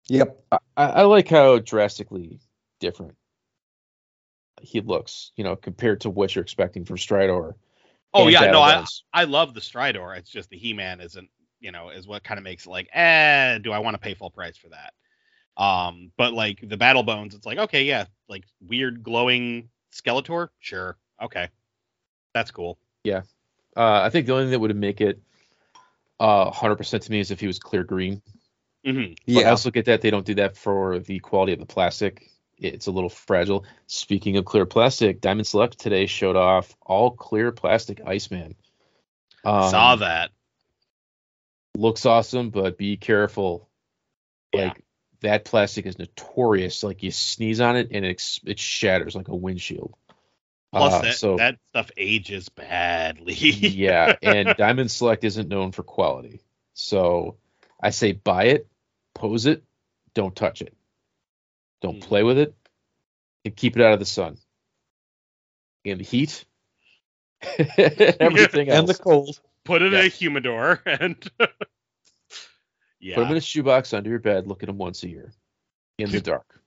Yep. 0.09 0.43
I, 0.51 0.57
I 0.75 1.01
like 1.03 1.29
how 1.29 1.59
drastically 1.59 2.41
different 2.81 3.15
he 4.59 4.81
looks, 4.81 5.31
you 5.37 5.45
know, 5.45 5.55
compared 5.55 6.01
to 6.01 6.09
what 6.09 6.35
you're 6.35 6.41
expecting 6.41 6.83
from 6.83 6.97
Stridor. 6.97 7.53
Oh 8.13 8.27
yeah, 8.27 8.41
Battle 8.41 8.53
no, 8.53 8.61
I, 8.61 8.75
Bones. 8.75 9.05
I 9.13 9.23
love 9.23 9.53
the 9.53 9.61
Stridor. 9.61 10.17
It's 10.17 10.29
just 10.29 10.49
the 10.49 10.57
He-Man 10.57 10.99
isn't, 10.99 11.29
you 11.61 11.71
know, 11.71 11.89
is 11.89 12.05
what 12.05 12.25
kind 12.25 12.37
of 12.37 12.43
makes 12.43 12.65
it 12.65 12.69
like, 12.69 12.89
eh, 12.91 13.59
do 13.59 13.71
I 13.71 13.79
want 13.79 13.93
to 13.93 13.99
pay 13.99 14.13
full 14.13 14.29
price 14.29 14.57
for 14.57 14.67
that? 14.69 14.91
Um, 15.55 16.11
but 16.17 16.33
like 16.33 16.59
the 16.61 16.75
Battle 16.75 17.03
Bones, 17.03 17.33
it's 17.33 17.45
like, 17.45 17.59
okay, 17.59 17.83
yeah, 17.83 18.07
like 18.27 18.43
weird 18.59 19.03
glowing 19.03 19.69
Skeletor, 19.93 20.49
sure, 20.59 20.97
okay, 21.23 21.47
that's 22.33 22.51
cool. 22.51 22.77
Yeah, 23.03 23.21
uh, 23.75 24.01
I 24.03 24.09
think 24.09 24.27
the 24.27 24.33
only 24.33 24.45
thing 24.45 24.51
that 24.51 24.59
would 24.59 24.75
make 24.75 25.01
it 25.01 25.21
uh 26.19 26.51
100% 26.51 27.01
to 27.01 27.11
me 27.11 27.19
is 27.19 27.31
if 27.31 27.39
he 27.39 27.47
was 27.47 27.59
clear 27.59 27.83
green. 27.83 28.21
hmm 28.85 29.13
But 29.27 29.45
I 29.45 29.49
also 29.49 29.71
get 29.71 29.85
that 29.85 30.01
they 30.01 30.11
don't 30.11 30.25
do 30.25 30.35
that 30.35 30.55
for 30.55 30.99
the 30.99 31.19
quality 31.19 31.53
of 31.53 31.59
the 31.59 31.65
plastic. 31.65 32.29
It's 32.57 32.85
a 32.85 32.91
little 32.91 33.09
fragile. 33.09 33.65
Speaking 33.87 34.37
of 34.37 34.45
clear 34.45 34.67
plastic, 34.67 35.19
Diamond 35.19 35.47
Select 35.47 35.79
today 35.79 36.05
showed 36.05 36.35
off 36.35 36.75
all 36.85 37.09
clear 37.09 37.51
plastic 37.51 38.01
Iceman. 38.05 38.55
Um, 39.43 39.69
Saw 39.69 39.95
that. 39.95 40.29
Looks 41.75 42.05
awesome, 42.05 42.51
but 42.51 42.77
be 42.77 42.97
careful. 42.97 43.67
Yeah. 44.53 44.65
Like 44.65 44.83
that 45.21 45.45
plastic 45.45 45.85
is 45.87 45.97
notorious. 45.97 46.83
Like 46.83 47.01
you 47.01 47.09
sneeze 47.11 47.61
on 47.61 47.77
it 47.77 47.89
and 47.91 48.05
it, 48.05 48.21
it 48.45 48.59
shatters 48.59 49.15
like 49.15 49.29
a 49.29 49.35
windshield. 49.35 49.95
Plus 50.71 50.93
Uh, 50.93 51.01
that 51.01 51.15
so 51.15 51.37
that 51.37 51.57
stuff 51.69 51.91
ages 51.97 52.47
badly. 52.49 53.33
yeah, 53.33 54.15
and 54.21 54.55
Diamond 54.57 54.89
Select 54.89 55.23
isn't 55.23 55.49
known 55.49 55.71
for 55.71 55.83
quality. 55.83 56.41
So 56.73 57.37
I 57.81 57.89
say 57.89 58.13
buy 58.13 58.45
it, 58.45 58.67
pose 59.13 59.45
it, 59.45 59.63
don't 60.13 60.35
touch 60.35 60.61
it. 60.61 60.73
Don't 61.81 61.97
Mhm. 61.97 62.03
play 62.03 62.23
with 62.23 62.37
it, 62.37 62.55
and 63.43 63.55
keep 63.55 63.75
it 63.75 63.83
out 63.83 63.93
of 63.93 63.99
the 63.99 64.05
sun. 64.05 64.37
And 65.83 65.99
the 65.99 66.03
heat. 66.05 66.45
Everything 67.57 68.69
else. 68.69 68.79
And 68.79 68.87
the 68.87 68.93
cold. 68.93 69.41
Put 69.65 69.81
it 69.81 69.91
Yeah. 69.91 69.99
in 69.99 70.05
a 70.05 70.09
humidor 70.09 70.81
and 70.85 71.17
yeah. 72.99 73.15
Put 73.15 73.23
them 73.23 73.31
in 73.31 73.37
a 73.37 73.41
shoebox 73.41 73.93
under 73.93 74.09
your 74.09 74.19
bed. 74.19 74.47
Look 74.47 74.63
at 74.63 74.67
them 74.67 74.77
once 74.77 75.03
a 75.03 75.09
year 75.09 75.33
in 75.97 76.11
the 76.11 76.21
dark. 76.21 76.60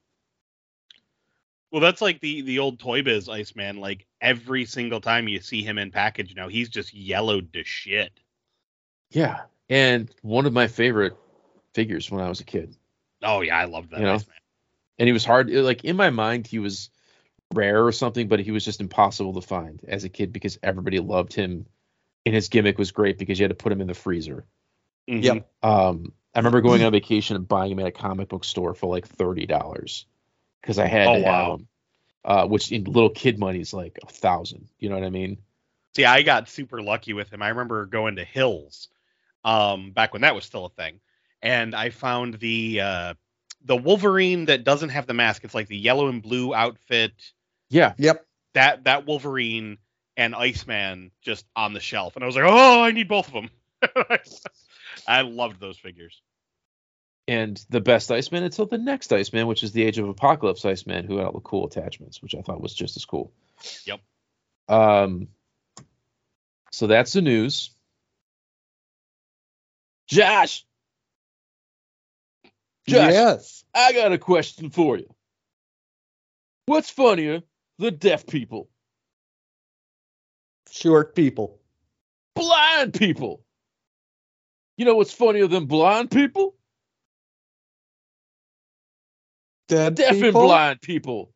Well, 1.74 1.80
that's 1.80 2.00
like 2.00 2.20
the 2.20 2.42
the 2.42 2.60
old 2.60 2.78
Toy 2.78 3.02
Biz 3.02 3.28
Iceman. 3.28 3.78
Like 3.78 4.06
every 4.20 4.64
single 4.64 5.00
time 5.00 5.26
you 5.26 5.40
see 5.40 5.64
him 5.64 5.76
in 5.76 5.90
package 5.90 6.32
now, 6.36 6.46
he's 6.46 6.68
just 6.68 6.94
yellowed 6.94 7.52
to 7.54 7.64
shit. 7.64 8.12
Yeah. 9.10 9.40
And 9.68 10.08
one 10.22 10.46
of 10.46 10.52
my 10.52 10.68
favorite 10.68 11.16
figures 11.72 12.08
when 12.12 12.20
I 12.20 12.28
was 12.28 12.38
a 12.38 12.44
kid. 12.44 12.76
Oh 13.24 13.40
yeah, 13.40 13.58
I 13.58 13.64
love 13.64 13.90
that 13.90 13.98
You 13.98 14.06
know? 14.06 14.14
Iceman. 14.14 14.36
And 15.00 15.08
he 15.08 15.12
was 15.12 15.24
hard. 15.24 15.50
Like 15.50 15.84
in 15.84 15.96
my 15.96 16.10
mind, 16.10 16.46
he 16.46 16.60
was 16.60 16.90
rare 17.52 17.84
or 17.84 17.90
something, 17.90 18.28
but 18.28 18.38
he 18.38 18.52
was 18.52 18.64
just 18.64 18.80
impossible 18.80 19.32
to 19.32 19.40
find 19.40 19.80
as 19.88 20.04
a 20.04 20.08
kid 20.08 20.32
because 20.32 20.60
everybody 20.62 21.00
loved 21.00 21.32
him. 21.32 21.66
And 22.24 22.36
his 22.36 22.50
gimmick 22.50 22.78
was 22.78 22.92
great 22.92 23.18
because 23.18 23.40
you 23.40 23.42
had 23.42 23.50
to 23.50 23.56
put 23.56 23.72
him 23.72 23.80
in 23.80 23.88
the 23.88 23.94
freezer. 23.94 24.44
Mhm. 25.10 25.24
Yep. 25.24 25.50
Um, 25.64 26.12
I 26.36 26.38
remember 26.38 26.60
going 26.60 26.84
on 26.84 26.92
vacation 26.92 27.34
and 27.34 27.48
buying 27.48 27.72
him 27.72 27.80
at 27.80 27.86
a 27.88 27.90
comic 27.90 28.28
book 28.28 28.44
store 28.44 28.74
for 28.74 28.86
like 28.86 29.08
thirty 29.08 29.46
dollars 29.46 30.06
because 30.64 30.78
I 30.78 30.86
had 30.86 31.08
Oh, 31.08 31.12
to 31.12 31.18
have 31.18 31.24
wow. 31.24 31.54
him. 31.56 31.68
Uh, 32.24 32.46
which 32.46 32.72
in 32.72 32.84
little 32.84 33.10
kid 33.10 33.38
money 33.38 33.60
is 33.60 33.74
like 33.74 33.98
a 34.02 34.06
thousand. 34.06 34.66
You 34.78 34.88
know 34.88 34.94
what 34.94 35.04
I 35.04 35.10
mean? 35.10 35.36
See, 35.94 36.06
I 36.06 36.22
got 36.22 36.48
super 36.48 36.80
lucky 36.80 37.12
with 37.12 37.30
him. 37.30 37.42
I 37.42 37.50
remember 37.50 37.84
going 37.84 38.16
to 38.16 38.24
Hills, 38.24 38.88
um, 39.44 39.90
back 39.90 40.14
when 40.14 40.22
that 40.22 40.34
was 40.34 40.44
still 40.46 40.64
a 40.64 40.70
thing, 40.70 41.00
and 41.42 41.74
I 41.74 41.90
found 41.90 42.34
the 42.40 42.80
uh, 42.80 43.14
the 43.62 43.76
Wolverine 43.76 44.46
that 44.46 44.64
doesn't 44.64 44.88
have 44.88 45.06
the 45.06 45.12
mask. 45.12 45.44
It's 45.44 45.54
like 45.54 45.68
the 45.68 45.76
yellow 45.76 46.08
and 46.08 46.22
blue 46.22 46.54
outfit. 46.54 47.12
Yeah. 47.68 47.92
Yep. 47.98 48.26
That 48.54 48.84
that 48.84 49.06
Wolverine 49.06 49.76
and 50.16 50.34
Iceman 50.34 51.10
just 51.20 51.44
on 51.54 51.74
the 51.74 51.80
shelf, 51.80 52.16
and 52.16 52.24
I 52.24 52.26
was 52.26 52.36
like, 52.36 52.46
oh, 52.46 52.82
I 52.82 52.90
need 52.92 53.08
both 53.08 53.28
of 53.28 53.34
them. 53.34 53.50
I 55.06 55.20
loved 55.20 55.60
those 55.60 55.76
figures. 55.76 56.22
And 57.26 57.62
the 57.70 57.80
best 57.80 58.10
Iceman 58.10 58.42
until 58.44 58.66
the 58.66 58.76
next 58.78 59.12
Iceman, 59.12 59.46
which 59.46 59.62
is 59.62 59.72
the 59.72 59.82
Age 59.82 59.98
of 59.98 60.08
Apocalypse 60.08 60.64
Iceman, 60.64 61.06
who 61.06 61.16
had 61.16 61.26
all 61.26 61.32
the 61.32 61.40
cool 61.40 61.66
attachments, 61.66 62.20
which 62.20 62.34
I 62.34 62.42
thought 62.42 62.60
was 62.60 62.74
just 62.74 62.96
as 62.98 63.04
cool. 63.06 63.32
Yep. 63.86 64.00
Um. 64.68 65.28
So 66.72 66.86
that's 66.86 67.12
the 67.14 67.22
news. 67.22 67.70
Josh, 70.06 70.66
Josh, 72.86 73.12
Yes. 73.12 73.64
I 73.74 73.92
got 73.94 74.12
a 74.12 74.18
question 74.18 74.68
for 74.68 74.98
you. 74.98 75.08
What's 76.66 76.90
funnier, 76.90 77.42
the 77.78 77.90
deaf 77.90 78.26
people, 78.26 78.68
Short 80.70 81.14
people. 81.14 81.58
blind 82.34 82.92
people? 82.94 83.42
You 84.76 84.84
know 84.84 84.96
what's 84.96 85.12
funnier 85.12 85.46
than 85.46 85.66
blind 85.66 86.10
people? 86.10 86.54
Dead 89.68 89.94
Deaf 89.94 90.20
and 90.22 90.32
blind 90.32 90.80
people. 90.82 91.32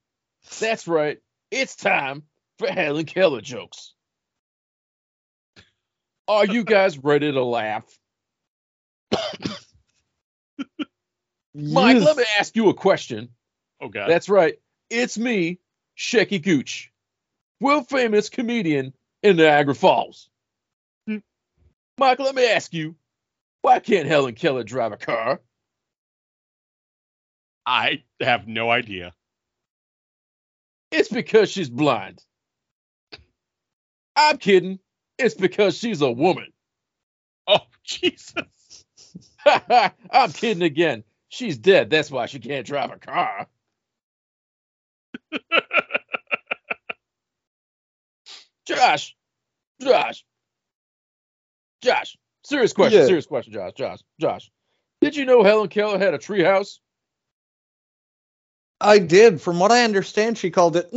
That's 0.60 0.86
right. 0.86 1.18
It's 1.50 1.76
time 1.76 2.24
for 2.58 2.68
Helen 2.68 3.06
Keller 3.06 3.40
jokes. 3.40 3.94
Are 6.26 6.44
you 6.46 6.64
guys 6.64 6.98
ready 6.98 7.32
to 7.32 7.42
laugh? 7.42 7.84
Mike, 11.54 11.96
Yes. 11.96 12.04
let 12.04 12.16
me 12.16 12.24
ask 12.38 12.54
you 12.56 12.68
a 12.68 12.74
question. 12.74 13.30
Oh 13.80 13.88
god. 13.88 14.08
That's 14.08 14.28
right. 14.28 14.56
It's 14.90 15.18
me, 15.18 15.58
Shecky 15.96 16.42
Gooch, 16.42 16.92
world 17.60 17.88
famous 17.88 18.28
comedian 18.28 18.92
in 19.22 19.36
Niagara 19.36 19.74
Falls. 19.74 20.28
Hmm. 21.06 21.18
Mike, 21.98 22.18
let 22.20 22.34
me 22.34 22.48
ask 22.50 22.72
you, 22.72 22.94
why 23.62 23.80
can't 23.80 24.06
Helen 24.06 24.34
Keller 24.34 24.62
drive 24.62 24.92
a 24.92 24.96
car? 24.96 25.40
I 27.68 28.02
have 28.22 28.48
no 28.48 28.70
idea. 28.70 29.12
It's 30.90 31.10
because 31.10 31.50
she's 31.50 31.68
blind. 31.68 32.24
I'm 34.16 34.38
kidding. 34.38 34.78
It's 35.18 35.34
because 35.34 35.76
she's 35.76 36.00
a 36.00 36.10
woman. 36.10 36.50
Oh 37.46 37.60
Jesus. 37.84 38.86
I'm 39.44 40.32
kidding 40.32 40.62
again. 40.62 41.04
She's 41.28 41.58
dead. 41.58 41.90
That's 41.90 42.10
why 42.10 42.24
she 42.24 42.38
can't 42.38 42.66
drive 42.66 42.90
a 42.90 42.96
car. 42.96 43.46
Josh, 48.66 49.14
Josh, 49.82 50.24
Josh. 51.82 52.16
Serious 52.44 52.72
question. 52.72 53.00
Yeah. 53.00 53.06
Serious 53.06 53.26
question, 53.26 53.52
Josh. 53.52 53.72
Josh, 53.76 53.98
Josh. 54.18 54.50
Did 55.02 55.16
you 55.16 55.26
know 55.26 55.42
Helen 55.42 55.68
Keller 55.68 55.98
had 55.98 56.14
a 56.14 56.18
treehouse? 56.18 56.78
I 58.80 58.98
did. 58.98 59.40
From 59.40 59.58
what 59.58 59.72
I 59.72 59.84
understand, 59.84 60.38
she 60.38 60.50
called 60.50 60.76
it. 60.76 60.90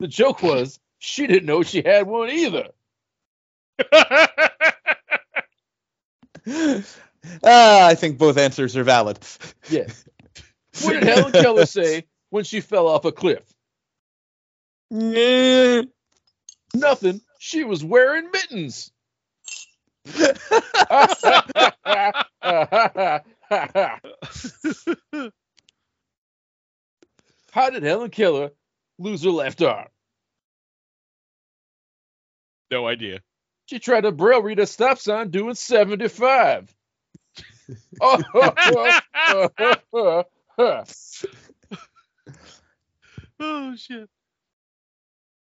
The 0.00 0.08
joke 0.08 0.42
was 0.42 0.80
she 0.98 1.26
didn't 1.26 1.46
know 1.46 1.62
she 1.62 1.82
had 1.82 2.06
one 2.06 2.30
either. 2.30 2.68
Ah, 7.44 7.86
I 7.86 7.94
think 7.94 8.18
both 8.18 8.36
answers 8.36 8.76
are 8.76 8.82
valid. 8.82 9.16
Yeah. 9.70 9.86
What 10.82 10.94
did 10.94 11.04
Helen 11.04 11.30
Keller 11.30 11.66
say 11.66 12.02
when 12.30 12.42
she 12.42 12.60
fell 12.60 12.88
off 12.88 13.04
a 13.04 13.12
cliff? 13.12 13.44
Nothing. 16.74 17.20
She 17.38 17.62
was 17.62 17.84
wearing 17.84 18.28
mittens. 18.32 18.90
How 27.52 27.68
did 27.70 27.82
Helen 27.82 28.10
Keller 28.10 28.50
lose 28.98 29.22
her 29.24 29.30
left 29.30 29.60
arm? 29.62 29.88
no 32.70 32.86
idea. 32.86 33.20
She 33.66 33.78
tried 33.78 34.00
to 34.02 34.12
braille 34.12 34.42
read 34.42 34.58
a 34.58 34.66
stop 34.66 34.98
sign 34.98 35.28
doing 35.30 35.54
75. 35.54 36.74
Oh 43.44 43.74
shit. 43.76 44.08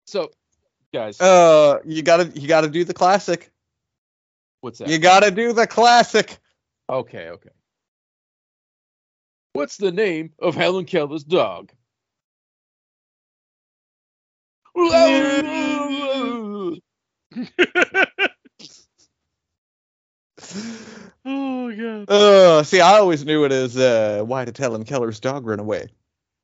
so, 0.05 0.31
guys, 0.93 1.21
Uh, 1.21 1.79
you 1.85 2.01
gotta, 2.01 2.25
you 2.33 2.47
gotta 2.47 2.67
do 2.67 2.83
the 2.83 2.93
classic. 2.93 3.51
what's 4.61 4.79
that? 4.79 4.89
You 4.89 4.97
gotta 4.97 5.29
do 5.31 5.53
the 5.53 5.67
classic. 5.67 6.39
Okay, 6.89 7.29
okay. 7.29 7.49
What's 9.53 9.77
the 9.77 9.91
name 9.91 10.31
of 10.39 10.55
Helen 10.55 10.85
Keller's 10.85 11.23
dog? 11.23 11.71
oh 14.77 16.77
god. 21.25 22.09
Uh, 22.09 22.63
see, 22.63 22.79
I 22.79 22.99
always 22.99 23.25
knew 23.25 23.43
it 23.43 23.51
as 23.51 23.77
uh, 23.77 24.23
why 24.25 24.45
did 24.45 24.57
Helen 24.57 24.85
Keller's 24.85 25.19
dog 25.19 25.45
run 25.45 25.59
away? 25.59 25.89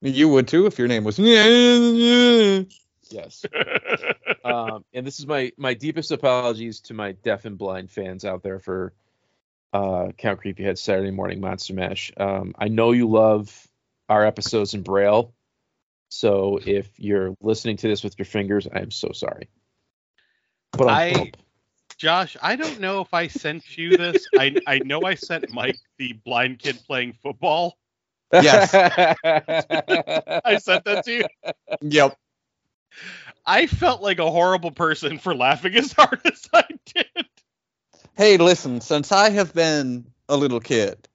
You 0.01 0.29
would 0.29 0.47
too 0.47 0.65
if 0.65 0.77
your 0.77 0.87
name 0.87 1.03
was. 1.03 1.17
yes. 1.17 2.65
Um, 4.43 4.85
and 4.93 5.05
this 5.05 5.19
is 5.19 5.27
my 5.27 5.51
my 5.57 5.73
deepest 5.73 6.11
apologies 6.11 6.79
to 6.81 6.93
my 6.93 7.13
deaf 7.13 7.45
and 7.45 7.57
blind 7.57 7.91
fans 7.91 8.23
out 8.23 8.43
there 8.43 8.59
for 8.59 8.93
uh, 9.73 10.11
Count 10.17 10.41
Creepyhead 10.41 10.77
Saturday 10.77 11.11
Morning 11.11 11.39
Monster 11.39 11.73
Mash. 11.73 12.11
Um, 12.17 12.53
I 12.57 12.67
know 12.67 12.91
you 12.91 13.09
love 13.09 13.67
our 14.09 14.25
episodes 14.25 14.73
in 14.73 14.81
Braille, 14.83 15.33
so 16.09 16.59
if 16.65 16.87
you're 16.97 17.35
listening 17.41 17.77
to 17.77 17.87
this 17.87 18.03
with 18.03 18.17
your 18.17 18.25
fingers, 18.25 18.67
I 18.71 18.79
am 18.79 18.91
so 18.91 19.11
sorry. 19.11 19.49
But 20.71 20.87
I'm 20.87 20.95
I 20.95 21.31
Josh, 21.97 22.37
I 22.41 22.55
don't 22.55 22.79
know 22.79 23.01
if 23.01 23.13
I 23.13 23.27
sent 23.27 23.77
you 23.77 23.97
this. 23.97 24.27
I 24.37 24.55
I 24.67 24.79
know 24.79 25.01
I 25.01 25.15
sent 25.15 25.51
Mike 25.51 25.79
the 25.97 26.13
blind 26.13 26.59
kid 26.59 26.79
playing 26.85 27.13
football. 27.23 27.77
Yes. 28.31 28.73
I 28.73 30.57
sent 30.59 30.85
that 30.85 31.05
to 31.05 31.11
you. 31.11 31.25
Yep. 31.81 32.17
I 33.45 33.67
felt 33.67 34.01
like 34.01 34.19
a 34.19 34.29
horrible 34.29 34.71
person 34.71 35.17
for 35.19 35.33
laughing 35.33 35.75
as 35.75 35.91
hard 35.93 36.19
as 36.25 36.47
I 36.53 36.65
did. 36.93 37.27
Hey, 38.17 38.37
listen. 38.37 38.81
Since 38.81 39.11
I 39.11 39.29
have 39.29 39.53
been 39.53 40.07
a 40.27 40.35
little 40.35 40.59
kid, 40.59 41.07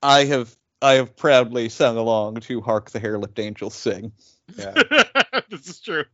I 0.00 0.24
have 0.26 0.56
I 0.80 0.92
have 0.94 1.16
proudly 1.16 1.68
sung 1.68 1.96
along 1.96 2.36
to 2.42 2.60
"Hark 2.60 2.90
the 2.90 3.00
Hair-Lipped 3.00 3.40
Angels 3.40 3.74
Sing." 3.74 4.12
Yeah. 4.56 4.72
this 5.50 5.68
is 5.68 5.80
true. 5.80 6.04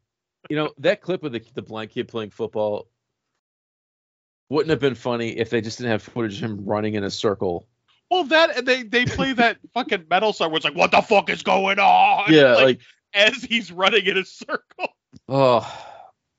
You 0.49 0.57
know, 0.57 0.71
that 0.79 1.03
clip 1.03 1.23
of 1.25 1.33
the 1.33 1.43
the 1.55 1.61
blind 1.61 1.91
kid 1.91 2.09
playing 2.09 2.31
football 2.31 2.89
wouldn't 4.49 4.71
have 4.71 4.81
been 4.81 4.95
funny 4.95 5.37
if 5.39 5.51
they 5.51 5.61
just 5.61 5.77
didn't 5.77 5.91
have 5.91 6.03
footage 6.03 6.37
of 6.43 6.51
him 6.51 6.65
running 6.65 6.95
in 6.95 7.05
a 7.05 7.11
circle. 7.11 7.69
Well, 8.11 8.25
that 8.25 8.57
and 8.57 8.67
they 8.67 8.85
they 8.85 9.05
play 9.05 9.35
that 9.35 9.59
fucking 9.75 10.07
metal 10.09 10.33
song 10.33 10.53
where 10.53 10.57
it's 10.57 10.65
like, 10.65 10.75
"What 10.75 10.91
the 10.91 11.03
fuck 11.03 11.29
is 11.29 11.43
going 11.43 11.79
on?" 11.79 12.33
Yeah, 12.33 12.55
like, 12.55 12.65
like, 12.65 12.81
as 13.13 13.43
he's 13.43 13.71
running 13.71 14.07
in 14.07 14.17
a 14.17 14.25
circle. 14.25 14.89
oh, 15.29 15.87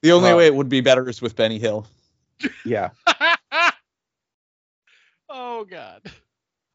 The 0.02 0.12
only 0.12 0.32
Wow. 0.32 0.38
way 0.38 0.48
it 0.48 0.56
would 0.56 0.70
be 0.70 0.82
better 0.82 1.08
is 1.08 1.22
with 1.22 1.36
Benny 1.36 1.60
Hill. 1.60 1.86
Yeah. 2.66 2.90
oh 5.30 5.66
god. 5.66 6.02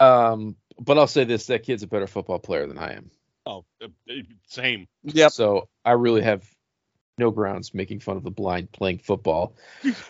Um, 0.01 0.57
but 0.81 0.99
I'll 0.99 1.07
say 1.07 1.25
this: 1.25 1.47
that 1.47 1.63
kid's 1.63 1.83
a 1.83 1.87
better 1.87 2.07
football 2.07 2.39
player 2.39 2.67
than 2.67 2.79
I 2.79 2.95
am. 2.95 3.11
Oh, 3.47 3.65
uh, 3.83 3.87
uh, 4.09 4.15
same. 4.47 4.87
Yeah. 5.03 5.29
So 5.29 5.69
I 5.85 5.93
really 5.93 6.23
have 6.23 6.49
no 7.19 7.31
grounds 7.31 7.75
making 7.75 8.01
fun 8.01 8.17
of 8.17 8.23
the 8.23 8.31
blind 8.31 8.71
playing 8.73 8.99
football. 8.99 9.57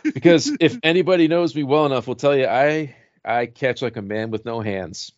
Because 0.02 0.54
if 0.60 0.78
anybody 0.82 1.28
knows 1.28 1.54
me 1.54 1.62
well 1.62 1.86
enough, 1.86 2.06
will 2.06 2.14
tell 2.14 2.36
you 2.36 2.46
I 2.46 2.94
I 3.24 3.46
catch 3.46 3.82
like 3.82 3.96
a 3.96 4.02
man 4.02 4.30
with 4.30 4.44
no 4.44 4.60
hands. 4.60 5.12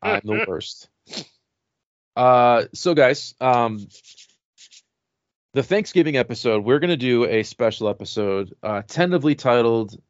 I'm 0.00 0.22
the 0.24 0.44
worst. 0.48 0.88
Uh, 2.16 2.64
so 2.72 2.94
guys, 2.94 3.34
um, 3.40 3.88
the 5.54 5.62
Thanksgiving 5.62 6.16
episode, 6.16 6.64
we're 6.64 6.80
gonna 6.80 6.96
do 6.96 7.24
a 7.24 7.42
special 7.44 7.88
episode, 7.88 8.54
uh, 8.62 8.82
tentatively 8.86 9.34
titled 9.34 10.00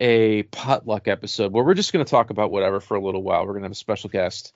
a 0.00 0.44
potluck 0.44 1.08
episode, 1.08 1.52
where 1.52 1.64
we're 1.64 1.74
just 1.74 1.92
gonna 1.92 2.04
talk 2.04 2.30
about 2.30 2.50
whatever 2.50 2.80
for 2.80 2.96
a 2.96 3.00
little 3.04 3.22
while. 3.22 3.46
We're 3.46 3.54
gonna 3.54 3.66
have 3.66 3.72
a 3.72 3.74
special 3.74 4.08
guest. 4.08 4.54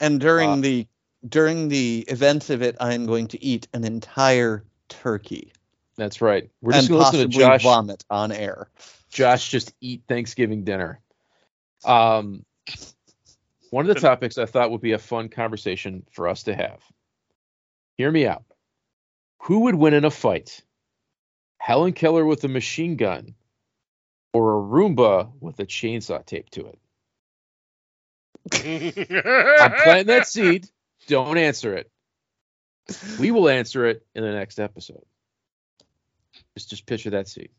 And 0.00 0.18
during 0.20 0.50
Uh, 0.50 0.56
the 0.56 0.88
during 1.28 1.68
the 1.68 2.04
events 2.08 2.50
of 2.50 2.62
it, 2.62 2.76
I 2.80 2.94
am 2.94 3.06
going 3.06 3.28
to 3.28 3.42
eat 3.42 3.68
an 3.72 3.84
entire 3.84 4.64
turkey 4.88 5.52
That's 5.96 6.20
right. 6.20 6.50
We're 6.60 6.72
just 6.72 6.88
gonna 6.88 7.00
listen 7.00 7.20
to 7.20 7.28
Josh. 7.28 7.62
vomit 7.62 8.04
on 8.10 8.32
air. 8.32 8.68
Josh 9.10 9.50
just 9.50 9.72
eat 9.80 10.02
Thanksgiving 10.08 10.64
dinner. 10.64 11.00
Um, 11.84 12.44
one 13.70 13.88
of 13.88 13.94
the 13.94 14.00
topics 14.00 14.36
I 14.38 14.46
thought 14.46 14.70
would 14.70 14.80
be 14.80 14.92
a 14.92 14.98
fun 14.98 15.28
conversation 15.28 16.04
for 16.10 16.28
us 16.28 16.44
to 16.44 16.54
have. 16.54 16.80
Hear 17.96 18.10
me 18.10 18.26
out. 18.26 18.42
Who 19.44 19.60
would 19.60 19.74
win 19.74 19.92
in 19.92 20.04
a 20.06 20.10
fight? 20.10 20.62
Helen 21.58 21.92
Keller 21.92 22.24
with 22.24 22.44
a 22.44 22.48
machine 22.48 22.96
gun 22.96 23.34
or 24.32 24.58
a 24.58 24.62
Roomba 24.62 25.30
with 25.38 25.60
a 25.60 25.66
chainsaw 25.66 26.24
taped 26.24 26.54
to 26.54 26.66
it? 26.66 26.78
I'm 28.52 29.72
planting 29.72 30.06
that 30.06 30.26
seed. 30.26 30.68
Don't 31.08 31.36
answer 31.36 31.74
it. 31.76 31.90
We 33.18 33.30
will 33.30 33.48
answer 33.50 33.86
it 33.86 34.06
in 34.14 34.22
the 34.22 34.32
next 34.32 34.58
episode. 34.58 35.04
Just 36.54 36.70
just 36.70 36.86
picture 36.86 37.10
that 37.10 37.28
seed. 37.28 37.50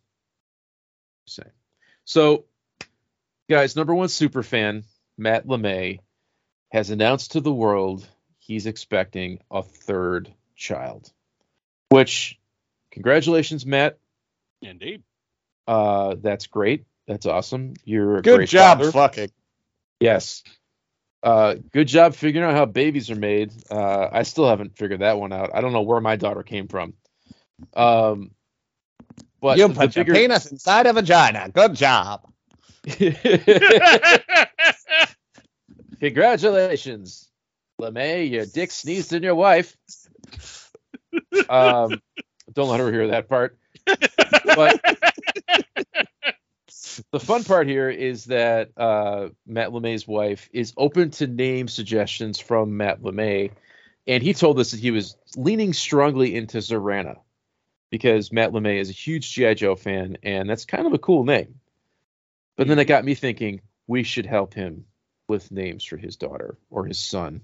Same. 1.28 1.52
So, 2.04 2.46
guys, 3.50 3.76
number 3.76 3.94
one 3.94 4.10
super 4.10 4.42
fan, 4.44 4.86
Matt 5.18 5.46
LeMay, 5.48 6.00
has 6.72 6.90
announced 6.90 7.34
to 7.34 7.42
the 7.42 7.54
world 7.54 8.08
he's 8.40 8.66
expecting 8.66 9.40
a 9.52 9.62
third 9.62 10.34
child. 10.56 11.12
Which, 11.90 12.40
congratulations, 12.92 13.66
Matt. 13.66 13.98
Indeed. 14.62 15.04
Uh, 15.68 16.16
that's 16.20 16.48
great. 16.48 16.86
That's 17.08 17.26
awesome. 17.26 17.74
You're 17.84 18.18
a 18.18 18.22
Good 18.22 18.38
great 18.38 18.50
job, 18.50 18.80
father. 18.80 18.92
fucking. 18.92 19.32
Yes. 20.00 20.44
Uh, 21.24 21.56
good 21.72 21.88
job 21.88 22.16
figuring 22.16 22.48
out 22.48 22.56
how 22.56 22.66
babies 22.66 23.10
are 23.10 23.16
made. 23.16 23.52
Uh, 23.70 24.08
I 24.12 24.24
still 24.24 24.48
haven't 24.48 24.78
figured 24.78 25.02
that 25.02 25.20
one 25.20 25.34
out. 25.34 25.52
I 25.54 25.62
don't 25.62 25.74
know 25.74 25.82
where 25.82 26.02
my 26.02 26.16
daughter 26.18 26.44
came 26.44 26.68
from. 26.68 26.94
Um, 27.76 28.32
but 29.42 29.58
you 29.58 29.68
the 29.68 29.74
put 29.74 29.96
your 29.96 30.06
penis 30.06 30.52
inside 30.52 30.86
a 30.88 30.94
vagina. 30.94 31.50
Good 31.50 31.76
job. 31.76 32.28
Congratulations, 36.00 37.30
LeMay. 37.82 38.30
Your 38.30 38.46
dick 38.46 38.72
sneezed 38.72 39.14
in 39.14 39.24
your 39.24 39.36
wife. 39.36 39.76
Um, 41.50 42.02
don't 42.54 42.70
let 42.70 42.80
her 42.80 42.92
hear 42.92 43.08
that 43.08 43.30
part. 43.30 43.58
But 43.86 44.82
the 47.12 47.20
fun 47.20 47.44
part 47.44 47.68
here 47.68 47.90
is 47.90 48.26
that 48.26 48.72
uh, 48.78 49.30
Matt 49.46 49.70
LeMay's 49.70 50.08
wife 50.08 50.50
is 50.54 50.74
open 50.78 51.12
to 51.12 51.28
name 51.28 51.68
suggestions 51.68 52.40
from 52.40 52.78
Matt 52.78 53.02
LeMay, 53.02 53.52
and 54.08 54.24
he 54.24 54.34
told 54.34 54.60
us 54.60 54.72
that 54.72 54.80
he 54.80 54.92
was 54.92 55.18
leaning 55.36 55.74
strongly 55.74 56.36
into 56.36 56.58
Zarana 56.60 57.18
because 57.90 58.32
Matt 58.32 58.52
LeMay 58.52 58.80
is 58.80 58.90
a 58.90 58.94
huge 58.94 59.32
GI 59.34 59.56
Joe 59.56 59.76
fan, 59.76 60.18
and 60.24 60.50
that's 60.50 60.66
kind 60.66 60.88
of 60.88 60.94
a 60.94 61.00
cool 61.00 61.24
name. 61.24 61.60
But 62.56 62.68
then 62.68 62.80
it 62.80 62.86
got 62.86 63.06
me 63.06 63.16
thinking 63.16 63.62
we 63.88 64.04
should 64.04 64.26
help 64.26 64.54
him 64.54 64.86
with 65.28 65.52
names 65.52 65.84
for 65.84 65.98
his 65.98 66.16
daughter 66.16 66.58
or 66.70 66.86
his 66.86 67.00
son 67.00 67.42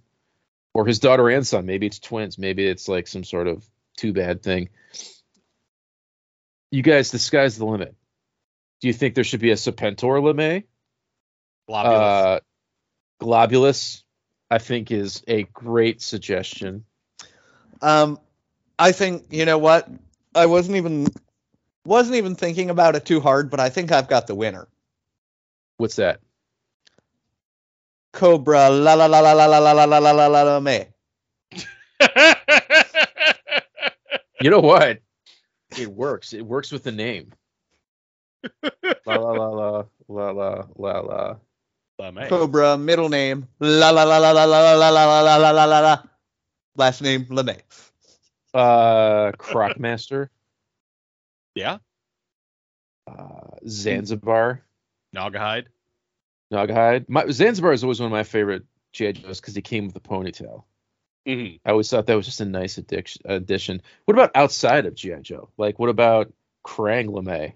or 0.73 0.85
his 0.85 0.99
daughter 0.99 1.29
and 1.29 1.45
son. 1.45 1.65
Maybe 1.65 1.87
it's 1.87 1.99
twins. 1.99 2.37
Maybe 2.37 2.65
it's 2.65 2.87
like 2.87 3.07
some 3.07 3.23
sort 3.23 3.47
of 3.47 3.65
too 3.97 4.13
bad 4.13 4.43
thing. 4.43 4.69
You 6.71 6.81
guys, 6.81 7.11
the 7.11 7.19
sky's 7.19 7.57
the 7.57 7.65
limit. 7.65 7.95
Do 8.79 8.87
you 8.87 8.93
think 8.93 9.15
there 9.15 9.23
should 9.23 9.41
be 9.41 9.51
a 9.51 9.55
Serpentor 9.55 10.21
LeMay? 10.21 10.63
Globulus. 11.69 12.35
Uh, 12.35 12.39
Globulus, 13.21 14.03
I 14.49 14.57
think, 14.57 14.91
is 14.91 15.23
a 15.27 15.43
great 15.43 16.01
suggestion. 16.01 16.85
Um, 17.81 18.19
I 18.79 18.91
think 18.91 19.27
you 19.31 19.45
know 19.45 19.57
what? 19.57 19.87
I 20.33 20.45
wasn't 20.45 20.77
even 20.77 21.07
wasn't 21.85 22.15
even 22.15 22.35
thinking 22.35 22.69
about 22.69 22.95
it 22.95 23.05
too 23.05 23.19
hard, 23.19 23.49
but 23.49 23.59
I 23.59 23.69
think 23.69 23.91
I've 23.91 24.07
got 24.07 24.27
the 24.27 24.35
winner. 24.35 24.67
What's 25.77 25.97
that? 25.97 26.19
Cobra 28.13 28.69
la 28.69 28.93
la 28.93 29.05
la 29.05 29.19
la 29.19 29.33
la 29.33 29.45
la 29.45 29.59
la 29.59 29.71
la 29.71 29.85
la 29.85 29.99
la 29.99 30.11
la 30.11 30.27
la 30.27 30.43
la 30.43 30.59
me. 30.59 30.85
You 34.41 34.49
know 34.49 34.59
what? 34.59 34.99
It 35.77 35.87
works. 35.87 36.33
It 36.33 36.45
works 36.45 36.71
with 36.71 36.83
the 36.83 36.91
name. 36.91 37.31
la 39.05 39.15
la 39.15 39.31
la 39.31 39.49
la 39.49 39.85
la 40.09 40.31
la 40.31 40.65
la 40.75 40.99
la. 40.99 41.35
LeMay. 42.01 42.27
Cobra 42.29 42.77
middle 42.77 43.09
name 43.09 43.47
la 43.59 43.91
la 43.91 44.03
la 44.03 44.17
la 44.17 44.31
la 44.31 44.45
la 44.45 44.61
la 44.61 44.73
la 44.73 44.89
la 44.89 45.21
la 45.21 45.37
la 45.37 45.51
la 45.51 45.65
la 45.65 45.79
la. 45.79 46.03
Last 46.75 47.01
name 47.01 47.25
LeMay. 47.25 47.61
Uh, 48.53 49.31
Crocmaster, 49.37 50.27
Yeah. 51.55 51.77
uh, 53.07 53.57
Zanzibar, 53.67 54.61
Nogahide. 55.15 55.67
Nogahide. 56.51 57.07
My 57.07 57.29
Zanzibar 57.29 57.71
is 57.73 57.83
always 57.83 57.99
one 57.99 58.07
of 58.07 58.11
my 58.11 58.23
favorite 58.23 58.63
GI 58.93 59.13
Joes 59.13 59.39
because 59.39 59.55
he 59.55 59.61
came 59.61 59.87
with 59.87 59.95
a 59.95 59.99
ponytail. 59.99 60.63
Mm-hmm. 61.27 61.57
I 61.65 61.71
always 61.71 61.89
thought 61.89 62.07
that 62.07 62.15
was 62.15 62.25
just 62.25 62.41
a 62.41 62.45
nice 62.45 62.77
addiction, 62.77 63.21
addition. 63.25 63.81
What 64.05 64.15
about 64.15 64.31
outside 64.35 64.85
of 64.85 64.95
GI 64.95 65.21
Joe? 65.21 65.49
Like, 65.57 65.79
what 65.79 65.89
about 65.89 66.33
Krang 66.65 67.09
LeMay? 67.09 67.53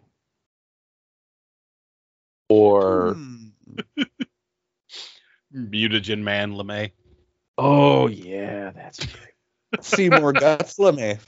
Or 2.48 3.16
Mutagen 5.54 6.22
Man 6.22 6.54
LeMay. 6.54 6.92
oh 7.58 8.08
yeah, 8.08 8.72
that's 8.72 9.04
great. 9.04 9.34
Seymour 9.82 10.34
Guts 10.34 10.78
LeMay. 10.78 11.20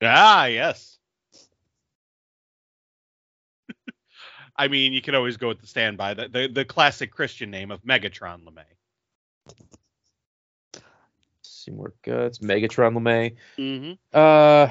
Ah, 0.00 0.46
yes. 0.46 0.98
I 4.56 4.68
mean, 4.68 4.92
you 4.92 5.02
could 5.02 5.14
always 5.14 5.36
go 5.36 5.48
with 5.48 5.60
the 5.60 5.66
standby, 5.66 6.14
the, 6.14 6.28
the 6.28 6.48
the 6.48 6.64
classic 6.64 7.10
Christian 7.10 7.50
name 7.50 7.70
of 7.70 7.82
Megatron 7.82 8.44
LeMay. 8.44 8.64
Seymour 11.42 11.94
Guts, 12.02 12.38
Megatron 12.38 12.94
LeMay. 12.94 13.36
Mm-hmm. 13.58 13.92
Uh, 14.12 14.68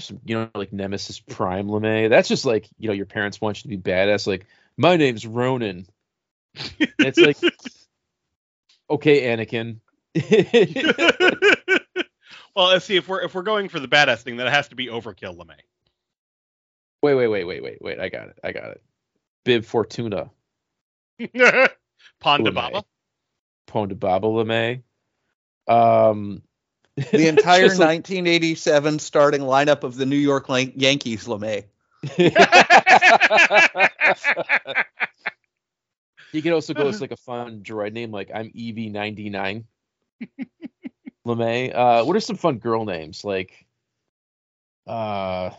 some, 0.00 0.20
you 0.24 0.36
know, 0.36 0.50
like 0.54 0.72
Nemesis 0.72 1.20
Prime 1.20 1.66
LeMay. 1.68 2.08
That's 2.08 2.28
just 2.28 2.44
like, 2.44 2.68
you 2.78 2.88
know, 2.88 2.94
your 2.94 3.06
parents 3.06 3.40
want 3.40 3.58
you 3.64 3.70
to 3.70 3.76
be 3.76 3.90
badass. 3.90 4.26
Like, 4.26 4.46
my 4.76 4.96
name's 4.96 5.26
Ronan. 5.26 5.86
And 6.78 6.90
it's 6.98 7.18
like, 7.18 7.38
okay, 8.90 9.22
Anakin. 9.22 9.80
well, 12.56 12.68
let's 12.68 12.84
see 12.84 12.96
if 12.96 13.08
we're 13.08 13.22
if 13.22 13.34
we're 13.34 13.42
going 13.42 13.68
for 13.68 13.78
the 13.78 13.88
badass 13.88 14.22
thing, 14.22 14.38
that 14.38 14.48
has 14.52 14.68
to 14.68 14.74
be 14.74 14.86
Overkill 14.86 15.36
LeMay. 15.36 15.60
Wait, 17.02 17.14
wait, 17.14 17.28
wait, 17.28 17.44
wait, 17.44 17.62
wait, 17.62 17.78
wait. 17.80 18.00
I 18.00 18.08
got 18.08 18.28
it. 18.28 18.38
I 18.42 18.52
got 18.52 18.70
it. 18.72 18.82
Bib 19.44 19.64
Fortuna. 19.64 20.30
Ponda 21.20 21.68
LeMay. 22.22 22.54
Baba. 22.54 22.84
Ponda 23.68 23.98
Baba 23.98 24.26
LeMay. 24.26 24.82
Um, 25.66 26.42
The 26.96 27.28
entire 27.28 27.68
Just 27.68 27.78
like- 27.78 28.08
1987 28.08 28.98
starting 28.98 29.42
lineup 29.42 29.84
of 29.84 29.96
the 29.96 30.06
New 30.06 30.16
York 30.16 30.48
Lan- 30.48 30.72
Yankees 30.76 31.26
LeMay. 31.26 31.64
You 36.32 36.42
could 36.42 36.52
also 36.52 36.74
go 36.74 36.84
with 36.84 37.00
like 37.00 37.12
a 37.12 37.16
fun 37.16 37.62
droid 37.62 37.92
name, 37.92 38.10
like 38.10 38.30
I'm 38.34 38.50
EV99. 38.50 39.64
LeMay. 41.26 41.74
Uh, 41.74 42.04
what 42.04 42.16
are 42.16 42.20
some 42.20 42.36
fun 42.36 42.58
girl 42.58 42.84
names? 42.84 43.24
Like, 43.24 43.66
uh, 44.86 45.50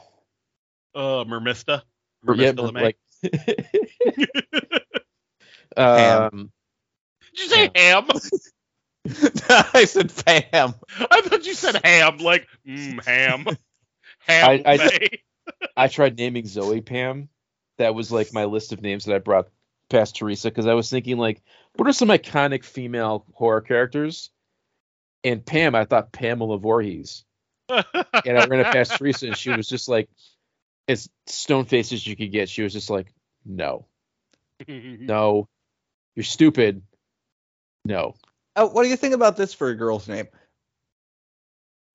Uh, 0.99 1.23
Mermista. 1.23 1.81
yeah, 2.27 2.51
Mermista 2.51 2.71
LeMay. 2.71 2.81
like, 2.81 2.97
Ham. 5.77 6.29
um, 6.33 6.51
Did 7.35 7.39
you 7.41 7.47
say 7.49 7.69
ham? 7.75 8.05
I 9.73 9.85
said 9.85 10.11
Pam. 10.25 10.73
I 11.09 11.21
thought 11.21 11.45
you 11.45 11.53
said 11.53 11.79
ham. 11.83 12.17
Like, 12.17 12.47
mm, 12.67 13.03
ham. 13.05 13.45
Ham. 14.27 14.49
I- 14.49 14.63
I- 14.65 15.09
I 15.75 15.87
tried 15.87 16.17
naming 16.17 16.45
Zoe 16.45 16.81
Pam. 16.81 17.29
That 17.77 17.95
was 17.95 18.11
like 18.11 18.33
my 18.33 18.43
list 18.45 18.71
of 18.73 18.81
names 18.81 19.05
that 19.05 19.15
I 19.15 19.19
brought 19.19 19.47
past 19.89 20.17
Teresa 20.17 20.49
because 20.49 20.67
I 20.67 20.73
was 20.73 20.89
thinking 20.89 21.17
like, 21.17 21.41
what 21.75 21.87
are 21.87 21.93
some 21.93 22.09
iconic 22.09 22.63
female 22.65 23.25
horror 23.33 23.61
characters? 23.61 24.29
And 25.23 25.43
Pam, 25.45 25.73
I 25.75 25.85
thought 25.85 26.11
Pamela 26.11 26.57
Voorhees. 26.59 27.23
and 27.69 27.85
I 28.37 28.45
ran 28.45 28.59
it 28.59 28.71
past 28.73 28.95
Teresa, 28.97 29.27
and 29.27 29.37
she 29.37 29.51
was 29.51 29.67
just 29.67 29.87
like, 29.89 30.09
as 30.89 31.07
stone 31.27 31.65
faced 31.65 31.93
as 31.93 32.05
you 32.05 32.17
could 32.17 32.31
get. 32.31 32.49
She 32.49 32.63
was 32.63 32.73
just 32.73 32.89
like, 32.89 33.13
no, 33.45 33.85
no, 34.67 35.47
you're 36.15 36.23
stupid. 36.23 36.81
No. 37.85 38.15
Oh, 38.55 38.67
what 38.67 38.83
do 38.83 38.89
you 38.89 38.97
think 38.97 39.13
about 39.13 39.37
this 39.37 39.53
for 39.53 39.69
a 39.69 39.75
girl's 39.75 40.07
name? 40.07 40.27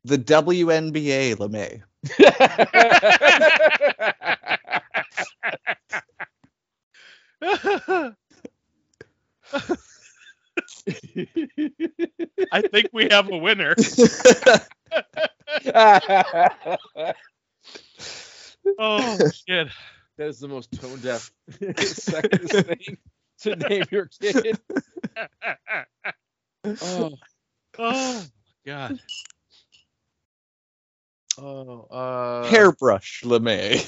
The 0.04 0.18
WNBA 0.18 1.36
LeMay. 1.36 1.82
I 12.52 12.62
think 12.62 12.88
we 12.92 13.08
have 13.10 13.30
a 13.30 13.36
winner. 13.36 13.74
Oh 18.78 19.18
shit. 19.48 19.68
that 20.18 20.28
is 20.28 20.38
the 20.40 20.48
most 20.48 20.70
tone 20.80 20.98
deaf 21.00 21.30
sexist 21.50 22.66
thing 22.66 22.98
to 23.40 23.56
name 23.56 23.84
your 23.90 24.06
kid. 24.20 24.58
Oh, 26.82 27.10
Oh 27.78 28.24
god. 28.64 28.98
oh, 31.38 31.80
uh, 31.90 32.44
Hairbrush 32.48 33.22
LeMay. 33.22 33.84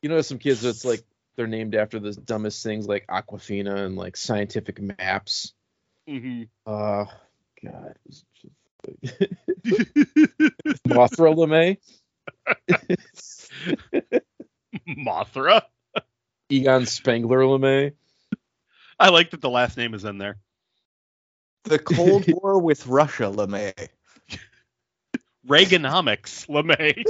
You 0.00 0.08
know, 0.08 0.20
some 0.22 0.38
kids 0.38 0.62
that's 0.62 0.84
like 0.84 1.02
they're 1.36 1.46
named 1.46 1.74
after 1.74 1.98
the 1.98 2.12
dumbest 2.12 2.62
things 2.62 2.86
like 2.88 3.06
Aquafina 3.06 3.84
and 3.84 3.96
like 3.96 4.16
scientific 4.16 4.80
maps. 4.80 5.52
Mhm. 6.08 6.48
Uh, 6.66 7.04
God. 7.62 7.94
it's 8.06 8.24
just- 8.40 8.54
Mothra 10.88 11.34
LeMay, 11.36 11.76
Mothra. 14.88 15.62
Egon 16.48 16.86
Spengler 16.86 17.40
LeMay. 17.40 17.92
I 18.98 19.08
like 19.08 19.30
that 19.30 19.40
the 19.40 19.50
last 19.50 19.76
name 19.76 19.94
is 19.94 20.04
in 20.04 20.18
there. 20.18 20.38
The 21.64 21.78
Cold 21.78 22.24
War 22.28 22.60
with 22.60 22.86
Russia 22.86 23.24
LeMay. 23.24 23.88
Reaganomics, 25.46 26.46
LeMay. 26.48 27.04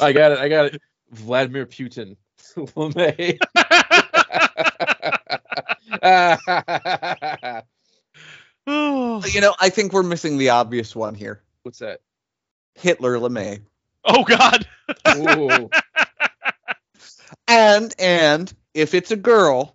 I 0.00 0.12
got 0.12 0.32
it. 0.32 0.38
I 0.38 0.48
got 0.48 0.66
it. 0.66 0.82
Vladimir 1.10 1.66
Putin 1.66 2.16
LeMay. 2.56 3.38
You 8.66 9.40
know, 9.40 9.54
I 9.60 9.70
think 9.70 9.92
we're 9.92 10.04
missing 10.04 10.38
the 10.38 10.50
obvious 10.50 10.94
one 10.94 11.14
here. 11.14 11.42
What's 11.62 11.80
that? 11.80 12.00
Hitler 12.74 13.16
LeMay. 13.18 13.60
oh 14.04 14.24
God. 14.24 14.66
Ooh. 15.16 15.70
And 17.48 17.92
and 17.98 18.52
if 18.72 18.94
it's 18.94 19.10
a 19.10 19.16
girl, 19.16 19.74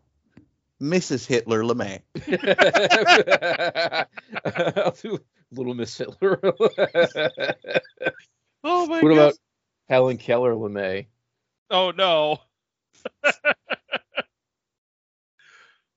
Mrs. 0.81 1.25
Hitler 1.27 1.63
LeMay. 1.63 2.01
I'll 4.77 4.91
do 5.01 5.19
Little 5.51 5.73
Miss 5.73 5.97
Hitler. 5.97 6.39
Oh 8.63 8.85
my 8.87 9.01
God. 9.01 9.03
what 9.03 9.09
God. 9.09 9.11
about 9.11 9.33
Helen 9.89 10.17
Keller 10.17 10.53
LeMay? 10.53 11.07
Oh 11.69 11.91
no. 11.91 12.39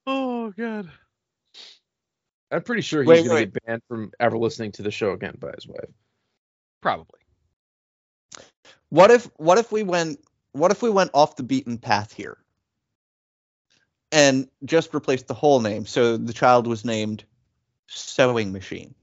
oh 0.06 0.50
God. 0.56 0.90
I'm 2.50 2.62
pretty 2.62 2.82
sure 2.82 3.02
he's 3.02 3.08
Wait, 3.08 3.22
gonna 3.24 3.34
wait. 3.34 3.52
get 3.54 3.66
banned 3.66 3.82
from 3.88 4.12
ever 4.20 4.36
listening 4.38 4.72
to 4.72 4.82
the 4.82 4.90
show 4.90 5.12
again 5.12 5.36
by 5.38 5.52
his 5.54 5.66
wife. 5.66 5.90
Probably. 6.80 7.20
What 8.88 9.10
if 9.10 9.24
what 9.36 9.58
if 9.58 9.70
we 9.70 9.82
went 9.82 10.20
what 10.52 10.70
if 10.70 10.82
we 10.82 10.90
went 10.90 11.10
off 11.14 11.36
the 11.36 11.42
beaten 11.42 11.78
path 11.78 12.12
here? 12.12 12.36
And 14.12 14.48
just 14.64 14.92
replaced 14.92 15.28
the 15.28 15.34
whole 15.34 15.60
name. 15.60 15.86
So 15.86 16.16
the 16.16 16.32
child 16.32 16.66
was 16.66 16.84
named 16.84 17.22
Sewing 17.86 18.50
Machine. 18.52 18.94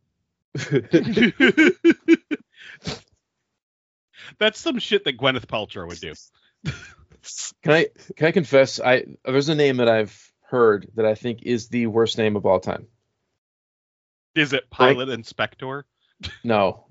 That's 4.39 4.59
some 4.59 4.79
shit 4.79 5.05
that 5.05 5.17
Gwyneth 5.17 5.45
Paltrow 5.45 5.87
would 5.87 6.01
do. 6.01 6.13
Can 7.63 7.73
I 7.73 7.87
can 8.15 8.27
I 8.27 8.31
confess? 8.31 8.79
I 8.79 9.05
there's 9.25 9.49
a 9.49 9.55
name 9.55 9.77
that 9.77 9.89
I've 9.89 10.31
heard 10.43 10.89
that 10.95 11.05
I 11.05 11.15
think 11.15 11.43
is 11.43 11.67
the 11.67 11.87
worst 11.87 12.17
name 12.17 12.37
of 12.37 12.45
all 12.45 12.59
time. 12.59 12.87
Is 14.35 14.53
it 14.53 14.69
Pilot 14.69 15.09
Inspector? 15.09 15.85
No, 16.43 16.85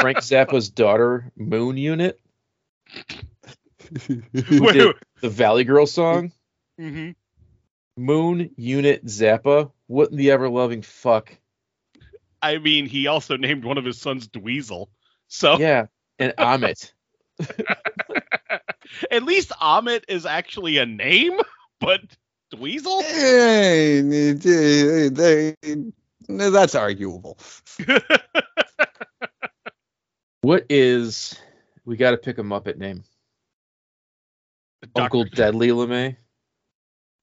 Frank 0.00 0.18
Zappa's 0.18 0.68
daughter, 0.68 1.30
Moon 1.36 1.76
Unit, 1.76 2.20
who 4.06 4.22
Wait, 4.64 4.72
did 4.72 4.94
the 5.20 5.28
Valley 5.30 5.64
Girl 5.64 5.86
song. 5.86 6.32
hmm 6.78 7.10
Moon 7.96 8.50
Unit 8.56 9.06
Zappa. 9.06 9.70
What 9.86 10.10
in 10.10 10.16
the 10.16 10.30
ever 10.32 10.48
loving 10.50 10.82
fuck? 10.82 11.34
I 12.42 12.58
mean, 12.58 12.86
he 12.86 13.06
also 13.06 13.36
named 13.36 13.64
one 13.64 13.78
of 13.78 13.84
his 13.84 13.98
sons 14.00 14.28
Dweezil. 14.28 14.88
So 15.28 15.56
Yeah, 15.58 15.86
and 16.18 16.34
Ahmet. 16.36 16.92
at 19.10 19.22
least 19.22 19.52
Ahmet 19.60 20.04
is 20.08 20.26
actually 20.26 20.76
a 20.78 20.86
name, 20.86 21.38
but 21.80 22.02
Dweezil? 22.54 23.02
Hey, 23.02 24.00
they- 24.02 25.08
they- 25.08 25.92
that's 26.28 26.74
arguable. 26.74 27.38
What 30.46 30.66
is? 30.70 31.36
We 31.84 31.96
got 31.96 32.12
to 32.12 32.16
pick 32.16 32.38
a 32.38 32.42
Muppet 32.42 32.76
name. 32.76 33.02
Uncle 34.94 35.24
Dr. 35.24 35.34
Deadly 35.34 35.70
LeMay. 35.70 36.14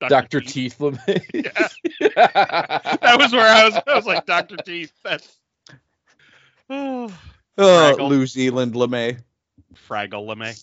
Doctor 0.02 0.42
Teeth 0.42 0.76
LeMay. 0.80 1.24
That 2.16 3.16
was 3.18 3.32
where 3.32 3.48
I 3.48 3.64
was. 3.64 3.80
I 3.88 3.96
was 3.96 4.06
like, 4.06 4.26
Doctor 4.26 4.58
Teeth. 4.58 4.92
That's. 5.06 5.40
Oh, 6.70 7.18
Oh, 7.58 7.96
Fraggle. 7.98 8.10
New 8.10 8.28
Zealand 8.28 8.74
LeMay. 8.74 9.20
Fraggle 9.88 10.28
LeMay. 10.28 10.62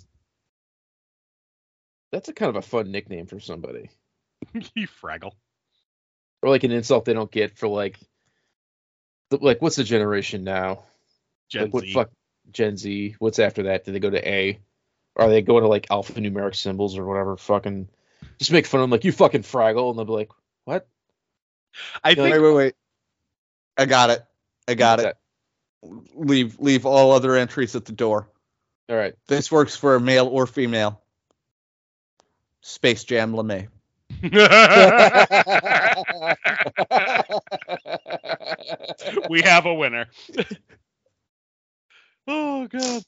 That's 2.12 2.28
a 2.28 2.35
kind 2.35 2.51
of 2.51 2.57
a 2.57 2.62
fun 2.62 2.91
nickname 2.91 3.24
for 3.24 3.41
somebody, 3.41 3.89
you 4.74 4.87
Fraggle. 4.87 5.32
or 6.43 6.51
like 6.51 6.65
an 6.65 6.73
insult 6.73 7.07
they 7.07 7.15
don't 7.15 7.32
get 7.32 7.57
for 7.57 7.69
like, 7.69 7.99
like 9.31 9.62
what's 9.62 9.77
the 9.77 9.85
generation 9.85 10.45
now? 10.45 10.82
Gen 11.49 11.62
like 11.62 11.73
what 11.73 11.85
Z. 11.85 11.95
fuck 11.95 12.11
Gen 12.52 12.77
Z? 12.77 13.16
What's 13.18 13.39
after 13.39 13.64
that? 13.64 13.85
Do 13.85 13.93
they 13.93 14.01
go 14.01 14.10
to 14.10 14.28
A? 14.28 14.60
Or 15.16 15.27
are 15.27 15.31
they 15.31 15.43
going 15.43 15.62
to 15.62 15.68
like 15.68 15.89
alphanumeric 15.89 16.55
symbols 16.55 16.97
or 16.97 17.05
whatever? 17.05 17.36
Fucking 17.36 17.89
just 18.39 18.52
make 18.52 18.66
fun 18.66 18.81
of 18.81 18.85
them 18.85 18.90
like 18.90 19.05
you 19.05 19.12
fucking 19.12 19.43
Fraggle, 19.43 19.90
and 19.90 19.98
they'll 19.98 20.06
be 20.06 20.12
like, 20.12 20.31
what? 20.64 20.86
I 22.02 22.10
You're 22.10 22.16
think 22.16 22.35
Wait, 22.35 22.43
wait, 22.43 22.55
wait. 22.55 22.74
I 23.77 23.86
got 23.86 24.10
it. 24.10 24.24
I 24.66 24.74
got 24.74 25.01
What's 25.01 25.16
it. 25.82 26.14
Leave 26.14 26.60
leave 26.60 26.86
all 26.86 27.12
other 27.12 27.36
entries 27.36 27.74
at 27.74 27.85
the 27.85 27.93
door. 27.93 28.28
All 28.89 28.97
right. 28.97 29.14
This 29.27 29.51
works 29.51 29.77
for 29.77 29.94
a 29.94 30.01
male 30.01 30.27
or 30.27 30.47
female. 30.47 31.01
Space 32.60 33.05
Jam 33.05 33.32
LeMay. 33.32 33.68
we 39.31 39.40
have 39.43 39.66
a 39.66 39.74
winner. 39.74 40.06
oh 42.31 42.66
god. 42.66 43.05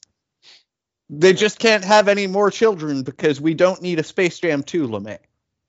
They 1.09 1.33
just 1.33 1.59
can't 1.59 1.83
have 1.83 2.07
any 2.07 2.27
more 2.27 2.49
children 2.49 3.03
because 3.03 3.39
we 3.39 3.53
don't 3.53 3.81
need 3.81 3.99
a 3.99 4.03
Space 4.03 4.39
Jam 4.39 4.63
2 4.63 4.87
LeMay. 4.87 5.19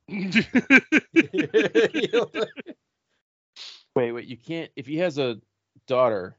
wait, 3.97 4.13
wait. 4.13 4.27
You 4.27 4.37
can't. 4.37 4.71
If 4.77 4.87
he 4.87 4.99
has 4.99 5.19
a 5.19 5.39
daughter, 5.87 6.37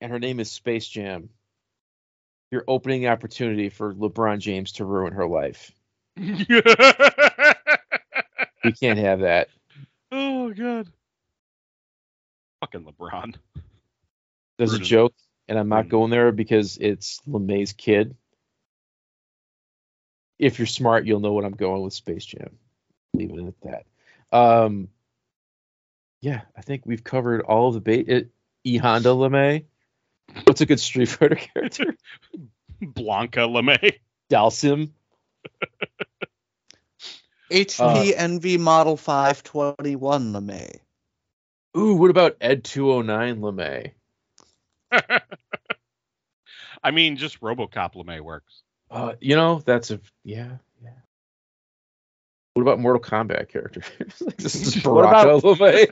and 0.00 0.12
her 0.12 0.18
name 0.18 0.40
is 0.40 0.50
Space 0.50 0.86
Jam, 0.86 1.30
you're 2.50 2.64
opening 2.68 3.00
the 3.00 3.08
opportunity 3.08 3.68
for 3.68 3.94
LeBron 3.94 4.38
James 4.38 4.72
to 4.72 4.84
ruin 4.84 5.12
her 5.12 5.26
life. 5.26 5.72
We 8.66 8.72
can't 8.72 8.98
have 8.98 9.20
that. 9.20 9.46
oh 10.10 10.52
god. 10.52 10.88
Fucking 12.58 12.84
LeBron. 12.84 13.36
There's 14.58 14.72
a 14.72 14.80
joke, 14.80 15.14
and 15.48 15.58
I'm 15.58 15.68
not 15.68 15.76
ruin- 15.76 15.88
going 15.88 16.10
there 16.10 16.32
because 16.32 16.78
it's 16.80 17.20
LeMay's 17.28 17.72
kid. 17.72 18.16
If 20.38 20.58
you're 20.58 20.66
smart, 20.66 21.06
you'll 21.06 21.20
know 21.20 21.32
what 21.32 21.44
I'm 21.44 21.52
going 21.52 21.82
with 21.82 21.94
Space 21.94 22.24
Jam. 22.24 22.58
Leave 23.14 23.30
it 23.30 23.46
at 23.46 23.60
that. 23.62 24.36
Um, 24.36 24.88
yeah, 26.20 26.42
I 26.56 26.60
think 26.60 26.82
we've 26.84 27.04
covered 27.04 27.42
all 27.42 27.68
of 27.68 27.74
the 27.74 27.80
bait. 27.80 28.08
It, 28.08 28.30
E 28.64 28.76
eh, 28.76 28.80
Honda 28.80 29.10
LeMay. 29.10 29.64
What's 30.44 30.60
a 30.60 30.66
good 30.66 30.80
Street 30.80 31.08
Fighter 31.08 31.36
character? 31.36 31.96
Blanka 32.82 33.48
LeMay. 33.48 33.98
Dhalsim. 34.30 34.90
HP 37.50 37.80
uh, 37.80 38.22
NV 38.22 38.58
Model 38.58 38.96
521 38.96 40.32
LeMay. 40.32 40.78
Ooh, 41.76 41.94
what 41.94 42.10
about 42.10 42.36
Ed 42.40 42.64
209 42.64 43.40
LeMay? 43.40 43.92
I 46.82 46.90
mean, 46.90 47.16
just 47.16 47.40
RoboCop 47.40 47.94
LeMay 47.94 48.20
works. 48.20 48.62
Uh, 48.90 49.14
you 49.20 49.34
know, 49.36 49.60
that's 49.64 49.90
a 49.90 50.00
yeah, 50.24 50.58
yeah. 50.82 50.90
What 52.54 52.62
about 52.62 52.78
Mortal 52.78 53.02
Kombat 53.02 53.48
characters? 53.48 53.84
this 54.38 54.54
is 54.54 54.74
What 54.84 55.02
Baraka 55.10 55.40
LeMay. 55.46 55.90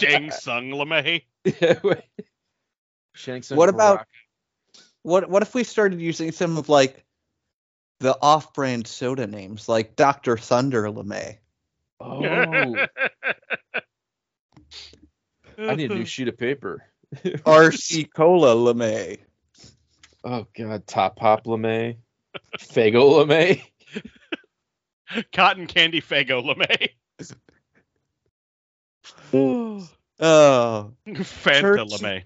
Shang 0.00 0.30
Tsung 0.30 0.70
LeMay. 0.70 1.22
Yeah. 1.60 1.74
Shang 3.14 3.42
Tsung 3.42 3.58
What 3.58 3.68
about- 3.68 4.06
What 5.02 5.28
what 5.28 5.42
if 5.42 5.54
we 5.54 5.64
started 5.64 6.00
using 6.00 6.32
some 6.32 6.56
of 6.56 6.68
like 6.68 7.04
the 8.00 8.16
off-brand 8.22 8.86
soda 8.86 9.26
names 9.26 9.68
like 9.68 9.94
Dr. 9.96 10.38
Thunder 10.38 10.84
LeMay? 10.84 11.36
Oh, 12.00 12.22
I 15.58 15.74
need 15.74 15.90
a 15.90 15.94
new 15.94 16.06
sheet 16.06 16.28
of 16.28 16.38
paper. 16.38 16.82
RC 17.24 18.12
Cola 18.14 18.54
LeMay. 18.54 19.18
Oh 20.22 20.46
God, 20.56 20.86
Top 20.86 21.16
Pop 21.16 21.44
LeMay, 21.44 21.96
Faygo 22.58 23.24
LeMay. 23.24 23.62
Cotton 25.32 25.66
Candy 25.66 26.00
Faygo 26.00 26.42
LeMay. 26.44 26.90
Oh, 30.22 30.92
Fanta 31.06 31.60
Turkey. 31.60 31.82
LeMay. 31.82 32.22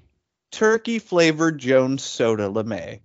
turkey 0.51 0.99
flavored 0.99 1.59
Jones 1.59 2.03
soda 2.03 2.49
LeMay. 2.49 3.01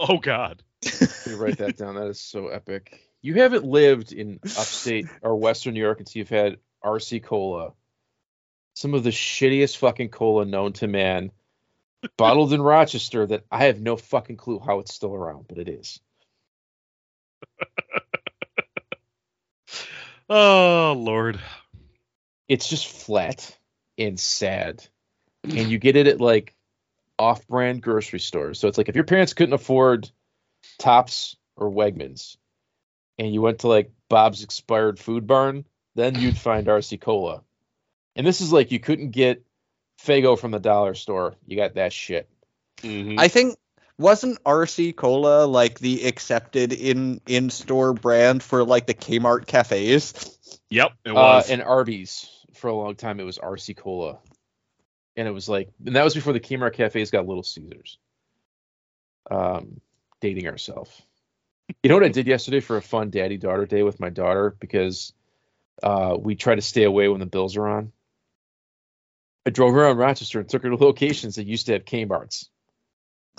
Oh 0.00 0.18
God. 0.18 0.64
Let 1.00 1.38
write 1.38 1.58
that 1.58 1.76
down. 1.76 1.94
That 1.94 2.08
is 2.08 2.18
so 2.18 2.48
epic. 2.48 2.98
You 3.20 3.34
haven't 3.34 3.64
lived 3.64 4.12
in 4.12 4.40
upstate 4.42 5.06
or 5.22 5.36
Western 5.36 5.74
New 5.74 5.80
York 5.80 6.00
until 6.00 6.18
you've 6.18 6.28
had 6.28 6.56
RC 6.84 7.22
Cola, 7.22 7.72
some 8.74 8.94
of 8.94 9.04
the 9.04 9.10
shittiest 9.10 9.76
fucking 9.78 10.08
cola 10.08 10.44
known 10.44 10.72
to 10.74 10.86
man, 10.86 11.30
bottled 12.16 12.52
in 12.52 12.62
Rochester. 12.62 13.26
That 13.26 13.44
I 13.50 13.66
have 13.66 13.80
no 13.80 13.96
fucking 13.96 14.36
clue 14.36 14.60
how 14.64 14.80
it's 14.80 14.94
still 14.94 15.14
around, 15.14 15.46
but 15.48 15.58
it 15.58 15.68
is. 15.68 16.00
Oh 20.34 20.94
Lord. 20.96 21.38
It's 22.48 22.66
just 22.68 22.86
flat 22.86 23.54
and 23.98 24.18
sad, 24.18 24.86
and 25.44 25.70
you 25.70 25.78
get 25.78 25.96
it 25.96 26.06
at 26.06 26.22
like 26.22 26.54
off-brand 27.18 27.82
grocery 27.82 28.18
stores. 28.18 28.58
So 28.58 28.66
it's 28.68 28.78
like 28.78 28.88
if 28.88 28.94
your 28.94 29.04
parents 29.04 29.34
couldn't 29.34 29.52
afford 29.52 30.10
Tops 30.78 31.36
or 31.56 31.70
Wegmans, 31.70 32.36
and 33.18 33.32
you 33.32 33.42
went 33.42 33.60
to 33.60 33.68
like 33.68 33.92
Bob's 34.08 34.42
Expired 34.42 34.98
Food 34.98 35.26
Barn, 35.26 35.66
then 35.94 36.14
you'd 36.14 36.38
find 36.38 36.66
RC 36.66 37.00
Cola. 37.00 37.42
And 38.16 38.26
this 38.26 38.40
is 38.40 38.52
like 38.52 38.70
you 38.72 38.80
couldn't 38.80 39.10
get 39.10 39.42
Faygo 40.02 40.38
from 40.38 40.50
the 40.50 40.58
dollar 40.60 40.94
store. 40.94 41.34
You 41.46 41.56
got 41.56 41.74
that 41.74 41.92
shit. 41.92 42.28
Mhm. 42.78 43.18
I 43.18 43.28
think 43.28 43.56
wasn't 43.98 44.42
RC 44.44 44.96
Cola 44.96 45.44
like 45.46 45.78
the 45.78 46.06
accepted 46.06 46.72
in 46.72 47.20
in 47.26 47.50
store 47.50 47.92
brand 47.92 48.42
for 48.42 48.64
like 48.64 48.86
the 48.86 48.94
Kmart 48.94 49.46
cafes? 49.46 50.38
yep, 50.70 50.92
it 51.04 51.10
Uh, 51.10 51.14
was. 51.14 51.50
and 51.50 51.62
Arby's 51.62 52.28
for 52.54 52.68
a 52.68 52.74
long 52.74 52.94
time 52.96 53.20
it 53.20 53.24
was 53.24 53.38
RC 53.38 53.74
Cola. 53.76 54.18
And 55.16 55.28
it 55.28 55.30
was 55.30 55.48
like 55.48 55.70
and 55.86 55.94
that 55.96 56.04
was 56.04 56.14
before 56.14 56.32
the 56.32 56.40
Kmart 56.40 56.72
cafes 56.74 57.10
got 57.10 57.26
Little 57.26 57.42
Caesars. 57.42 57.98
Um 59.30 59.80
dating 60.20 60.48
ourselves. 60.48 61.00
You 61.82 61.88
know 61.88 61.94
what 61.96 62.04
I 62.04 62.08
did 62.08 62.26
yesterday 62.26 62.60
for 62.60 62.76
a 62.76 62.82
fun 62.82 63.10
daddy 63.10 63.36
daughter 63.38 63.66
day 63.66 63.82
with 63.82 64.00
my 64.00 64.10
daughter 64.10 64.56
because 64.58 65.12
uh 65.82 66.16
we 66.18 66.34
try 66.34 66.54
to 66.54 66.62
stay 66.62 66.82
away 66.84 67.08
when 67.08 67.20
the 67.20 67.26
bills 67.26 67.56
are 67.56 67.68
on. 67.68 67.92
I 69.46 69.50
drove 69.50 69.74
around 69.74 69.96
Rochester 69.96 70.40
and 70.40 70.48
took 70.48 70.62
her 70.62 70.70
to 70.70 70.76
locations 70.76 71.36
that 71.36 71.46
used 71.46 71.66
to 71.66 71.72
have 71.72 71.84
Kmart's. 71.84 72.48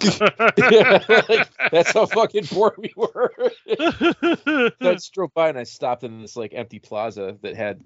Like, 0.02 1.50
that's 1.72 1.94
how 1.94 2.06
fucking 2.06 2.48
poor 2.48 2.76
we 2.78 2.94
were. 2.96 3.32
So 3.66 4.90
I 4.90 4.94
just 4.94 5.14
drove 5.14 5.34
by 5.34 5.50
and 5.50 5.58
I 5.58 5.64
stopped 5.64 6.04
in 6.04 6.22
this 6.22 6.36
like 6.36 6.54
empty 6.54 6.80
plaza 6.80 7.38
that 7.42 7.56
had 7.56 7.84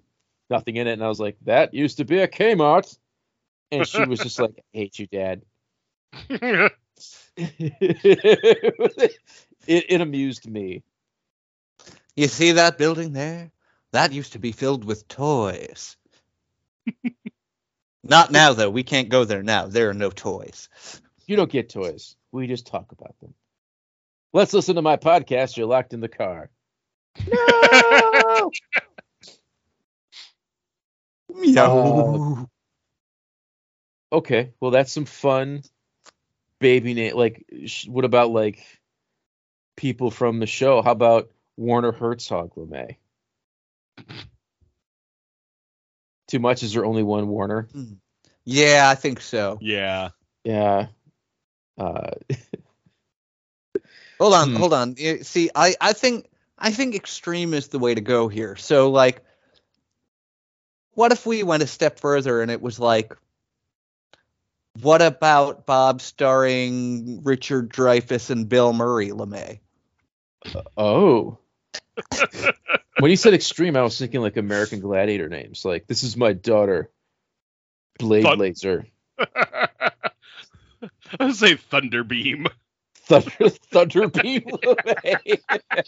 nothing 0.49 0.77
in 0.77 0.87
it, 0.87 0.93
and 0.93 1.03
I 1.03 1.07
was 1.07 1.19
like, 1.19 1.37
"That 1.45 1.73
used 1.73 1.97
to 1.97 2.05
be 2.05 2.19
a 2.19 2.27
Kmart," 2.27 2.97
and 3.71 3.87
she 3.87 4.03
was 4.05 4.19
just 4.19 4.39
like, 4.39 4.53
"I 4.57 4.61
"Hate 4.73 4.99
you, 4.99 5.07
Dad." 5.07 5.43
it, 6.29 6.73
it 9.67 10.01
amused 10.01 10.49
me. 10.49 10.83
You 12.15 12.27
see 12.27 12.53
that 12.53 12.77
building 12.77 13.13
there? 13.13 13.51
That 13.91 14.11
used 14.11 14.33
to 14.33 14.39
be 14.39 14.51
filled 14.51 14.83
with 14.83 15.07
toys. 15.07 15.97
Not 18.09 18.31
now 18.31 18.53
though. 18.53 18.69
We 18.69 18.83
can't 18.83 19.09
go 19.09 19.25
there 19.25 19.43
now. 19.43 19.67
There 19.67 19.89
are 19.89 19.93
no 19.93 20.09
toys. 20.09 20.69
You 21.25 21.35
don't 21.35 21.51
get 21.51 21.69
toys. 21.69 22.15
We 22.31 22.47
just 22.47 22.67
talk 22.67 22.91
about 22.91 23.19
them. 23.19 23.33
Let's 24.33 24.53
listen 24.53 24.75
to 24.75 24.81
my 24.81 24.97
podcast. 24.97 25.57
You're 25.57 25.67
locked 25.67 25.93
in 25.93 25.99
the 25.99 26.09
car. 26.09 26.49
No. 27.29 28.51
Meow. 31.35 32.15
Um, 32.15 32.49
okay, 34.11 34.53
well 34.59 34.71
that's 34.71 34.91
some 34.91 35.05
fun 35.05 35.61
baby 36.59 36.93
name. 36.93 37.15
Like, 37.15 37.45
sh- 37.65 37.87
what 37.87 38.05
about 38.05 38.31
like 38.31 38.65
people 39.75 40.11
from 40.11 40.39
the 40.39 40.47
show? 40.47 40.81
How 40.81 40.91
about 40.91 41.29
Werner 41.57 41.91
Herzog 41.91 42.55
LeMay? 42.55 42.95
Too 46.27 46.39
much? 46.39 46.63
Is 46.63 46.73
there 46.73 46.85
only 46.85 47.03
one 47.03 47.27
Werner? 47.27 47.67
yeah, 48.45 48.89
I 48.89 48.95
think 48.95 49.21
so. 49.21 49.57
yeah. 49.61 50.09
Yeah. 50.43 50.87
Uh, 51.77 52.11
Hold 54.19 54.33
on, 54.33 54.49
Hmm. 54.49 54.55
hold 54.55 54.73
on. 54.73 54.95
Eh, 54.97 55.17
See, 55.21 55.51
I, 55.53 55.75
I 55.79 55.93
think 55.93 56.27
I 56.57 56.71
think 56.71 56.95
extreme 56.95 57.53
is 57.53 57.67
the 57.67 57.77
way 57.77 57.93
to 57.93 58.01
go 58.01 58.27
here. 58.27 58.55
So 58.55 58.89
like 58.89 59.23
what 60.95 61.11
if 61.11 61.25
we 61.27 61.43
went 61.43 61.61
a 61.61 61.67
step 61.67 61.99
further 61.99 62.41
and 62.41 62.49
it 62.49 62.59
was 62.61 62.79
like 62.79 63.15
what 64.81 65.03
about 65.03 65.65
Bob 65.67 66.01
starring 66.01 67.21
Richard 67.23 67.69
Dreyfuss 67.69 68.31
and 68.31 68.49
Bill 68.49 68.73
Murray 68.73 69.09
LeMay? 69.09 69.59
oh. 70.77 71.37
When 72.99 73.11
you 73.11 73.17
said 73.17 73.33
extreme, 73.33 73.75
I 73.75 73.81
was 73.81 73.97
thinking 73.97 74.21
like 74.21 74.37
American 74.37 74.79
Gladiator 74.79 75.29
names. 75.29 75.65
Like, 75.65 75.87
this 75.87 76.03
is 76.03 76.17
my 76.17 76.33
daughter, 76.33 76.89
Blade 77.99 78.23
Thun- 78.23 78.39
Laser, 78.39 78.85
I 79.19 79.89
would 81.19 81.35
say 81.35 81.55
Thunderbeam. 81.55 82.47
Thunder 83.07 83.49
Thunderbeam 83.71 84.43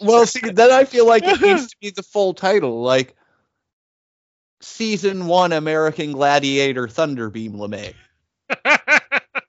Well, 0.00 0.26
see, 0.26 0.40
then 0.50 0.70
I 0.72 0.84
feel 0.84 1.06
like 1.06 1.22
it 1.24 1.40
needs 1.40 1.68
to 1.68 1.76
be 1.80 1.90
the 1.90 2.02
full 2.02 2.32
title, 2.32 2.82
like 2.82 3.14
season 4.62 5.26
one 5.26 5.52
American 5.52 6.12
Gladiator 6.12 6.88
Thunderbeam 6.88 7.52
LeMay. 7.52 7.94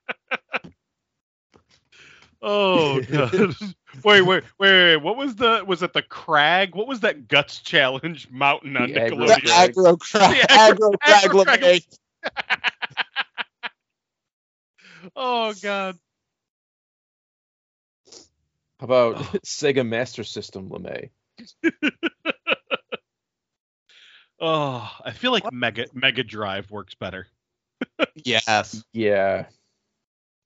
oh 2.42 3.02
god. 3.12 3.56
wait, 4.04 4.22
wait, 4.22 4.26
wait, 4.26 4.44
wait. 4.60 4.96
What 4.98 5.18
was 5.18 5.36
the 5.36 5.64
was 5.68 5.84
it 5.84 5.94
the 5.94 6.02
crag? 6.02 6.76
What 6.76 6.88
was 6.88 7.02
that 7.02 7.28
guts 7.28 7.60
challenge 7.60 8.30
mountain 8.32 8.78
on 8.78 8.92
The 8.92 9.00
aggro 9.00 9.28
The 9.28 9.34
Nickelodeon? 9.36 9.42
crag. 9.46 9.74
aggro 9.74 10.00
crag, 10.00 10.36
The 10.38 10.48
aggro- 10.48 10.96
aggro 11.06 11.46
crag 11.46 11.60
crag. 11.60 11.62
LeMay. 11.62 11.86
oh 15.16 15.54
god. 15.62 15.98
How 18.80 18.86
about 18.86 19.16
oh. 19.18 19.38
Sega 19.46 19.88
Master 19.88 20.24
System 20.24 20.70
LeMay? 20.70 21.10
Oh, 24.40 24.92
I 25.06 25.12
feel 25.12 25.32
like 25.32 25.52
Mega 25.52 25.86
Mega 25.94 26.24
Drive 26.24 26.72
works 26.72 26.96
better. 26.96 27.28
Yes. 28.16 28.84
Yeah. 28.92 29.46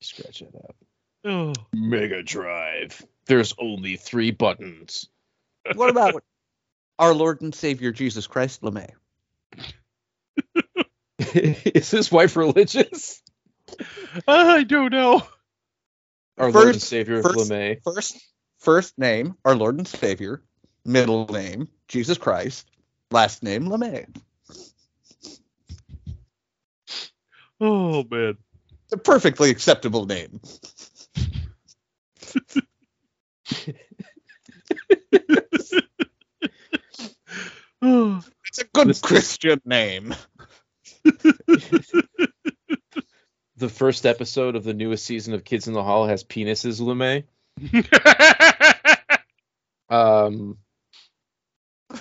Scratch 0.01 0.39
that 0.39 0.53
out. 0.55 0.75
Oh. 1.25 1.53
Mega 1.73 2.21
Drive. 2.21 3.03
There's 3.25 3.53
only 3.57 3.95
three 3.95 4.31
buttons. 4.31 5.09
What 5.73 5.89
about 5.89 6.23
our 6.99 7.13
Lord 7.13 7.41
and 7.41 7.53
Savior 7.53 7.91
Jesus 7.91 8.27
Christ 8.27 8.61
LeMay? 8.61 8.91
Is 11.33 11.89
his 11.89 12.11
wife 12.11 12.35
religious? 12.35 13.21
I 14.27 14.63
don't 14.63 14.91
know. 14.91 15.23
Our 16.37 16.51
Lord 16.51 16.67
and 16.69 16.81
Savior 16.81 17.23
first- 17.23 17.49
LeMay. 17.49 17.81
First, 17.83 18.17
first 18.59 18.97
name, 18.99 19.35
our 19.43 19.55
Lord 19.55 19.77
and 19.77 19.87
Savior. 19.87 20.43
Middle 20.85 21.25
name, 21.27 21.67
Jesus 21.87 22.19
Christ. 22.19 22.69
Last 23.09 23.41
name, 23.41 23.65
LeMay. 23.65 24.05
Oh 27.59 28.03
man. 28.09 28.37
It's 28.83 28.93
a 28.93 28.97
perfectly 28.97 29.49
acceptable 29.49 30.05
name. 30.05 30.41
It's 37.81 38.59
a 38.59 38.63
good 38.73 38.87
This- 38.87 39.01
this- 39.01 39.01
Christian 39.01 39.61
name. 39.65 40.15
The 43.57 43.69
first 43.69 44.05
episode 44.05 44.57
of 44.57 44.65
the 44.65 44.73
newest 44.73 45.05
season 45.05 45.33
of 45.33 45.45
Kids 45.45 45.69
in 45.69 45.73
the 45.73 45.81
Hall 45.81 46.05
has 46.07 46.25
penises 46.25 46.81
LeMay. 46.81 47.23
Um. 49.87 50.57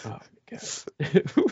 Oh. 0.05 0.19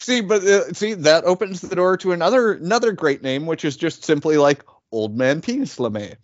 See, 0.00 0.20
but 0.20 0.42
uh, 0.44 0.72
see 0.74 0.94
that 0.94 1.24
opens 1.24 1.60
the 1.62 1.74
door 1.76 1.96
to 1.98 2.10
another 2.12 2.52
another 2.52 2.92
great 2.92 3.22
name, 3.22 3.46
which 3.46 3.64
is 3.64 3.76
just 3.76 4.04
simply 4.04 4.36
like 4.36 4.62
Old 4.92 5.16
Man 5.16 5.40
Penis 5.40 5.76
LeMay. 5.76 6.16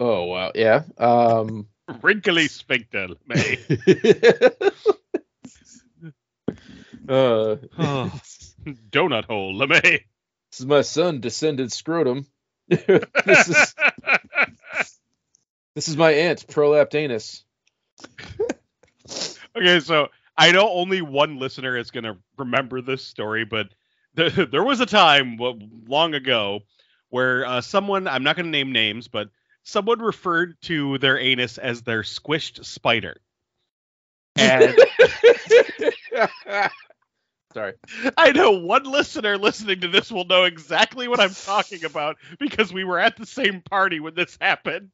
Oh 0.00 0.24
wow. 0.24 0.52
Yeah. 0.54 0.82
Um. 0.98 1.68
Wrinkly 2.02 2.48
sphincter, 2.48 3.08
May. 3.26 3.58
uh. 7.08 7.56
Oh. 7.78 8.20
Donut 8.90 9.24
hole, 9.26 9.54
LeMay. 9.54 10.00
This 10.50 10.60
is 10.60 10.66
my 10.66 10.82
son, 10.82 11.20
descended 11.20 11.70
scrotum. 11.70 12.26
this 12.68 13.48
is 13.48 13.74
this 15.74 15.88
is 15.88 15.96
my 15.96 16.10
aunt, 16.10 16.46
prolapsed 16.48 16.94
anus. 16.94 17.44
okay, 19.54 19.80
so 19.80 20.08
I 20.36 20.50
know 20.52 20.68
only 20.70 21.00
one 21.02 21.38
listener 21.38 21.76
is 21.76 21.90
going 21.90 22.04
to 22.04 22.16
remember 22.36 22.80
this 22.80 23.04
story, 23.04 23.44
but 23.44 23.68
th- 24.16 24.50
there 24.50 24.64
was 24.64 24.80
a 24.80 24.86
time 24.86 25.36
w- 25.36 25.68
long 25.86 26.14
ago 26.14 26.60
where 27.10 27.46
uh, 27.46 27.60
someone, 27.60 28.08
I'm 28.08 28.24
not 28.24 28.36
going 28.36 28.46
to 28.46 28.50
name 28.50 28.72
names, 28.72 29.08
but 29.08 29.28
someone 29.66 29.98
referred 29.98 30.56
to 30.62 30.96
their 30.98 31.18
anus 31.18 31.58
as 31.58 31.82
their 31.82 32.02
squished 32.02 32.64
spider. 32.64 33.20
And 34.36 34.78
Sorry. 37.52 37.72
I 38.16 38.32
know 38.32 38.52
one 38.52 38.84
listener 38.84 39.38
listening 39.38 39.80
to 39.80 39.88
this 39.88 40.12
will 40.12 40.26
know 40.26 40.44
exactly 40.44 41.08
what 41.08 41.20
I'm 41.20 41.34
talking 41.34 41.84
about 41.84 42.16
because 42.38 42.72
we 42.72 42.84
were 42.84 42.98
at 42.98 43.16
the 43.16 43.26
same 43.26 43.62
party 43.62 43.98
when 43.98 44.14
this 44.14 44.36
happened. 44.40 44.90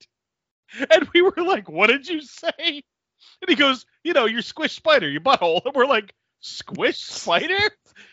And 0.90 1.08
we 1.12 1.22
were 1.22 1.34
like, 1.36 1.68
what 1.68 1.88
did 1.88 2.08
you 2.08 2.22
say? 2.22 2.52
And 2.58 3.48
he 3.48 3.56
goes, 3.56 3.84
you 4.04 4.12
know, 4.14 4.26
your 4.26 4.42
squish 4.42 4.74
spider, 4.74 5.10
your 5.10 5.20
butthole. 5.20 5.60
And 5.64 5.74
we're 5.74 5.86
like, 5.86 6.14
squish 6.40 7.00
spider? 7.00 7.58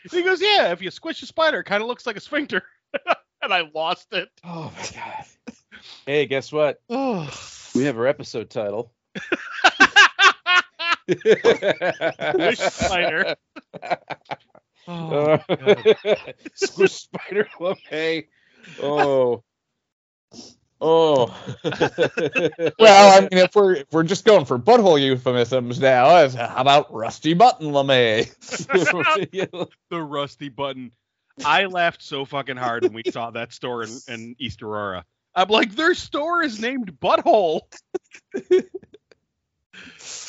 And 0.03 0.11
he 0.11 0.23
goes, 0.23 0.41
yeah, 0.41 0.71
if 0.71 0.81
you 0.81 0.91
squish 0.91 1.21
a 1.21 1.25
spider, 1.25 1.59
it 1.59 1.65
kind 1.65 1.81
of 1.81 1.87
looks 1.87 2.05
like 2.05 2.17
a 2.17 2.21
sphincter. 2.21 2.63
and 3.43 3.53
I 3.53 3.63
lost 3.73 4.07
it. 4.11 4.29
Oh 4.43 4.71
my 4.75 4.87
god. 4.93 5.25
Hey, 6.05 6.25
guess 6.25 6.51
what? 6.51 6.81
We 7.75 7.83
have 7.83 7.99
our 7.99 8.07
episode 8.07 8.49
title. 8.49 8.91
Squish 11.07 12.59
spider. 12.59 13.35
Oh, 14.87 15.33
uh, 15.33 15.37
Squish 16.55 16.93
Spider 16.93 17.47
LeMay. 17.59 18.25
Oh. 18.81 19.43
Oh. 20.81 21.27
Well, 22.79 23.17
I 23.17 23.21
mean, 23.21 23.29
if 23.33 23.53
we're 23.53 23.75
if 23.75 23.91
we're 23.91 24.03
just 24.03 24.25
going 24.25 24.45
for 24.45 24.57
butthole 24.57 24.99
euphemisms 24.99 25.79
now, 25.79 26.27
how 26.27 26.61
about 26.61 26.91
Rusty 26.93 27.35
Button 27.35 27.71
LeMay? 27.71 28.27
the 29.89 30.01
rusty 30.01 30.49
button. 30.49 30.91
I 31.45 31.65
laughed 31.65 32.01
so 32.01 32.25
fucking 32.25 32.57
hard 32.57 32.83
when 32.83 32.93
we 32.93 33.03
saw 33.11 33.31
that 33.31 33.53
store 33.53 33.83
in, 33.83 33.89
in 34.07 34.35
East 34.39 34.61
Aurora. 34.61 35.05
I'm 35.35 35.49
like, 35.49 35.75
their 35.75 35.93
store 35.95 36.43
is 36.43 36.59
named 36.59 36.99
Butthole. 36.99 37.61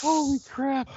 Holy 0.00 0.38
crap. 0.48 0.88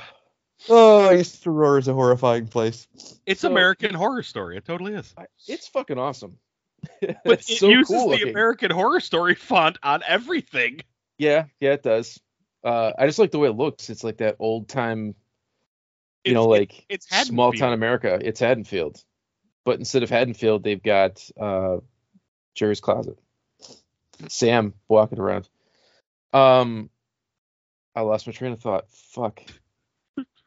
Oh, 0.69 1.11
East 1.13 1.45
Aurora 1.45 1.79
is 1.79 1.87
a 1.87 1.93
horrifying 1.93 2.47
place. 2.47 2.87
It's 3.25 3.41
So- 3.41 3.51
American 3.51 3.93
Horror 3.93 4.23
Story. 4.23 4.57
It 4.57 4.65
totally 4.65 4.93
is. 4.93 5.13
It's 5.47 5.67
fucking 5.67 5.97
awesome. 5.97 6.37
But 7.01 7.39
it's 7.39 7.49
it 7.49 7.57
so 7.59 7.69
uses 7.69 7.87
cool 7.95 8.05
the 8.09 8.15
looking. 8.17 8.29
American 8.29 8.71
Horror 8.71 8.99
Story 8.99 9.35
font 9.35 9.77
on 9.83 10.03
everything. 10.05 10.81
Yeah, 11.17 11.45
yeah, 11.61 11.71
it 11.73 11.83
does. 11.83 12.19
Uh, 12.63 12.91
I 12.97 13.07
just 13.07 13.19
like 13.19 13.31
the 13.31 13.39
way 13.39 13.47
it 13.49 13.55
looks. 13.55 13.89
It's 13.89 14.03
like 14.03 14.17
that 14.17 14.35
old 14.39 14.67
time, 14.67 15.05
you 15.07 15.13
It's- 16.31 16.33
know, 16.33 16.45
like 16.47 16.85
It's 16.89 17.07
small 17.25 17.53
town 17.53 17.71
America. 17.73 18.19
It's 18.21 18.39
Haddonfield, 18.41 19.01
but 19.65 19.79
instead 19.79 20.03
of 20.03 20.09
Haddonfield, 20.09 20.63
they've 20.63 20.81
got 20.81 21.27
uh, 21.39 21.77
Jerry's 22.55 22.81
Closet. 22.81 23.17
Sam 24.29 24.73
walking 24.87 25.19
around. 25.19 25.49
Um, 26.33 26.89
I 27.95 28.01
lost 28.01 28.27
my 28.27 28.33
train 28.33 28.53
of 28.53 28.59
thought. 28.59 28.89
Fuck. 28.89 29.41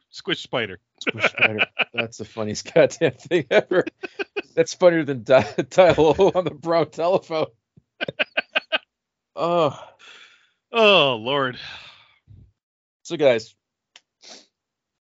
Squish 0.09 0.41
Spider. 0.41 0.79
Squish 1.01 1.25
Spider. 1.25 1.67
That's 1.93 2.17
the 2.17 2.25
funniest 2.25 2.71
goddamn 2.73 3.11
thing 3.11 3.45
ever. 3.51 3.85
That's 4.55 4.73
funnier 4.73 5.03
than 5.03 5.23
di- 5.23 5.53
dial 5.69 6.15
O 6.19 6.31
on 6.33 6.43
the 6.45 6.53
brown 6.53 6.89
telephone. 6.89 7.47
oh, 9.35 9.79
Oh 10.71 11.15
Lord. 11.15 11.57
so 13.03 13.15
guys, 13.15 13.55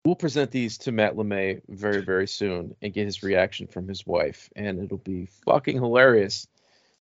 we'll 0.05 0.15
present 0.15 0.51
these 0.51 0.77
to 0.79 0.91
Matt 0.91 1.15
LeMay 1.15 1.61
very, 1.69 2.01
very 2.01 2.27
soon 2.27 2.75
and 2.81 2.93
get 2.93 3.05
his 3.05 3.23
reaction 3.23 3.67
from 3.67 3.87
his 3.87 4.05
wife, 4.05 4.49
and 4.55 4.79
it'll 4.83 4.97
be 4.97 5.27
fucking 5.45 5.75
hilarious. 5.75 6.47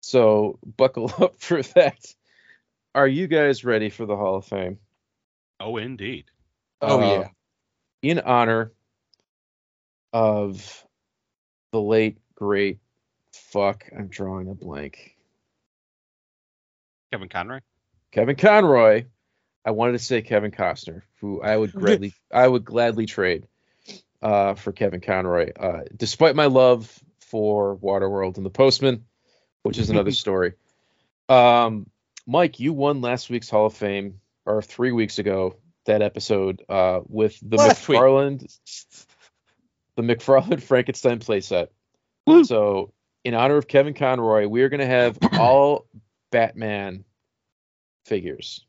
So 0.02 0.60
buckle 0.78 1.12
up 1.20 1.36
for 1.40 1.62
that. 1.62 2.14
Are 2.94 3.08
you 3.08 3.28
guys 3.28 3.64
ready 3.64 3.90
for 3.90 4.06
the 4.06 4.16
Hall 4.18 4.36
of 4.36 4.46
Fame? 4.46 4.78
Oh 5.60 5.78
indeed. 5.78 6.26
Oh, 6.82 7.00
Uh, 7.00 7.20
yeah. 7.22 7.28
In 8.02 8.20
honor 8.20 8.72
of 10.12 10.84
the 11.72 11.80
late 11.82 12.18
great 12.36 12.80
fuck, 13.32 13.86
I'm 13.98 14.08
drawing 14.08 14.50
a 14.50 14.56
blank. 14.56 15.16
Kevin 17.14 17.30
Conroy. 17.30 17.60
Kevin 18.12 18.36
Conroy. 18.36 19.06
I 19.66 19.72
wanted 19.72 19.94
to 19.94 20.00
say 20.00 20.22
Kevin 20.22 20.52
Costner, 20.52 21.04
who 21.20 21.42
I 21.42 21.56
would 21.56 21.72
gladly 21.74 22.14
I 22.34 22.48
would 22.48 22.66
gladly 22.66 23.06
trade 23.06 23.48
uh, 24.22 24.56
for 24.56 24.72
Kevin 24.72 25.02
Conroy. 25.02 25.52
Uh, 25.58 25.82
despite 25.96 26.36
my 26.36 26.46
love 26.46 27.00
for 27.20 27.78
Waterworld 27.78 28.38
and 28.38 28.46
The 28.46 28.50
Postman, 28.50 29.06
which 29.64 29.78
is 29.78 29.90
another 29.90 30.12
story. 30.24 30.54
Um, 31.30 31.90
Mike, 32.28 32.60
you 32.60 32.74
won 32.74 33.02
last 33.02 33.30
week's 33.30 33.50
Hall 33.50 33.68
of 33.68 33.74
Fame, 33.74 34.20
or 34.46 34.62
three 34.62 34.92
weeks 34.92 35.20
ago, 35.20 35.56
that 35.86 36.02
episode 36.02 36.64
uh, 36.70 37.02
with 37.08 37.38
the 37.42 37.58
Last 37.58 37.88
week. 37.88 38.00
McFarlane, 38.00 39.06
the 39.96 40.02
McFarlane 40.02 40.62
Frankenstein 40.68 41.20
playset. 41.20 41.68
So, 42.44 42.94
in 43.24 43.34
honor 43.34 43.58
of 43.58 43.68
Kevin 43.68 43.94
Conroy, 43.94 44.48
we 44.48 44.62
are 44.62 44.70
going 44.70 44.80
to 44.80 44.86
have 44.86 45.18
all 45.40 45.86
Batman 46.32 47.04
figures. 48.06 48.66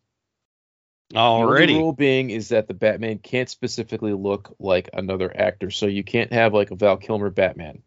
The 1.12 1.18
Already. 1.18 1.74
rule 1.74 1.92
being 1.92 2.30
is 2.30 2.48
that 2.48 2.68
the 2.68 2.74
Batman 2.74 3.18
can't 3.18 3.48
specifically 3.48 4.14
look 4.14 4.54
like 4.58 4.88
another 4.94 5.30
actor, 5.36 5.70
so 5.70 5.86
you 5.86 6.02
can't 6.04 6.32
have 6.32 6.54
like 6.54 6.70
a 6.70 6.76
Val 6.76 6.96
Kilmer 6.96 7.30
Batman 7.30 7.82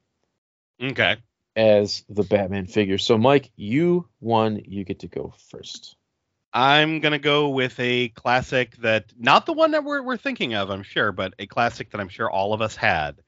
Okay. 0.81 1.17
as 1.55 2.03
the 2.09 2.23
Batman 2.23 2.67
figure. 2.67 2.97
So, 2.99 3.17
Mike, 3.17 3.51
you 3.55 4.07
won. 4.19 4.61
You 4.65 4.83
get 4.83 4.99
to 4.99 5.07
go 5.07 5.33
first. 5.49 5.95
I'm 6.53 6.99
gonna 7.01 7.19
go 7.19 7.49
with 7.49 7.77
a 7.79 8.09
classic 8.09 8.77
that 8.77 9.11
not 9.17 9.45
the 9.45 9.53
one 9.53 9.71
that 9.71 9.83
we're 9.83 10.03
we're 10.03 10.17
thinking 10.17 10.53
of, 10.53 10.69
I'm 10.69 10.83
sure, 10.83 11.11
but 11.11 11.33
a 11.39 11.47
classic 11.47 11.91
that 11.91 11.99
I'm 11.99 12.09
sure 12.09 12.29
all 12.29 12.53
of 12.53 12.61
us 12.61 12.75
had. 12.75 13.21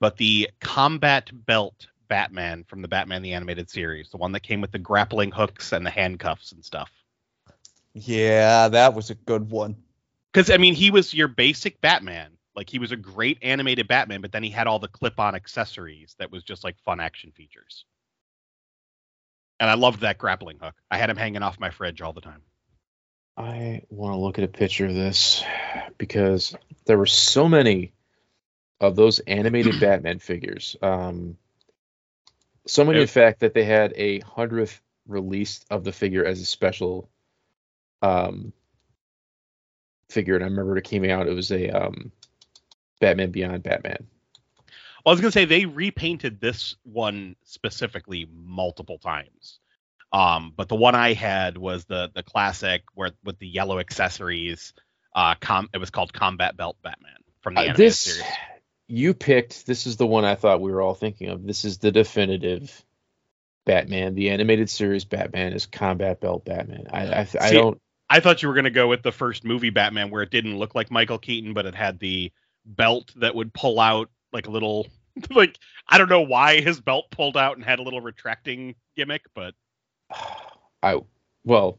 But 0.00 0.16
the 0.16 0.50
combat 0.60 1.30
belt 1.32 1.86
Batman 2.08 2.64
from 2.64 2.82
the 2.82 2.88
Batman 2.88 3.22
the 3.22 3.34
Animated 3.34 3.70
Series, 3.70 4.10
the 4.10 4.16
one 4.18 4.32
that 4.32 4.40
came 4.40 4.60
with 4.60 4.72
the 4.72 4.78
grappling 4.78 5.30
hooks 5.30 5.72
and 5.72 5.86
the 5.86 5.90
handcuffs 5.90 6.52
and 6.52 6.64
stuff. 6.64 6.90
Yeah, 8.06 8.68
that 8.68 8.94
was 8.94 9.10
a 9.10 9.14
good 9.14 9.50
one. 9.50 9.76
Because 10.32 10.50
I 10.50 10.56
mean, 10.56 10.74
he 10.74 10.90
was 10.90 11.14
your 11.14 11.28
basic 11.28 11.80
Batman. 11.80 12.32
Like 12.54 12.68
he 12.68 12.78
was 12.78 12.92
a 12.92 12.96
great 12.96 13.38
animated 13.42 13.86
Batman, 13.86 14.20
but 14.20 14.32
then 14.32 14.42
he 14.42 14.50
had 14.50 14.66
all 14.66 14.78
the 14.78 14.88
clip-on 14.88 15.34
accessories 15.34 16.16
that 16.18 16.32
was 16.32 16.42
just 16.42 16.64
like 16.64 16.76
fun 16.84 16.98
action 17.00 17.30
features. 17.30 17.84
And 19.60 19.70
I 19.70 19.74
loved 19.74 20.00
that 20.00 20.18
grappling 20.18 20.58
hook. 20.60 20.74
I 20.90 20.98
had 20.98 21.10
him 21.10 21.16
hanging 21.16 21.42
off 21.42 21.60
my 21.60 21.70
fridge 21.70 22.02
all 22.02 22.12
the 22.12 22.20
time. 22.20 22.42
I 23.36 23.82
want 23.90 24.14
to 24.14 24.18
look 24.18 24.38
at 24.38 24.44
a 24.44 24.48
picture 24.48 24.86
of 24.86 24.94
this 24.94 25.44
because 25.98 26.56
there 26.86 26.98
were 26.98 27.06
so 27.06 27.48
many 27.48 27.92
of 28.80 28.96
those 28.96 29.20
animated 29.20 29.78
Batman 29.80 30.18
figures. 30.18 30.76
Um, 30.82 31.36
so 32.66 32.84
many, 32.84 33.00
in 33.00 33.06
fact, 33.06 33.40
that 33.40 33.54
they 33.54 33.64
had 33.64 33.92
a 33.96 34.18
hundredth 34.20 34.80
release 35.06 35.64
of 35.70 35.84
the 35.84 35.92
figure 35.92 36.24
as 36.24 36.40
a 36.40 36.44
special 36.44 37.08
um, 38.02 38.52
figure. 40.10 40.34
And 40.34 40.44
I 40.44 40.48
remember 40.48 40.76
it 40.76 40.84
came 40.84 41.04
out. 41.04 41.28
It 41.28 41.34
was 41.34 41.50
a 41.50 41.68
um, 41.70 42.12
Batman 43.00 43.30
Beyond 43.30 43.62
Batman. 43.62 44.06
Well, 45.04 45.12
I 45.12 45.14
was 45.14 45.20
gonna 45.20 45.32
say 45.32 45.44
they 45.44 45.64
repainted 45.64 46.40
this 46.40 46.76
one 46.82 47.36
specifically 47.44 48.28
multiple 48.32 48.98
times. 48.98 49.58
Um, 50.12 50.52
but 50.56 50.68
the 50.68 50.74
one 50.74 50.94
I 50.94 51.12
had 51.12 51.56
was 51.58 51.84
the 51.84 52.10
the 52.14 52.22
classic 52.22 52.82
where 52.94 53.10
with 53.24 53.38
the 53.38 53.48
yellow 53.48 53.78
accessories. 53.78 54.72
Uh, 55.14 55.34
com- 55.40 55.68
it 55.74 55.78
was 55.78 55.90
called 55.90 56.12
Combat 56.12 56.56
Belt 56.56 56.76
Batman 56.82 57.16
from 57.40 57.54
the 57.54 57.60
Uh, 57.60 57.64
animated 57.64 57.86
this 57.86 58.00
series. 58.00 58.22
you 58.86 59.14
picked. 59.14 59.66
This 59.66 59.86
is 59.86 59.96
the 59.96 60.06
one 60.06 60.24
I 60.24 60.34
thought 60.34 60.60
we 60.60 60.70
were 60.70 60.82
all 60.82 60.94
thinking 60.94 61.28
of. 61.30 61.44
This 61.44 61.64
is 61.64 61.78
the 61.78 61.90
definitive 61.90 62.84
Batman. 63.66 64.14
The 64.14 64.30
animated 64.30 64.70
series 64.70 65.04
Batman 65.04 65.54
is 65.54 65.66
Combat 65.66 66.20
Belt 66.20 66.44
Batman. 66.44 66.86
I 66.90 67.06
I, 67.06 67.20
I 67.20 67.24
See, 67.24 67.54
don't. 67.54 67.80
I 68.10 68.20
thought 68.20 68.42
you 68.42 68.48
were 68.48 68.54
gonna 68.54 68.70
go 68.70 68.88
with 68.88 69.02
the 69.02 69.12
first 69.12 69.44
movie 69.44 69.70
Batman 69.70 70.10
where 70.10 70.22
it 70.22 70.30
didn't 70.30 70.58
look 70.58 70.74
like 70.74 70.90
Michael 70.90 71.18
Keaton, 71.18 71.52
but 71.54 71.66
it 71.66 71.74
had 71.74 71.98
the 71.98 72.32
belt 72.64 73.12
that 73.16 73.34
would 73.34 73.52
pull 73.52 73.80
out 73.80 74.10
like 74.32 74.46
a 74.46 74.50
little 74.50 74.86
like 75.30 75.58
I 75.88 75.98
don't 75.98 76.08
know 76.08 76.22
why 76.22 76.60
his 76.60 76.80
belt 76.80 77.10
pulled 77.10 77.36
out 77.36 77.56
and 77.56 77.64
had 77.64 77.78
a 77.78 77.82
little 77.82 78.00
retracting 78.00 78.74
gimmick, 78.96 79.22
but 79.34 79.54
I 80.82 81.00
well. 81.44 81.78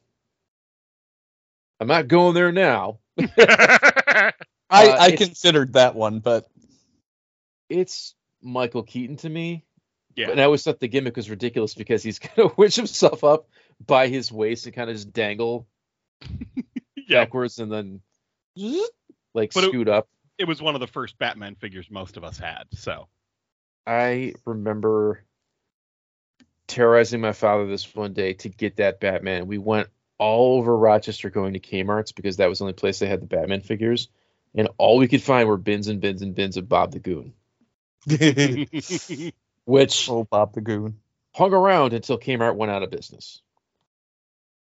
I'm 1.81 1.87
not 1.87 2.09
going 2.09 2.33
there 2.33 2.51
now. 2.51 2.99
I, 3.17 4.33
Uh, 4.69 4.97
I 4.99 5.07
it's- 5.07 5.17
considered 5.17 5.73
that 5.73 5.95
one, 5.95 6.19
but 6.19 6.49
It's 7.69 8.15
Michael 8.41 8.83
Keaton 8.83 9.15
to 9.17 9.29
me. 9.29 9.63
yeah. 10.15 10.29
And 10.29 10.39
I 10.41 10.43
always 10.43 10.63
thought 10.63 10.79
the 10.79 10.87
gimmick 10.89 11.15
was 11.15 11.29
ridiculous 11.29 11.73
because 11.73 12.03
he's 12.03 12.19
gonna 12.35 12.51
winch 12.57 12.75
himself 12.75 13.23
up 13.23 13.47
by 13.85 14.07
his 14.09 14.31
waist 14.31 14.65
and 14.65 14.75
kind 14.75 14.89
of 14.89 14.95
just 14.97 15.13
dangle 15.13 15.67
yeah. 16.95 17.23
backwards 17.23 17.59
and 17.59 17.71
then 17.71 18.01
like 19.33 19.53
But 19.53 19.63
it- 19.65 19.89
up. 19.89 20.07
It 20.37 20.47
was 20.47 20.61
one 20.61 20.73
of 20.73 20.79
the 20.81 20.87
first 20.87 21.17
Batman 21.19 21.55
figures 21.55 21.87
most 21.91 22.15
of 22.15 22.23
us 22.23 22.37
had, 22.37 22.63
so 22.73 23.07
I 23.85 24.33
remember 24.45 25.25
terrorizing 26.67 27.19
my 27.19 27.33
father 27.33 27.65
this 27.67 27.93
one 27.93 28.13
day 28.13 28.33
to 28.33 28.47
get 28.49 28.77
that 28.77 29.01
Batman. 29.01 29.47
We 29.47 29.57
went 29.57 29.89
all 30.17 30.57
over 30.59 30.77
Rochester 30.77 31.29
going 31.29 31.53
to 31.53 31.59
Kmart's 31.59 32.13
because 32.13 32.37
that 32.37 32.47
was 32.47 32.59
the 32.59 32.65
only 32.65 32.73
place 32.73 32.99
they 32.99 33.07
had 33.07 33.21
the 33.21 33.25
Batman 33.25 33.59
figures. 33.61 34.07
And 34.55 34.69
all 34.77 34.97
we 34.97 35.07
could 35.09 35.21
find 35.21 35.47
were 35.47 35.57
bins 35.57 35.89
and 35.89 35.99
bins 35.99 36.21
and 36.21 36.33
bins 36.33 36.55
of 36.57 36.69
Bob 36.69 36.91
the 36.93 36.99
Goon, 36.99 37.33
which 39.65 40.09
oh, 40.09 40.23
Bob 40.23 40.53
the 40.53 40.61
Goon. 40.61 40.99
hung 41.33 41.53
around 41.53 41.93
until 41.93 42.17
Kmart 42.17 42.55
went 42.55 42.71
out 42.71 42.83
of 42.83 42.91
business. 42.91 43.41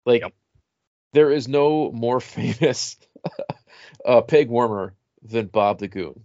Like, 0.07 0.23
Yep. 0.23 0.33
There 1.13 1.31
is 1.31 1.49
no 1.49 1.91
more 1.93 2.21
famous 2.21 2.97
uh, 4.05 4.23
peg 4.23 4.49
warmer 4.49 4.95
than 5.23 5.47
Bob 5.47 5.79
the 5.79 5.89
Goon, 5.89 6.25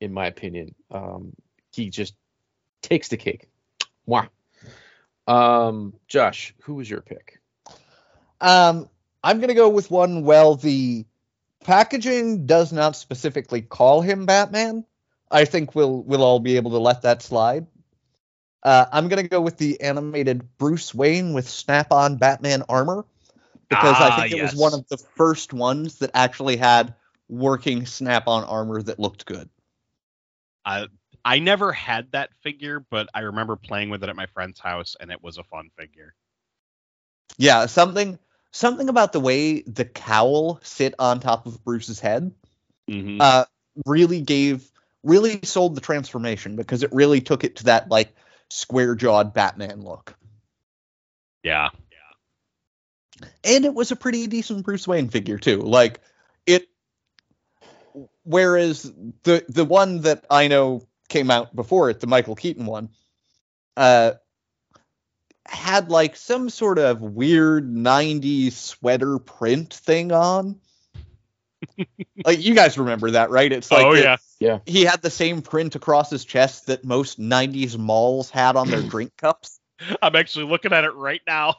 in 0.00 0.12
my 0.12 0.26
opinion. 0.26 0.74
Um, 0.90 1.32
he 1.72 1.90
just 1.90 2.14
takes 2.82 3.08
the 3.08 3.16
cake. 3.16 3.48
Mwah. 4.08 4.28
Um, 5.26 5.94
Josh, 6.06 6.54
who 6.62 6.74
was 6.74 6.88
your 6.88 7.02
pick? 7.02 7.40
Um, 8.40 8.88
I'm 9.22 9.40
gonna 9.40 9.54
go 9.54 9.68
with 9.68 9.90
one. 9.90 10.22
Well, 10.22 10.54
the 10.54 11.04
packaging 11.64 12.46
does 12.46 12.72
not 12.72 12.96
specifically 12.96 13.60
call 13.60 14.00
him 14.00 14.26
Batman. 14.26 14.84
I 15.30 15.44
think 15.44 15.74
we'll 15.74 16.02
we'll 16.02 16.22
all 16.22 16.40
be 16.40 16.56
able 16.56 16.70
to 16.70 16.78
let 16.78 17.02
that 17.02 17.22
slide. 17.22 17.66
Uh, 18.62 18.86
I'm 18.90 19.08
gonna 19.08 19.28
go 19.28 19.40
with 19.40 19.58
the 19.58 19.80
animated 19.80 20.56
Bruce 20.56 20.94
Wayne 20.94 21.34
with 21.34 21.48
snap-on 21.48 22.16
Batman 22.16 22.62
armor 22.68 23.04
because 23.68 24.00
I 24.00 24.10
Ah, 24.10 24.16
think 24.20 24.32
it 24.32 24.38
yes. 24.38 24.52
was 24.52 24.60
one 24.60 24.74
of 24.74 24.88
the 24.88 24.98
first 25.16 25.52
ones 25.52 25.98
that 25.98 26.10
actually 26.14 26.56
had 26.56 26.94
working 27.28 27.86
snap-on 27.86 28.44
armor 28.44 28.82
that 28.82 28.98
looked 28.98 29.26
good. 29.26 29.48
I 31.24 31.38
never 31.40 31.72
had 31.72 32.12
that 32.12 32.34
figure, 32.42 32.80
but 32.80 33.08
I 33.14 33.20
remember 33.20 33.56
playing 33.56 33.90
with 33.90 34.02
it 34.02 34.08
at 34.08 34.16
my 34.16 34.26
friend's 34.26 34.60
house, 34.60 34.96
and 34.98 35.10
it 35.10 35.22
was 35.22 35.38
a 35.38 35.44
fun 35.44 35.70
figure. 35.76 36.14
Yeah, 37.38 37.66
something 37.66 38.18
something 38.50 38.88
about 38.88 39.12
the 39.12 39.20
way 39.20 39.62
the 39.62 39.84
cowl 39.84 40.60
sit 40.62 40.94
on 40.98 41.20
top 41.20 41.46
of 41.46 41.62
Bruce's 41.64 42.00
head 42.00 42.32
Mm-hmm. 42.88 43.20
uh, 43.20 43.44
really 43.86 44.20
gave 44.20 44.70
really 45.02 45.40
sold 45.42 45.74
the 45.74 45.80
transformation 45.80 46.56
because 46.56 46.82
it 46.82 46.92
really 46.92 47.20
took 47.20 47.44
it 47.44 47.56
to 47.56 47.64
that 47.64 47.88
like 47.88 48.14
square 48.50 48.94
jawed 48.94 49.34
Batman 49.34 49.82
look. 49.82 50.14
yeah. 51.42 51.68
And 53.44 53.64
it 53.64 53.74
was 53.74 53.90
a 53.90 53.96
pretty 53.96 54.26
decent 54.26 54.64
Bruce 54.64 54.86
Wayne 54.86 55.08
figure 55.08 55.38
too. 55.38 55.58
Like 55.60 56.00
it 56.46 56.68
whereas 58.24 58.92
the 59.22 59.44
the 59.48 59.64
one 59.64 60.02
that 60.02 60.24
I 60.30 60.48
know 60.48 60.82
came 61.08 61.30
out 61.30 61.54
before 61.54 61.90
it, 61.90 62.00
the 62.00 62.06
Michael 62.06 62.36
Keaton 62.36 62.66
one, 62.66 62.90
uh 63.76 64.12
had 65.46 65.90
like 65.90 66.14
some 66.14 66.50
sort 66.50 66.78
of 66.78 67.00
weird 67.00 67.72
90s 67.72 68.52
sweater 68.52 69.18
print 69.18 69.72
thing 69.72 70.12
on. 70.12 70.60
like 72.24 72.44
you 72.44 72.54
guys 72.54 72.78
remember 72.78 73.12
that, 73.12 73.30
right? 73.30 73.50
It's 73.50 73.70
like 73.70 73.86
oh 73.86 73.92
it- 73.92 74.20
yeah. 74.40 74.58
he 74.66 74.84
had 74.84 75.02
the 75.02 75.10
same 75.10 75.42
print 75.42 75.74
across 75.74 76.10
his 76.10 76.24
chest 76.24 76.66
that 76.66 76.84
most 76.84 77.18
90s 77.18 77.76
malls 77.76 78.30
had 78.30 78.56
on 78.56 78.68
their 78.68 78.82
drink 78.88 79.16
cups. 79.16 79.58
I'm 80.02 80.14
actually 80.16 80.46
looking 80.46 80.72
at 80.72 80.84
it 80.84 80.94
right 80.94 81.22
now. 81.26 81.56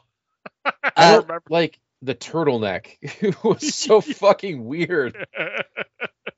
I 0.84 0.90
Uh, 0.96 1.02
don't 1.06 1.22
remember 1.22 1.44
like 1.50 1.80
the 2.02 2.14
turtleneck. 2.14 2.96
it 3.02 3.42
was 3.44 3.64
so 3.74 4.00
fucking 4.00 4.64
weird. 4.64 5.16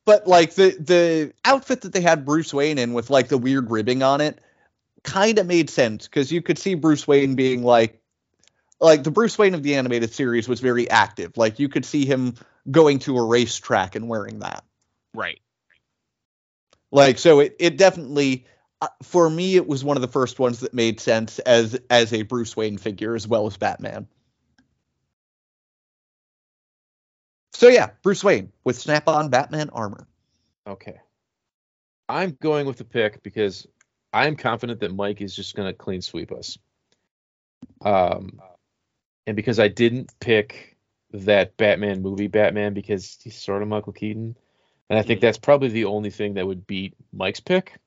But 0.04 0.26
like 0.26 0.54
the 0.54 0.70
the 0.70 1.32
outfit 1.44 1.82
that 1.82 1.92
they 1.92 2.00
had 2.00 2.24
Bruce 2.24 2.52
Wayne 2.52 2.78
in 2.78 2.92
with 2.92 3.10
like 3.10 3.28
the 3.28 3.38
weird 3.38 3.70
ribbing 3.70 4.02
on 4.02 4.20
it 4.20 4.38
kind 5.04 5.38
of 5.38 5.46
made 5.46 5.70
sense 5.70 6.06
because 6.06 6.30
you 6.32 6.42
could 6.42 6.58
see 6.58 6.74
Bruce 6.74 7.06
Wayne 7.06 7.34
being 7.34 7.62
like 7.62 8.00
like 8.80 9.04
the 9.04 9.10
Bruce 9.10 9.38
Wayne 9.38 9.54
of 9.54 9.62
the 9.62 9.76
animated 9.76 10.12
series 10.12 10.48
was 10.48 10.60
very 10.60 10.90
active. 10.90 11.36
Like 11.36 11.58
you 11.58 11.68
could 11.68 11.84
see 11.84 12.04
him 12.06 12.34
going 12.70 13.00
to 13.00 13.16
a 13.18 13.24
racetrack 13.24 13.94
and 13.96 14.08
wearing 14.08 14.40
that. 14.40 14.64
right. 15.14 15.40
Like 16.90 17.18
so 17.18 17.40
it 17.40 17.56
it 17.58 17.76
definitely 17.76 18.46
for 19.02 19.28
me 19.28 19.56
it 19.56 19.66
was 19.66 19.84
one 19.84 19.96
of 19.96 20.00
the 20.00 20.08
first 20.08 20.38
ones 20.38 20.60
that 20.60 20.74
made 20.74 21.00
sense 21.00 21.38
as 21.40 21.78
as 21.90 22.12
a 22.12 22.22
Bruce 22.22 22.56
Wayne 22.56 22.78
figure 22.78 23.14
as 23.14 23.26
well 23.28 23.46
as 23.46 23.56
Batman. 23.56 24.06
So 27.52 27.68
yeah, 27.68 27.90
Bruce 28.02 28.24
Wayne 28.24 28.50
with 28.64 28.78
snap-on 28.78 29.28
Batman 29.28 29.70
armor. 29.70 30.06
Okay. 30.66 31.00
I'm 32.08 32.36
going 32.40 32.66
with 32.66 32.78
the 32.78 32.84
pick 32.84 33.22
because 33.22 33.66
I'm 34.12 34.36
confident 34.36 34.80
that 34.80 34.94
Mike 34.94 35.20
is 35.20 35.34
just 35.34 35.54
going 35.54 35.68
to 35.68 35.72
clean 35.72 36.02
sweep 36.02 36.32
us. 36.32 36.58
Um, 37.80 38.40
and 39.26 39.36
because 39.36 39.60
I 39.60 39.68
didn't 39.68 40.12
pick 40.20 40.76
that 41.12 41.56
Batman 41.56 42.02
movie 42.02 42.26
Batman 42.26 42.74
because 42.74 43.18
he's 43.22 43.36
sort 43.36 43.62
of 43.62 43.68
Michael 43.68 43.92
Keaton, 43.92 44.36
and 44.90 44.98
I 44.98 45.02
think 45.02 45.20
that's 45.20 45.38
probably 45.38 45.68
the 45.68 45.84
only 45.84 46.10
thing 46.10 46.34
that 46.34 46.46
would 46.46 46.66
beat 46.66 46.94
Mike's 47.12 47.40
pick. 47.40 47.78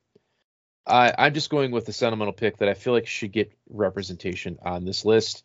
I, 0.87 1.13
I'm 1.17 1.33
just 1.33 1.49
going 1.49 1.71
with 1.71 1.85
the 1.85 1.93
sentimental 1.93 2.33
pick 2.33 2.57
that 2.57 2.69
I 2.69 2.73
feel 2.73 2.93
like 2.93 3.07
should 3.07 3.31
get 3.31 3.51
representation 3.69 4.59
on 4.63 4.85
this 4.85 5.05
list, 5.05 5.43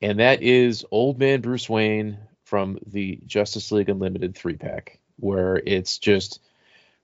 and 0.00 0.18
that 0.18 0.42
is 0.42 0.84
Old 0.90 1.18
Man 1.18 1.40
Bruce 1.40 1.68
Wayne 1.68 2.18
from 2.44 2.78
the 2.86 3.18
Justice 3.26 3.70
League 3.72 3.88
Unlimited 3.88 4.34
three 4.34 4.56
pack, 4.56 4.98
where 5.16 5.56
it's 5.56 5.98
just 5.98 6.40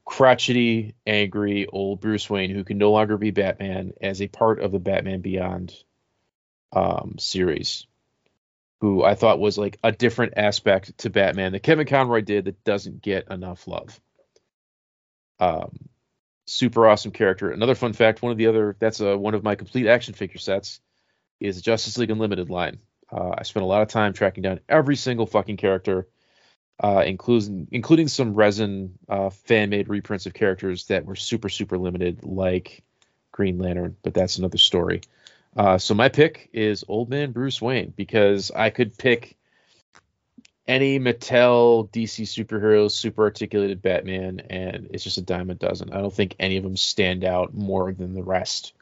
crotchety, 0.05 0.95
angry 1.07 1.67
old 1.67 2.01
Bruce 2.01 2.31
Wayne 2.31 2.51
who 2.51 2.65
can 2.65 2.79
no 2.79 2.91
longer 2.91 3.19
be 3.19 3.31
Batman 3.31 3.93
as 4.01 4.23
a 4.23 4.29
part 4.29 4.61
of 4.61 4.73
the 4.73 4.79
Batman 4.79 5.21
Beyond 5.21 5.75
um, 6.73 7.17
series, 7.19 7.87
who 8.81 9.05
I 9.05 9.15
thought 9.15 9.39
was 9.39 9.59
like 9.59 9.79
a 9.85 9.93
different 9.93 10.35
aspect 10.37 10.97
to 10.99 11.11
Batman 11.11 11.53
that 11.53 11.63
Kevin 11.63 11.87
Conroy 11.87 12.23
did 12.23 12.47
that 12.47 12.65
doesn't 12.65 13.03
get 13.03 13.31
enough 13.31 13.69
love. 13.69 14.01
Um, 15.41 15.89
super 16.49 16.87
awesome 16.89 17.13
character. 17.13 17.51
Another 17.51 17.75
fun 17.75 17.93
fact: 17.93 18.23
one 18.23 18.33
of 18.33 18.39
the 18.39 18.47
other 18.47 18.77
that's 18.79 19.01
a, 19.01 19.17
one 19.17 19.35
of 19.35 19.43
my 19.43 19.55
complete 19.55 19.87
action 19.87 20.15
figure 20.15 20.39
sets 20.39 20.81
is 21.41 21.63
Justice 21.63 21.99
League 21.99 22.11
Unlimited 22.11 22.51
line. 22.51 22.79
Uh, 23.11 23.35
I 23.39 23.43
spent 23.43 23.65
a 23.65 23.67
lot 23.67 23.83
of 23.83 23.89
time 23.89 24.13
tracking 24.13 24.43
down 24.43 24.61
every 24.69 24.97
single 24.97 25.27
fucking 25.27 25.57
character 25.57 26.09
uh, 26.81 27.03
including 27.05 27.69
including 27.73 28.09
some 28.09 28.35
resin 28.35 28.99
uh, 29.09 29.31
fan 29.31 29.71
made 29.71 29.89
reprints 29.89 30.27
of 30.27 30.35
characters 30.35 30.87
that 30.87 31.05
were 31.05 31.17
super 31.17 31.49
super 31.49 31.79
limited, 31.79 32.25
like 32.25 32.85
Green 33.33 33.59
Lantern. 33.59 33.97
But 34.03 34.15
that's 34.15 34.39
another 34.39 34.59
story. 34.59 35.01
Uh, 35.57 35.79
so 35.79 35.95
my 35.95 36.09
pick 36.09 36.51
is 36.53 36.85
Old 36.87 37.11
Man 37.11 37.33
Bruce 37.33 37.61
Wayne 37.61 37.93
because 37.97 38.53
I 38.55 38.71
could 38.71 38.97
pick 38.97 39.37
any 40.69 41.01
Mattel 41.01 41.91
DC 41.91 42.25
superheroes, 42.25 42.91
super 42.91 43.23
articulated 43.23 43.81
Batman, 43.81 44.41
and 44.51 44.89
it's 44.93 45.03
just 45.03 45.17
a 45.17 45.23
dime 45.23 45.49
a 45.49 45.55
dozen. 45.55 45.93
I 45.93 46.01
don't 46.03 46.13
think 46.13 46.37
any 46.39 46.59
of 46.59 46.63
them 46.63 46.77
stand 46.77 47.25
out 47.25 47.55
more 47.55 47.93
than 47.93 48.15
the 48.15 48.23
rest. 48.23 48.75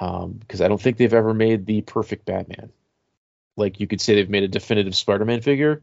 Um, 0.00 0.32
because 0.32 0.60
I 0.60 0.66
don't 0.66 0.82
think 0.82 0.96
they've 0.96 1.14
ever 1.14 1.32
made 1.32 1.64
the 1.64 1.82
perfect 1.82 2.26
Batman. 2.26 2.72
Like 3.56 3.78
you 3.78 3.86
could 3.86 4.00
say 4.00 4.16
they've 4.16 4.28
made 4.28 4.42
a 4.42 4.48
definitive 4.48 4.96
Spider-Man 4.96 5.40
figure, 5.40 5.82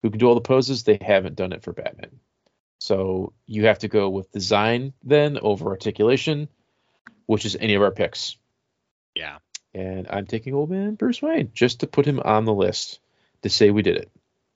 who 0.00 0.08
can 0.08 0.18
do 0.18 0.26
all 0.26 0.34
the 0.34 0.40
poses, 0.40 0.82
they 0.82 0.98
haven't 1.00 1.36
done 1.36 1.52
it 1.52 1.62
for 1.62 1.72
Batman. 1.72 2.18
So 2.78 3.34
you 3.46 3.66
have 3.66 3.80
to 3.80 3.88
go 3.88 4.08
with 4.08 4.32
design 4.32 4.94
then 5.04 5.38
over 5.40 5.68
articulation, 5.68 6.48
which 7.26 7.44
is 7.44 7.56
any 7.60 7.74
of 7.74 7.82
our 7.82 7.90
picks. 7.90 8.36
Yeah. 9.14 9.38
And 9.74 10.06
I'm 10.08 10.26
taking 10.26 10.54
old 10.54 10.70
man 10.70 10.94
Bruce 10.94 11.20
Wayne 11.20 11.50
just 11.52 11.80
to 11.80 11.86
put 11.86 12.06
him 12.06 12.20
on 12.20 12.44
the 12.44 12.54
list 12.54 12.98
to 13.42 13.50
say 13.50 13.70
we 13.70 13.82
did 13.82 13.96
it. 13.96 14.10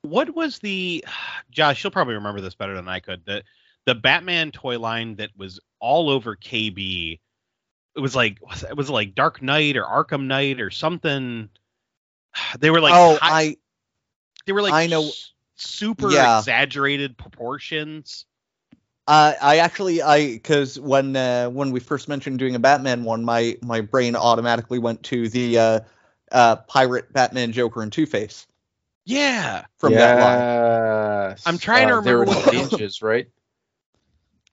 What 0.09 0.35
was 0.35 0.59
the 0.61 1.05
Josh? 1.51 1.83
You'll 1.83 1.91
probably 1.91 2.15
remember 2.15 2.41
this 2.41 2.55
better 2.55 2.75
than 2.75 2.89
I 2.89 3.01
could. 3.01 3.25
The 3.25 3.43
the 3.85 3.95
Batman 3.95 4.51
toy 4.53 4.79
line 4.79 5.17
that 5.17 5.31
was 5.37 5.61
all 5.81 6.11
over 6.11 6.37
KB. 6.37 7.21
It 7.97 8.01
was 8.01 8.17
like 8.17 8.39
it 8.69 8.77
was 8.77 8.91
like 8.91 9.15
Dark 9.15 9.43
Knight 9.43 9.77
or 9.77 9.85
Arkham 9.85 10.25
Knight 10.25 10.61
or 10.61 10.71
something. 10.71 11.49
They 12.59 12.71
were 12.71 12.81
like 12.81 12.93
oh, 12.95 13.17
high- 13.21 13.41
I 13.43 13.57
they 14.45 14.53
were 14.53 14.63
like 14.63 14.75
I 14.75 14.87
know- 14.87 15.11
super 15.57 16.11
Yeah. 16.11 16.39
exaggerated 16.39 17.17
proportions. 17.17 18.27
Uh, 19.09 19.35
I 19.41 19.59
actually, 19.59 20.03
I 20.03 20.33
because 20.33 20.79
when 20.81 21.15
uh, 21.17 21.49
when 21.49 21.71
we 21.71 21.79
first 21.81 22.09
mentioned 22.09 22.39
doing 22.41 22.57
a 22.57 22.59
Batman 22.59 23.05
one, 23.05 23.25
my 23.25 23.57
my 23.63 23.81
brain 23.81 24.17
automatically 24.17 24.79
went 24.81 25.03
to 25.05 25.29
the 25.29 25.59
uh, 25.59 25.81
uh, 26.33 26.57
pirate 26.57 27.13
Batman, 27.13 27.53
Joker, 27.53 27.83
and 27.83 27.93
Two 27.93 28.05
Face 28.05 28.47
Yeah. 29.07 29.65
from 29.79 29.95
that 29.95 30.19
line. 30.21 30.39
that 30.39 31.27
line. 31.29 31.37
I'm 31.47 31.59
trying 31.59 31.89
to 31.89 32.01
There 32.03 32.19
were 32.19 32.25
remember 32.25 32.41
what- 32.51 32.53
changes, 32.71 33.01
right? 33.01 33.29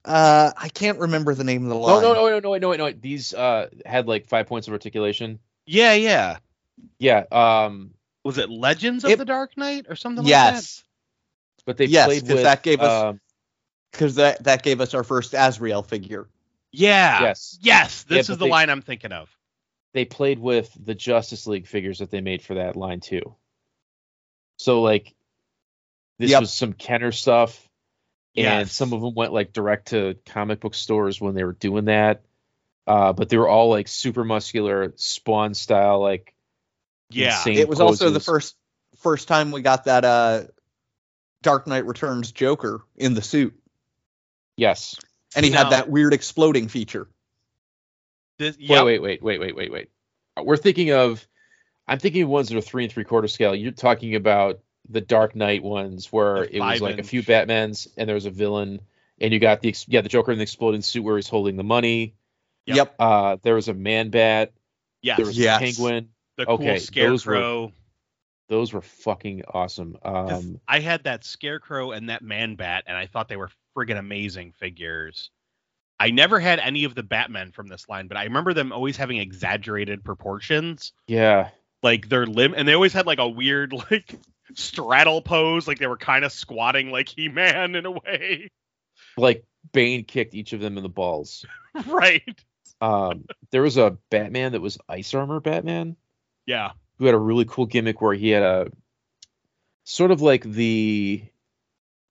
Uh, 0.06 0.52
I 0.58 0.70
can't 0.70 1.00
remember 1.00 1.34
the 1.34 1.44
name 1.44 1.64
of 1.64 1.70
the 1.70 1.76
line. 1.76 2.02
No, 2.02 2.14
no, 2.14 2.30
no, 2.30 2.40
no, 2.40 2.58
no, 2.58 2.58
no, 2.58 2.74
no. 2.74 2.92
These 2.92 3.34
uh, 3.34 3.70
had 3.86 4.08
like 4.08 4.28
five 4.28 4.48
points 4.48 4.68
of 4.68 4.74
articulation. 4.74 5.40
Yeah, 5.66 5.94
yeah. 5.94 6.38
Yeah. 7.00 7.24
Um, 7.32 7.94
Was 8.24 8.38
it 8.38 8.50
Legends 8.50 9.04
of 9.06 9.12
It- 9.12 9.18
the 9.18 9.26
Dark 9.26 9.58
Knight 9.58 9.86
or 9.90 9.96
something 9.96 10.24
like 10.24 10.32
that? 10.32 10.54
Yes, 10.56 10.84
but 11.66 11.78
they 11.78 11.86
Yes, 11.86 12.06
played 12.08 12.22
'cause 12.24 12.34
with 12.34 12.44
that 12.44 12.64
gave 12.64 12.82
us- 12.82 13.04
um, 13.04 13.20
because 13.92 14.16
that 14.16 14.44
that 14.44 14.64
gave 14.64 14.82
us 14.82 14.94
our 14.94 15.04
first 15.04 15.34
Azrael 15.34 15.84
figure. 15.84 16.28
Yeah. 16.72 17.22
yes. 17.22 17.58
Yes, 17.62 18.04
this 18.04 18.28
but 18.28 18.34
is 18.34 18.38
the 18.40 18.46
they- 18.46 18.52
line 18.52 18.70
I'm 18.70 18.82
thinking 18.82 19.12
of. 19.14 19.30
they 19.94 20.04
played 20.06 20.40
with 20.40 20.76
the 20.84 20.96
Justice 20.96 21.46
League 21.48 21.68
figures 21.68 22.00
that 22.00 22.10
they 22.12 22.20
made 22.20 22.42
for 22.42 22.56
that 22.56 22.76
line 22.76 23.00
too. 23.00 23.36
So 24.64 24.82
like 24.82 25.14
this 26.20 26.32
Yep. 26.32 26.40
was 26.42 26.54
some 26.54 26.72
Kenner 26.72 27.12
stuff 27.12 27.58
and 28.38 28.46
Yes. 28.46 28.72
some 28.72 28.94
of 28.94 29.02
them 29.02 29.14
went 29.14 29.34
like 29.34 29.52
direct 29.52 29.90
to 29.90 30.16
comic 30.26 30.62
book 30.62 30.74
stores 30.74 31.20
when 31.20 31.36
they 31.36 31.44
were 31.44 31.52
doing 31.52 31.86
that. 31.86 32.24
Uh, 32.88 33.12
but 33.12 33.28
they 33.28 33.36
were 33.36 33.50
all 33.50 33.70
like 33.70 33.90
super 33.90 34.24
muscular 34.24 34.94
spawn 34.96 35.54
style 35.54 36.00
like 36.00 36.34
Yeah. 37.10 37.36
insane 37.38 37.58
It 37.58 37.68
was 37.68 37.82
also 37.82 38.10
the 38.10 38.22
first 38.22 38.56
first 39.00 39.28
time 39.28 39.52
we 39.52 39.62
got 39.62 39.84
that 39.84 40.06
uh, 40.06 40.44
Dark 41.42 41.68
Knight 41.68 41.86
Returns 41.86 42.32
Joker 42.32 42.86
in 42.96 43.16
the 43.16 43.22
suit, 43.22 43.54
Yes. 44.56 44.96
and 45.36 45.44
he 45.46 45.52
Now- 45.52 45.64
had 45.66 45.72
that 45.72 45.90
weird 45.90 46.14
exploding 46.14 46.70
feature. 46.70 47.10
This, 48.38 48.56
Wait, 48.58 48.70
wait, 48.84 49.02
wait, 49.02 49.22
wait, 49.22 49.40
wait, 49.42 49.56
wait, 49.58 49.72
wait. 49.74 49.90
We're 50.42 50.56
thinking 50.58 50.92
of 50.92 51.28
I'm 51.88 52.00
thinking 52.00 52.24
of 52.24 52.30
ones 52.30 52.50
that 52.50 52.58
are 52.58 52.62
three 52.62 52.84
and 52.84 52.92
three 52.94 53.04
quarter 53.04 53.28
scale. 53.28 53.54
You're 53.56 53.72
talking 53.72 54.16
about 54.16 54.60
the 54.90 55.02
Dark 55.02 55.36
Knight 55.36 55.64
ones 55.64 56.12
where 56.12 56.44
it 56.44 56.60
was 56.60 56.82
like 56.82 57.00
a 57.00 57.04
few. 57.04 57.24
Batmans 57.24 57.88
and 57.98 58.08
there 58.08 58.16
was 58.16 58.26
a 58.26 58.32
villain, 58.32 58.82
and 59.20 59.34
you 59.34 59.40
got 59.40 59.62
the 59.62 59.70
ex- 59.70 59.86
yeah 59.88 60.02
the 60.02 60.10
Joker 60.10 60.32
in 60.32 60.38
the 60.38 60.44
exploding 60.44 60.82
suit 60.82 61.04
where 61.04 61.16
he's 61.18 61.30
holding 61.30 61.56
the 61.58 61.64
money. 61.64 62.16
Yep. 62.66 62.76
Yep. 62.78 62.96
Uh, 63.00 63.38
there 63.44 63.56
was 63.56 63.68
a 63.68 63.74
Man 63.74 64.10
Bat. 64.10 64.54
Yes. 65.02 65.18
There 65.18 65.26
was 65.26 65.38
Yes. 65.38 65.58
a 65.62 65.66
Penguin. 65.66 66.10
the 66.38 66.48
okay, 66.48 66.64
cool 66.66 66.66
those 66.66 67.26
were- 67.26 67.34
scarecrow. 67.36 67.74
Those 68.50 68.74
were 68.74 68.82
fucking 68.82 69.44
awesome. 69.52 69.98
Um, 70.04 70.60
I 70.68 70.80
had 70.80 71.06
that 71.06 71.24
scarecrow 71.24 71.92
and 71.92 72.10
that 72.10 72.22
man 72.22 72.56
bat, 72.56 72.84
and 72.88 72.96
I 72.98 73.08
thought 73.08 73.30
they 73.30 73.38
were 73.38 73.50
friggin' 73.76 73.98
amazing 73.98 74.52
figures. 74.52 75.32
I 76.00 76.12
never 76.12 76.40
had 76.40 76.60
any 76.60 76.84
of 76.84 76.94
the 76.94 77.04
Batmen 77.04 77.52
from 77.52 77.68
this 77.68 77.88
line, 77.88 78.08
but 78.08 78.18
I 78.18 78.26
remember 78.26 78.54
them 78.54 78.72
always 78.74 78.98
having 78.98 79.18
exaggerated 79.18 80.04
proportions. 80.04 80.92
yeah, 81.08 81.50
Like 81.84 82.08
their 82.10 82.26
limb, 82.26 82.54
and 82.56 82.66
they 82.68 82.74
always 82.74 82.94
had 82.94 83.06
like 83.06 83.20
a 83.20 83.28
weird 83.28 83.74
like 83.92 84.16
straddle 84.56 85.22
pose, 85.22 85.68
like 85.68 85.80
they 85.80 85.88
were 85.88 85.98
kind 85.98 86.24
of 86.26 86.32
squatting 86.32 86.90
like 86.92 87.10
He 87.10 87.28
Man 87.30 87.76
in 87.76 87.86
a 87.86 87.92
way. 87.92 88.50
like 89.18 89.44
Bane 89.74 90.06
kicked 90.06 90.34
each 90.34 90.54
of 90.54 90.60
them 90.62 90.78
in 90.78 90.84
the 90.84 90.90
balls. 90.90 91.46
right. 91.88 92.24
Um, 92.82 93.26
there 93.52 93.62
was 93.62 93.78
a 93.78 93.98
Batman 94.10 94.54
that 94.54 94.62
was 94.62 94.78
ice 94.90 95.14
armor 95.14 95.40
Batman. 95.40 95.96
Yeah. 96.46 96.72
who 97.00 97.06
had 97.06 97.16
a 97.16 97.20
really 97.20 97.46
cool 97.46 97.66
gimmick 97.66 98.02
where 98.02 98.14
he 98.14 98.30
had 98.30 98.44
a 98.44 98.68
sort 99.86 100.12
of 100.12 100.22
like 100.22 100.44
the 100.44 101.24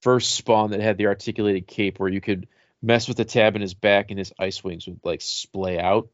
first 0.02 0.34
spawn 0.34 0.70
that 0.70 0.80
had 0.80 0.98
the 0.98 1.06
articulated 1.06 1.66
cape 1.66 1.98
where 1.98 2.08
you 2.08 2.20
could 2.20 2.48
mess 2.82 3.08
with 3.08 3.16
the 3.16 3.24
tab 3.24 3.54
in 3.56 3.62
his 3.62 3.74
back 3.74 4.10
and 4.10 4.18
his 4.18 4.32
ice 4.38 4.62
wings 4.64 4.86
would 4.86 5.00
like 5.04 5.20
splay 5.20 5.78
out. 5.78 6.08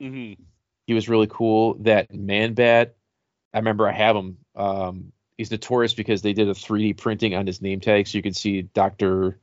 hmm 0.00 0.32
He 0.90 0.94
was 0.94 1.08
really 1.08 1.28
cool. 1.28 1.74
That 1.74 2.12
man 2.12 2.54
bat, 2.54 2.96
I 3.54 3.58
remember 3.58 3.86
I 3.86 3.92
have 3.92 4.16
him. 4.16 4.38
Um, 4.56 5.12
he's 5.38 5.52
notorious 5.52 5.94
because 5.94 6.20
they 6.20 6.32
did 6.32 6.48
a 6.48 6.52
3D 6.52 6.96
printing 6.96 7.36
on 7.36 7.46
his 7.46 7.62
name 7.62 7.78
tag 7.78 8.08
so 8.08 8.18
you 8.18 8.22
can 8.22 8.34
see 8.34 8.62
Doctor 8.62 9.38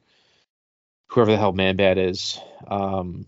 whoever 1.08 1.32
the 1.32 1.38
hell 1.38 1.54
man 1.54 1.78
bat 1.78 1.98
is. 1.98 2.38
Um, 2.68 3.28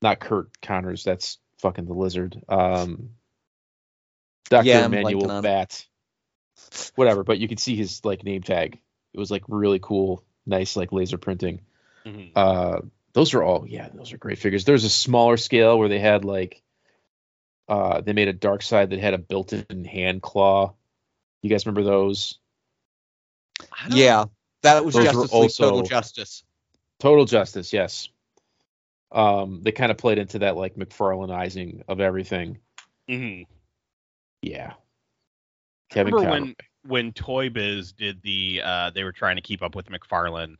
not 0.00 0.18
Curt 0.18 0.48
Connors, 0.62 1.04
that's 1.04 1.36
fucking 1.58 1.84
the 1.84 1.92
lizard. 1.92 2.42
Um, 2.48 3.10
Dr. 4.48 4.66
Yeah, 4.66 4.86
I'm 4.86 4.94
Emmanuel 4.94 5.24
blanking 5.24 5.30
on 5.30 5.38
it. 5.40 5.42
Bat. 5.42 5.86
Whatever, 6.94 7.22
but 7.22 7.38
you 7.38 7.48
can 7.48 7.58
see 7.58 7.76
his 7.76 8.02
like 8.02 8.24
name 8.24 8.42
tag. 8.42 8.80
It 9.12 9.18
was 9.18 9.30
like 9.30 9.42
really 9.46 9.78
cool, 9.78 10.24
nice 10.46 10.74
like 10.74 10.90
laser 10.90 11.18
printing. 11.18 11.60
hmm 12.06 12.28
Uh 12.34 12.78
those 13.12 13.34
are 13.34 13.42
all 13.42 13.66
yeah, 13.66 13.88
those 13.92 14.12
are 14.12 14.18
great 14.18 14.38
figures. 14.38 14.64
There's 14.64 14.84
a 14.84 14.90
smaller 14.90 15.36
scale 15.36 15.78
where 15.78 15.88
they 15.88 15.98
had 15.98 16.24
like 16.24 16.62
uh 17.68 18.00
they 18.00 18.12
made 18.12 18.28
a 18.28 18.34
Darkseid 18.34 18.90
that 18.90 18.98
had 19.00 19.14
a 19.14 19.18
built-in 19.18 19.84
hand 19.84 20.22
claw. 20.22 20.74
You 21.42 21.50
guys 21.50 21.66
remember 21.66 21.82
those? 21.88 22.38
I 23.72 23.88
don't- 23.88 23.98
Yeah. 23.98 24.24
That 24.62 24.84
was 24.84 24.94
Those 24.94 25.04
Justice 25.04 25.32
League 25.32 25.50
Total 25.56 25.82
Justice. 25.82 26.44
Total 26.98 27.24
Justice, 27.24 27.72
yes. 27.72 28.08
Um 29.12 29.62
they 29.62 29.72
kind 29.72 29.90
of 29.90 29.98
played 29.98 30.18
into 30.18 30.40
that 30.40 30.56
like 30.56 30.76
McFarlaneizing 30.76 31.82
of 31.88 32.00
everything. 32.00 32.58
Mhm. 33.08 33.46
Yeah. 34.42 34.74
Kevin 35.90 36.14
remember 36.14 36.30
Conroy. 36.30 36.46
when 36.46 36.56
when 36.82 37.12
Toy 37.12 37.48
Biz 37.50 37.92
did 37.92 38.22
the 38.22 38.62
uh 38.64 38.90
they 38.90 39.02
were 39.04 39.12
trying 39.12 39.36
to 39.36 39.42
keep 39.42 39.62
up 39.62 39.74
with 39.74 39.86
McFarlane 39.88 40.56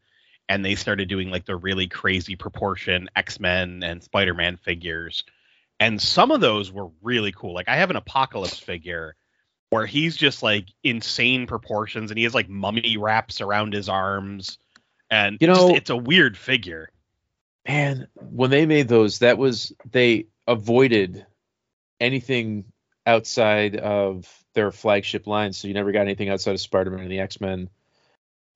and 0.51 0.65
they 0.65 0.75
started 0.75 1.09
doing 1.09 1.31
like 1.31 1.45
the 1.47 1.55
really 1.55 1.87
crazy 1.87 2.35
proportion 2.35 3.09
X-Men 3.15 3.85
and 3.85 4.03
Spider-Man 4.03 4.57
figures. 4.57 5.23
And 5.79 6.03
some 6.03 6.33
of 6.33 6.41
those 6.41 6.73
were 6.73 6.89
really 7.03 7.31
cool. 7.31 7.55
Like 7.55 7.69
I 7.69 7.77
have 7.77 7.89
an 7.91 7.97
Apocalypse 7.97 8.59
figure 8.59 9.15
where 9.71 9.87
he's 9.87 10.17
just 10.17 10.43
like 10.43 10.67
insane 10.83 11.47
proportions 11.47 12.11
and 12.11 12.19
he 12.19 12.25
has 12.25 12.35
like 12.35 12.49
mummy 12.49 12.97
wraps 12.97 13.41
around 13.41 13.73
his 13.73 13.89
arms 13.89 14.59
and 15.09 15.39
You 15.41 15.47
just- 15.47 15.61
know- 15.61 15.75
it's 15.77 15.91
a 15.91 15.97
weird 15.97 16.37
figure. 16.37 16.91
man 17.69 18.09
when 18.17 18.51
they 18.51 18.67
made 18.67 18.89
those 18.89 19.21
that 19.21 19.39
was 19.39 19.73
they 19.89 20.27
avoided 20.49 21.25
anything 22.01 22.65
outside 23.07 23.77
of 23.77 24.27
their 24.55 24.73
flagship 24.73 25.27
line. 25.29 25.53
so 25.53 25.69
you 25.69 25.75
never 25.75 25.93
got 25.93 26.01
anything 26.01 26.29
outside 26.31 26.53
of 26.55 26.61
spider-man 26.61 27.01
and 27.01 27.11
the 27.13 27.21
x-men 27.21 27.69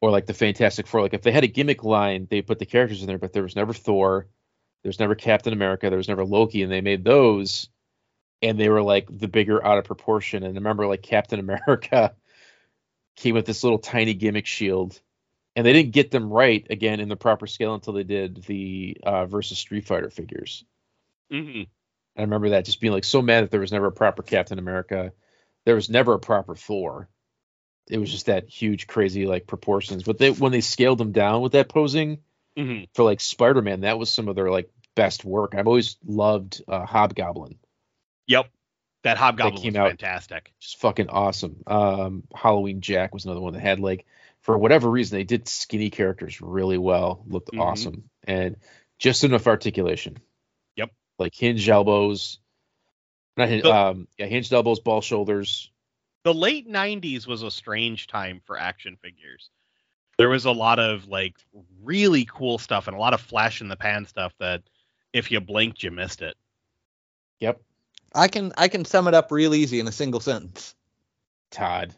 or 0.05 0.11
like 0.11 0.27
the 0.27 0.35
fantastic 0.35 0.87
four 0.87 1.01
like 1.01 1.15
if 1.15 1.23
they 1.23 1.33
had 1.33 1.45
a 1.45 1.49
gimmick 1.49 1.83
line 1.83 2.27
they 2.31 2.43
put 2.43 2.59
the 2.59 2.67
characters 2.67 3.01
in 3.01 3.07
there 3.07 3.19
but 3.19 3.33
there 3.33 3.43
was 3.43 3.57
never 3.57 3.73
thor 3.73 4.29
there 4.83 4.91
was 4.91 5.01
never 5.01 5.15
captain 5.15 5.55
america 5.55 5.89
there 5.89 5.97
was 5.97 6.09
never 6.09 6.27
loki 6.27 6.63
and 6.63 6.71
they 6.71 6.83
made 6.83 7.05
those 7.05 7.69
and 8.43 8.61
they 8.61 8.69
were 8.69 8.83
like 8.83 9.07
the 9.11 9.29
bigger 9.29 9.65
out 9.65 9.79
of 9.79 9.85
proportion 9.85 10.43
and 10.43 10.53
I 10.53 10.59
remember 10.59 10.87
like 10.87 11.01
captain 11.01 11.41
america 11.49 12.15
came 13.17 13.35
with 13.35 13.47
this 13.47 13.65
little 13.65 13.79
tiny 13.79 14.13
gimmick 14.13 14.45
shield 14.45 15.01
and 15.57 15.65
they 15.65 15.73
didn't 15.73 15.93
get 15.93 16.11
them 16.11 16.31
right 16.31 16.67
again 16.69 17.01
in 17.01 17.09
the 17.09 17.17
proper 17.17 17.47
scale 17.47 17.75
until 17.75 17.93
they 17.93 18.03
did 18.03 18.43
the 18.45 18.97
uh, 19.03 19.27
versus 19.27 19.59
Street 19.59 19.87
Fighter 19.87 20.11
figures. 20.11 20.65
hmm 21.31 21.63
I 22.17 22.23
remember 22.23 22.51
that 22.51 22.65
just 22.65 22.81
being 22.81 22.93
like 22.93 23.05
so 23.05 23.23
mad 23.23 23.45
that 23.45 23.51
there 23.51 23.61
was 23.61 23.73
never 23.73 23.87
a 23.87 23.93
proper 23.93 24.23
Captain 24.23 24.59
America, 24.59 25.13
there 25.65 25.75
was 25.75 25.91
never 25.91 26.15
a 26.15 26.19
proper 26.19 26.55
Thor. 26.55 27.09
It 27.91 27.99
was 27.99 28.11
just 28.11 28.27
that 28.27 28.49
huge, 28.49 28.87
crazy 28.87 29.27
like 29.27 29.47
proportions. 29.47 30.03
But 30.05 30.19
they 30.19 30.31
when 30.31 30.53
they 30.53 30.61
scaled 30.63 30.99
them 30.99 31.13
down 31.13 31.43
with 31.43 31.53
that 31.53 31.69
posing 31.69 32.19
hmm 32.57 32.85
for 32.95 33.03
like 33.05 33.21
Spider 33.21 33.61
Man, 33.63 33.81
that 33.81 33.99
was 33.99 34.11
some 34.11 34.29
of 34.29 34.37
their 34.37 34.51
like 34.51 34.71
best 34.95 35.25
work. 35.25 35.55
I've 35.55 35.67
always 35.67 35.97
loved 36.05 36.63
uh, 36.69 36.87
Hobgoblin, 36.87 37.59
Yep. 38.29 38.47
That 39.03 39.19
Hobgoblin 39.19 39.61
came 39.61 39.73
was 39.75 39.77
out- 39.81 39.89
fantastic. 39.91 40.53
just 40.61 40.79
fucking 40.81 41.11
awesome. 41.11 41.63
Um, 41.67 42.23
Halloween 42.35 42.81
Jack 42.81 43.13
was 43.13 43.27
another 43.27 43.41
one 43.41 43.53
that 43.53 43.61
had 43.61 43.81
like 43.81 44.07
for 44.41 44.57
whatever 44.57 44.89
reason 44.91 45.19
they 45.19 45.25
did 45.25 45.47
skinny 45.49 45.91
characters 45.91 46.41
really 46.41 46.79
well, 46.79 47.23
looked 47.27 47.53
Mhm. 47.53 47.61
awesome, 47.61 48.09
and 48.27 48.57
just 48.99 49.25
enough 49.25 49.47
articulation. 49.47 50.17
Yep. 50.77 50.91
Like 51.19 51.35
hinge 51.35 51.69
elbows, 51.69 52.39
not 53.37 53.49
hin- 53.49 53.61
The- 53.63 53.75
um, 53.75 54.09
yeah, 54.17 54.27
hinged 54.27 54.53
elbows, 54.55 54.81
ball 54.81 55.01
shoulders. 55.03 55.71
The 56.25 56.35
late 56.35 56.69
90s 56.69 57.27
was 57.27 57.43
a 57.43 57.51
strange 57.51 58.07
time 58.07 58.41
for 58.45 58.59
action 58.59 58.97
figures 59.01 59.51
there 60.19 60.29
was 60.29 60.45
a 60.45 60.51
lot 60.51 60.79
of 60.79 61.07
like 61.09 61.37
really 61.83 62.25
cool 62.25 62.59
stuff 62.59 62.89
and 62.89 62.97
a 62.97 63.01
lot 63.01 63.15
of 63.15 63.21
flash 63.21 63.61
in 63.61 63.69
the 63.69 63.77
pan 63.77 64.07
stuff 64.07 64.33
that 64.39 64.63
if 65.13 65.31
you 65.31 65.41
blinked 65.41 65.83
you 65.83 65.91
missed 65.91 66.23
it 66.23 66.37
Yep, 67.41 67.61
I 68.15 68.29
can 68.29 68.53
I 68.57 68.69
can 68.69 68.85
sum 68.85 69.09
it 69.09 69.15
up 69.15 69.31
real 69.31 69.55
easy 69.55 69.81
in 69.81 69.89
a 69.89 69.93
single 69.93 70.21
sentence. 70.21 70.75
Todd. 71.51 71.95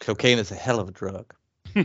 Cocaine 0.00 0.38
is 0.38 0.50
a 0.50 0.54
hell 0.54 0.80
of 0.80 0.88
a 0.88 0.92
drug. 0.92 1.34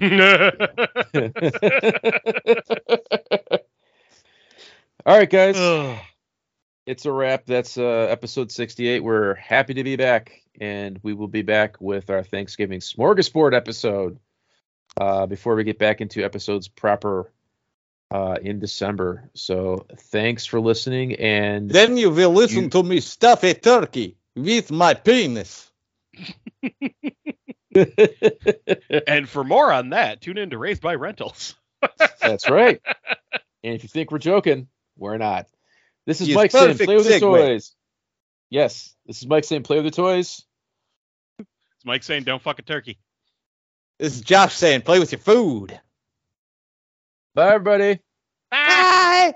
All 5.06 5.18
right, 5.18 5.30
guys. 5.30 5.56
Ugh. 6.86 6.92
it's 6.92 7.06
a 7.06 7.12
wrap. 7.12 7.46
That's 7.46 7.78
uh, 7.78 8.08
episode 8.10 8.52
68. 8.52 9.04
We're 9.04 9.36
happy 9.36 9.74
to 9.76 9.84
be 9.84 9.96
back, 9.96 10.42
and 10.60 11.00
we 11.04 11.14
will 11.14 11.28
be 11.28 11.42
back 11.42 11.80
with 11.82 12.10
our 12.10 12.24
Thanksgiving 12.24 12.80
smorgasbord 12.80 13.54
episode 13.56 14.20
uh, 15.00 15.26
before 15.26 15.56
we 15.56 15.64
get 15.64 15.80
back 15.80 16.02
into 16.02 16.24
episodes 16.24 16.68
proper 16.68 17.32
uh, 18.12 18.36
in 18.42 18.60
December. 18.60 19.30
So 19.34 19.86
thanks 19.98 20.46
for 20.46 20.60
listening, 20.60 21.14
and 21.16 21.70
Then 21.70 21.98
you 21.98 22.10
will 22.12 22.32
listen 22.32 22.64
You- 22.64 22.70
to 22.70 22.84
me 22.84 23.00
stuff 23.00 23.44
a 23.44 23.54
turkey 23.54 24.18
with 24.36 24.72
my 24.72 24.94
penis. 24.94 25.70
and 29.08 29.28
for 29.28 29.44
more 29.44 29.72
on 29.74 29.90
that 29.90 30.22
tune 30.22 30.38
in 30.38 30.52
to 30.52 30.60
raised 30.60 30.82
by 30.82 30.94
rentals 30.94 31.56
that's 32.22 32.50
right. 32.50 32.80
And 33.66 33.74
if 33.76 33.82
you 33.84 33.90
think 33.90 34.12
we're 34.12 34.18
joking, 34.20 34.68
we're 34.98 35.18
not. 35.18 35.48
This 36.06 36.22
is 36.22 36.28
Yes, 36.30 36.36
Mike 36.36 36.52
saying, 36.52 36.78
"Play 36.78 36.96
with 36.98 37.08
the 37.08 37.20
toys." 37.20 37.76
Yes, 38.50 38.96
this 39.06 39.22
is 39.22 39.28
Mike 39.28 39.46
saying, 39.46 39.64
"Play 39.64 39.78
with 39.78 39.86
the 39.86 39.92
toys." 39.92 40.44
it's 41.84 41.86
mike 41.86 42.04
saying 42.04 42.24
don't 42.24 42.42
fuck 42.42 42.60
a 42.60 42.62
turkey 42.62 42.98
This 44.00 44.16
is 44.16 44.22
Josh 44.22 44.56
saying, 44.56 44.82
play 44.82 45.00
with 45.00 45.12
your 45.12 45.20
food. 45.20 45.80
Bye, 47.36 47.54
everybody. 47.54 48.00
Bye. 48.52 49.36